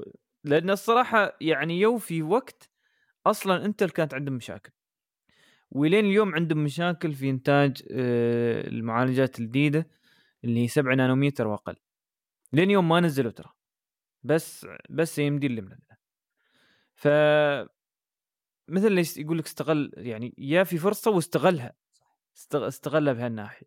لأن 0.44 0.70
الصراحة 0.70 1.36
يعني 1.40 1.80
يو 1.80 1.98
في 1.98 2.22
وقت 2.22 2.70
أصلا 3.26 3.64
Intel 3.64 3.90
كانت 3.90 4.14
عندهم 4.14 4.34
مشاكل. 4.34 4.70
ولين 5.70 6.04
اليوم 6.04 6.34
عندهم 6.34 6.64
مشاكل 6.64 7.12
في 7.12 7.30
إنتاج 7.30 7.82
آه، 7.90 8.68
المعالجات 8.68 9.40
الجديدة 9.40 9.88
اللي 10.44 10.60
هي 10.62 10.68
7 10.68 10.94
نانومتر 10.94 11.46
وأقل. 11.46 11.76
لين 12.52 12.70
يوم 12.70 12.88
ما 12.88 13.00
نزلوا 13.00 13.30
ترى. 13.32 13.52
بس 14.22 14.66
بس 14.90 15.18
AMD 15.20 15.46
اللي 15.46 15.60
منزلة. 15.60 15.96
ف 16.94 17.08
مثل 18.68 18.86
اللي 18.86 19.02
يقول 19.16 19.38
لك 19.38 19.46
استغل 19.46 19.92
يعني 19.96 20.34
يا 20.38 20.64
في 20.64 20.78
فرصة 20.78 21.10
واستغلها. 21.10 21.72
استغ- 22.36 22.66
استغلها 22.66 23.12
بهالناحيه 23.12 23.66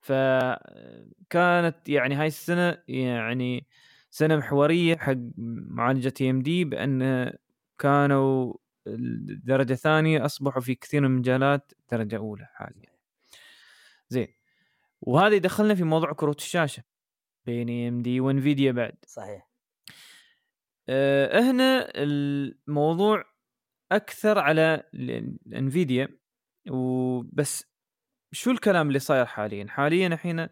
فكانت 0.00 1.88
يعني 1.88 2.14
هاي 2.14 2.26
السنة 2.26 2.78
يعني 2.88 3.66
سنة 4.10 4.36
محورية 4.36 4.96
حق 4.96 5.14
معالجة 5.70 6.14
إم 6.30 6.42
دي 6.42 6.64
بأن 6.64 7.32
كانوا 7.78 8.54
درجة 9.44 9.74
ثانية 9.74 10.24
أصبحوا 10.24 10.60
في 10.62 10.74
كثير 10.74 11.00
من 11.00 11.06
المجالات 11.06 11.72
درجة 11.92 12.16
أولى 12.16 12.48
حاليا. 12.54 12.92
زين. 14.08 14.28
وهذا 15.00 15.34
يدخلنا 15.34 15.74
في 15.74 15.84
موضوع 15.84 16.12
كروت 16.12 16.40
الشاشة 16.40 16.82
بين 17.46 17.68
AMD 17.68 18.20
و 18.20 18.27
Nvidia 18.27 18.72
بعد. 18.72 18.94
صحيح. 19.06 19.48
أه 20.88 21.40
هنا 21.40 21.88
الموضوع 21.96 23.24
أكثر 23.92 24.38
على 24.38 24.82
Nvidia 25.54 26.08
وبس 26.70 27.64
شو 28.32 28.50
الكلام 28.50 28.88
اللي 28.88 28.98
صاير 28.98 29.26
حاليا 29.26 29.66
حاليا 29.68 30.06
الحين 30.06 30.48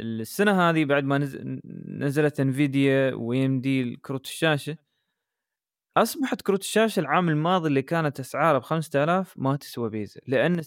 السنة 0.00 0.70
هذه 0.70 0.84
بعد 0.84 1.04
ما 1.04 1.18
نز- 1.18 1.60
نزلت 1.88 2.40
Nvidia 2.40 3.14
و 3.14 3.60
AMD 3.60 3.96
كروت 3.96 4.26
الشاشه 4.26 4.76
أصبحت 5.96 6.42
كروت 6.42 6.60
الشاشة 6.60 7.00
العام 7.00 7.28
الماضي 7.28 7.68
اللي 7.68 7.82
كانت 7.82 8.20
أسعاره 8.20 8.58
ب 8.58 8.62
5000 8.62 9.34
ما 9.38 9.56
تسوى 9.56 9.90
بيزا 9.90 10.20
لأن 10.26 10.62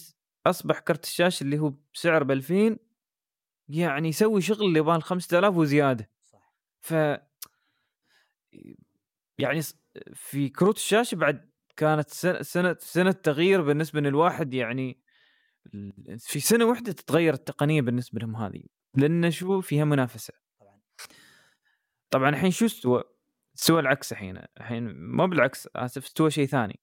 أصبح 0.47 0.79
كرت 0.79 1.03
الشاشة 1.03 1.43
اللي 1.43 1.59
هو 1.59 1.73
بسعر 1.93 2.23
ب 2.23 2.31
2000 2.31 2.77
يعني 3.69 4.07
يسوي 4.09 4.41
شغل 4.41 4.65
اللي 4.65 4.79
يبغى 4.79 5.01
5000 5.01 5.55
وزيادة. 5.55 6.09
صح. 6.23 6.55
ف 6.81 6.93
يعني 9.39 9.61
في 10.13 10.49
كروت 10.49 10.77
الشاشة 10.77 11.15
بعد 11.15 11.49
كانت 11.77 12.09
سنة 12.09 12.75
سنة 12.79 13.11
تغيير 13.11 13.61
بالنسبة 13.61 14.01
للواحد 14.01 14.53
يعني 14.53 14.99
في 16.17 16.39
سنة 16.39 16.65
واحدة 16.65 16.91
تتغير 16.91 17.33
التقنية 17.33 17.81
بالنسبة 17.81 18.19
لهم 18.19 18.35
هذه 18.35 18.63
لأن 18.95 19.31
شو؟ 19.31 19.61
فيها 19.61 19.85
منافسة. 19.85 20.33
طبعا. 20.59 20.79
طبعا 22.09 22.29
الحين 22.29 22.51
شو 22.51 22.65
استوى؟ 22.65 23.18
استوى 23.59 23.79
العكس 23.79 24.11
الحين. 24.11 24.39
الحين 24.57 24.83
ما 24.95 25.25
بالعكس 25.25 25.67
آسف 25.75 26.05
استوى 26.05 26.31
شيء 26.31 26.45
ثاني. 26.45 26.79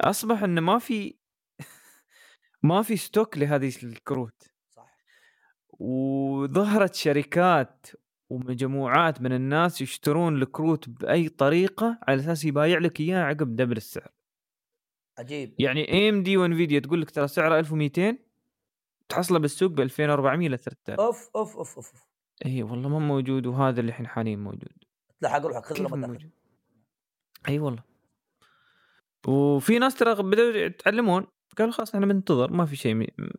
أصبح 0.00 0.42
إنه 0.42 0.60
ما 0.60 0.78
في 0.78 1.14
ما 2.62 2.82
في 2.82 2.96
stock 2.96 3.38
لهذه 3.38 3.72
الكروت. 3.82 4.42
صح. 4.70 4.98
وظهرت 5.78 6.94
شركات 6.94 7.86
ومجموعات 8.30 9.20
من 9.20 9.32
الناس 9.32 9.80
يشترون 9.80 10.42
الكروت 10.42 10.88
بأي 10.88 11.28
طريقة 11.28 11.98
على 12.08 12.20
أساس 12.20 12.44
يبايع 12.44 12.78
لك 12.78 13.00
إياه 13.00 13.22
عقب 13.22 13.56
double 13.56 13.76
السعر. 13.76 14.12
عجيب. 15.18 15.54
يعني 15.58 15.92
AMD 15.92 16.36
و 16.36 16.42
Nvidia 16.42 16.80
تقول 16.80 17.02
لك 17.02 17.10
ترى 17.10 17.28
سعره 17.28 17.58
1200 17.58 18.18
تحصله 19.08 19.38
بالسوق 19.38 19.70
ب 19.70 19.80
2400 19.80 20.48
ل 20.48 20.58
3000 20.58 21.00
أوف 21.00 21.30
أوف 21.36 21.56
أوف 21.56 21.76
أوف. 21.76 21.92
اي 22.46 22.62
والله 22.62 22.88
ما 22.88 22.98
موجود 22.98 23.46
وهذا 23.46 23.80
اللي 23.80 23.88
الحين 23.88 24.06
حاليا 24.06 24.36
موجود. 24.36 24.83
تلحق 25.24 25.46
روحك 25.46 25.64
خذ 25.64 25.78
لما 25.78 26.06
تاخذ 26.06 26.26
أي 27.48 27.58
والله. 27.58 27.82
وفي 29.26 29.78
ناس 29.78 29.94
ترى 29.94 30.22
بدأوا 30.22 30.56
يتعلمون 30.56 31.26
قالوا 31.58 31.72
خلاص 31.72 31.94
إحنا 31.94 32.06
بننتظر 32.06 32.52
ما 32.52 32.66
في 32.66 32.76
شيء 32.76 32.94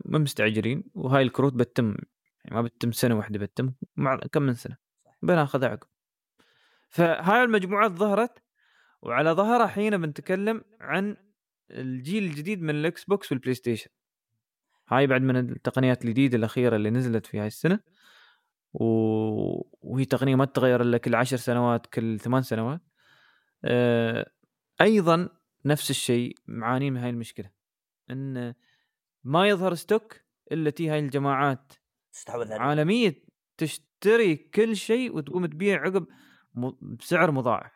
ما 0.06 0.20
مستعجلين. 0.20 0.84
وهاي 0.94 1.24
الكروت 1.24 1.53
بتتم 1.53 1.95
يعني 2.45 2.56
ما 2.56 2.62
بتتم 2.62 2.91
سنة 2.91 3.18
واحدة 3.18 3.40
بتتم 3.40 3.74
مع 3.95 4.20
كم 4.32 4.41
من 4.41 4.53
سنة. 4.53 4.78
بناخذها 5.22 5.70
عقب. 5.70 5.88
فهاي 6.90 7.44
المجموعات 7.44 7.91
ظهرت 7.91 8.44
وعلى 9.02 9.32
ظهرها 9.32 9.68
حين 9.68 9.98
بنتكلم 9.98 10.64
عن 10.82 11.18
الجيل 11.72 12.24
الجديد 12.24 12.62
من 12.62 12.70
ال 12.69 13.03
Xbox 13.03 13.32
وال 13.32 13.53
PlayStation. 13.53 13.90
هاي 14.88 15.07
بعد 15.07 15.22
من 15.22 15.38
التقنيات 15.38 16.06
الجديدة 16.06 16.38
الأخيرة 16.38 16.76
اللي 16.76 16.90
نزلت 16.90 17.26
في 17.26 17.40
هاي 17.40 17.48
السنة. 17.48 17.80
و... 18.81 18.85
وهي 19.81 20.06
تقنيه 20.06 20.35
ما 20.35 20.45
تتغير 20.45 20.81
إلا 20.81 20.97
كل 20.97 21.15
عشر 21.15 21.38
سنوات 21.38 21.88
كل 21.88 22.19
ثمان 22.19 22.41
سنوات. 22.41 22.81
آه... 23.65 24.31
أيضا 24.81 25.30
نفس 25.65 25.89
الشيء 25.89 26.35
معانين 26.47 26.93
من 26.93 26.99
هاي 26.99 27.10
المشكلة 27.10 27.52
إن 28.11 28.53
ما 29.23 29.47
يظهر 29.47 29.73
stock 29.73 30.15
إلا 30.52 30.69
تي 30.69 30.89
هاي 30.89 30.99
الجماعات 30.99 31.73
تستحوذ 32.14 32.53
عالمية 32.53 33.23
تشتري 33.57 34.35
كل 34.35 34.76
شيء 34.76 35.15
وتقوم 35.15 35.45
تبيع 35.45 35.81
عقب 35.81 36.07
م... 36.53 36.72
بسعر 36.81 37.31
مضاعف. 37.31 37.72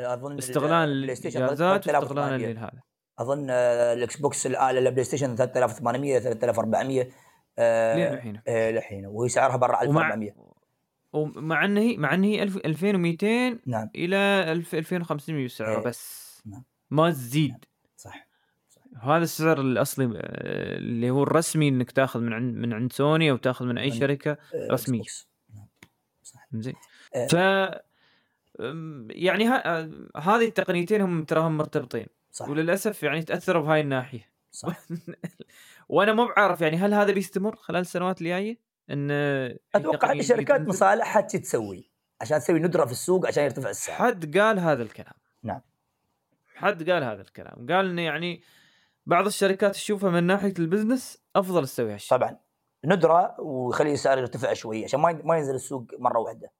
أظن 0.00 0.38
استغلال 0.38 1.10
الجهازات 1.10 1.84
3800. 1.84 1.98
واستغلال 1.98 2.54
لهذا. 2.54 2.82
أظن 3.18 3.50
ال 3.50 4.16
Xbox 4.16 4.46
الاله 4.46 4.78
ال 4.78 5.04
PlayStation 5.04 5.36
3800 5.36 6.18
3400 6.18 7.10
آه، 7.60 7.94
لين 7.96 8.12
الحين. 8.14 8.40
آه، 8.48 8.70
للحين. 8.70 9.06
وهي 9.06 9.28
سعرها 9.28 9.56
برا 9.56 9.84
ومع 9.88 10.14
1400 10.14 10.50
ومع 11.12 11.64
إن 11.64 11.76
هي 11.76 11.96
مع 11.96 12.14
إن 12.14 12.24
هي 12.24 12.42
1000 12.42 12.56
2200 12.56 13.58
نعم. 13.66 13.90
إلى 13.94 14.16
1000 14.52 14.74
2500 14.74 15.48
سعره 15.48 15.78
إيه. 15.78 15.84
بس. 15.84 16.42
نعم. 16.46 16.64
ما 16.90 17.10
تزيد. 17.10 17.54
صح. 17.96 18.26
هذا 19.02 19.22
السعر 19.24 19.60
الأصلي 19.60 20.04
آه، 20.04 20.10
اللي 20.76 21.10
هو 21.10 21.22
الرسمي 21.22 21.68
إنك 21.68 21.90
تاخذ 21.90 22.20
من 22.20 22.32
عند 22.32 22.54
من 22.56 22.72
عند 22.72 22.92
سوني 22.92 23.30
أو 23.30 23.36
تاخذ 23.36 23.64
من 23.64 23.78
أي 23.78 23.90
من- 23.90 23.96
شركة 23.98 24.30
آه، 24.54 24.68
بوكس. 24.88 25.28
نعم. 25.54 25.66
صح. 26.22 26.46
زين. 26.52 26.74
آه. 27.14 27.26
ف 27.26 27.34
يعني. 29.10 29.48
آه، 29.48 29.90
هذه 30.16 30.44
التقنيتين 30.48 31.00
هم 31.00 31.24
تراهم 31.24 31.56
مرتبطين. 31.56 32.06
صح. 32.30 32.48
وللأسف 32.48 33.02
يعني 33.02 33.22
تأثروا 33.22 33.62
بهاي 33.62 33.80
الناحية. 33.80 34.30
صح. 34.50 34.80
وأنا 35.90 36.12
مو 36.12 36.26
بعارف 36.26 36.60
يعني 36.60 36.76
هل 36.76 36.94
هذا 36.94 37.12
بيستمر 37.12 37.56
خلال 37.56 37.80
السنوات 37.80 38.20
الجاية؟ 38.20 38.58
إن 38.90 39.10
أتوقع 39.74 40.12
الشركات 40.12 40.56
تنزل؟ 40.56 40.68
مصالحها 40.68 41.28
شي 41.28 41.38
تسوي 41.38 41.90
عشان 42.20 42.38
تسوي 42.38 42.58
ندرة 42.58 42.84
في 42.84 42.92
السوق 42.92 43.26
عشان 43.26 43.44
يرتفع 43.44 43.70
السعر. 43.70 43.96
حد 43.96 44.38
قال 44.38 44.58
هذا 44.58 44.82
الكلام. 44.82 45.14
نعم. 45.42 45.60
حد 46.54 46.90
قال 46.90 47.04
هذا 47.04 47.20
الكلام. 47.20 47.66
قال 47.70 47.90
إنه 47.90 48.02
يعني 48.02 48.42
بعض 49.06 49.26
الشركات 49.26 49.72
تشوفها 49.72 50.10
من 50.10 50.24
ناحية 50.24 50.54
ال 50.58 50.65
business 50.65 51.22
أفضل 51.36 51.64
تسوي 51.66 51.94
هالشيء. 51.94 52.18
طبعا. 52.18 52.36
ندرة 52.84 53.40
ويخلي 53.40 53.92
السعر 53.92 54.18
يرتفع 54.18 54.52
شوي 54.52 54.84
عشان 54.84 55.00
ما 55.00 55.20
ما 55.24 55.36
ينزل 55.36 55.54
السوق 55.54 55.86
مرة 55.98 56.18
واحدة. 56.18 56.52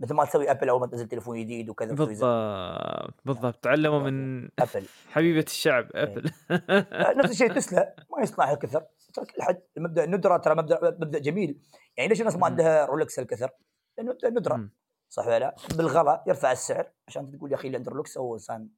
مثل 0.00 0.14
ما 0.14 0.24
تسوي 0.24 0.50
Apple 0.50 0.68
أول 0.68 0.80
ما 0.80 0.86
تنزل 0.86 1.08
تليفون 1.08 1.40
جديد 1.40 1.68
وكذا 1.68 1.94
بالضبط 1.94 3.14
بالضبط 3.24 3.64
تعلموا 3.64 3.98
من 3.98 4.44
Apple 4.44 4.86
حبيبة 5.10 5.44
الشعب 5.46 5.88
Apple 5.94 6.30
آه، 6.50 7.14
نفس 7.18 7.30
الشيء 7.30 7.52
تسلا 7.52 7.94
ما 8.16 8.22
يصلح 8.22 8.48
الكثر 8.48 8.84
ترى 9.14 9.24
كل 9.24 9.42
حد 9.42 9.62
مبدا 9.76 10.04
الندرة 10.04 10.36
ترى 10.36 10.54
مبدأ 10.54 10.78
مبدأ 10.82 11.18
جميل 11.18 11.60
يعني 11.96 12.08
ليش 12.08 12.20
الناس 12.20 12.36
ما. 12.36 12.46
عندها 12.46 12.86
Rolex 12.86 13.18
الكثر؟ 13.18 13.50
لأنه 13.98 14.12
مبدأ 14.12 14.28
الندرة. 14.28 14.68
صح 15.08 15.26
ولا 15.26 15.38
لا؟ 15.38 15.56
بالغلا 15.76 16.24
يرفع 16.26 16.52
السعر 16.52 16.90
عشان 17.08 17.30
تقول 17.30 17.50
يا 17.50 17.56
أخي 17.56 17.66
اللي 17.66 17.78
عنده 17.78 17.92
رولكس 17.92 18.18
هو 18.18 18.34
إنسان 18.34 18.68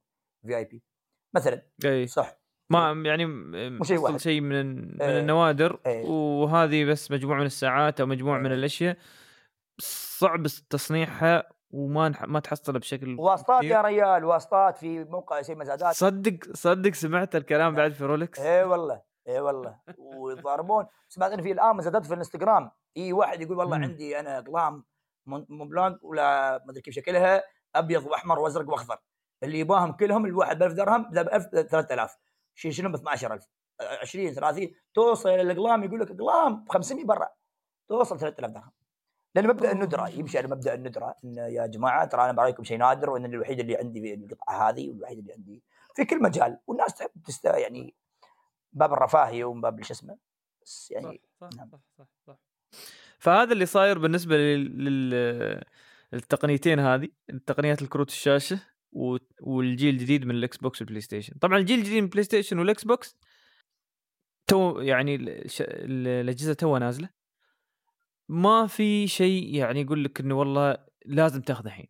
VIP 0.47 0.83
مثلا 1.35 1.63
إي 1.85 2.07
صح 2.07 2.39
ما 2.71 3.03
يعني 3.07 3.27
مو 3.27 3.85
شيء 3.85 3.99
واحد. 3.99 4.17
شيء 4.17 4.41
من 4.41 4.77
من 4.77 5.03
إيه. 5.03 5.21
النوادر 5.21 5.81
إيه. 5.87 6.05
وهذه 6.05 6.85
بس 6.85 7.11
مجموعة 7.11 7.39
من 7.39 7.47
الساعات 7.47 8.01
أو 8.01 8.07
مجموعة 8.07 8.39
من 8.39 8.47
إيه. 8.47 8.55
الأشياء 8.55 8.97
صعب 10.23 10.47
تصنيعها 10.71 11.49
وما 11.71 12.13
نح- 12.13 12.23
ما 12.29 12.41
تحصلها 12.41 12.79
بشكل 12.79 13.17
واسطات. 13.21 13.65
يا 13.65 13.81
ريال 13.81 14.25
واسطات 14.25 14.79
في 14.79 15.05
موقع 15.05 15.43
شيء 15.43 15.57
مزادات. 15.57 15.95
صدق 15.95 16.39
صدق 16.55 16.93
سمعت 16.93 17.37
الكلام. 17.37 17.75
بعد 17.75 17.93
في 17.93 18.05
Rolex. 18.05 18.41
اي 18.41 18.65
والله 18.65 19.03
اي 19.29 19.41
والله. 19.41 19.79
ويضاربون. 19.99 20.87
سمعت 21.09 21.33
إن 21.33 21.43
في 21.43 21.53
الآن 21.53 21.77
مزادات 21.77 22.07
في 22.07 22.13
الإنستغرام. 22.15 22.71
إي 22.97 23.13
واحد 23.13 23.41
يقول 23.41 23.59
والله 23.59 23.77
مم. 23.77 23.83
عندي 23.85 24.21
أنا 24.21 24.39
اقلام 24.39 24.85
Mont 25.27 25.69
Blanc 25.69 25.99
ولا 26.05 26.59
ما 26.65 26.71
أدري 26.71 26.81
كيف 26.81 26.95
شكلها 26.95 27.43
أبيض 27.75 28.07
وأحمر 28.07 28.39
وأزرق 28.39 28.69
وأخضر. 28.71 28.97
اللي 29.43 29.59
يباهم 29.59 29.93
كلهم 29.93 30.25
الواحد 30.27 30.59
ب 30.59 30.63
1000 30.63 30.73
درهم 30.73 31.03
ب 31.11 31.19
1000 31.19 31.47
3000 31.71 32.17
شي 32.55 32.73
شنو 32.73 32.91
ب 32.91 32.95
12000 32.95 33.47
آه، 33.81 33.99
20 34.01 34.35
30 34.35 34.71
توصل 34.95 35.29
الاقلام 35.29 35.85
يقول 35.85 36.01
لك 36.01 36.11
اقلام 36.11 36.65
ب 36.65 36.69
500 36.69 37.05
برا. 37.05 37.29
توصل 37.89 38.19
3000 38.19 38.51
درهم. 38.51 38.71
لأن 39.35 39.49
مبدأ 39.49 39.73
الندرة 39.73 40.09
يمشي 40.09 40.39
على 40.39 40.49
مبدأ 40.49 40.75
الندرة 40.75 41.17
إن 41.25 41.37
يا 41.37 41.67
جماعة 41.67 42.05
ترى 42.05 42.25
أنا 42.25 42.33
برايكم 42.33 42.65
شيء 42.65 42.79
نادر 42.79 43.11
وأن 43.11 43.25
الوحيد 43.25 43.61
اللي 43.61 43.77
عندي 43.77 44.01
في 44.01 44.15
القطعة 44.15 44.69
هذه 44.69 44.89
والوحيد 44.89 45.19
اللي 45.19 45.33
عندي 45.33 45.63
في 45.95 46.05
كل 46.05 46.23
مجال 46.23 46.59
والناس 46.67 46.95
تحب 46.95 47.11
تست 47.27 47.45
يعني 47.45 47.95
باب 48.73 48.93
الرفاهية 48.93 49.45
ومن 49.45 49.61
باب 49.61 49.83
شو 49.83 49.95
اسمه 49.95 50.19
بس 50.63 50.91
يعني 50.91 51.21
صح 51.41 51.51
صح 51.51 51.57
نعم. 51.57 51.69
صح 51.69 51.81
صح, 51.99 52.07
صح. 52.27 52.39
فهذا 53.19 53.53
اللي 53.53 53.67
صاير 53.67 53.99
بالنسبة 53.99 54.37
لل... 54.37 55.63
التقنيتين 56.15 56.79
هذه 56.79 57.09
تقنيات 57.47 57.83
الكروت 57.83 58.09
الشاشة. 58.09 58.73
والجيل 59.41 59.95
الجديد 59.95 60.25
من 60.25 60.35
ال 60.35 60.57
Xbox 60.57 60.81
وال 60.81 61.01
PlayStation 61.01 61.35
طبعا 61.41 61.59
الجيل 61.59 61.79
الجديد 61.79 61.99
من 61.99 62.05
ال 62.05 62.25
PlayStation 62.25 62.59
وال 62.59 62.85
Xbox 62.85 63.17
تو 64.47 64.81
يعني 64.81 65.15
الأجهزة 65.15 66.53
توها 66.53 66.79
نازلة 66.79 67.09
ما 68.33 68.67
في 68.67 69.09
شيء 69.09 69.55
يعني 69.55 69.81
يقول 69.81 70.05
لك 70.05 70.21
إنه 70.21 70.35
والله 70.35 70.77
لازم 71.07 71.41
تاخذه 71.41 71.67
الحين. 71.67 71.87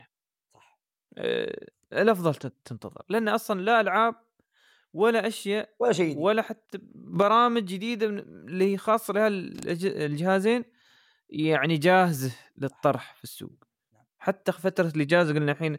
صح. 0.55 0.81
أه، 1.19 1.67
الأفضل 1.93 2.35
تنتظر. 2.65 3.03
لأن 3.09 3.29
أصلا 3.29 3.61
لا 3.61 3.81
ألعاب 3.81 4.15
ولا 4.93 5.27
أشياء 5.27 5.75
ولا 5.79 5.93
شيء. 5.93 6.19
ولا 6.19 6.43
حتى 6.43 6.79
برامج 6.95 7.65
جديدة 7.65 8.07
اللي 8.07 8.73
هي 8.73 8.77
خاصة 8.77 9.15
لها 9.15 9.29
الجهازين 10.07 10.65
يعني 11.31 11.77
جاهزه 11.77 12.33
للطرح 12.59 13.15
في 13.15 13.25
السوق. 13.25 13.65
حتى 14.19 14.53
فترة 14.53 14.93
الاجازه 14.97 15.35
قلنا 15.35 15.53
الحين 15.53 15.79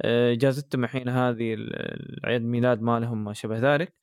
آه، 0.00 0.32
اجازتهم 0.32 0.84
الحين 0.84 1.08
هذه 1.08 1.54
العيد 1.54 2.42
ميلاد 2.42 2.82
مالهم 2.82 3.24
ما 3.24 3.32
شابه 3.32 3.74
ذلك. 3.74 3.94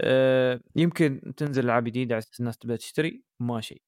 آه، 0.00 0.60
يمكن 0.76 1.34
تنزل 1.36 1.64
ألعاب 1.64 1.84
جديدة 1.84 2.14
على 2.14 2.18
أساس 2.18 2.40
الناس 2.40 2.58
تبدأ 2.58 2.76
تشتري 2.76 3.22
ما 3.40 3.60
شيء. 3.60 3.87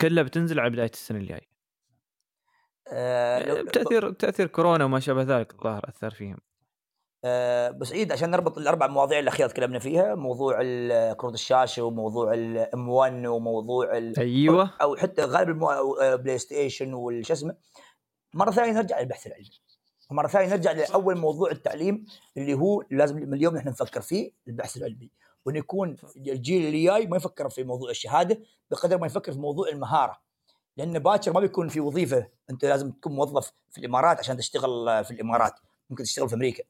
كلها 0.00 0.22
بتنزل 0.22 0.60
على 0.60 0.70
بداية 0.70 0.90
السنة 0.90 1.18
الجاية. 1.18 1.48
آه 2.92 3.62
تاثير 3.62 4.12
تأثير 4.12 4.46
كورونا 4.46 4.84
وما 4.84 5.00
شابه 5.00 5.22
ذلك 5.22 5.52
الظاهر 5.52 5.88
أثر 5.88 6.10
فيهم. 6.10 6.38
آه 7.24 7.70
بس 7.70 7.92
عيد 7.92 8.12
عشان 8.12 8.30
نربط 8.30 8.58
الأربع 8.58 8.86
مواضيع 8.86 9.18
الاخيره 9.18 9.46
تكلمنا 9.46 9.78
فيها 9.78 10.14
موضوع 10.14 10.62
كروت 11.12 11.34
الشاشة 11.34 11.82
وموضوع 11.82 12.34
ال 12.34 12.88
M1 12.88 13.26
وموضوع 13.26 13.94
أيوه. 14.18 14.70
أو 14.82 14.96
حتى 14.96 15.22
غالب 15.22 15.48
المو... 15.48 15.68
PlayStation 16.16 16.94
والش 16.94 17.30
اسمه. 17.30 17.56
مرة 18.34 18.50
ثانية 18.50 18.72
نرجع 18.72 19.00
للبحث 19.00 19.26
العلمي. 19.26 19.60
ومره 20.10 20.26
ثانية 20.26 20.48
نرجع 20.48 20.72
لأول 20.72 21.16
موضوع 21.16 21.50
التعليم 21.50 22.04
اللي 22.36 22.54
هو 22.54 22.82
لازم 22.90 23.16
من 23.16 23.34
اليوم 23.34 23.56
نحن 23.56 23.68
نفكر 23.68 24.00
فيه 24.00 24.30
البحث 24.48 24.76
العلمي. 24.76 25.10
وإن 25.44 25.56
يكون 25.56 25.96
الجيل 26.16 26.66
اللي 26.66 26.84
جاي 26.84 27.06
ما 27.06 27.16
يفكر 27.16 27.48
في 27.48 27.64
موضوع 27.64 27.90
الشهادة 27.90 28.40
بقدر 28.70 28.98
ما 28.98 29.06
يفكر 29.06 29.32
في 29.32 29.38
موضوع 29.38 29.68
المهارة. 29.68 30.20
لأن 30.76 30.98
باكر 30.98 31.32
ما 31.32 31.40
بيكون 31.40 31.68
في 31.68 31.80
وظيفة 31.80 32.26
أنت 32.50 32.64
لازم 32.64 32.90
تكون 32.90 33.12
موظف 33.12 33.52
في 33.70 33.78
الإمارات 33.78 34.18
عشان 34.18 34.36
تشتغل 34.36 35.04
في 35.04 35.10
الإمارات. 35.10 35.52
ممكن 35.90 36.04
تشتغل 36.04 36.28
في 36.28 36.34
أمريكا. 36.34 36.64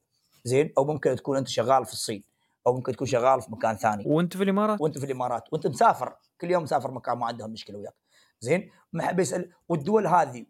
زين؟ 0.45 0.73
أو 0.79 0.85
ممكن 0.85 1.17
تكون 1.17 1.37
أنت 1.37 1.49
شغال 1.49 1.85
في 1.85 1.93
الصين. 1.93 2.25
أو 2.67 2.75
ممكن 2.75 2.93
تكون 2.93 3.07
شغال 3.07 3.43
في 3.43 3.53
مكان 3.53 3.77
ثاني. 3.77 4.05
وأنت 4.07 4.37
في 4.37 4.43
الإمارات؟ 4.43 4.81
وأنت 4.81 4.99
في 4.99 5.05
الإمارات. 5.05 5.53
وأنت 5.53 5.67
مسافر. 5.67 6.17
كل 6.41 6.51
يوم 6.51 6.63
مسافر 6.63 6.91
مكان 6.91 7.19
ما 7.19 7.27
عندهم 7.27 7.51
مشكلة 7.51 7.79
وياك. 7.79 7.95
زين؟ 8.41 8.71
ما 8.93 9.07
حب 9.07 9.21
يسال 9.21 9.51
والدول 9.69 10.07
هذه 10.07 10.47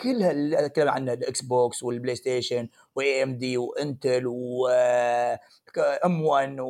كلها 0.00 0.30
اللي 0.30 0.66
أتكلم 0.66 0.88
عنها 0.88 1.14
ال 1.14 1.42
Xbox 1.42 1.82
وال 1.82 2.14
PlayStation 2.14 2.68
و 2.94 3.22
AMD 3.22 3.38
و 3.38 3.56
Intel 3.58 4.26
و 4.26 5.38
M1 6.24 6.60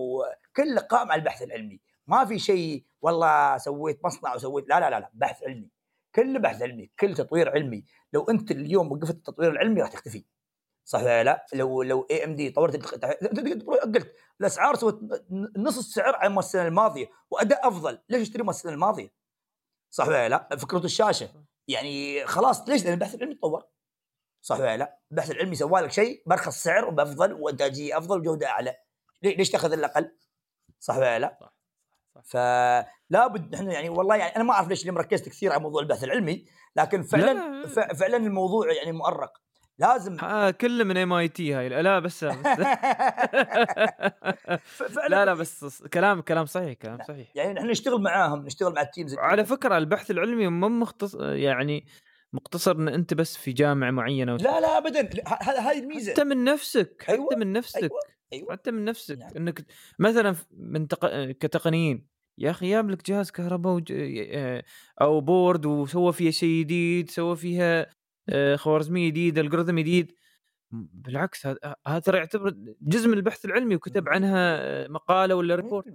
وكله 0.50 0.80
قائم 0.80 1.12
على 1.12 1.18
البحث 1.18 1.42
العلمي 1.42 1.80
ما 2.06 2.24
في 2.24 2.38
شيء 2.38 2.84
والله 3.02 3.58
سويت 3.58 4.04
مصنع 4.04 4.34
وسويت 4.34 4.68
لا 4.68 4.80
لا 4.80 4.90
لا, 4.90 5.00
لا 5.00 5.10
بحث 5.14 5.42
علمي 5.42 5.70
كل 6.14 6.38
بحث 6.38 6.62
علمي 6.62 6.90
كل 7.00 7.14
تطوير 7.14 7.50
علمي 7.50 7.84
لو 8.12 8.24
أنت 8.24 8.50
اليوم 8.50 8.92
وقفت 8.92 9.14
التطوير 9.14 9.50
العلمي 9.50 9.80
راح 9.80 9.90
تختفي 9.90 10.24
صح 10.84 11.00
ولا 11.00 11.24
لا؟ 11.24 11.46
لو 11.52 11.82
لو 11.82 12.06
AMD 12.10 12.50
طورت 12.50 12.86
قلت 13.96 14.12
الأسعار 14.40 14.74
سوت 14.74 15.00
نص 15.56 15.78
السعر 15.78 16.16
عن 16.16 16.38
السنة 16.38 16.66
الماضية 16.66 17.10
وأداء 17.30 17.68
أفضل 17.68 17.98
ليش 18.08 18.22
اشتري 18.22 18.48
السنة 18.48 18.72
الماضية؟ 18.72 19.12
صح 19.90 20.08
ولا 20.08 20.28
لا؟ 20.28 20.56
فكرة 20.56 20.84
الشاشة 20.84 21.28
يعني 21.68 22.26
خلاص 22.26 22.68
ليش؟ 22.68 22.84
لأن 22.84 22.92
البحث 22.92 23.14
العلمي 23.14 23.34
تطور 23.34 23.64
صح 24.42 24.60
ولا 24.60 24.76
لا؟ 24.76 24.98
البحث 25.10 25.30
العلمي 25.30 25.54
سوى 25.54 25.80
لك 25.80 25.92
شيء 25.92 26.22
برخص 26.26 26.62
سعر 26.62 26.84
وبأفضل 26.88 27.32
وإنتاجية 27.32 27.98
أفضل 27.98 28.18
وجودة 28.18 28.46
أعلى 28.46 28.76
ليش 29.22 29.50
تأخذ 29.50 29.72
الأقل؟ 29.72 30.16
صح 30.80 30.96
ولا 30.96 31.18
لا؟ 31.18 31.38
صح 31.40 31.52
فلا 32.24 33.26
بد 33.26 33.54
نحن 33.54 33.70
يعني 33.70 33.88
والله 33.88 34.16
يعني 34.16 34.36
أنا 34.36 34.44
ما 34.44 34.52
أعرف 34.52 34.68
ليش 34.68 34.82
اليوم 34.82 34.98
ركزت 34.98 35.28
كثير 35.28 35.52
على 35.52 35.62
موضوع 35.62 35.82
البحث 35.82 36.04
العلمي 36.04 36.44
لكن 36.76 37.02
فعلا 37.02 37.62
لا. 37.62 37.94
فعلا 37.94 38.16
الموضوع 38.16 38.72
يعني 38.72 38.92
مؤرق 38.92 39.32
لازم 39.78 40.20
آه 40.20 40.50
كله 40.50 40.84
من 40.84 40.96
MIT 40.96 41.54
هاي 41.54 41.68
لا 41.68 41.98
بس, 41.98 42.24
بس 42.24 42.46
لا 45.10 45.24
لا 45.24 45.34
بس 45.34 45.82
كلام 45.82 46.20
كلام 46.20 46.46
صحيح 46.46 46.72
كلام 46.72 46.98
صحيح 47.08 47.28
يعني 47.34 47.52
نحن 47.52 47.66
نشتغل 47.66 48.02
معاهم 48.02 48.46
نشتغل 48.46 48.74
مع 48.74 48.82
ال 48.82 48.88
teams 48.88 49.18
على 49.18 49.44
فكرة 49.44 49.78
البحث 49.78 50.10
العلمي 50.10 50.48
مو 50.48 50.68
مختص 50.68 51.14
يعني 51.20 51.86
مقتصر 52.32 52.72
إن 52.72 52.88
أنت 52.88 53.14
بس 53.14 53.36
في 53.36 53.52
جامعة 53.52 53.90
معينة 53.90 54.36
لا 54.36 54.60
لا 54.60 54.78
ابدا 54.78 55.10
هذه 55.26 55.68
هاي 55.68 55.78
الميزة 55.78 56.12
حتى 56.12 56.24
من 56.24 56.44
نفسك 56.44 57.04
أيوة. 57.08 57.26
حتى 57.26 57.36
من 57.36 57.52
نفسك 57.52 57.82
أيوة. 57.82 58.00
أيوة. 58.32 58.52
حتى 58.52 58.70
من 58.70 58.84
نفسك 58.84 59.18
نعم. 59.18 59.30
إنك 59.36 59.64
مثلا 59.98 60.36
من 60.50 60.88
تق... 60.88 61.30
كتقنيين 61.30 62.06
يا 62.38 62.50
أخي 62.50 62.70
جاب 62.70 62.90
لك 62.90 63.10
جهاز 63.10 63.30
كهرباء 63.30 63.72
وج... 63.72 63.92
أو 65.00 65.20
board 65.20 65.66
وسوى 65.66 66.12
فيها 66.12 66.30
شيء 66.30 66.60
جديد 66.60 67.10
سوى 67.10 67.36
فيها 67.36 67.86
آه، 68.28 68.56
خوارزمية 68.56 69.08
جديدة 69.08 69.40
algorithm 69.40 69.78
جديد. 69.78 70.12
بالعكس 70.72 71.46
هذا 71.86 71.98
ترى 71.98 72.18
يعتبر 72.18 72.54
جزء 72.80 73.08
من 73.08 73.14
البحث 73.14 73.44
العلمي 73.44 73.76
وكتب 73.76 74.08
عنها 74.08 74.88
مقالة 74.88 75.34
ولا 75.34 75.54
ريبورت 75.54 75.88
100% 75.88 75.92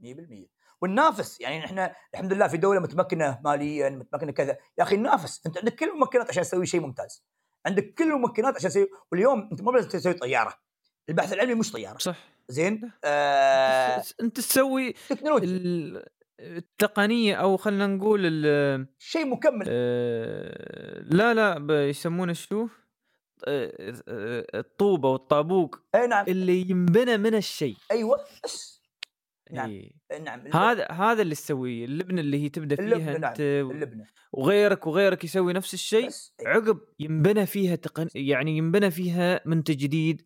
100% 0.00 0.58
وننافس 0.80 1.40
يعني 1.40 1.64
إحنا 1.64 1.94
الحمد 2.14 2.32
لله 2.32 2.48
في 2.48 2.56
دولة 2.56 2.80
متمكنة 2.80 3.40
ماليا 3.44 3.90
متمكنة 3.90 4.32
كذا. 4.32 4.56
يا 4.78 4.82
أخي 4.82 4.96
ننافس 4.96 5.46
أنت 5.46 5.58
عندك 5.58 5.74
كل 5.74 5.88
الممكنات 5.88 6.28
عشان 6.28 6.42
تسوي 6.42 6.66
شيء 6.66 6.80
ممتاز. 6.80 7.24
عندك 7.66 7.94
كل 7.98 8.12
الممكنات 8.12 8.56
عشان 8.56 8.70
تسوي 8.70 8.88
واليوم 9.12 9.48
أنت 9.52 9.62
مو 9.62 9.70
لازم 9.70 9.88
تسوي 9.88 10.12
طيارة. 10.12 10.54
البحث 11.08 11.32
العلمي 11.32 11.54
مش 11.54 11.72
طيارة. 11.72 11.98
صح. 11.98 12.16
زين؟ 12.48 12.92
آه 13.04 14.02
أنت 14.22 14.36
تسوي 14.36 14.92
تكنولوجيا. 15.08 16.02
التقنية 16.40 17.34
أو 17.34 17.56
خلينا 17.56 17.86
نقول 17.86 18.22
شيء 18.98 19.26
مكمل. 19.26 19.66
آه 19.68 21.02
لا 21.02 21.58
لا 21.58 21.88
يسمونه 21.88 22.32
شو؟ 22.32 22.68
آه، 23.48 23.72
آه، 24.08 24.46
الطوبة 24.54 25.10
والطابوق 25.10 25.80
أي 25.94 26.06
نعم. 26.06 26.24
اللي 26.28 26.70
ينبنى 26.70 27.16
من 27.16 27.34
الشيء. 27.34 27.76
أيوه 27.90 28.24
بس. 28.44 28.82
نعم 29.52 29.70
إيه. 29.70 29.92
نعم. 30.24 30.46
هذا 30.54 30.86
هذا 30.90 31.22
اللي 31.22 31.34
تسويه 31.34 31.84
اللبنة 31.84 32.20
اللي 32.20 32.42
هي 32.44 32.48
تبدأ 32.48 32.76
فيها 32.76 32.84
اللبنة 32.84 33.28
أنت 33.28 33.40
نعم. 33.40 33.70
اللبنة. 33.70 34.06
وغيرك 34.32 34.86
وغيرك 34.86 35.24
يسوي 35.24 35.52
نفس 35.52 35.74
الشيء 35.74 36.10
عقب 36.46 36.80
ينبنى 37.00 37.46
فيها 37.46 37.76
تقن 37.76 38.08
يعني 38.14 38.56
ينبنى 38.56 38.90
فيها 38.90 39.40
منتج 39.44 39.76
جديد 39.76 40.22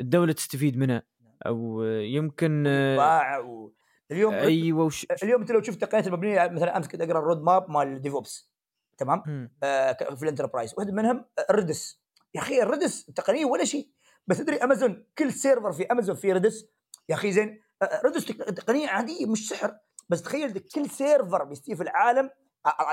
الدولة 0.00 0.32
تستفيد 0.32 0.78
منه 0.78 1.02
نعم. 1.20 1.34
أو 1.46 1.82
يمكن 1.84 2.62
باع 2.96 3.38
و... 3.38 3.72
اليوم 4.10 4.34
أيوه 4.34 4.84
وش... 4.84 5.06
اليوم 5.22 5.40
أنت 5.40 5.50
لو 5.50 5.62
شفت 5.62 5.80
تقنيات 5.80 6.06
المبنية 6.06 6.48
مثلا 6.48 6.76
أمس 6.76 6.88
كنت 6.88 7.00
أقرأ 7.00 7.18
ال 7.18 7.42
roadmap 7.42 7.70
مال 7.70 8.00
DevOps 8.00 8.52
تمام؟ 8.98 9.50
آه 9.62 9.92
في 9.92 10.22
ال 10.22 10.27
enterprise 10.27 10.74
واحدة 10.78 10.92
منهم 10.92 11.24
ال 11.50 11.59
Redis 11.59 12.02
يا 12.34 12.40
أخي 12.40 12.62
ال 12.62 12.69
Redis 12.69 13.04
تقنية 13.04 13.44
ولا 13.44 13.64
شيء 13.64 13.88
بس 14.26 14.38
تدري 14.38 14.56
امازون 14.56 15.06
كل 15.18 15.32
server 15.32 15.72
في 15.72 15.86
امازون 15.86 16.16
في 16.16 16.32
Redis 16.32 16.66
يا 17.08 17.14
أخي 17.14 17.32
زين 17.32 17.60
Redis 18.04 18.24
تقنية 18.26 18.88
عادية 18.88 19.26
مش 19.26 19.48
سحر 19.48 19.78
بس 20.08 20.22
تخيل 20.22 20.58
كل 20.58 20.90
server 20.90 21.44
بيستي 21.44 21.76
في 21.76 21.82
العالم 21.82 22.30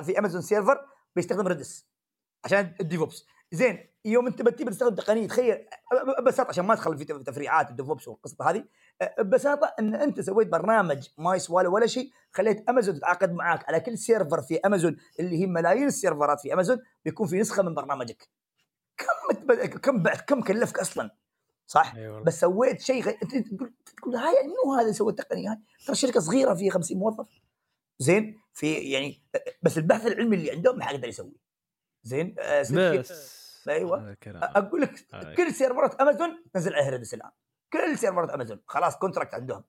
في 0.04 0.20
Amazon 0.20 0.42
server 0.42 0.86
بيستخدم 1.16 1.48
Redis 1.48 1.88
عشان 2.44 2.76
ال 2.82 2.88
DevOps 2.88 3.26
زين 3.52 3.89
يوم 4.06 4.28
انت 4.28 4.42
بتبي 4.42 4.72
تستخدم 4.72 4.96
تقنية 4.96 5.28
تخيل 5.28 5.66
ببساطة 6.20 6.50
عشان 6.50 6.66
ما 6.66 6.74
ادخل 6.74 6.98
في 6.98 7.06
تفريعات 7.06 7.70
ال 7.70 7.75
DevOps 7.75 8.08
والقصة 8.08 8.50
هذه 8.50 8.66
ببساطة 9.20 9.74
إن 9.80 9.96
أنت 9.96 10.22
سويت 10.22 10.48
برنامج 10.48 11.08
ما 11.18 11.36
يسوى 11.36 11.68
ولا 11.68 11.88
شيء 11.88 12.12
خليت 12.32 12.70
أمازون 12.70 12.96
تتعاقد 12.96 13.32
معك 13.32 13.70
على 13.70 13.80
كل 13.80 13.98
server 13.98 14.42
في 14.42 14.60
أمازون 14.60 14.98
اللي 15.20 15.42
هي 15.42 15.46
ملايين 15.46 15.88
السيرفرات 15.88 16.40
في 16.40 16.54
أمازون 16.54 16.80
بيكون 17.06 17.28
في 17.28 17.40
نسخة 17.40 17.64
من 17.64 17.74
برنامجك. 17.74 18.30
كم 18.98 19.66
كم 19.66 20.04
بعد 20.04 20.18
كم 20.18 20.42
كلفك 20.42 20.80
أصلا؟ 20.80 21.12
صح؟ 21.68 21.96
أيوة 21.96 22.24
بس 22.24 22.40
سويت 22.40 22.82
شيء 22.82 23.04
غير 23.04 23.18
أنت 23.24 23.48
تقول 23.48 23.74
تقول 23.98 24.16
هاي 24.16 24.36
منو 24.44 24.74
هذا 24.74 24.82
اللي 24.82 24.94
سوى 24.94 25.12
التقنية 25.12 25.52
هاي؟ 25.52 25.60
ترى 25.86 25.96
شركة 25.96 26.20
صغيرة 26.20 26.54
فيها 26.54 26.72
50 26.72 26.98
موظف. 26.98 27.28
زين؟ 28.00 28.40
في 28.54 28.74
يعني 28.74 29.22
بس 29.64 29.78
البحث 29.78 30.08
العلمي 30.08 30.36
اللي 30.36 30.52
عندهم 30.52 30.78
ما 30.78 30.86
حد 30.86 31.04
يسوي 31.04 31.36
زين؟ 32.04 32.36
آه 32.40 32.62
بس. 32.62 33.39
أيوه. 33.68 34.18
أقول 34.28 34.82
لك 34.82 35.08
كل 35.38 35.52
سيرفرات 35.54 35.96
أمازون 35.96 36.44
تنزل 36.54 36.74
عليها 36.74 36.90
Redis 36.90 37.14
الآن. 37.14 37.32
كل 37.74 37.98
سيرفرات 37.98 38.30
أمازون. 38.30 38.60
خلاص 38.68 38.98
contract 38.98 39.34
عندهم. 39.34 39.64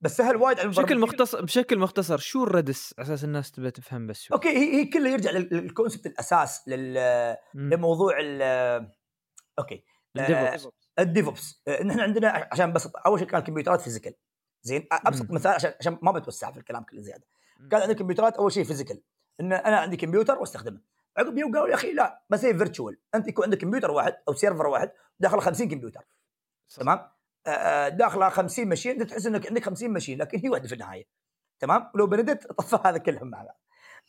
بس 0.00 0.16
سهل 0.16 0.36
وايد 0.36 0.60
على 0.60 0.68
بشكل 0.68 0.98
مختصر 0.98 1.42
بشكل 1.42 1.78
مختصر 1.78 2.18
شو 2.18 2.44
ال 2.44 2.52
Redis 2.52 2.94
على 2.98 3.06
أساس 3.06 3.24
الناس 3.24 3.52
تبي 3.52 3.70
تفهم 3.70 4.06
بس 4.06 4.22
شو. 4.22 4.34
okay 4.34 4.48
هي, 4.48 4.74
هي 4.74 4.84
كلها 4.84 5.12
يرجع 5.12 5.30
لل 5.30 5.47
concept 5.47 6.06
الأساس 6.06 6.68
لل 6.68 7.36
لموضوع 7.54 8.16
ال 8.20 8.42
okay. 9.58 9.84
ال 10.98 11.07
DevOps 11.07 11.62
آه 11.68 11.82
نحن 11.82 12.00
عندنا 12.00 12.48
عشان 12.52 12.72
بس 12.72 12.88
أول 13.06 13.18
شيء 13.18 13.28
كان 13.28 13.40
الكمبيوترات 13.40 13.80
physical 13.80 14.14
زين؟ 14.62 14.86
أبسط 14.92 15.30
مثال 15.30 15.52
عشان 15.52 15.72
عشان 15.80 15.98
ما 16.02 16.12
بتوسع 16.12 16.50
في 16.50 16.58
الكلام 16.58 16.82
كله 16.82 17.00
زيادة. 17.00 17.26
كان 17.70 17.80
عندنا 17.80 17.98
كمبيوترات 17.98 18.36
أول 18.36 18.52
شيء 18.52 18.64
physical 18.64 19.02
إن 19.40 19.52
أنا 19.52 19.76
عندي 19.76 19.96
كمبيوتر 19.96 20.38
وأستخدمه. 20.38 20.80
عقب 21.16 21.38
يوم 21.38 21.52
قالوا 21.54 21.68
يا 21.68 21.74
أخي 21.74 21.92
لا 21.92 22.22
هي 22.34 22.38
virtual 22.38 22.98
أنت 23.14 23.28
يكون 23.28 23.44
عندك 23.44 23.58
كمبيوتر 23.58 23.90
واحد 23.90 24.16
أو 24.28 24.34
server 24.34 24.66
واحد 24.66 24.90
داخل 25.20 25.40
50 25.40 25.68
كمبيوتر 25.68 26.00
تمام؟ 26.76 27.08
داخله 27.96 28.28
50 28.28 28.68
machine 28.68 29.00
أنت 29.00 29.10
تحس 29.10 29.26
إنك 29.26 29.46
عندك 29.46 29.64
50 29.64 29.90
machine 29.90 30.18
لكن 30.18 30.38
هي 30.38 30.48
واحدة 30.48 30.68
في 30.68 30.74
النهاية. 30.74 31.04
تمام؟ 31.60 31.90
ولو 31.94 32.06
بندت 32.06 32.46
طفى 32.52 32.78
هذا 32.88 32.98
كلهم 32.98 33.30
مع 33.30 33.42
بعض 33.42 33.60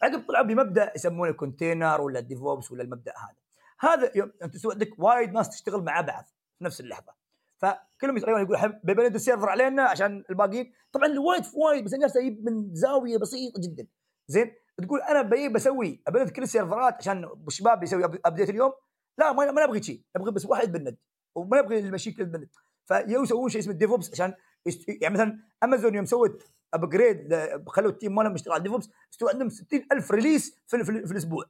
عقب 0.03 0.27
طلعوا 0.27 0.45
بمبدأ 0.45 0.91
يسمونه 0.95 1.31
ال 1.31 1.38
container 1.38 2.01
ولا 2.01 2.19
ال 2.19 2.27
DevOps 2.27 2.71
ولا 2.71 2.83
المبدأ 2.83 3.13
هذا. 3.17 3.35
هذا 3.79 4.11
يوم 4.15 4.31
أنت 4.43 4.65
عندك 4.65 4.89
وايد 4.97 5.31
ناس 5.33 5.49
تشتغل 5.49 5.83
مع 5.83 6.01
بعض 6.01 6.23
في 6.57 6.63
نفس 6.63 6.81
اللحظة. 6.81 7.13
فكلهم 7.57 8.17
يتغيرون 8.17 8.41
يقول 8.41 8.57
"حب- 8.57 8.79
ببند 8.83 9.15
ال 9.15 9.20
server 9.20 9.49
علينا 9.49 9.83
عشان 9.83 10.23
الباقيين. 10.29 10.73
طبعا 10.91 11.19
وايد 11.19 11.43
وايد 11.53 11.83
بس 11.85 11.93
الناس 11.93 12.13
جايب 12.17 12.45
من 12.45 12.73
زاوية 12.75 13.17
بسيطة 13.17 13.61
جدا. 13.61 13.87
زين؟ 14.27 14.51
تقول 14.79 15.01
أنا 15.01 15.21
بجيب 15.21 15.53
بسوي 15.53 16.01
ابند 16.07 16.29
كل 16.29 16.43
السيرفرات 16.43 16.93
عشان 16.93 17.29
الشباب 17.47 17.83
يسوي 17.83 18.03
update 18.25 18.49
اليوم؟ 18.49 18.71
لا 19.17 19.31
ما 19.31 19.51
ما 19.51 19.65
نبغي 19.65 19.83
شيء 19.83 20.01
نبغي 20.17 20.31
بس 20.31 20.45
واحد 20.45 20.63
يتبند 20.63 20.97
وما 21.35 21.61
نبغي 21.61 21.79
المشي 21.79 22.11
كل 22.11 22.21
البند 22.21 22.49
فيو 22.85 23.23
يسوون 23.23 23.49
شيء 23.49 23.61
اسمه 23.61 23.73
DevOps 23.73 24.11
عشان 24.13 24.33
يست... 24.65 24.89
يعني 25.01 25.13
مثلا 25.13 25.39
أمازون 25.63 25.95
يوم 25.95 26.05
سوت 26.05 26.43
upgrade 26.73 27.35
خلوا 27.67 27.91
ال 27.91 27.96
team 27.96 28.15
مالهم 28.15 28.35
يشتغل 28.35 28.53
على 28.53 28.63
DevOps 28.63 28.89
استوى 29.13 29.29
عندهم 29.33 29.49
60000 29.49 30.11
release 30.11 30.57
في, 30.67 30.83
في, 30.83 31.05
في 31.05 31.11
الأسبوع. 31.11 31.45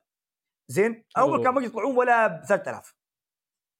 زين؟ 0.68 1.04
أول. 1.18 1.44
كان 1.44 1.54
ما 1.54 1.62
يطلعون 1.62 1.98
ولا 1.98 2.28
ب 2.28 2.44
3000 2.46 2.96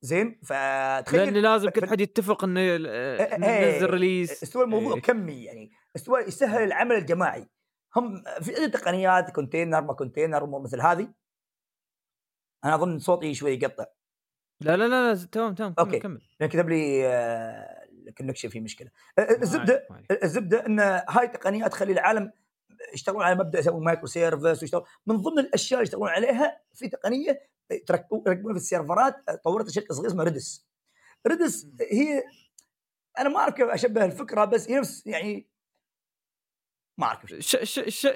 زين؟ 0.02 0.40
فتخيل 0.44 1.20
لأن 1.24 1.34
لازم 1.34 1.70
كل 1.70 1.86
حد 1.90 2.02
يتفق 2.02 2.44
إنه 2.44 2.60
ي- 2.60 2.76
إيه، 2.76 3.74
ينزل 3.74 3.90
release 3.90 4.44
استوى 4.44 4.64
الموضوع 4.64 4.96
إيه. 4.96 5.02
كمي 5.02 5.44
يعني 5.44 5.72
استوى 5.96 6.20
يسهل 6.22 6.64
العمل 6.64 6.96
الجماعي. 6.96 7.48
هم 7.96 8.24
في 8.42 8.56
عدة 8.56 8.68
تقنيات 8.68 9.32
container 9.32 9.82
ما 9.82 9.94
container 9.94 10.44
أمور 10.44 10.62
مثل 10.62 10.82
هذه. 10.82 11.14
أنا 12.66 12.76
أظن 12.76 13.00
صوتي 13.00 13.34
شوي 13.34 13.54
يقطع. 13.54 13.86
لا 14.62 14.78
لا 14.78 14.88
لا, 14.88 15.14
لا 15.14 15.26
تمام 15.32 15.56
تمام 15.56 15.76
okay. 15.80 16.00
كمل. 16.00 16.22
لأن 16.40 16.50
كتب 16.50 16.70
لي 16.70 17.08
آه، 17.08 17.88
ال 18.08 18.12
connection 18.12 18.50
في 18.50 18.60
مشكلة. 18.60 18.90
آه، 19.20 19.22
آه، 19.22 19.42
الزبدة. 19.42 19.88
الزبدة 20.24 20.66
إن 20.66 20.80
هاي 21.10 21.28
تقنيات 21.28 21.72
تخلي 21.72 21.92
العالم 21.92 22.32
يشتغلون 22.94 23.24
على 23.24 23.36
مبدأ 23.36 23.60
يسوون 23.60 23.84
microservice 23.84 24.62
ويشتغلون 24.62 24.88
من 25.08 25.18
ضمن 25.18 25.40
الأشياء 25.40 25.80
اللي 25.80 25.88
يشتغلون 25.88 26.10
عليها 26.10 26.62
في 26.74 26.90
تقنية 26.90 27.50
يركبونها 27.72 28.54
في 28.54 28.60
السيرفرات 28.60 29.30
طورتها 29.44 29.72
شركة 29.72 29.94
صغيرة 29.94 30.10
اسمها 30.10 30.26
Redis 30.26 30.68
Redis 31.28 31.68
هي 31.92 32.24
أنا 33.20 33.30
ما 33.30 33.38
أعرف 33.38 33.54
كيف 33.54 33.68
أشبه 33.68 34.06
الفكرة 34.06 34.46
بس 34.46 34.70
هي 34.70 34.80
نفس 34.80 35.08
يعني 35.08 35.49
ما 37.00 37.06
أعرف 37.06 37.34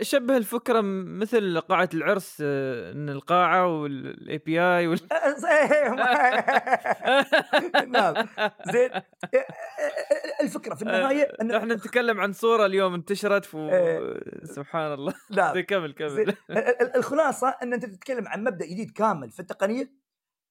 شبه 0.01 0.37
الفكرة 0.37 0.81
مثل 1.21 1.59
قاعه 1.59 1.89
العرس 1.93 2.37
آه، 2.45 2.91
إن 2.91 3.09
القاعة 3.09 3.67
وال 3.81 4.37
API 4.37 4.87
وال... 4.87 4.99
نعم. 7.91 8.27
زين. 8.71 8.89
الفكرة 10.41 10.75
في 10.75 10.81
النهاية 10.81 11.23
إن 11.41 11.51
إحنا 11.51 11.75
نتكلم 11.75 12.21
عن 12.21 12.33
صورة 12.33 12.65
اليوم 12.65 12.93
انتشرت 12.93 13.45
ف... 13.45 13.55
إيه. 13.55 14.19
سبحان 14.43 14.93
الله. 14.93 15.13
نعم. 15.37 15.59
كمل. 15.59 15.93
كمل 15.93 16.19
ال- 16.19 16.37
ال- 16.57 16.95
الخلاصة 16.95 17.55
إن 17.63 17.73
أنت 17.73 17.85
تتكلم 17.85 18.27
عن 18.27 18.43
مبدأ 18.43 18.65
جديد 18.65 18.91
كامل 18.91 19.31
في 19.31 19.39
التقنية 19.39 19.91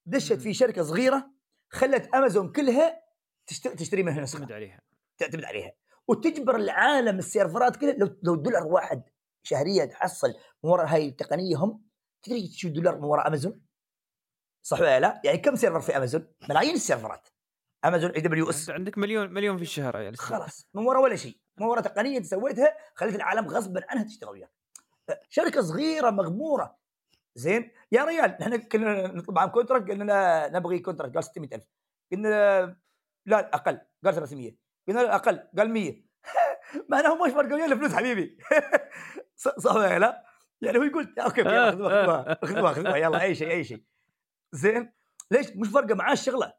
دشت 0.06 0.32
في 0.40 0.54
شركة 0.54 0.82
صغيرة 0.82 1.30
خلت 1.70 2.14
أمازون 2.14 2.52
كلها 2.52 3.02
تشت- 3.46 3.68
تشتري 3.78 4.02
منها 4.02 4.20
نسخة. 4.20 4.36
اعتمد 4.38 4.52
عليها. 4.52 4.80
تعتمد 5.18 5.44
عليها. 5.44 5.72
وتجبر 6.08 6.56
العالم 6.56 7.18
السيرفرات 7.18 7.76
كلها 7.76 7.92
لو 7.92 8.16
لو 8.22 8.34
دولار 8.34 8.66
واحد 8.66 9.02
شهريا 9.42 9.84
تحصل 9.84 10.28
من 10.64 10.70
وراء 10.70 10.86
هاي 10.86 11.08
التقنية 11.08 11.56
هم 11.56 11.84
تدري 12.22 12.48
شو 12.48 12.68
دولار 12.68 12.98
من 12.98 13.04
وراء 13.04 13.28
امازون؟ 13.28 13.62
صح 14.66 14.80
ولا 14.80 15.00
لا؟ 15.00 15.20
يعني 15.24 15.38
كم 15.38 15.56
server 15.56 15.80
في 15.80 15.96
امازون؟ 15.96 16.26
ملايين 16.48 16.74
السيرفرات. 16.74 17.28
Amazon 17.84 18.10
AWS 18.10 18.70
عندك 18.70 18.98
مليون 18.98 19.32
مليون 19.32 19.56
في 19.56 19.62
الشهر 19.62 20.00
يا 20.00 20.12
خلاص 20.16 20.68
من 20.74 20.86
وراء 20.86 21.02
ولا 21.02 21.16
شيء. 21.16 21.38
من 21.60 21.66
وراء 21.66 21.82
تقنية 21.82 22.18
أنت 22.18 22.26
سويتها 22.26 22.76
خليت 22.94 23.14
العالم 23.14 23.48
غصبا 23.48 23.80
عنها 23.88 24.04
تشتغل 24.04 24.30
وياك. 24.30 24.52
شركة 25.28 25.62
صغيرة 25.62 26.10
مغمورة. 26.10 26.78
زين؟ 27.34 27.70
يا 27.92 28.04
ريال 28.04 28.42
إحنا 28.42 28.56
كنا 28.56 29.06
نطلب 29.06 29.38
عن 29.38 29.48
contract 29.48 29.90
قلنا 29.90 30.48
نبغي 30.48 30.78
contract 30.78 31.14
قال 31.14 31.24
600000 31.24 31.66
قلنا 32.12 32.76
لا 33.26 33.54
أقل. 33.54 33.80
قال 34.04 34.14
300 34.14 34.61
قلنا 34.88 35.00
لا 35.00 35.14
أقل 35.14 35.48
قال 35.58 35.70
100 35.70 36.02
معناه 36.90 37.26
مش 37.26 37.32
فرق 37.32 37.54
ويا 37.54 37.66
الفلوس 37.66 37.94
حبيبي. 37.94 38.38
صح 39.64 39.74
ولا 39.74 39.98
لا؟ 39.98 40.24
يعني 40.60 40.78
هو 40.78 40.82
يقول 40.82 41.14
okay 41.18 41.40
يلا 41.40 41.70
خذوها 41.70 42.02
خذوها 42.02 42.38
خذوها 42.44 42.72
خذوها 42.72 42.96
يلا 42.96 43.22
أي 43.22 43.34
شيء 43.34 43.50
أي 43.50 43.64
شيء. 43.64 43.82
زين. 44.52 44.92
ليش؟ 45.30 45.46
مش 45.56 45.68
فارقة 45.68 45.94
معاه 45.94 46.12
الشغلة. 46.12 46.52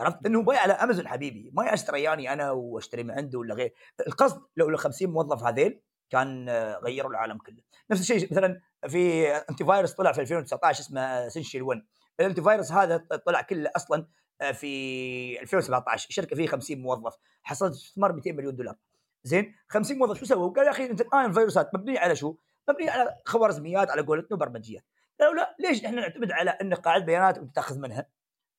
عرفت؟ 0.00 0.26
انه 0.26 0.42
بايع 0.42 0.60
على 0.60 0.72
امازون 0.72 1.08
حبيبي. 1.08 1.50
ما 1.54 1.74
اشتري 1.74 2.02
يعني 2.02 2.32
أنا 2.32 2.50
وأشتري 2.50 3.02
من 3.02 3.10
عنده 3.10 3.38
ولا 3.38 3.54
غير. 3.54 3.74
القصد 4.06 4.42
لو 4.56 4.68
ال 4.68 4.78
50 4.78 5.10
موظف 5.10 5.42
هذيل 5.42 5.80
كان 6.10 6.48
آه، 6.48 6.78
غيروا 6.78 7.10
العالم 7.10 7.38
كله. 7.38 7.62
نفس 7.90 8.00
الشيء 8.00 8.30
مثلا 8.30 8.60
في 8.88 9.30
antivirus 9.50 9.92
طلع 9.92 10.12
في 10.12 10.20
2019 10.20 10.80
اسمه 10.80 11.28
Sentinel 11.28 11.62
One 11.62 11.82
ال 12.20 12.42
antivirus 12.42 12.72
هذا 12.72 12.96
طلع 13.26 13.42
كله 13.42 13.70
أصلا 13.76 13.98
آه، 13.98 14.06
في 14.52 15.40
2017 15.42 16.08
الشركة 16.08 16.36
فيه 16.36 16.46
50 16.46 16.78
موظف 16.78 17.16
حصلت 17.42 17.72
استثمار 17.72 18.12
200 18.12 18.32
مليون 18.32 18.56
دولار 18.56 18.76
زين 19.24 19.54
50 19.68 19.98
موظف 19.98 20.18
شو 20.18 20.24
سووا؟ 20.24 20.52
قال 20.52 20.66
يا 20.66 20.70
أخي 20.70 20.84
أنت 20.84 21.00
الآن 21.00 21.24
الفيروسات 21.24 21.74
مبنية 21.74 21.98
على 21.98 22.16
شو؟ 22.16 22.36
مبنية 22.68 22.90
على 22.90 23.14
خوارزميات 23.24 23.90
على 23.90 24.02
قولتنا 24.02 24.36
وبرمجيات 24.36 24.84
قالوا 25.20 25.34
لا 25.34 25.56
ليش 25.58 25.84
إحنا 25.84 26.00
نعتمد 26.00 26.32
على 26.32 26.50
إن 26.50 26.74
قاعدة 26.74 27.04
بيانات 27.04 27.38
وأنت 27.38 27.54
تأخذ 27.54 27.78
منها 27.78 28.06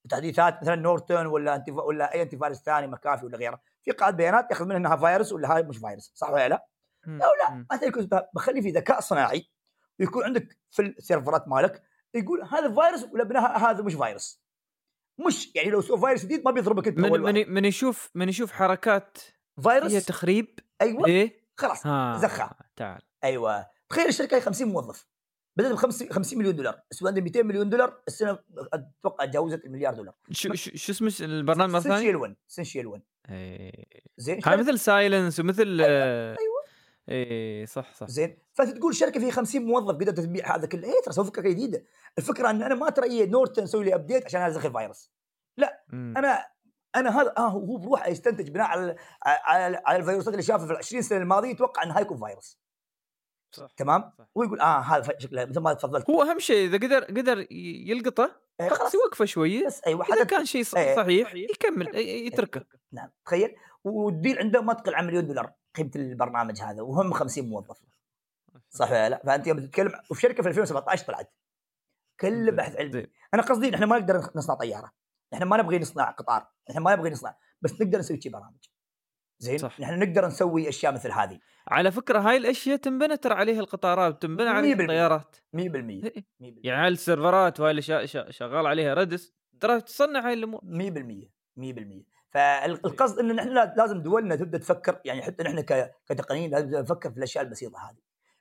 تحديثات 0.09 0.61
مثلا 0.61 0.75
Norton 0.75 1.25
ولا 1.25 1.55
أنتي 1.55 1.71
ولا 1.71 2.13
أي 2.13 2.21
antivirus 2.21 2.57
ثاني 2.57 2.87
McAfee 2.87 3.25
ولا 3.25 3.37
غيره 3.37 3.61
في 3.83 3.91
قاعدة 3.91 4.17
بيانات 4.17 4.51
ياخذ 4.51 4.65
منها 4.65 4.77
إنها 4.77 4.95
فيروس 4.95 5.33
ولا 5.33 5.55
هاي 5.55 5.63
مش 5.63 5.77
فيروس 5.77 6.11
صح 6.15 6.29
ولا 6.29 6.49
لا؟ 6.49 6.67
لا 7.05 7.25
لا. 7.43 7.65
انت 7.71 7.83
يكون 7.83 8.09
بخلي 8.33 8.61
في 8.61 8.69
ذكاء 8.69 8.99
صناعي 8.99 9.49
ويكون 9.99 10.23
عندك 10.23 10.57
في 10.71 10.81
السيرفرات 10.81 11.47
مالك 11.47 11.83
يقول 12.13 12.43
هذا 12.43 12.73
فيروس 12.73 13.03
ولا 13.03 13.57
هذا 13.57 13.83
مش 13.83 13.93
فيروس 13.93 14.44
مش 15.19 15.55
يعني 15.55 15.69
لو 15.69 15.81
سوى 15.81 15.99
فيروس 15.99 16.25
جديد 16.25 16.41
ما 16.45 16.51
بيضربك 16.51 16.87
انت 16.87 16.97
من 16.97 17.11
واحد. 17.11 17.35
من 17.35 17.53
من 17.53 17.65
يشوف 17.65 18.09
من 18.15 18.29
يشوف 18.29 18.51
حركات 18.51 19.17
فيروس 19.63 19.91
فيها 19.91 19.99
تخريب؟ 19.99 20.59
أيوه. 20.81 21.07
إيه؟ 21.07 21.45
خلاص 21.57 21.87
ها 21.87 22.17
زخها. 22.17 22.55
تعال. 22.75 23.01
أيوه. 23.23 23.65
تخيل 23.89 24.07
الشركة 24.07 24.37
هي 24.37 24.41
50 24.41 24.67
موظف. 24.67 25.07
بدات 25.57 25.71
ب 25.71 25.75
50 25.75 26.39
مليون 26.39 26.55
دولار. 26.55 26.81
السنة 26.91 27.09
عندها 27.09 27.23
200 27.23 27.43
مليون 27.43 27.69
دولار 27.69 28.01
السنة 28.07 28.39
أتوقع 28.73 29.25
تجاوزت 29.25 29.65
المليار 29.65 29.93
دولار. 29.93 30.13
شو 30.31 30.53
شو 30.53 30.91
اسمه؟ 30.91 31.13
البرنامج 31.21 31.73
مرة 31.73 31.79
ثانية؟ 31.79 31.95
SentinelOne 31.97 32.15
SentinelOne 32.15 33.01
إيه. 33.29 33.85
زين 34.17 34.39
هاي 34.45 34.57
مثل 34.57 34.79
Cylance 34.79 35.39
ومثل 35.39 35.81
أيوة. 35.81 36.54
إيه 37.09 37.65
صح 37.65 37.93
صح. 37.93 38.07
زين. 38.07 38.37
فأنت 38.53 38.77
تقول 38.77 38.95
شركة 38.95 39.19
فيها 39.19 39.31
50 39.31 39.65
موظف 39.65 39.95
قدرت 39.95 40.19
تبيع 40.19 40.55
هذا 40.55 40.67
كله. 40.67 40.83
إيه 40.87 41.01
ترى 41.05 41.13
سوي 41.13 41.25
فكرة 41.25 41.41
جديدة. 41.41 41.83
الفكرة 42.17 42.49
إن 42.49 42.63
أنا 42.63 42.75
ما 42.75 42.89
ترى 42.89 43.25
Norton 43.25 43.63
أسوي 43.63 43.83
لي 43.83 43.95
update 43.95 44.25
عشان 44.25 44.41
ادخل 44.41 44.71
فيروس. 44.73 45.11
مم. 45.89 46.13
أنا 46.17 46.45
أنا 46.95 47.21
هذا 47.21 47.33
آه 47.37 47.47
هو 47.47 47.77
بروحه 47.77 48.07
يستنتج 48.09 48.49
بناء 48.49 48.67
على 48.67 48.95
على, 49.23 49.81
على 49.85 49.97
الفيروسات 49.97 50.33
اللي 50.33 50.43
شافها 50.43 50.65
في 50.65 50.71
ال 50.73 50.77
20 50.77 51.01
سنة 51.01 51.17
الماضية 51.19 51.49
يتوقع 51.49 51.83
انه 51.83 51.93
هيكون 51.93 52.17
فيروس. 52.17 52.59
صح 53.51 53.71
تمام؟ 53.77 54.11
صح. 54.17 54.25
ويقول 54.35 54.59
آه 54.59 54.79
هذا 54.79 55.17
شكله 55.19 55.45
مثل 55.45 55.59
ما 55.59 55.73
تفضلت. 55.73 56.09
هو 56.09 56.21
أهم 56.23 56.39
شيء 56.39 56.67
إذا 56.67 56.77
قدر 56.77 57.03
قدر 57.03 57.47
يلقطه 57.51 58.35
إيه 58.61 58.69
خلاص 58.69 58.93
يوقفه 58.95 59.25
شوية 59.25 59.65
بس 59.65 59.81
أيوه 59.87 60.05
إذا 60.13 60.23
كان 60.23 60.45
شيء 60.45 60.63
ص- 60.63 60.75
إيه. 60.75 60.95
صحيح 60.95 61.35
يكمل 61.35 61.93
إيه، 61.95 62.27
يتركه. 62.27 62.65
نعم. 62.91 63.09
تخيل. 63.25 63.55
والديل 63.83 64.39
عنده 64.39 64.61
ما 64.61 64.73
تقل 64.73 64.95
عن 64.95 65.07
مليون 65.07 65.27
دولار 65.27 65.53
قيمة 65.77 65.91
البرنامج 65.95 66.61
هذا 66.61 66.81
وهم 66.81 67.13
50 67.13 67.49
موظف. 67.49 67.77
صح 68.69 68.91
ولا 68.91 69.09
لا؟ 69.09 69.21
فأنت 69.25 69.47
يوم 69.47 69.59
تتكلم 69.59 69.91
وفي 70.11 70.21
شركة 70.21 70.43
في 70.43 70.49
2017 70.49 71.05
طلعت. 71.05 71.33
كل 72.19 72.51
بحث 72.51 72.75
علمي. 72.75 73.07
أنا 73.33 73.41
قصدي 73.41 73.75
إحنا 73.75 73.85
ما 73.85 73.99
نقدر 73.99 74.31
نصنع 74.35 74.55
طيارة. 74.55 74.91
إحنا 75.33 75.45
ما 75.45 75.57
نبغي 75.57 75.79
نصنع 75.79 76.11
قطار. 76.11 76.47
إحنا 76.69 76.81
ما 76.81 76.95
نبغي 76.95 77.09
نصنع 77.09 77.37
بس 77.61 77.81
نقدر 77.81 77.99
نسوي 77.99 78.21
شي 78.21 78.29
برامج. 78.29 78.65
زين؟ 79.39 79.57
صح. 79.57 79.79
نحن 79.79 79.99
نقدر 79.99 80.27
نسوي 80.27 80.69
أشياء 80.69 80.93
مثل 80.93 81.11
هذه. 81.11 81.39
على 81.67 81.91
فكرة 81.91 82.19
هاي 82.19 82.37
الأشياء 82.37 82.77
تنبنى 82.77 83.17
ترى 83.17 83.33
عليها 83.33 83.59
القطارات 83.59 84.21
تنبنى 84.21 84.49
عليها 84.49 84.75
100%. 84.75 84.81
الطيارات. 84.81 85.35
100% 85.53 85.57
100% 85.57 86.05
إيه. 86.05 86.25
يعني 86.39 86.83
هاي 86.83 86.87
السيرفرات 86.87 87.59
وهاي 87.59 87.71
الاشياء 87.71 88.05
شغال 88.31 88.67
عليها 88.67 88.93
ريدس 88.93 89.33
ترى 89.59 89.81
تصنع 89.81 90.27
هاي 90.27 90.33
الأمور. 90.33 90.61
100% 90.63 91.29
100% 91.57 92.14
فالقصد 92.35 93.19
ان 93.19 93.35
نحن 93.35 93.49
لا- 93.49 93.73
لازم 93.77 94.01
دولنا 94.01 94.35
تبدأ 94.35 94.57
تفكر 94.57 95.01
يعني 95.05 95.21
حتى 95.21 95.43
نحن 95.43 95.61
كتقنيين 96.05 96.51
لازم 96.51 96.69
نفكر 96.69 97.11
في 97.11 97.17
الأشياء 97.17 97.43
البسيطة 97.43 97.89
هذه. 97.89 97.97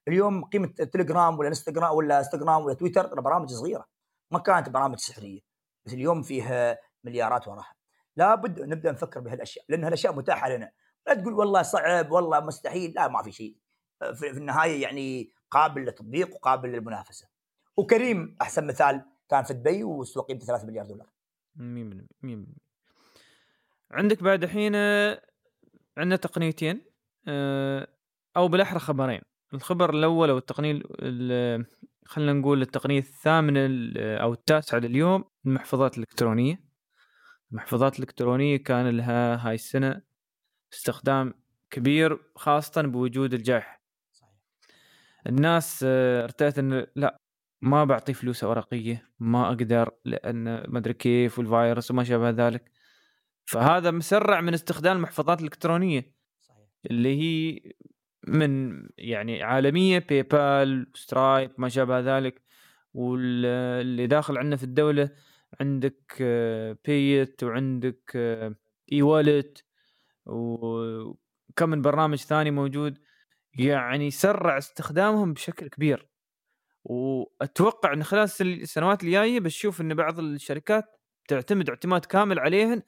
اليوم 0.08 0.44
قيمة 0.44 0.66
تليجرام 0.66 1.38
ولا 1.38 1.48
انستغرام 1.48 1.96
ولا 1.96 2.18
إنستغرام 2.18 2.64
ولا 2.64 2.74
تويتر 2.74 3.20
برامج 3.20 3.50
صغيرة 3.50 3.86
ما 4.30 4.38
كانت 4.38 4.68
برامج 4.68 4.98
سحرية 4.98 5.40
بس 5.86 5.92
اليوم 5.92 6.22
فيها 6.22 6.78
مليارات 7.04 7.48
وراها. 7.48 7.74
لابد 8.16 8.60
نبدأ 8.60 8.92
نفكر 8.92 9.20
بهالأشياء 9.20 9.64
لأن 9.68 9.84
هالأشياء 9.84 10.14
متاحة 10.14 10.48
لنا. 10.48 10.72
لا 11.06 11.14
تقول 11.14 11.32
والله 11.32 11.62
صعب 11.62 12.10
والله 12.10 12.40
مستحيل 12.40 12.90
لا 12.90 13.08
ما 13.08 13.22
في 13.22 13.32
شيء. 13.32 13.56
في 14.14 14.30
النهاية 14.30 14.82
يعني 14.82 15.30
قابل 15.50 15.80
للتطبيق 15.82 16.34
وقابل 16.34 16.68
للمنافسة. 16.68 17.28
وكريم 17.76 18.36
أحسن 18.42 18.66
مثال 18.66 19.04
كان 19.28 19.44
في 19.44 19.54
دبي 19.54 19.84
واستوى 19.84 20.22
قيمته 20.22 20.46
3 20.46 20.66
مليار 20.66 20.86
دولار. 20.86 21.08
100% 21.56 22.06
100% 22.22 22.63
عندك 23.94 24.22
بعد 24.22 24.42
الحين 24.42 24.72
آه، 24.74 25.22
عندنا 25.98 26.16
تقنيتين 26.16 26.84
آه، 27.28 27.88
أو 28.36 28.48
بالأحرى 28.48 28.78
خبرين. 28.78 29.20
الخبر 29.54 29.90
الأول 29.94 30.30
أو 30.30 30.38
التقنيه 30.38 30.72
ال- 30.72 30.82
ال- 31.00 31.66
خلينا 32.06 32.32
نقول 32.32 32.62
التقنية 32.62 32.98
الثامنة 32.98 33.66
ال- 33.66 33.98
أو 33.98 34.32
التاسعة 34.32 34.78
لليوم 34.78 35.24
المحفظات 35.46 35.94
الإلكترونية. 35.98 36.60
المحفظات 37.52 37.94
الإلكترونية 37.98 38.56
كان 38.56 38.88
لها 38.96 39.48
هاي 39.48 39.54
السنة 39.54 40.02
استخدام 40.72 41.34
كبير 41.70 42.18
خاصة 42.36 42.82
بوجود 42.82 43.34
الجائحة. 43.34 43.80
الناس 45.26 45.84
آه، 45.88 46.24
ارتأت 46.24 46.58
انه 46.58 46.86
لا 46.96 47.18
ما 47.62 47.84
بعطي 47.84 48.14
فلوس 48.14 48.44
ورقية 48.44 49.08
ما 49.18 49.46
أقدر 49.48 49.90
لأن 50.04 50.44
ما 50.68 50.78
أدري 50.78 50.94
كيف 50.94 51.38
والفيروس 51.38 51.90
وما 51.90 52.04
شابه 52.04 52.30
ذلك. 52.30 52.73
فهذا 53.44 53.90
مسرع 53.90 54.40
من 54.40 54.54
استخدام 54.54 54.96
المحفظات 54.96 55.38
الإلكترونية 55.38 56.14
صحيح. 56.40 56.68
اللي 56.90 57.20
هي 57.20 57.60
من 58.26 58.82
يعني 58.98 59.42
عالمية 59.42 59.98
PayPal 59.98 60.90
Stripe 60.94 61.50
ما 61.58 61.68
شابه 61.68 62.00
ذلك. 62.00 62.42
واللي 62.94 64.06
داخل 64.06 64.38
عندنا 64.38 64.56
في 64.56 64.64
الدولة 64.64 65.10
عندك 65.60 66.16
آه، 66.20 66.78
Payit 66.84 67.44
وعندك 67.44 68.16
eWallet 68.92 69.64
وكم 70.26 71.68
من 71.68 71.82
برنامج 71.82 72.18
ثاني 72.18 72.50
موجود. 72.50 72.98
يعني 73.58 74.10
سرع 74.10 74.58
استخدامهم 74.58 75.32
بشكل 75.32 75.68
كبير. 75.68 76.08
وأتوقع 76.84 77.92
إن 77.92 78.04
خلال 78.04 78.28
السنوات 78.40 79.04
الجاية 79.04 79.40
بتشوف 79.40 79.80
إن 79.80 79.94
بعض 79.94 80.18
الشركات 80.18 81.00
تعتمد 81.28 81.68
اعتماد 81.68 82.04
كامل 82.04 82.38
عليهن 82.38 82.82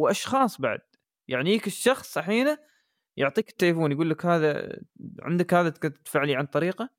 وأشخاص 0.00 0.60
بعد. 0.60 0.80
يعني 1.28 1.50
يجيك 1.50 1.66
الشخص 1.66 2.18
الحين 2.18 2.56
يعطيك 3.16 3.48
التليفون 3.48 3.92
يقول 3.92 4.10
لك 4.10 4.26
هذا 4.26 4.78
عندك 5.22 5.54
هذا 5.54 5.70
تدفع 5.70 6.24
لي 6.24 6.36
عن 6.36 6.46
طريقه؟ 6.46 6.90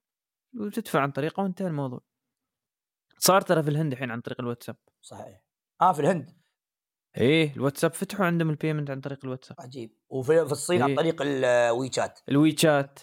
وتدفع 0.60 0.99
عن 0.99 1.11
طريقه 1.11 1.44
وانتهى 1.44 1.68
الموضوع. 1.68 2.02
صار 3.18 3.41
ترى 3.41 3.64
في 3.64 3.69
الهند 3.69 3.91
الحين 3.91 4.11
عن 4.11 4.22
طريق 4.22 4.41
الواتساب. 4.41 4.76
صحيح. 5.02 5.45
آه 5.82 5.94
في 5.94 5.99
الهند. 5.99 6.41
إيه 7.18 7.53
الواتساب 7.56 7.94
فتحوا 7.94 8.26
عندهم 8.26 8.49
البيمنت 8.49 8.90
عن 8.90 9.02
طريق 9.02 9.19
الواتساب. 9.23 9.61
عجيب. 9.61 9.98
وفي 10.10 10.45
في 10.45 10.52
الصين 10.52 10.82
عن 10.82 10.90
إيه. 10.90 10.95
طريق 10.95 11.22
الويتشات 11.22 12.19
الويتشات. 12.30 12.99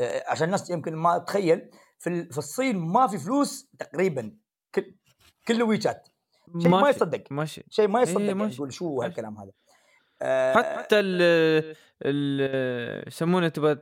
آه، 0.00 0.24
عشان 0.28 0.46
الناس 0.46 0.70
يمكن 0.70 0.96
ما 0.96 1.18
تخيل 1.18 1.70
في 1.98 2.28
في 2.30 2.38
الصين 2.38 2.76
ما 2.76 3.06
في 3.06 3.18
فلوس 3.18 3.70
تقريبا. 3.78 4.38
كل 4.74 4.94
كله 5.48 5.64
ويتشات. 5.64 6.08
شيء 6.58 6.70
ما 6.70 6.88
يصدق. 6.88 7.24
ماشي. 7.30 7.64
شيء 7.70 7.88
ما 7.88 8.02
يصدق 8.02 8.20
إيه، 8.20 8.26
يعني 8.26 8.38
ماشي. 8.38 8.56
تقول 8.56 8.72
شو. 8.72 9.02
هالكلام 9.02 9.38
هذا. 9.38 9.50
آه، 10.22 10.54
حتى 10.54 11.00
ال 11.00 11.22
ال 12.02 13.08
يسمونه 13.08 13.48
تبغى 13.48 13.78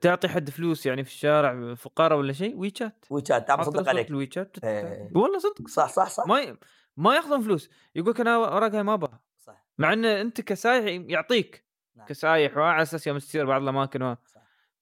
تعطي 0.00 0.28
حد 0.28 0.50
فلوس 0.50 0.86
يعني 0.86 1.04
في 1.04 1.10
الشارع 1.10 1.74
فقراء 1.74 2.18
ولا 2.18 2.32
شيء 2.32 2.56
ويتشات. 2.56 3.04
ويتشات 3.10 3.48
له 3.48 3.62
صدق 3.62 3.88
عليك. 3.88 4.10
الويتشات 4.10 4.64
إيه. 4.64 5.10
والله 5.14 5.38
صدق. 5.38 5.68
صح 5.68 5.88
صح 5.88 6.10
صح. 6.10 6.26
ما 6.26 6.40
ي... 6.40 6.56
ما 6.96 7.14
ياخذون 7.14 7.40
فلوس. 7.40 7.70
يقول 7.94 8.10
لك 8.10 8.20
أنا 8.20 8.38
ورقها 8.38 8.82
ما 8.82 8.94
أبغى 8.94 9.18
صح. 9.38 9.66
مع 9.78 9.92
إن 9.92 10.04
أنت 10.04 10.40
كسايح 10.40 11.04
يعطيك. 11.08 11.64
نعم. 11.96 12.06
كسايح 12.06 12.56
وعلى 12.56 12.82
أساس 12.82 13.06
يوم 13.06 13.18
تصير 13.18 13.46
بعض 13.46 13.62
الأماكن 13.62 14.02
و... 14.02 14.16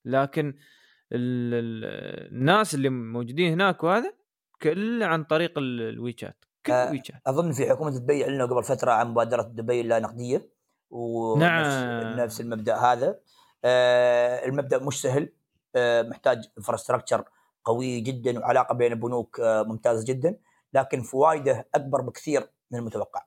لكن 0.05 0.48
ال... 1.12 1.55
ال... 1.55 1.84
الناس 2.32 2.74
اللي 2.74 2.88
موجودين 2.88 3.52
هناك 3.52 3.84
وهذا 3.84 4.14
كله 4.62 5.06
عن 5.06 5.24
طريق 5.24 5.59
ال- 5.59 5.88
الويتشات. 5.88 6.44
كل 6.66 6.73
آه، 6.73 7.03
أظن 7.27 7.53
في 7.53 7.70
حكومة 7.70 7.91
دبي 7.91 8.24
أعلنوا 8.24 8.47
قبل 8.47 8.65
فترة 8.65 8.93
عن 8.93 9.09
مبادرة 9.11 9.43
دبي 9.43 9.81
اللا 9.81 9.99
نقدية 9.99 10.49
ونفس 10.91 11.74
نعم. 11.74 12.16
نفس 12.16 12.41
المبدأ 12.41 12.77
هذا. 12.77 13.19
آه، 13.65 14.47
المبدأ 14.47 14.78
مش 14.78 15.03
سهل. 15.03 15.32
آه، 15.77 16.03
محتاج 16.03 16.51
انفراستراكشر 16.59 17.24
قوي 17.65 18.01
جدا 18.01 18.39
وعلاقة 18.39 18.74
بين 18.74 18.93
البنوك 18.93 19.41
آه، 19.41 19.62
ممتازة 19.62 20.05
جدا 20.05 20.36
لكن 20.73 21.03
فوائده 21.03 21.69
أكبر 21.74 22.01
بكثير 22.01 22.51
من 22.70 22.78
المتوقع. 22.78 23.27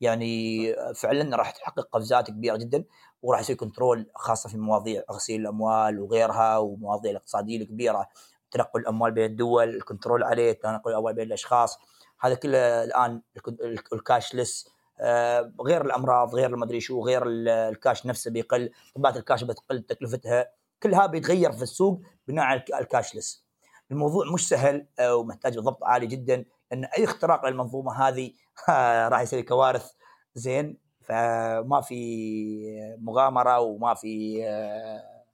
يعني 0.00 0.74
فعلا 0.94 1.36
راح 1.36 1.50
تحقق 1.50 1.88
قفزات 1.92 2.30
كبيرة 2.30 2.56
جدا 2.56 2.84
وراح 3.22 3.40
يصير 3.40 3.56
control 3.56 4.10
خاصة 4.14 4.48
في 4.48 4.58
مواضيع 4.58 5.02
غسيل 5.10 5.40
الأموال 5.40 6.00
وغيرها 6.00 6.58
ومواضيع 6.58 7.10
الاقتصادية 7.10 7.62
الكبيرة 7.62 8.08
تنقل 8.50 8.80
الأموال 8.80 9.12
بين 9.12 9.24
الدول 9.24 9.68
ال 9.68 9.75
control 9.75 10.22
عليه 10.22 10.52
تنقل 10.52 10.90
الأموال 10.90 11.14
بين 11.14 11.26
الأشخاص. 11.26 11.78
هذا 12.20 12.34
كله 12.34 12.84
الآن 12.84 13.22
الك- 13.36 13.92
ال 13.92 14.00
cashless 14.00 14.68
آه، 15.00 15.52
غير 15.60 15.84
الأمراض 15.86 16.34
غير 16.34 16.50
المدري 16.50 16.80
شو 16.80 17.04
غير 17.06 17.26
ال- 17.26 17.48
الكاش 17.48 18.06
نفسه 18.06 18.30
بيقل 18.30 18.70
طبعات 18.94 19.16
الكاش 19.16 19.44
بتقل 19.44 19.82
تكلفتها 19.82 20.50
كلها 20.82 21.06
بيتغير 21.06 21.52
في 21.52 21.62
السوق 21.62 22.00
بناء 22.28 22.44
على 22.44 22.60
الك- 22.60 22.74
الكاشلس 22.74 23.46
الموضوع 23.90 24.32
مش 24.32 24.48
سهل 24.48 24.86
آه، 24.98 25.16
ومحتاج 25.16 25.58
ضبط 25.58 25.84
عالي 25.84 26.06
جدا 26.06 26.44
لأن 26.70 26.84
أي 26.84 27.04
اختراق 27.04 27.46
للمنظومة 27.46 28.08
هذه 28.08 28.32
راح 29.08 29.20
يسوي 29.20 29.42
كوارث. 29.42 29.92
زين 30.34 30.78
فما 31.00 31.80
في 31.80 32.96
مغامرة 33.00 33.60
وما 33.60 33.94
في 33.94 34.40
آه، 34.48 35.24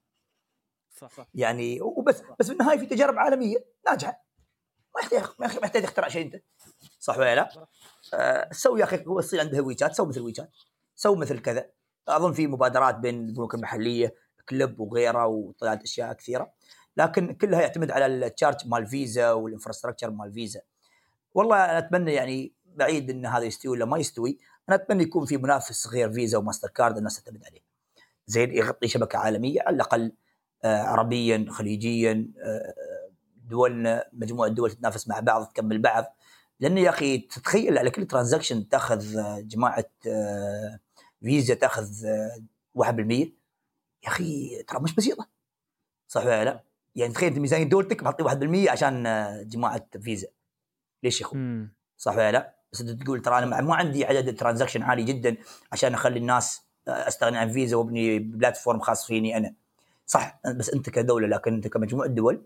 صح 0.90 1.10
صح. 1.16 1.26
يعني 1.34 1.80
وبس 1.82 2.22
بس 2.40 2.46
في 2.46 2.52
النهاية 2.52 2.78
في 2.78 2.86
تجارب 2.86 3.18
عالمية 3.18 3.56
ناجحة. 3.86 4.23
ما 4.94 5.00
يحتاج 5.02 5.22
ما 5.38 5.46
يحتاج 5.46 5.82
تخترع 5.82 6.08
شيء 6.08 6.26
أنت. 6.26 6.42
صح 6.98 7.18
ولا 7.18 7.34
لا؟ 7.34 7.66
آه 8.14 8.48
سوي 8.52 8.80
يا 8.80 8.84
أخي 8.84 9.04
هو 9.06 9.18
الصين 9.18 9.40
عندها 9.40 9.60
ويتشات 9.60 9.94
سوي 9.94 10.08
مثل 10.08 10.20
ويتشات 10.20 10.50
سوي 10.94 11.16
مثل 11.16 11.38
كذا. 11.38 11.70
أظن 12.08 12.32
في 12.32 12.46
مبادرات 12.46 12.94
بين 12.94 13.28
البنوك 13.28 13.54
المحلية 13.54 14.14
Klip 14.48 14.80
وغيرها 14.80 15.24
وطلعت 15.24 15.82
أشياء 15.82 16.12
كثيرة. 16.12 16.52
لكن 16.96 17.34
كلها 17.34 17.60
يعتمد 17.60 17.90
على 17.90 18.06
ال 18.06 18.15
charge 18.15 18.66
مال 18.66 18.86
فيزا 18.86 19.32
وال 19.32 19.42
infrastructure 19.42 20.10
مال 20.10 20.32
فيزا. 20.32 20.60
والله 21.34 21.64
أنا 21.64 21.78
أتمنى 21.78 22.12
يعني 22.12 22.52
بعيد 22.64 23.10
إن 23.10 23.26
هذا 23.26 23.44
يستوي 23.44 23.72
ولا 23.72 23.84
ما 23.84 23.98
يستوي 23.98 24.38
أنا 24.68 24.76
أتمنى 24.76 25.02
يكون 25.02 25.26
في 25.26 25.36
منافس 25.36 25.86
غير 25.86 26.12
Visa 26.12 26.38
و 26.38 26.68
Mastercard 26.68 26.96
الناس 26.96 27.22
تعتمد 27.22 27.44
عليه. 27.44 27.60
زين 28.26 28.56
يغطي 28.56 28.88
شبكة 28.88 29.18
عالمية 29.18 29.60
على 29.66 29.74
الأقل 29.74 30.12
آه 30.64 30.82
عربيا 30.82 31.46
خليجيا 31.50 32.32
آه 32.38 32.74
دولنا 33.48 34.04
مجموعة 34.12 34.48
دول 34.50 34.70
تتنافس 34.70 35.08
مع 35.08 35.20
بعض 35.20 35.46
تكمل 35.46 35.78
بعض 35.78 36.16
لأن 36.60 36.78
يا 36.78 36.90
أخي 36.90 37.18
تتخيل 37.18 37.78
على 37.78 37.90
كل 37.90 38.06
transaction 38.06 38.68
تأخذ 38.68 39.16
آه، 39.16 39.40
جماعة 39.40 39.84
آه، 40.08 40.78
فيزا 41.22 41.54
تأخذ 41.54 42.06
آه، 42.06 42.42
1% 42.74 43.10
يا 44.04 44.08
أخي 44.08 44.62
ترى 44.62 44.80
مش 44.80 44.94
بسيطة 44.94 45.28
صح 46.08 46.22
ولا 46.24 46.44
لا؟ 46.44 46.60
يعني 46.96 47.12
تخيل 47.12 47.28
أنت 47.28 47.38
ميزانية 47.38 47.64
دولتك 47.64 48.02
معطي 48.02 48.22
1% 48.22 48.70
عشان 48.70 49.06
آه، 49.06 49.42
جماعة 49.42 49.86
فيزا 50.00 50.26
ليش 51.02 51.20
يا 51.20 51.26
أخوي؟ 51.26 51.68
صح 51.96 52.12
ولا 52.16 52.32
لا؟ 52.32 52.54
بس 52.72 52.80
أنت 52.80 53.02
تقول 53.02 53.22
ترى 53.22 53.38
أنا 53.38 53.60
ما- 53.60 53.74
عندي 53.74 54.04
عدد 54.04 54.36
transaction 54.36 54.82
عالي 54.82 55.02
جدا 55.02 55.36
عشان 55.72 55.94
أخلي 55.94 56.18
الناس 56.18 56.62
آه، 56.88 57.08
أستغني 57.08 57.38
عن 57.38 57.52
فيزا 57.52 57.76
وأبني 57.76 58.18
platform 58.18 58.80
خاص 58.80 59.06
فيني 59.06 59.36
أنا. 59.36 59.54
صح 60.06 60.40
بس 60.56 60.70
أنت 60.70 60.90
كدولة 60.90 61.26
لكن 61.26 61.54
أنت 61.54 61.68
كمجموعة 61.68 62.08
دول 62.08 62.42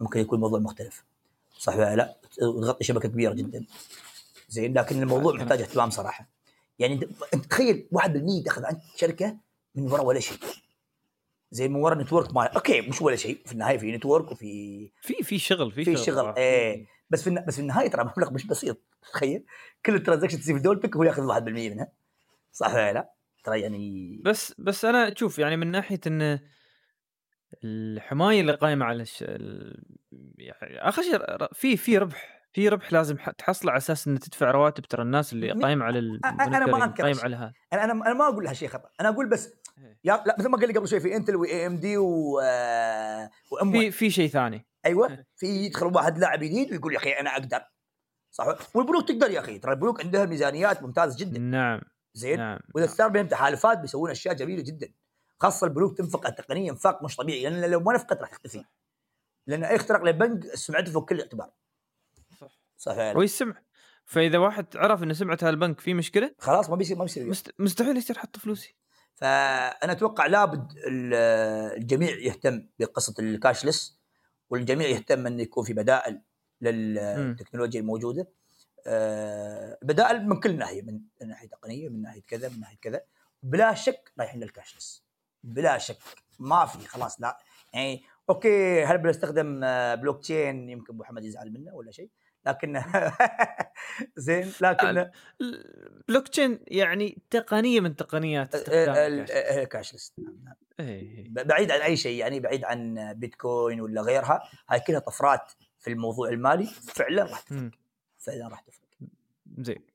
ممكن 0.00 0.20
يكون 0.20 0.36
الموضوع 0.36 0.58
مختلف. 0.60 1.04
صح 1.58 1.76
ولا 1.76 1.96
لا؟ 1.96 2.16
وتغطي 2.42 2.84
شبكة 2.84 3.08
كبيرة 3.08 3.32
جدا. 3.34 3.64
زين 4.48 4.78
لكن 4.78 5.02
الموضوع 5.02 5.34
محتاج 5.34 5.60
اهتمام 5.60 5.90
صراحة. 5.90 6.28
يعني 6.78 6.94
انت 7.34 7.44
تخيل 7.50 7.88
1% 7.92 8.44
تاخذ 8.44 8.64
عن 8.64 8.80
شركة 8.96 9.36
من 9.74 9.82
وراء 9.92 10.04
ولا 10.04 10.20
شيء. 10.20 10.38
زي 11.50 11.68
من 11.68 11.76
وراء 11.76 11.98
network 11.98 12.34
مال 12.34 12.48
أوكي 12.48 12.80
مش 12.80 13.02
ولا 13.02 13.16
شيء 13.16 13.38
في 13.46 13.52
النهاية 13.52 13.78
في 13.78 13.92
network 13.92 14.32
وفي 14.32 14.90
في 15.00 15.14
في 15.22 15.38
شغل 15.38 15.72
في, 15.72 15.84
في 15.84 15.96
شغل 15.96 16.16
صراحة. 16.16 16.36
إيه 16.36 16.86
بس 17.10 17.22
في 17.22 17.26
الن- 17.26 17.44
بس 17.46 17.54
في 17.54 17.60
النهاية 17.60 17.88
ترى 17.90 18.04
مبلغ 18.04 18.32
مش 18.32 18.46
بسيط 18.46 18.78
تخيل 19.12 19.44
كل 19.86 19.94
ال 19.94 19.98
transaction 19.98 20.40
تصير 20.40 20.56
في 20.56 20.62
دولتك 20.62 20.96
هو 20.96 21.02
ياخذ 21.02 21.22
1% 21.26 21.40
منها 21.48 21.88
صح 22.52 22.74
ولا 22.74 22.92
لا؟ 22.92 23.10
ترى 23.44 23.60
يعني 23.60 24.20
بس 24.24 24.54
بس 24.58 24.84
أنا 24.84 25.12
أشوف 25.12 25.38
يعني 25.38 25.56
من 25.56 25.70
ناحية 25.70 26.00
إن 26.06 26.40
الحماية 27.64 28.40
اللي 28.40 28.52
قائمه 28.52 28.84
على 28.84 29.02
الش... 29.02 29.24
ال... 29.28 29.82
يعني 30.38 30.88
آخر 30.88 31.02
شيء 31.02 31.18
في 31.52 31.76
في 31.76 31.98
ربح 31.98 32.34
في 32.52 32.68
ربح 32.68 32.92
لازم 32.92 33.16
تحصله 33.38 33.70
على 33.70 33.78
أساس 33.78 34.08
ان 34.08 34.18
تدفع 34.18 34.50
رواتب 34.50 34.84
ترى 34.84 35.02
الناس 35.02 35.32
اللي 35.32 35.50
قايمة 35.50 35.84
على 35.84 35.98
ال... 35.98 36.20
أنا 36.26 36.66
ما 36.66 36.86
قايمة 36.86 37.08
هالشيء. 37.08 37.24
على 37.24 37.36
هذا 37.36 37.52
أنا 37.72 37.84
أنا 37.84 37.92
أنا 37.92 38.14
ما 38.14 38.28
أقول 38.28 38.46
هالشيء 38.46 38.68
خطأ. 38.68 38.88
أنا 39.00 39.08
أقول 39.08 39.28
بس 39.28 39.54
يا 40.04 40.22
لا 40.26 40.36
مثل 40.38 40.48
ما 40.48 40.58
قال 40.58 40.68
لي 40.68 40.74
قبل 40.78 40.88
شوي 40.88 41.00
في 41.00 41.16
Intel 41.16 41.96
و 41.96 42.32
AMD 43.50 43.59
و 43.59 43.63
ARM 43.63 43.72
في 43.72 43.90
في 43.90 44.10
شيء 44.10 44.28
ثاني. 44.28 44.66
أيوه. 44.86 45.24
في 45.36 45.46
يدخل 45.46 45.86
واحد 45.86 46.18
لاعب 46.18 46.38
جديد 46.38 46.72
ويقول 46.72 46.92
يا 46.92 46.98
أخي 46.98 47.10
أنا 47.10 47.30
أقدر. 47.30 47.60
صح؟ 48.30 48.46
والبنوك 48.74 49.08
تقدر 49.08 49.30
يا 49.30 49.40
أخي. 49.40 49.58
ترى 49.58 49.72
البنوك 49.72 50.04
عندها 50.04 50.24
ميزانيات 50.24 50.82
ممتازة 50.82 51.24
جدا. 51.24 51.38
نعم. 51.38 51.80
زين؟ 52.14 52.38
نعم. 52.38 52.58
وإذا 52.74 52.86
صار 52.86 53.08
بينهم 53.08 53.28
تحالفات 53.28 53.78
بيسوون 53.78 54.10
أشياء 54.10 54.34
جميلة 54.34 54.62
جدا. 54.62 54.88
خاصة 55.44 55.66
البنوك 55.66 55.98
تنفق 55.98 56.26
التقنيه 56.26 56.70
انفاق 56.70 57.02
مش 57.02 57.16
طبيعي 57.16 57.42
لأن 57.42 57.70
لو 57.70 57.80
ما 57.80 57.92
نفقت 57.94 58.20
راح 58.20 58.30
تختفي 58.30 58.64
لأن 59.46 59.64
أي 59.64 59.76
اختراق 59.76 60.02
للبنك 60.02 60.54
سمعته 60.54 60.92
فوق 60.92 61.08
كل 61.08 61.20
اعتبار 61.20 61.50
صح. 62.40 62.48
صح 62.76 62.96
لا؟ 62.96 63.16
ويسمع 63.16 63.62
فإذا 64.04 64.38
واحد 64.38 64.76
عرف 64.76 65.02
ان 65.02 65.14
سمعه 65.14 65.38
هالبنك 65.42 65.80
في 65.80 65.94
مشكلة 65.94 66.34
خلاص 66.38 66.70
ما 66.70 66.76
بيصير 66.76 66.96
ما 66.96 67.04
بيصير 67.04 67.26
مست... 67.26 67.54
مستحيل 67.58 67.96
يصير 67.96 68.18
حط 68.18 68.36
فلوسي. 68.36 68.76
فأنا 69.14 69.92
أتوقع 69.92 70.26
لابد 70.26 70.72
ال- 70.86 71.14
الجميع 71.80 72.10
يهتم 72.18 72.66
بقصة 72.78 73.14
الكاشلس 73.18 73.98
والجميع 74.50 74.88
يهتم 74.88 75.26
إنه 75.26 75.42
يكون 75.42 75.64
في 75.64 75.72
بدائل 75.72 76.20
للتكنولوجيا 76.60 77.80
الموجودة. 77.80 78.28
آه، 78.86 79.78
بدائل 79.82 80.28
من 80.28 80.40
كل 80.40 80.58
ناحية 80.58 80.82
من 80.82 81.00
ناحية 81.26 81.48
تقنية 81.48 81.88
من 81.88 82.02
ناحية 82.02 82.22
كذا 82.22 82.48
من 82.48 82.60
ناحية 82.60 82.76
كذا. 82.82 83.00
بلا 83.42 83.74
شك 83.74 84.12
رايحين 84.18 84.40
لل 84.40 84.52
cashless. 84.52 85.03
بلا 85.44 85.78
شك. 85.78 85.98
ما 86.38 86.66
في 86.66 86.88
خلاص 86.88 87.20
لا. 87.20 87.38
يعني 87.72 88.02
أوكي 88.30 88.84
هل 88.84 88.98
بنستخدم 88.98 89.64
آه، 89.64 89.94
بلوك 89.94 90.20
تشين؟ 90.20 90.68
يمكن 90.68 90.94
أبو 90.94 91.04
حمد 91.04 91.24
يزعل 91.24 91.52
منه 91.52 91.74
ولا 91.74 91.90
شيء. 91.90 92.10
لكن 92.46 92.82
زين 94.16 94.52
لكن 94.60 95.10
بلوك 96.08 96.28
تشين 96.28 96.60
يعني 96.66 97.18
تقنية 97.30 97.80
من 97.80 97.96
تقنيات 97.96 98.68
ال 98.68 98.84
cashless 98.84 100.12
نعم 100.18 100.38
نعم. 100.44 100.54
إيه. 100.80 101.28
بعيد 101.28 101.70
عن 101.70 101.80
أي 101.80 101.96
شيء 101.96 102.18
يعني 102.18 102.40
بعيد 102.40 102.64
عن 102.64 103.12
بيتكوين 103.16 103.80
ولا 103.80 104.02
غيرها 104.02 104.42
هاي 104.70 104.80
كلها 104.80 104.98
طفرات 104.98 105.52
في 105.80 105.90
الموضوع 105.90 106.28
المالي 106.28 106.66
فعلا 106.66 107.22
راح 107.22 107.40
تفرق. 107.40 107.70
فعلا 108.18 108.48
راح 108.48 108.60
تفرق. 108.60 108.88
زين. 109.58 109.93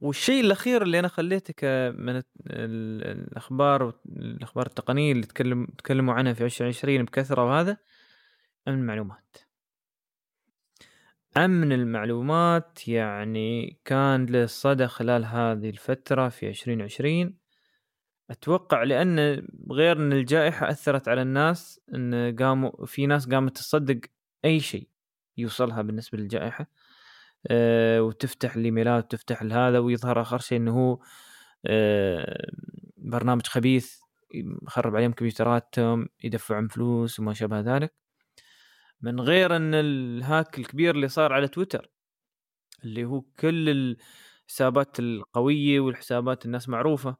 والشيء 0.00 0.40
الأخير 0.40 0.82
اللي 0.82 0.98
أنا 0.98 1.08
خليتك 1.08 1.64
من 1.98 2.22
الأخبار 2.46 3.94
الأخبار 4.06 4.66
التقنية 4.66 5.12
اللي 5.12 5.26
تكلم 5.26 5.66
تكلموا 5.66 6.14
عنها 6.14 6.32
في 6.32 6.44
2020 6.44 7.04
بكثرة 7.04 7.44
وهذا 7.44 7.76
أمن 8.68 8.78
المعلومات. 8.78 9.36
أمن 11.36 11.72
المعلومات 11.72 12.88
يعني 12.88 13.78
كان 13.84 14.26
له 14.26 14.46
صدى 14.46 14.86
خلال 14.86 15.24
هذه 15.24 15.70
الفترة 15.70 16.28
في 16.28 16.48
2020 16.48 17.34
أتوقع 18.30 18.82
لأن 18.82 19.46
غير 19.70 19.96
أن 19.96 20.12
الجائحة 20.12 20.70
أثرت 20.70 21.08
على 21.08 21.22
الناس 21.22 21.80
إن 21.94 22.36
قاموا 22.36 22.86
في 22.86 23.06
ناس 23.06 23.28
قامت 23.28 23.56
تصدق 23.56 24.00
أي 24.44 24.60
شيء 24.60 24.88
يوصلها 25.36 25.82
بالنسبة 25.82 26.18
للجائحة. 26.18 26.66
وتفتح 28.00 28.56
الإيميلات 28.56 29.04
وتفتح 29.04 29.42
هذا 29.42 29.78
ويظهر 29.78 30.22
آخر 30.22 30.38
شيء 30.38 30.58
إنه 30.58 30.72
هو 30.72 30.98
أه 31.66 32.50
برنامج 32.96 33.46
خبيث 33.46 34.00
يخرب 34.62 34.96
عليهم 34.96 35.12
كمبيوتراتهم 35.12 36.08
يدفعون 36.24 36.68
فلوس 36.68 37.20
وما 37.20 37.34
شابه 37.34 37.60
ذلك. 37.60 37.94
من 39.02 39.20
غير 39.20 39.56
إن 39.56 39.74
الهاك 39.74 40.58
الكبير 40.58 40.94
اللي 40.94 41.08
صار 41.08 41.32
على 41.32 41.48
تويتر 41.48 41.90
اللي 42.84 43.04
هو 43.04 43.20
كل 43.20 43.96
الحسابات 44.48 45.00
القوية 45.00 45.80
والحسابات 45.80 46.46
الناس 46.46 46.68
معروفة 46.68 47.16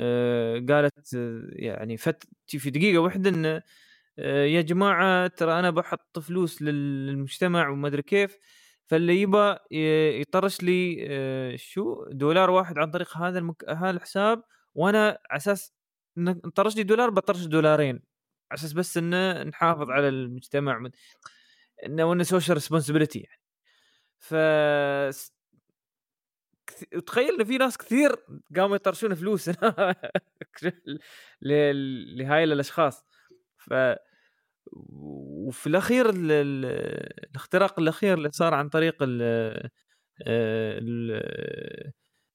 أه 0.00 0.58
قالت 0.68 1.14
يعني 1.52 1.96
فت 1.96 2.24
في 2.48 2.70
دقيقة 2.70 2.98
واحدة 2.98 3.30
إن 3.30 3.62
آه، 4.18 4.44
يا 4.44 4.62
جماعة 4.62 5.26
ترى 5.26 5.58
أنا 5.58 5.70
بحط 5.70 6.18
فلوس 6.18 6.62
للمجتمع 6.62 7.68
وما 7.68 7.88
أدري 7.88 8.02
كيف 8.02 8.38
فاللي 8.88 9.22
يبى 9.22 9.56
يطرش 10.20 10.62
لي 10.62 11.06
آه، 11.10 11.56
شو؟ 11.56 12.04
دولار 12.10 12.50
واحد 12.50 12.78
عن 12.78 12.90
طريق 12.90 13.16
هذا 13.16 13.38
المك... 13.38 13.64
هذا 13.68 13.90
الحساب 13.90 14.42
وأنا 14.74 15.18
على 15.30 15.36
أساس 15.36 15.74
نطرش 16.16 16.76
لي 16.76 16.82
دولار 16.82 17.10
بطرش 17.10 17.44
دولارين. 17.44 18.02
على 18.50 18.58
أساس 18.58 18.72
بس 18.72 18.96
إنه 18.96 19.42
نحافظ 19.42 19.90
على 19.90 20.08
المجتمع 20.08 20.90
إنه 21.86 22.12
انه 22.12 22.22
social 22.22 22.56
responsibility 22.56 23.18
يعني. 23.18 23.42
ف 24.18 24.34
تخيل 27.06 27.34
ان 27.40 27.44
في 27.44 27.58
ناس 27.58 27.78
كثير 27.78 28.16
قاموا 28.56 28.76
يطرشون 28.76 29.14
فلوس 29.14 29.50
لهاي 31.42 32.44
الأشخاص. 32.44 33.04
ف 33.56 33.72
وفي 34.72 35.66
الأخير 35.66 36.10
الاختراق 36.14 37.80
الأخير 37.80 38.18
اللي 38.18 38.30
صار 38.32 38.54
عن 38.54 38.68
طريق 38.68 38.96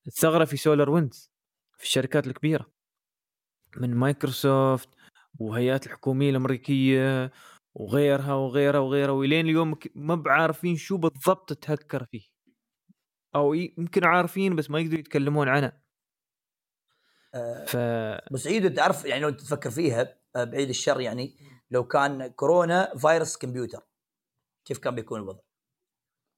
الثغرة 0.07 0.45
في 0.45 0.57
SolarWinds 0.57 1.32
في 1.77 1.84
الشركات 1.84 2.27
الكبيرة 2.27 2.73
من 3.77 3.95
مايكروسوفت 3.95 4.89
وهيئات 5.39 5.85
الحكومية 5.85 6.30
الأمريكية 6.30 7.31
وغيرها 7.76 8.34
وغيرها 8.34 8.80
وغيرها 8.80 9.11
وإلين 9.11 9.45
اليوم 9.45 9.80
ما 9.95 10.15
بعارفين 10.15 10.76
شو 10.76 10.97
بالضبط 10.97 11.53
تهكر 11.53 12.05
فيه. 12.05 12.34
أو 13.35 13.53
يمكن 13.53 14.05
عارفين 14.05 14.55
بس 14.55 14.69
ما 14.69 14.80
يقدروا 14.80 14.99
يتكلمون 14.99 15.47
عنه. 15.49 15.72
آه، 17.35 17.65
ف 17.65 17.77
بس 18.34 18.47
عيد 18.47 18.73
تعرف 18.73 19.05
يعني 19.05 19.22
لو 19.22 19.30
تفكر 19.30 19.69
فيها 19.69 20.18
آه، 20.35 20.43
بعيد 20.43 20.69
الشر 20.69 21.01
يعني 21.01 21.35
لو 21.72 21.88
كان 21.88 22.27
كورونا 22.27 22.98
فيروس 22.98 23.38
كمبيوتر 23.38 23.81
كيف 24.65 24.77
كان 24.77 24.95
بيكون 24.95 25.19
الوضع؟ 25.19 25.40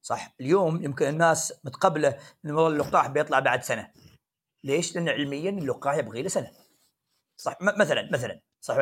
صح 0.02 0.34
اليوم 0.40 0.84
يمكن 0.84 1.08
الناس 1.08 1.60
متقبلة 1.64 2.18
إن 2.44 2.50
والله 2.50 2.68
اللقاح 2.68 3.06
بيطلع 3.06 3.38
بعد 3.38 3.62
سنة. 3.62 3.92
ليش؟ 4.64 4.94
لأن 4.94 5.08
علميا 5.08 5.50
اللقاح 5.50 5.94
يبغي 5.94 6.22
له 6.22 6.28
سنة. 6.28 6.50
صح 7.40 7.58
مثلا 7.60 8.08
مثلا 8.12 8.40
صح 8.60 8.76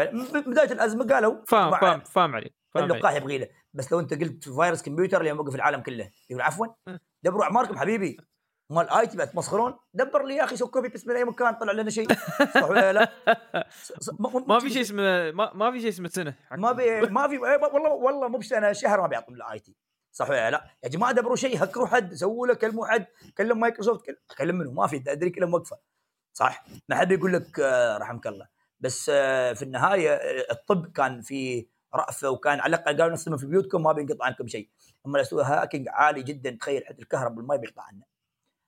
بداية 0.47 0.73
الأزمة 0.73 1.07
قالوا 1.07 1.45
فاهم 1.45 1.81
فاهم 1.81 2.01
فاهم 2.01 2.35
علي 2.35 2.51
اللقاح 2.77 3.13
يبغي 3.13 3.39
له. 3.39 3.49
بس 3.75 3.93
لو 3.93 4.01
أنت 4.01 4.15
قلت 4.15 4.49
فيروس 4.49 4.83
كمبيوتر 4.83 5.21
اللي 5.21 5.33
موقف 5.33 5.55
العالم 5.55 5.83
كله 5.83 6.11
يقول 6.31 6.43
عفوا 6.43 6.67
دبروا 7.23 7.45
أعماركم 7.45 7.79
حبيبي. 7.79 8.17
مال 8.71 8.91
IT 8.91 9.27
تمسخرون؟ 9.27 9.75
دبر 9.95 10.25
لي 10.25 10.37
يا 10.37 10.45
أخي 10.45 10.57
سو 10.57 10.67
copy 10.67 10.89
بس 10.89 11.07
من 11.07 11.17
أي 11.17 11.25
مكان 11.25 11.55
طلع 11.55 11.73
لنا 11.73 11.91
شيء. 11.91 12.09
صح 12.55 12.65
ولا 12.71 12.93
لا؟ 12.93 13.13
ما 14.49 14.59
في 14.59 14.71
شيء 14.71 14.83
اسمه 14.83 15.31
ما, 15.31 15.71
في 15.71 15.81
شيء 15.81 15.89
اسمه 15.89 16.09
سنة. 16.09 16.35
ما 16.51 16.73
بي 16.73 17.01
ما 17.01 17.29
في 17.29 17.39
والله 17.73 17.91
والله 17.91 18.29
مو 18.29 18.39
بسنه 18.39 18.73
شهر 18.73 19.01
ما 19.01 19.07
بيعطون 19.07 19.35
ال 19.37 19.59
IT. 19.59 19.77
صح 20.13 20.31
ولا 20.31 20.51
لا؟ 20.51 20.65
يا 20.85 20.89
جماعة 20.89 21.13
دبروا 21.13 21.37
شيء 21.37 21.65
هكروا 21.65 21.87
حد 21.87 22.15
سووا 22.15 22.47
له 22.47 22.55
كلموا 22.55 22.87
حد 22.87 23.07
كلم 23.39 23.61
مايكروسوفت 23.61 24.03
كلم 24.39 24.57
منه 24.59 24.73
ما 24.73 24.87
في 24.87 25.03
ادري 25.09 25.31
كلهم 25.31 25.51
موقفه. 25.51 25.79
صح؟ 26.33 26.65
ما 26.89 26.97
حد 26.97 27.13
يقول 27.13 27.33
لك 27.33 27.61
آه، 27.61 27.99
رحمك 27.99 28.27
الله. 28.27 28.49
بس 28.81 29.11
آه، 29.15 29.53
في 29.53 29.63
النهاية 29.63 30.11
آه، 30.11 30.47
الطب 30.51 30.93
كان 30.93 31.21
في 31.21 31.67
رأفة 31.95 32.31
وكان 32.31 32.61
على 32.61 32.77
الأقل 32.77 33.01
قالوا 33.01 33.15
نستلم 33.15 33.37
في 33.37 33.47
بيوتكم 33.47 33.83
ما 33.83 33.93
بينقطع 33.93 34.25
عنكم 34.25 34.47
شيء. 34.47 34.69
أما 35.07 35.25
لو 35.33 35.41
hacking 35.41 35.89
عالي 35.89 36.23
جدا 36.23 36.51
تخيل 36.61 36.87
حتى 36.87 37.03
الكهرباء 37.03 37.39
والماء 37.39 37.57
بيقطع 37.57 37.83
عنه. 37.83 38.14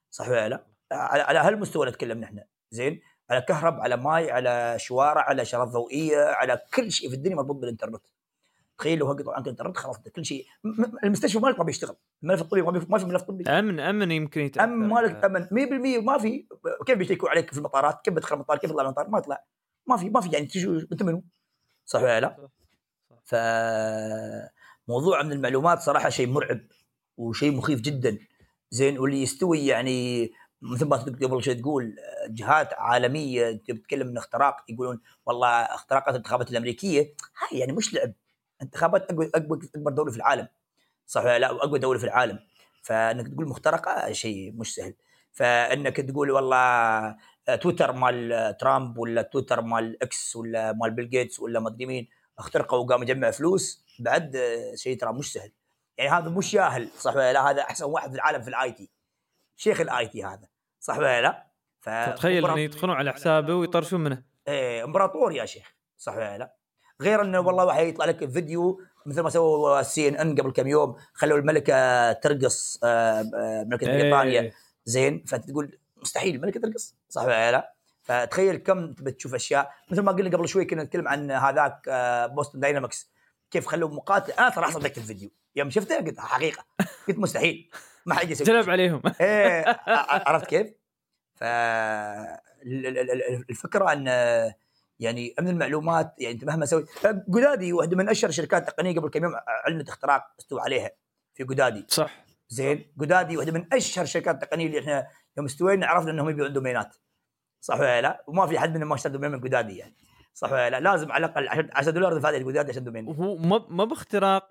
صح 0.09 0.29
ولا 0.29 0.49
لا؟ 0.49 0.67
على, 0.91 1.21
على 1.21 1.39
هالمستوى 1.39 1.87
نتكلم 1.87 2.19
نحن. 2.19 2.39
زين؟ 2.71 3.01
على 3.29 3.41
كهرب 3.41 3.79
على 3.79 3.97
ماي 3.97 4.31
على 4.31 4.75
شوارع 4.79 5.21
على 5.21 5.41
اشارات 5.41 5.67
ضوئية 5.67 6.23
على 6.23 6.61
كل 6.73 6.91
شيء 6.91 7.09
في 7.09 7.15
الدنيا 7.15 7.35
مربوط 7.35 7.55
بالإنترنت. 7.55 8.01
تخيل 8.77 8.99
لو 8.99 9.11
قطعوا 9.11 9.33
عنك 9.33 9.45
الانترنت 9.45 9.77
خلاص 9.77 9.99
كل 9.99 10.25
شيء. 10.25 10.45
المستشفى 11.03 11.39
مالك 11.39 11.59
ما 11.59 11.63
بيشتغل. 11.63 11.95
الملف 12.23 12.41
الطبي 12.41 12.61
ما 12.61 12.79
في 12.99 13.05
ملف 13.05 13.21
طبي. 13.21 13.49
امن 13.49 13.79
أمن 13.79 14.11
يمكن 14.11 14.41
يتأثر 14.41 14.63
أمن 14.63 14.87
مالك 14.87 15.25
أمن. 15.25 15.47
100% 15.99 16.03
ما 16.03 16.17
في. 16.17 16.47
كيف 16.85 16.97
بيشتكوا 16.97 17.29
عليك 17.29 17.51
في 17.51 17.57
المطارات؟ 17.57 18.01
كيف 18.01 18.13
بتدخل 18.13 18.35
المطار؟ 18.35 18.57
كيف 18.57 18.71
تطلع 18.71 18.83
المطار؟ 18.83 19.09
ما 19.09 19.17
يطلع 19.17 19.43
ما 19.87 19.97
في 19.97 20.09
ما 20.09 20.21
في 20.21 20.29
يعني 20.29 20.45
تجي 20.45 20.87
أنت 20.91 21.03
منو؟ 21.03 21.23
صح 21.85 22.01
ولا 22.01 22.19
لا؟ 22.19 22.49
ف 23.25 23.35
موضوع 24.87 25.23
من 25.23 25.31
المعلومات 25.31 25.79
صراحة 25.79 26.09
شيء 26.09 26.27
مرعب 26.27 26.59
وشيء 27.17 27.51
مخيف 27.51 27.81
جدا. 27.81 28.17
زين 28.71 28.99
واللي 28.99 29.21
يستوي 29.21 29.67
يعني 29.67 30.31
مثل 30.61 30.85
ما 30.85 30.97
قبل 30.97 31.43
شوي 31.43 31.55
تقول 31.55 31.95
جهات 32.29 32.73
عالمية 32.73 33.49
انت 33.49 33.71
بتتكلم 33.71 34.07
من 34.07 34.17
اختراق 34.17 34.55
يقولون 34.69 35.01
والله 35.25 35.49
اختراقات 35.49 36.09
الانتخابات 36.09 36.51
الأمريكية 36.51 37.13
هاي 37.39 37.59
يعني 37.59 37.71
مش 37.71 37.93
لعب. 37.93 38.13
انتخابات 38.61 39.09
اكبر 39.11 39.29
أكبر 39.75 39.91
دولة 39.91 40.11
في 40.11 40.17
العالم. 40.17 40.47
صح 41.07 41.23
لا؟ 41.23 41.51
اقوى 41.51 41.79
دولة 41.79 41.99
في 41.99 42.05
العالم. 42.05 42.39
فإنك 42.81 43.27
تقول 43.27 43.47
مخترقة 43.47 44.11
شيء 44.11 44.53
مش 44.55 44.75
سهل. 44.75 44.93
فإنك 45.31 45.97
تقول 45.97 46.31
والله 46.31 47.15
تويتر 47.61 47.91
مال 47.91 48.57
ترامب 48.57 48.97
ولا 48.97 49.21
تويتر 49.21 49.61
مال 49.61 50.03
إكس 50.03 50.35
ولا 50.35 50.73
مال 50.73 50.91
بيل 50.91 51.09
جيتس 51.09 51.39
ولا 51.39 51.59
ما 51.59 51.69
أدري 51.69 51.85
مين 51.85 52.07
اخترقوا 52.39 52.79
وقام 52.79 53.03
يجمع 53.03 53.31
فلوس 53.31 53.85
بعد 53.99 54.37
شيء 54.75 54.97
ترى 54.97 55.13
مش 55.13 55.33
سهل. 55.33 55.51
يعني 55.97 56.11
هذا 56.11 56.29
مش 56.29 56.53
ياهل 56.53 56.89
صح 56.99 57.15
ولا 57.15 57.33
لا 57.33 57.49
هذا 57.49 57.61
أحسن 57.61 57.85
واحد 57.85 58.09
في 58.09 58.15
العالم 58.15 58.41
في 58.41 58.47
ال 58.47 58.71
IT 58.71 58.89
شيخ 59.55 59.81
ال 59.81 60.07
IT 60.07 60.23
هذا 60.23 60.47
صح 60.79 60.97
ولا 60.97 61.21
لا؟ 61.21 61.47
تخيل 62.15 62.45
إنه 62.45 62.59
يدخلون 62.59 62.95
على 62.95 63.13
حسابه 63.13 63.53
ويطرشون 63.53 64.01
منه 64.01 64.23
إيه 64.47 64.83
امبراطور 64.83 65.31
يا 65.31 65.45
شيخ 65.45 65.75
صح 65.97 66.15
ولا 66.15 66.37
لا؟ 66.37 66.55
غير 67.01 67.21
إنه 67.21 67.39
والله 67.39 67.65
واحد 67.65 67.85
يطلع 67.85 68.05
لك 68.05 68.29
فيديو 68.29 68.81
مثل 69.05 69.21
ما 69.21 69.29
سووا 69.29 69.81
سي 69.81 70.07
إن 70.07 70.15
إن 70.15 70.35
قبل 70.35 70.51
كم 70.51 70.67
يوم 70.67 70.95
خلوا 71.13 71.37
الملكة 71.37 72.11
ترقص 72.11 72.79
آه، 72.83 73.25
آه، 73.35 73.63
ملكة 73.63 73.87
إيه. 73.87 74.01
بريطانيا 74.01 74.51
زين 74.85 75.23
فانت 75.27 75.49
تقول 75.49 75.79
مستحيل 75.97 76.35
الملكة 76.35 76.59
ترقص 76.59 76.95
صح 77.09 77.23
ولا 77.23 77.51
لا؟ 77.51 77.73
فتخيل 78.03 78.55
كم 78.55 78.93
بتشوف 78.93 79.35
أشياء 79.35 79.71
مثل 79.91 80.01
ما 80.01 80.11
قلنا 80.11 80.37
قبل 80.37 80.47
شوي 80.47 80.65
كنا 80.65 80.83
نتكلم 80.83 81.07
عن 81.07 81.31
هذاك 81.31 81.81
Boston 82.33 82.59
Dynamics 82.59 83.11
كيف 83.51 83.67
خلوا 83.67 83.89
مقاتل. 83.89 84.31
أنا 84.31 84.49
ترى 84.49 84.71
صدقت 84.71 84.97
الفيديو. 84.97 85.29
يوم 85.55 85.69
شفته 85.69 85.97
قلت 85.97 86.19
حقيقة. 86.19 86.65
قلت 87.07 87.17
مستحيل. 87.17 87.69
ما 88.05 88.15
حد 88.15 88.31
يسوي 88.31 88.47
جلب 88.47 88.69
عليهم. 88.69 89.01
إيه 89.21 89.79
عرفت 90.27 90.45
كيف؟ 90.45 90.67
ف 91.35 91.43
الفكرة 93.49 93.93
أن 93.93 94.07
يعني 94.99 95.35
امن 95.39 95.47
المعلومات 95.47 96.13
يعني 96.17 96.33
انت 96.33 96.45
مهما 96.45 96.65
سويت. 96.65 96.87
GoDaddy 97.29 97.73
واحدة 97.73 97.97
من 97.97 98.09
أشهر 98.09 98.31
شركات 98.31 98.67
تقنية 98.67 98.95
قبل 98.99 99.09
كم 99.09 99.23
يوم 99.23 99.33
علنت 99.65 99.89
اختراق 99.89 100.23
استوى 100.39 100.61
عليها 100.61 100.91
في 101.33 101.43
GoDaddy 101.43 101.85
صح. 101.87 102.25
زين. 102.49 102.93
GoDaddy 102.97 103.37
واحدة 103.37 103.51
من 103.51 103.73
أشهر 103.73 104.03
الشركات 104.03 104.35
التقنيه 104.43 104.67
اللي 104.67 104.79
إحنا 104.79 105.07
يوم 105.37 105.45
استوينا 105.45 105.87
عرفنا 105.87 106.11
إنهم 106.11 106.29
يبيعون 106.29 106.53
domain 106.53 106.85
ات. 106.85 106.95
صح 107.61 107.79
ولا 107.79 108.01
لا؟ 108.01 108.23
وما 108.27 108.47
في 108.47 108.59
حد 108.59 108.77
منهم 108.77 108.89
ما 108.89 108.95
اشترى 108.95 109.13
domain 109.13 109.31
من 109.31 109.39
GoDaddy 109.39 109.77
يعني. 109.77 109.95
صح 110.37 110.51
ولا 110.51 110.69
لا؟ 110.69 110.79
لازم 110.79 111.11
على 111.11 111.25
الأقل 111.25 111.69
10 111.73 111.91
دولار 111.91 112.17
دفع 112.17 112.37
GoDaddy 112.37 112.71
عشان 112.71 112.83
domain 112.83 113.07
وهو 113.07 113.37
ما 113.37 113.65
ما 113.69 113.85
باختراق 113.85 114.49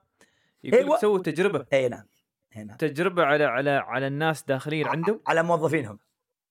يقول 0.64 0.80
أيوة. 0.80 0.94
لك 0.94 1.00
سووا 1.00 1.18
تجربة. 1.18 1.66
أي 1.72 1.88
نعم 1.88 2.04
أي 2.56 2.64
نعم. 2.64 2.76
تجربة 2.76 3.22
على 3.22 3.44
على 3.44 3.70
على 3.70 4.06
الناس 4.06 4.42
داخلين 4.42 4.86
عندهم. 4.86 5.20
على 5.26 5.42
موظفينهم. 5.42 5.98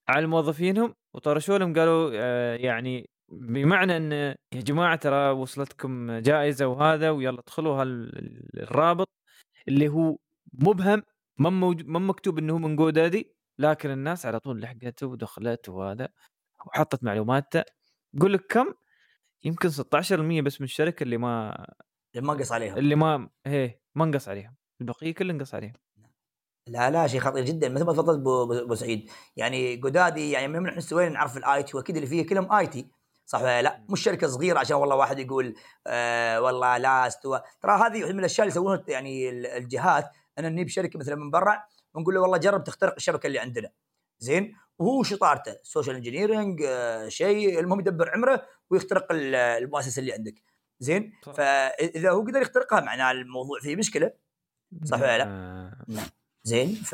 على 0.08 0.28
موظفينهم. 0.28 0.96
وطرشوا 1.14 1.58
لهم 1.58 1.74
قالوا 1.74 2.12
آه، 2.14 2.56
يعني 2.56 3.10
بمعنى 3.30 3.98
إن 3.98 4.12
يا 4.12 4.36
جماعة 4.62 4.96
ترى 4.96 5.30
وصلتكم 5.30 6.12
جائزة 6.12 6.68
وهذا 6.68 7.10
ويلا 7.10 7.40
ادخلوا 7.40 7.82
هالرابط 7.82 9.10
اللي 9.68 9.88
هو 9.88 10.18
مبهم 10.54 11.04
ما 11.38 11.50
ما 11.86 12.00
مكتوب 12.00 12.40
إنه 12.40 12.54
هو 12.54 12.58
من 12.58 12.76
GoDaddy 12.76 13.36
لكن 13.60 13.92
الناس 13.92 14.26
على 14.26 14.40
طول 14.40 14.62
لحقته 14.62 15.08
ودخلت 15.08 15.70
وهذا 15.70 16.10
وحطت 16.68 17.04
معلوماته. 17.04 17.64
يقول 18.14 18.34
لك 18.34 18.46
كم؟ 18.50 18.74
يمكن 19.46 19.70
16% 19.70 20.42
بس 20.44 20.62
من 20.62 20.66
الشركة 20.66 21.04
اللي 21.04 21.18
ما 21.18 21.66
ما 22.16 22.34
قص 22.34 22.52
عليهم 22.52 22.78
اللي 22.78 22.96
ما 22.96 23.30
هي 23.46 23.80
ما 23.96 24.04
انقص 24.06 24.30
عليهم 24.30 24.56
البقية 24.82 25.14
كله 25.14 25.32
انقص 25.34 25.56
عليهم 25.56 25.74
لا 26.68 26.90
لا 26.92 27.08
شيء 27.08 27.20
خطير 27.20 27.46
جدا. 27.46 27.70
مثل 27.70 27.86
ما 27.86 27.94
تفضلت 27.94 28.20
ابو 28.64 28.76
سعيد. 28.76 29.10
يعني 29.36 29.76
GoDaddy 29.76 30.32
يعني 30.32 30.48
من 30.48 30.68
إحنا 30.70 30.82
سوينا 30.82 31.10
نعرف 31.10 31.38
ال 31.38 31.64
IT 31.64 31.78
وأكيد 31.78 31.96
اللي 31.96 32.08
فيه 32.08 32.26
كلهم 32.28 32.52
IT 32.54 32.88
صح 33.26 33.42
ولا 33.42 33.62
لا؟ 33.62 33.86
مش 33.90 34.04
شركة 34.04 34.28
صغيرة 34.28 34.60
عشان 34.60 34.76
والله 34.78 34.96
واحد 34.96 35.20
يقول 35.20 35.56
آه 35.88 36.42
والله 36.42 36.78
لا 36.78 37.08
أستوى. 37.08 37.42
ترى 37.62 37.72
هذه 37.72 38.00
واحدة 38.02 38.14
من 38.14 38.20
الأشياء 38.20 38.48
اللي 38.48 38.52
يسوونها 38.52 38.84
يعني 38.88 39.30
ال- 39.30 39.46
الجهات 39.46 40.10
ان 40.40 40.52
نجيب 40.56 40.68
شركه 40.68 41.00
مثلا 41.00 41.16
من 41.16 41.32
برا 41.32 41.64
ونقول 41.94 42.14
له 42.16 42.22
والله 42.22 42.38
جرب 42.38 42.64
تخترق 42.64 42.94
الشبكة 42.96 43.28
اللي 43.28 43.40
عندنا. 43.40 43.70
زين؟ 44.20 44.56
وهو 44.80 45.04
شطارته. 45.04 45.56
social 45.64 45.96
engineering 45.96 46.62
آه 46.68 47.08
شيء 47.08 47.60
المهم 47.60 47.80
يدبر 47.80 48.10
عمره. 48.10 48.46
ويخترق 48.70 49.12
ال- 49.12 49.36
المؤسسة 49.36 50.00
اللي 50.00 50.14
عندك. 50.14 50.44
زين؟ 50.80 51.14
صح. 51.24 51.32
فإذا 51.34 52.12
هو 52.12 52.22
قدر 52.22 52.42
يخترقها 52.42 52.80
معناه 52.82 53.12
الموضوع 53.12 53.60
فيه 53.60 53.76
مشكلة 53.76 54.12
صح 54.84 55.00
ولا 55.00 55.18
لا؟ 55.18 55.26
آه، 55.28 56.04
زين؟ 56.44 56.76
ف 56.76 56.94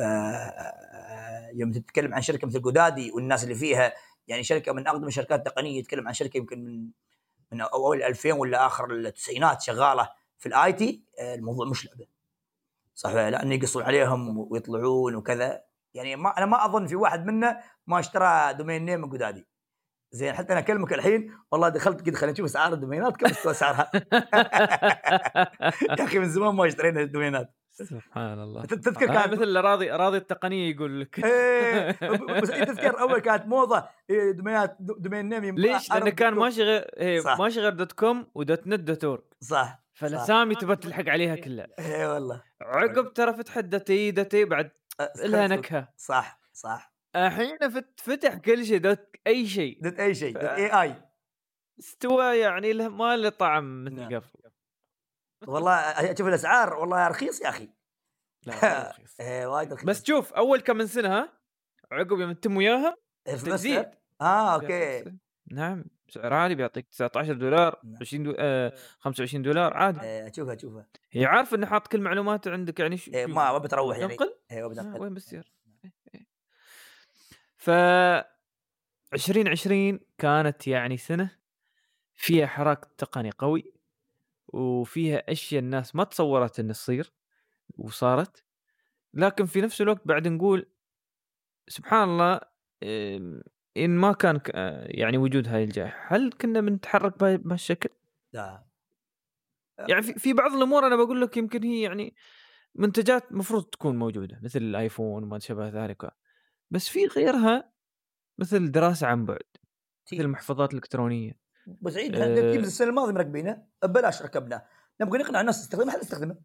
يوم 1.54 1.72
تتكلم 1.72 2.14
عن 2.14 2.22
شركة 2.22 2.48
مثل 2.48 2.62
GoDaddy 2.62 3.12
والناس 3.12 3.44
اللي 3.44 3.56
فيها 3.56 3.94
يعني 4.28 4.44
شركة 4.44 4.74
من 4.74 4.88
أقدم 4.88 5.08
الشركات 5.08 5.40
التقنية 5.40 5.80
يتكلم 5.80 6.08
عن 6.08 6.14
شركة 6.14 6.38
يمكن 6.38 6.64
من 6.66 6.90
من 7.52 7.62
أول 7.62 8.04
2000 8.04 8.32
ولا 8.34 8.66
آخر 8.66 8.92
التسعينات 8.92 9.62
شغالة 9.62 10.10
في 10.38 10.46
ال 10.46 10.74
IT 10.74 11.04
الموضوع 11.20 11.66
مش 11.66 11.86
لعبة. 11.86 12.06
صح 12.96 13.10
ولا 13.10 13.30
لا؟ 13.30 13.54
يقصون 13.54 13.84
عليهم 13.84 14.38
ويطلعون 14.52 15.16
وكذا. 15.16 15.64
يعني 15.94 16.16
ما 16.16 16.38
أنا 16.38 16.46
ما 16.46 16.66
أظن 16.66 16.88
في 16.88 16.96
واحد 16.96 17.26
منا 17.26 17.64
ما 17.88 18.00
اشترى 18.00 18.54
domain 18.54 18.86
name 18.86 19.02
من 19.02 19.10
GoDaddy. 19.10 19.48
زين 20.12 20.34
حتى 20.34 20.54
أنا 20.54 20.60
أكلمك 20.60 20.94
الحين 20.94 21.36
والله 21.52 21.70
دخلت 21.70 22.02
كده 22.02 22.18
خلينا 22.18 22.34
نشوف 22.34 22.46
أسعار 22.46 22.74
ال 22.74 22.79
domain 22.79 23.12
ات 23.12 23.18
كم 23.18 23.26
استوى 23.26 23.52
أسعارها؟ 23.52 23.92
يا 26.00 26.04
أخي 26.04 26.20
من 26.20 26.30
زمان 26.30 26.56
ما 26.56 26.68
اشترينا 26.68 27.02
ال 27.02 27.08
domain 27.08 27.44
ات. 27.44 27.56
سبحان 27.72 28.40
الله. 28.40 28.66
تذكر 28.66 29.06
كانت 29.06 29.34
مثل 29.34 29.44
الأراضي 29.44 29.92
أراضي 29.92 30.18
التقنية 30.18 30.76
يقول 30.76 31.02
لك. 31.02 31.26
إيه 31.26 31.90
بس 32.42 32.50
انت 32.50 32.70
تذكر 32.70 33.00
أول 33.00 33.20
كانت 33.20 33.46
موضة 33.46 33.86
إيه، 34.10 34.32
domain 34.32 34.71
ات 34.71 34.78
domain 34.80 35.30
name 35.30 35.56
ليش؟ 35.60 35.90
لأنه 35.90 36.10
كان 36.10 36.34
dot 36.34 36.44
ماشي 36.44 36.64
غير 36.64 36.82
إيه. 36.98 37.22
ماشي 37.40 37.60
غير 37.60 37.74
dot 37.74 37.92
com 37.92 38.28
و 38.36 38.44
dot 38.44 38.68
net 38.68 38.80
dot 38.80 39.04
org. 39.04 39.22
صح 39.42 39.84
فالاسامي 39.94 40.56
تبى 40.56 40.76
تلحق 40.76 41.10
عليها 41.10 41.36
كلها. 41.36 41.68
اي 41.80 42.06
والله. 42.06 42.42
عقب 42.62 43.14
ترى 43.14 43.34
فتحت 43.34 43.64
دتي 43.64 44.12
دتي 44.12 44.46
بعد 44.46 44.72
أه، 45.00 45.12
لها. 45.18 45.48
نكهة. 45.48 45.88
صح 45.98 46.40
صح. 46.54 46.91
الحين 47.16 47.58
فت- 47.70 48.00
فتح 48.00 48.36
كل 48.36 48.66
شيء 48.66 48.78
dot 48.78 49.10
أي 49.28 49.48
شيء. 49.48 49.80
dot 49.82 50.00
أي 50.00 50.16
شيء 50.16 50.34
dot 50.34 50.44
اي 50.44 50.82
اي 50.82 50.96
استوى 51.80 52.38
يعني 52.40 52.74
له 52.74 52.88
ما 52.88 53.18
له 53.18 53.30
طعم 53.30 53.84
مثل 53.84 53.96
نعم. 53.96 54.08
قبل. 54.16 54.28
والله 55.48 55.74
أشوف 56.12 56.28
الأسعار 56.28 56.74
والله 56.74 57.08
رخيص 57.08 57.42
يا 57.42 57.50
أخي. 57.50 57.70
لا 58.46 58.54
رخيص. 58.90 59.20
إيه 59.20 59.46
وايد 59.48 59.74
رخيص. 59.74 59.86
بس 59.86 60.06
شوف 60.06 60.34
أول 60.34 60.62
كم 60.62 60.78
من 60.78 60.88
سنة 60.88 61.10
ها 61.18 61.34
عقب 61.92 62.20
يوم 62.20 62.32
تتم 62.32 62.58
وياها 62.58 62.96
إيه، 63.28 63.36
تزيد؟ 63.36 63.86
آه 64.22 64.54
okay. 64.56 65.04
نعم 65.52 65.86
سعر 66.10 66.34
عالي 66.34 66.56
بيعطيك 66.56 66.88
19 66.90 67.34
دولار 67.34 67.80
نعم. 67.84 67.98
20 68.02 68.24
دو... 68.24 68.34
آه 68.40 68.74
25 69.00 69.44
دولار 69.44 69.74
عادي. 69.74 70.02
إيه، 70.02 70.28
أشوفها 70.28 70.56
أشوفها. 70.56 70.88
هي 71.12 71.26
عارف 71.26 71.54
إنه 71.54 71.68
حاط 71.68 71.88
كل 71.88 72.02
معلوماته 72.02 72.52
عندك 72.52 72.80
يعني 72.80 72.98
شو 72.98 73.12
إيه، 73.12 73.26
ما 73.26 73.58
بتروح 73.58 73.98
يعني. 73.98 74.18
أيوه 74.52 74.70
بتنقل. 74.70 75.02
وين 75.02 75.14
بتصير؟ 75.14 75.40
إيه، 75.40 75.46
إيه. 75.46 75.61
ف 77.62 77.70
2020 79.14 80.00
كانت 80.18 80.68
يعني 80.68 80.98
سنة 80.98 81.38
فيها 82.14 82.48
حراك 82.48 82.86
تقني 82.98 83.32
قوي 83.32 83.74
وفيها 84.48 85.32
أشياء 85.32 85.64
الناس 85.64 85.96
ما 85.96 86.04
تصورت 86.04 86.60
انه 86.60 86.74
تصير 86.74 87.14
وصارت 87.78 88.46
لكن 89.14 89.46
في 89.46 89.62
نفس 89.62 89.82
الوقت 89.82 90.02
بعد 90.06 90.28
نقول 90.28 90.70
سبحان 91.68 92.10
الله 92.10 92.40
إن 93.78 93.90
ما 93.90 94.14
كان 94.14 94.42
يعني 94.86 95.18
وجود 95.18 95.48
هاي 95.48 95.64
الجائحة 95.64 96.16
هل 96.16 96.32
كنا 96.32 96.62
بنتحرك 96.62 97.24
بهالشكل؟ 97.24 97.90
لا 98.34 98.64
يعني 99.80 100.02
في 100.02 100.34
بعض 100.34 100.54
الأمور 100.54 100.88
أنا 100.88 100.96
بقول 100.96 101.22
لك 101.22 101.38
يمكن 101.38 101.64
هي 101.64 101.82
يعني 101.82 102.16
منتجات 102.76 103.34
مفروض 103.34 103.64
تكون 103.64 104.00
موجودة 104.00 104.40
مثل 104.44 104.60
الآيفون 104.60 105.24
وما 105.24 105.40
شابه 105.40 105.70
ذلك 105.70 106.12
بس 106.72 106.88
في 106.90 107.06
غيرها 107.06 107.72
مثل 108.38 108.72
دراسة 108.72 109.08
عن 109.08 109.26
بعد 109.26 109.40
مثل 110.12 110.22
المحفظات 110.22 110.70
الإلكترونية. 110.72 111.40
بس 111.82 111.96
عيد. 111.98 112.14
إحنا 112.16 112.36
Teams 112.52 112.66
السنة 112.68 112.88
الماضية 112.90 113.14
مركبينه 113.14 113.64
ببلاش 113.84 114.22
ركبناه 114.22 114.66
نبغى 115.02 115.18
نقنع 115.20 115.42
الناس 115.42 115.62
تستخدمه 115.62 115.92
حد 115.92 116.02
يستخدمه 116.02 116.36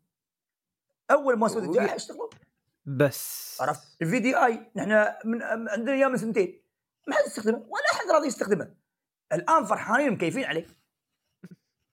أول 1.11 1.39
ما 1.39 1.51
وي- 1.53 1.59
الجائحة 1.67 1.97
اشتغلوا 1.97 2.29
بس. 2.85 3.59
عرفت؟ 3.61 4.03
ال 4.03 4.19
VDI 4.19 4.71
نحن 4.77 5.07
من 5.25 5.43
عندنا 5.43 5.93
إياه 5.93 6.09
من 6.09 6.17
سنتين. 6.17 6.63
ما 7.09 7.15
حد 7.15 7.27
يستخدمه 7.27 7.59
ولا 7.59 7.85
أحد 7.93 8.11
راضي 8.11 8.27
يستخدمه 8.27 8.75
الآن 9.33 9.65
فرحانين 9.65 10.13
مكيفين 10.13 10.45
عليه. 10.45 10.67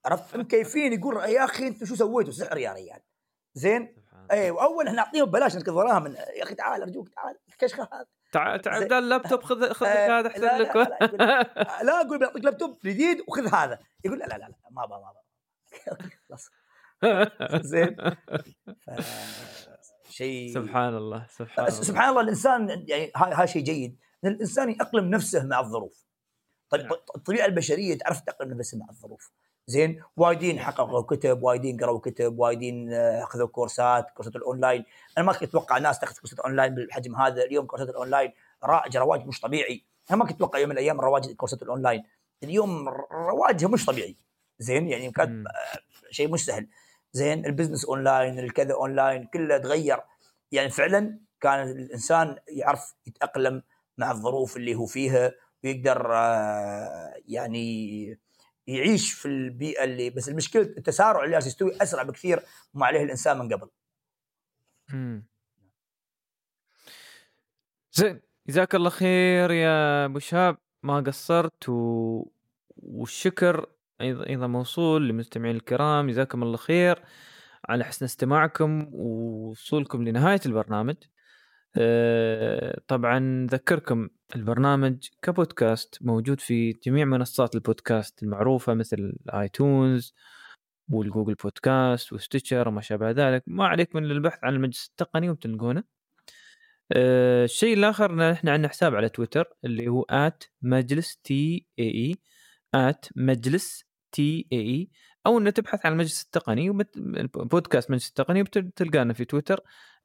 عرفت؟ 0.06 0.36
مكيفين 0.38 0.94
يقول 0.94 1.16
يا 1.16 1.44
أخي 1.46 1.68
أنتم 1.68 1.86
شو 1.86 1.96
سويتوا؟ 1.96 2.32
سحر 2.34 2.58
يا 2.58 2.74
ريال. 2.74 3.00
زين؟ 3.54 3.96
اي 4.32 4.52
وأول 4.52 4.88
إحنا 4.88 4.98
نعطيهم 5.04 5.26
ببلاش 5.26 5.56
ناخذ 5.56 5.72
وراهم 5.72 6.08
يا 6.08 6.44
أخي 6.44 6.56
تعال 6.56 6.82
أرجوك 6.82 7.10
تعال 7.10 7.36
الكشخه 7.50 7.90
هذا 7.94 8.06
تعال 8.34 8.62
تعال. 8.62 8.86
بدال 8.86 9.04
اللابتوب 9.04 9.44
خذ 9.44 9.74
خذ 9.74 9.86
آه، 9.86 10.20
هذا 10.20 10.28
أحسن 10.28 10.42
لا، 10.42 10.58
لك. 10.62 10.76
لا، 10.76 11.44
لا، 11.84 12.02
أقول 12.02 12.20
بعطيك 12.20 12.46
لابتوب 12.46 12.78
جديد 12.86 13.18
وخذ 13.28 13.56
هذا. 13.56 13.80
يقول 14.06 14.20
لا 14.20 14.26
لا 14.26 14.38
لا, 14.38 14.46
لا 14.46 14.56
ما 14.72 14.84
أبغى 14.84 15.02
ما 15.02 15.10
أبغى. 15.10 16.10
خلاص. 16.28 16.50
زين. 17.72 17.96
شيء 20.10 20.54
سبحان 20.54 20.96
الله 20.98 21.28
سبحان 21.30 21.66
الله. 21.66 21.82
سبحان 21.82 22.10
الله 22.10 22.22
الإنسان 22.22 22.86
يعني 22.88 23.12
هاي 23.16 23.48
شيء 23.48 23.64
جيد. 23.64 24.00
ان 24.24 24.30
الإنسان 24.30 24.70
يأقلم 24.70 25.10
نفسه 25.10 25.46
مع 25.46 25.60
الظروف. 25.60 26.06
طيب. 26.70 26.92
الطبيعة 27.16 27.46
البشرية 27.46 27.98
تعرف 27.98 28.22
تأقلم 28.22 28.58
نفسها 28.58 28.80
مع 28.80 28.86
الظروف. 28.90 29.32
زين؟ 29.68 30.04
وايدين 30.18 30.60
حققوا 30.60 31.02
كتب 31.02 31.44
وايدين 31.44 31.78
قروا 31.78 32.00
كتب 32.00 32.40
وايدين 32.40 32.94
آه، 32.94 33.24
أخذوا 33.24 33.48
course 33.48 34.03
ات 34.03 34.12
course 34.12 34.32
ات 34.32 34.36
ال 34.36 34.42
online. 34.42 34.86
أنا 35.18 35.26
ما 35.26 35.34
كنت 35.34 35.44
أتوقع 35.44 35.78
ناس 35.78 36.00
تاخذ 36.00 36.16
كورسات 36.20 36.40
أونلاين 36.40 36.76
بالحجم 36.76 37.16
هذا. 37.16 37.44
اليوم 37.44 37.66
كورسات 37.66 37.90
الأونلاين 37.90 38.32
رائج 38.64 38.98
رواج 38.98 39.26
مش 39.26 39.42
طبيعي. 39.42 39.86
أنا 40.10 40.18
ما 40.18 40.26
كنت 40.26 40.36
أتوقع 40.36 40.60
يوم 40.60 40.70
من 40.70 40.76
الأيام 40.76 41.02
رواج 41.02 41.32
كورسات 41.32 41.64
الأونلاين. 41.64 42.04
اليوم 42.44 42.90
رواجها 43.12 43.68
مش 43.68 43.86
طبيعي. 43.86 44.18
زين؟ 44.60 44.88
يعني 44.88 45.12
كانت 45.12 45.30
مم. 45.30 45.44
شيء 46.12 46.28
مش 46.28 46.46
سهل. 46.46 46.68
زين؟ 47.14 47.46
ال 47.46 47.50
business 47.50 47.86
online 47.86 48.40
الكذا 48.40 48.74
أونلاين 48.74 49.26
كله 49.26 49.58
تغير. 49.58 50.00
يعني 50.52 50.70
فعلا 50.70 51.20
كان 51.42 51.70
الإنسان 51.70 52.38
يعرف 52.48 52.96
يتأقلم 53.08 53.64
مع 53.98 54.12
الظروف 54.12 54.58
اللي 54.58 54.76
هو 54.76 54.86
فيها 54.86 55.32
ويقدر 55.64 56.14
آه، 56.14 57.14
يعني 57.28 58.20
يعيش 58.68 59.14
في 59.14 59.28
البيئة 59.28 59.84
اللي 59.84 60.10
بس 60.10 60.30
المشكلة 60.30 60.62
التسارع 60.62 61.24
اللي 61.24 61.38
يستوي 61.38 61.82
أسرع 61.82 62.04
بكثير 62.04 62.44
ما 62.74 62.86
عليه 62.86 63.04
الإنسان 63.04 63.38
من 63.38 63.54
قبل. 63.54 63.70
مم. 64.94 65.26
زين 67.92 68.22
جزاك 68.48 68.76
الله 68.76 68.90
خير 68.90 69.52
يا 69.52 70.06
أبو 70.06 70.20
شاب 70.20 70.58
ما 70.84 71.00
قصرت 71.00 71.70
و... 71.70 72.26
والشكر 72.78 73.70
أيضا 74.02 74.48
موصول 74.48 75.08
للمستمعين 75.08 75.56
الكرام. 75.56 76.10
جزاكم 76.10 76.44
الله 76.44 76.58
خير. 76.58 77.04
على 77.70 77.84
حسن 77.84 78.06
استماعكم 78.06 78.90
ووصولكم 78.94 80.04
لنهاية 80.04 80.40
البرنامج. 80.46 80.96
طبعا 82.88 83.20
نذكركم 83.20 84.10
البرنامج 84.36 85.08
كبودكاست 85.22 85.98
موجود 86.02 86.40
في 86.40 86.72
جميع 86.72 87.06
منصات 87.06 87.56
البودكاست 87.56 88.24
المعروفة 88.24 88.74
مثل 88.74 88.98
الايتونز 88.98 90.14
وال 90.90 91.01
Google 91.01 91.34
Podcasts 91.34 92.14
و 92.14 92.20
Stitcher 92.20 92.68
وما 92.68 92.82
شابه 92.82 93.12
ذلك. 93.12 93.44
ما 93.48 93.68
عليك 93.68 93.96
من 93.96 94.04
البحث 94.04 94.40
عن 94.44 94.54
المجلس 94.54 94.88
التقني 94.88 95.30
وبتلقونه 95.30 95.84
آه، 96.92 97.44
الشيء 97.44 97.74
الآخر 97.74 98.32
إحنا 98.32 98.52
عندنا 98.52 98.68
حساب 98.68 98.96
على 98.96 99.10
تويتر 99.10 99.46
اللي 99.66 99.88
هو 99.88 100.06
مجلس 100.62 101.18
T 101.18 101.68
A 101.80 102.16
مجلس 103.16 103.86
T 104.12 104.48
A 104.54 104.90
أو 105.26 105.38
إنه 105.38 105.50
تبحث 105.50 105.86
عن 105.86 105.92
المجلس 105.92 106.24
التقني. 106.24 106.70
بودكاست 107.36 107.92
مجلس 107.92 108.10
التقني 108.10 108.42
وتلقانا 108.42 109.14
في 109.14 109.26
تويتر 109.26 109.60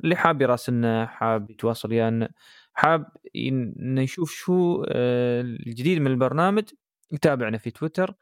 اللي 0.04 0.16
حاب 0.16 0.42
يراسلنا 0.42 1.06
حاب 1.06 1.50
يتواصل 1.50 1.90
ويانا 1.90 2.30
حاب 2.72 3.06
إنه 3.36 4.02
يشوف 4.02 4.30
شو 4.30 4.84
آه، 4.88 5.40
الجديد 5.40 5.98
من 6.00 6.06
البرنامج 6.10 6.64
يتابعنا 7.12 7.58
في 7.58 7.70
تويتر 7.70 8.14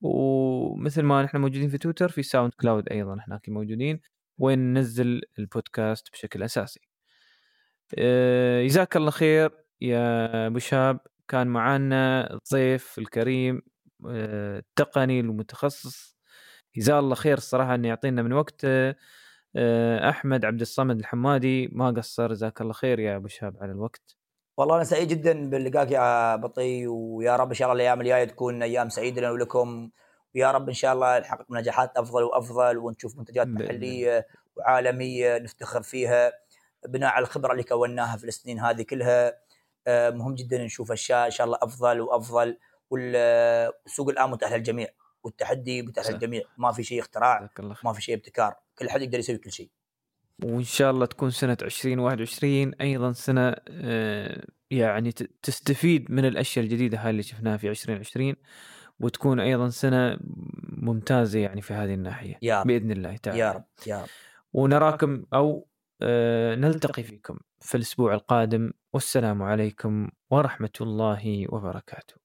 ومثل 0.00 1.02
ما 1.02 1.22
نحن 1.22 1.36
موجودين 1.36 1.68
في 1.68 1.78
تويتر 1.78 2.08
في 2.08 2.22
SoundCloud 2.22 2.88
أيضا 2.88 3.16
هناك 3.28 3.48
موجودين 3.48 4.00
وين 4.38 4.58
ننزل 4.58 5.22
البودكاست 5.38 6.12
بشكل 6.12 6.42
أساسي. 6.42 6.80
آه، 7.98 8.64
جزاك 8.66 8.96
الله 8.96 9.10
خير 9.10 9.50
يا 9.80 10.46
أبو 10.46 10.58
شاب 10.58 11.00
كان 11.28 11.46
معنا 11.46 12.32
الضيف 12.34 12.98
الكريم 12.98 13.62
آه، 14.08 14.58
التقني 14.58 15.20
المتخصص 15.20 16.18
جزاه 16.76 16.98
الله 16.98 17.14
خير 17.14 17.36
الصراحة 17.36 17.74
إنه 17.74 17.88
يعطينا 17.88 18.22
من 18.22 18.32
وقته 18.32 18.94
آه، 19.56 20.10
أحمد 20.10 20.44
عبد 20.44 20.60
الصمد 20.60 20.98
الحمادي 20.98 21.68
ما 21.72 21.90
قصر 21.90 22.32
جزاك 22.32 22.60
الله 22.60 22.72
خير 22.72 22.98
يا 22.98 23.16
أبو 23.16 23.28
شاب 23.28 23.56
على 23.60 23.72
الوقت. 23.72 24.16
والله 24.56 24.76
أنا 24.76 24.84
سعيد 24.84 25.08
جدا 25.08 25.50
بلقاك 25.50 25.90
يا 25.90 26.36
بطي 26.36 26.86
ويا 26.86 27.36
رب 27.36 27.48
إن 27.48 27.54
شاء 27.54 27.68
الله 27.72 27.82
الأيام 27.82 28.00
الجاية 28.00 28.24
تكون 28.24 28.62
أيام 28.62 28.88
سعيدة 28.88 29.20
لنا 29.20 29.30
ولكم 29.30 29.90
ويا 30.34 30.50
رب 30.50 30.68
إن 30.68 30.74
شاء 30.74 30.92
الله 30.92 31.18
نحقق 31.18 31.46
نجاحات 31.50 31.96
أفضل 31.96 32.22
وأفضل 32.22 32.78
ونشوف 32.78 33.18
منتجات 33.18 33.46
محلية 33.46 34.26
وعالمية 34.56 35.38
نفتخر 35.38 35.82
فيها. 35.82 36.32
بناء 36.88 37.10
على 37.10 37.22
الخبرة 37.22 37.52
اللي 37.52 37.62
كوناها 37.62 38.16
في 38.16 38.24
السنين 38.24 38.60
هذه 38.60 38.82
كلها 38.82 39.34
آه، 39.86 40.10
مهم 40.10 40.34
جدا 40.34 40.64
نشوف 40.64 40.92
أشياء 40.92 41.26
إن 41.26 41.30
شاء 41.30 41.46
الله 41.46 41.58
أفضل 41.62 42.00
وأفضل 42.00 42.58
والسوق 42.90 44.08
الآن 44.08 44.30
متاح 44.30 44.52
للجميع. 44.52 44.88
والتحدي 45.24 45.82
متاح 45.82 46.10
للجميع 46.10 46.42
ما 46.58 46.72
في 46.72 46.82
شيء 46.82 47.00
اختراع 47.00 47.50
ما 47.84 47.92
في 47.92 48.02
شيء 48.02 48.14
ابتكار. 48.14 48.54
كل 48.78 48.90
حد 48.90 49.02
يقدر 49.02 49.18
يسوي 49.18 49.38
كل 49.38 49.52
شيء. 49.52 49.70
وإن 50.42 50.64
شاء 50.64 50.90
الله 50.90 51.06
تكون 51.06 51.30
سنة 51.30 51.56
2021 51.62 52.74
أيضا 52.74 53.12
سنة 53.12 53.56
آه، 53.68 54.46
يعني 54.70 55.12
تستفيد 55.42 56.10
من 56.10 56.24
الأشياء 56.24 56.64
الجديدة 56.64 56.98
هاي 56.98 57.10
اللي 57.10 57.22
شفناها 57.22 57.56
في 57.56 57.70
2020 57.70 58.34
وتكون 59.00 59.40
أيضا 59.40 59.68
سنة 59.68 60.18
ممتازة 60.62 61.38
يعني 61.38 61.62
في 61.62 61.74
هذه 61.74 61.94
الناحية. 61.94 62.38
يا 62.42 62.60
رب. 62.60 62.66
بإذن 62.66 62.90
الله 62.90 63.16
تعالى. 63.16 63.38
يا 63.38 63.52
رب 63.52 63.64
يا 63.86 64.02
رب. 64.02 64.08
ونراكم 64.52 65.24
أو 65.34 65.68
آه، 66.02 66.54
نلتقي 66.54 67.02
فيكم 67.02 67.38
في 67.60 67.74
الأسبوع 67.74 68.14
القادم. 68.14 68.72
والسلام 68.92 69.42
عليكم 69.42 70.08
ورحمة 70.30 70.70
الله 70.80 71.46
وبركاته. 71.48 72.23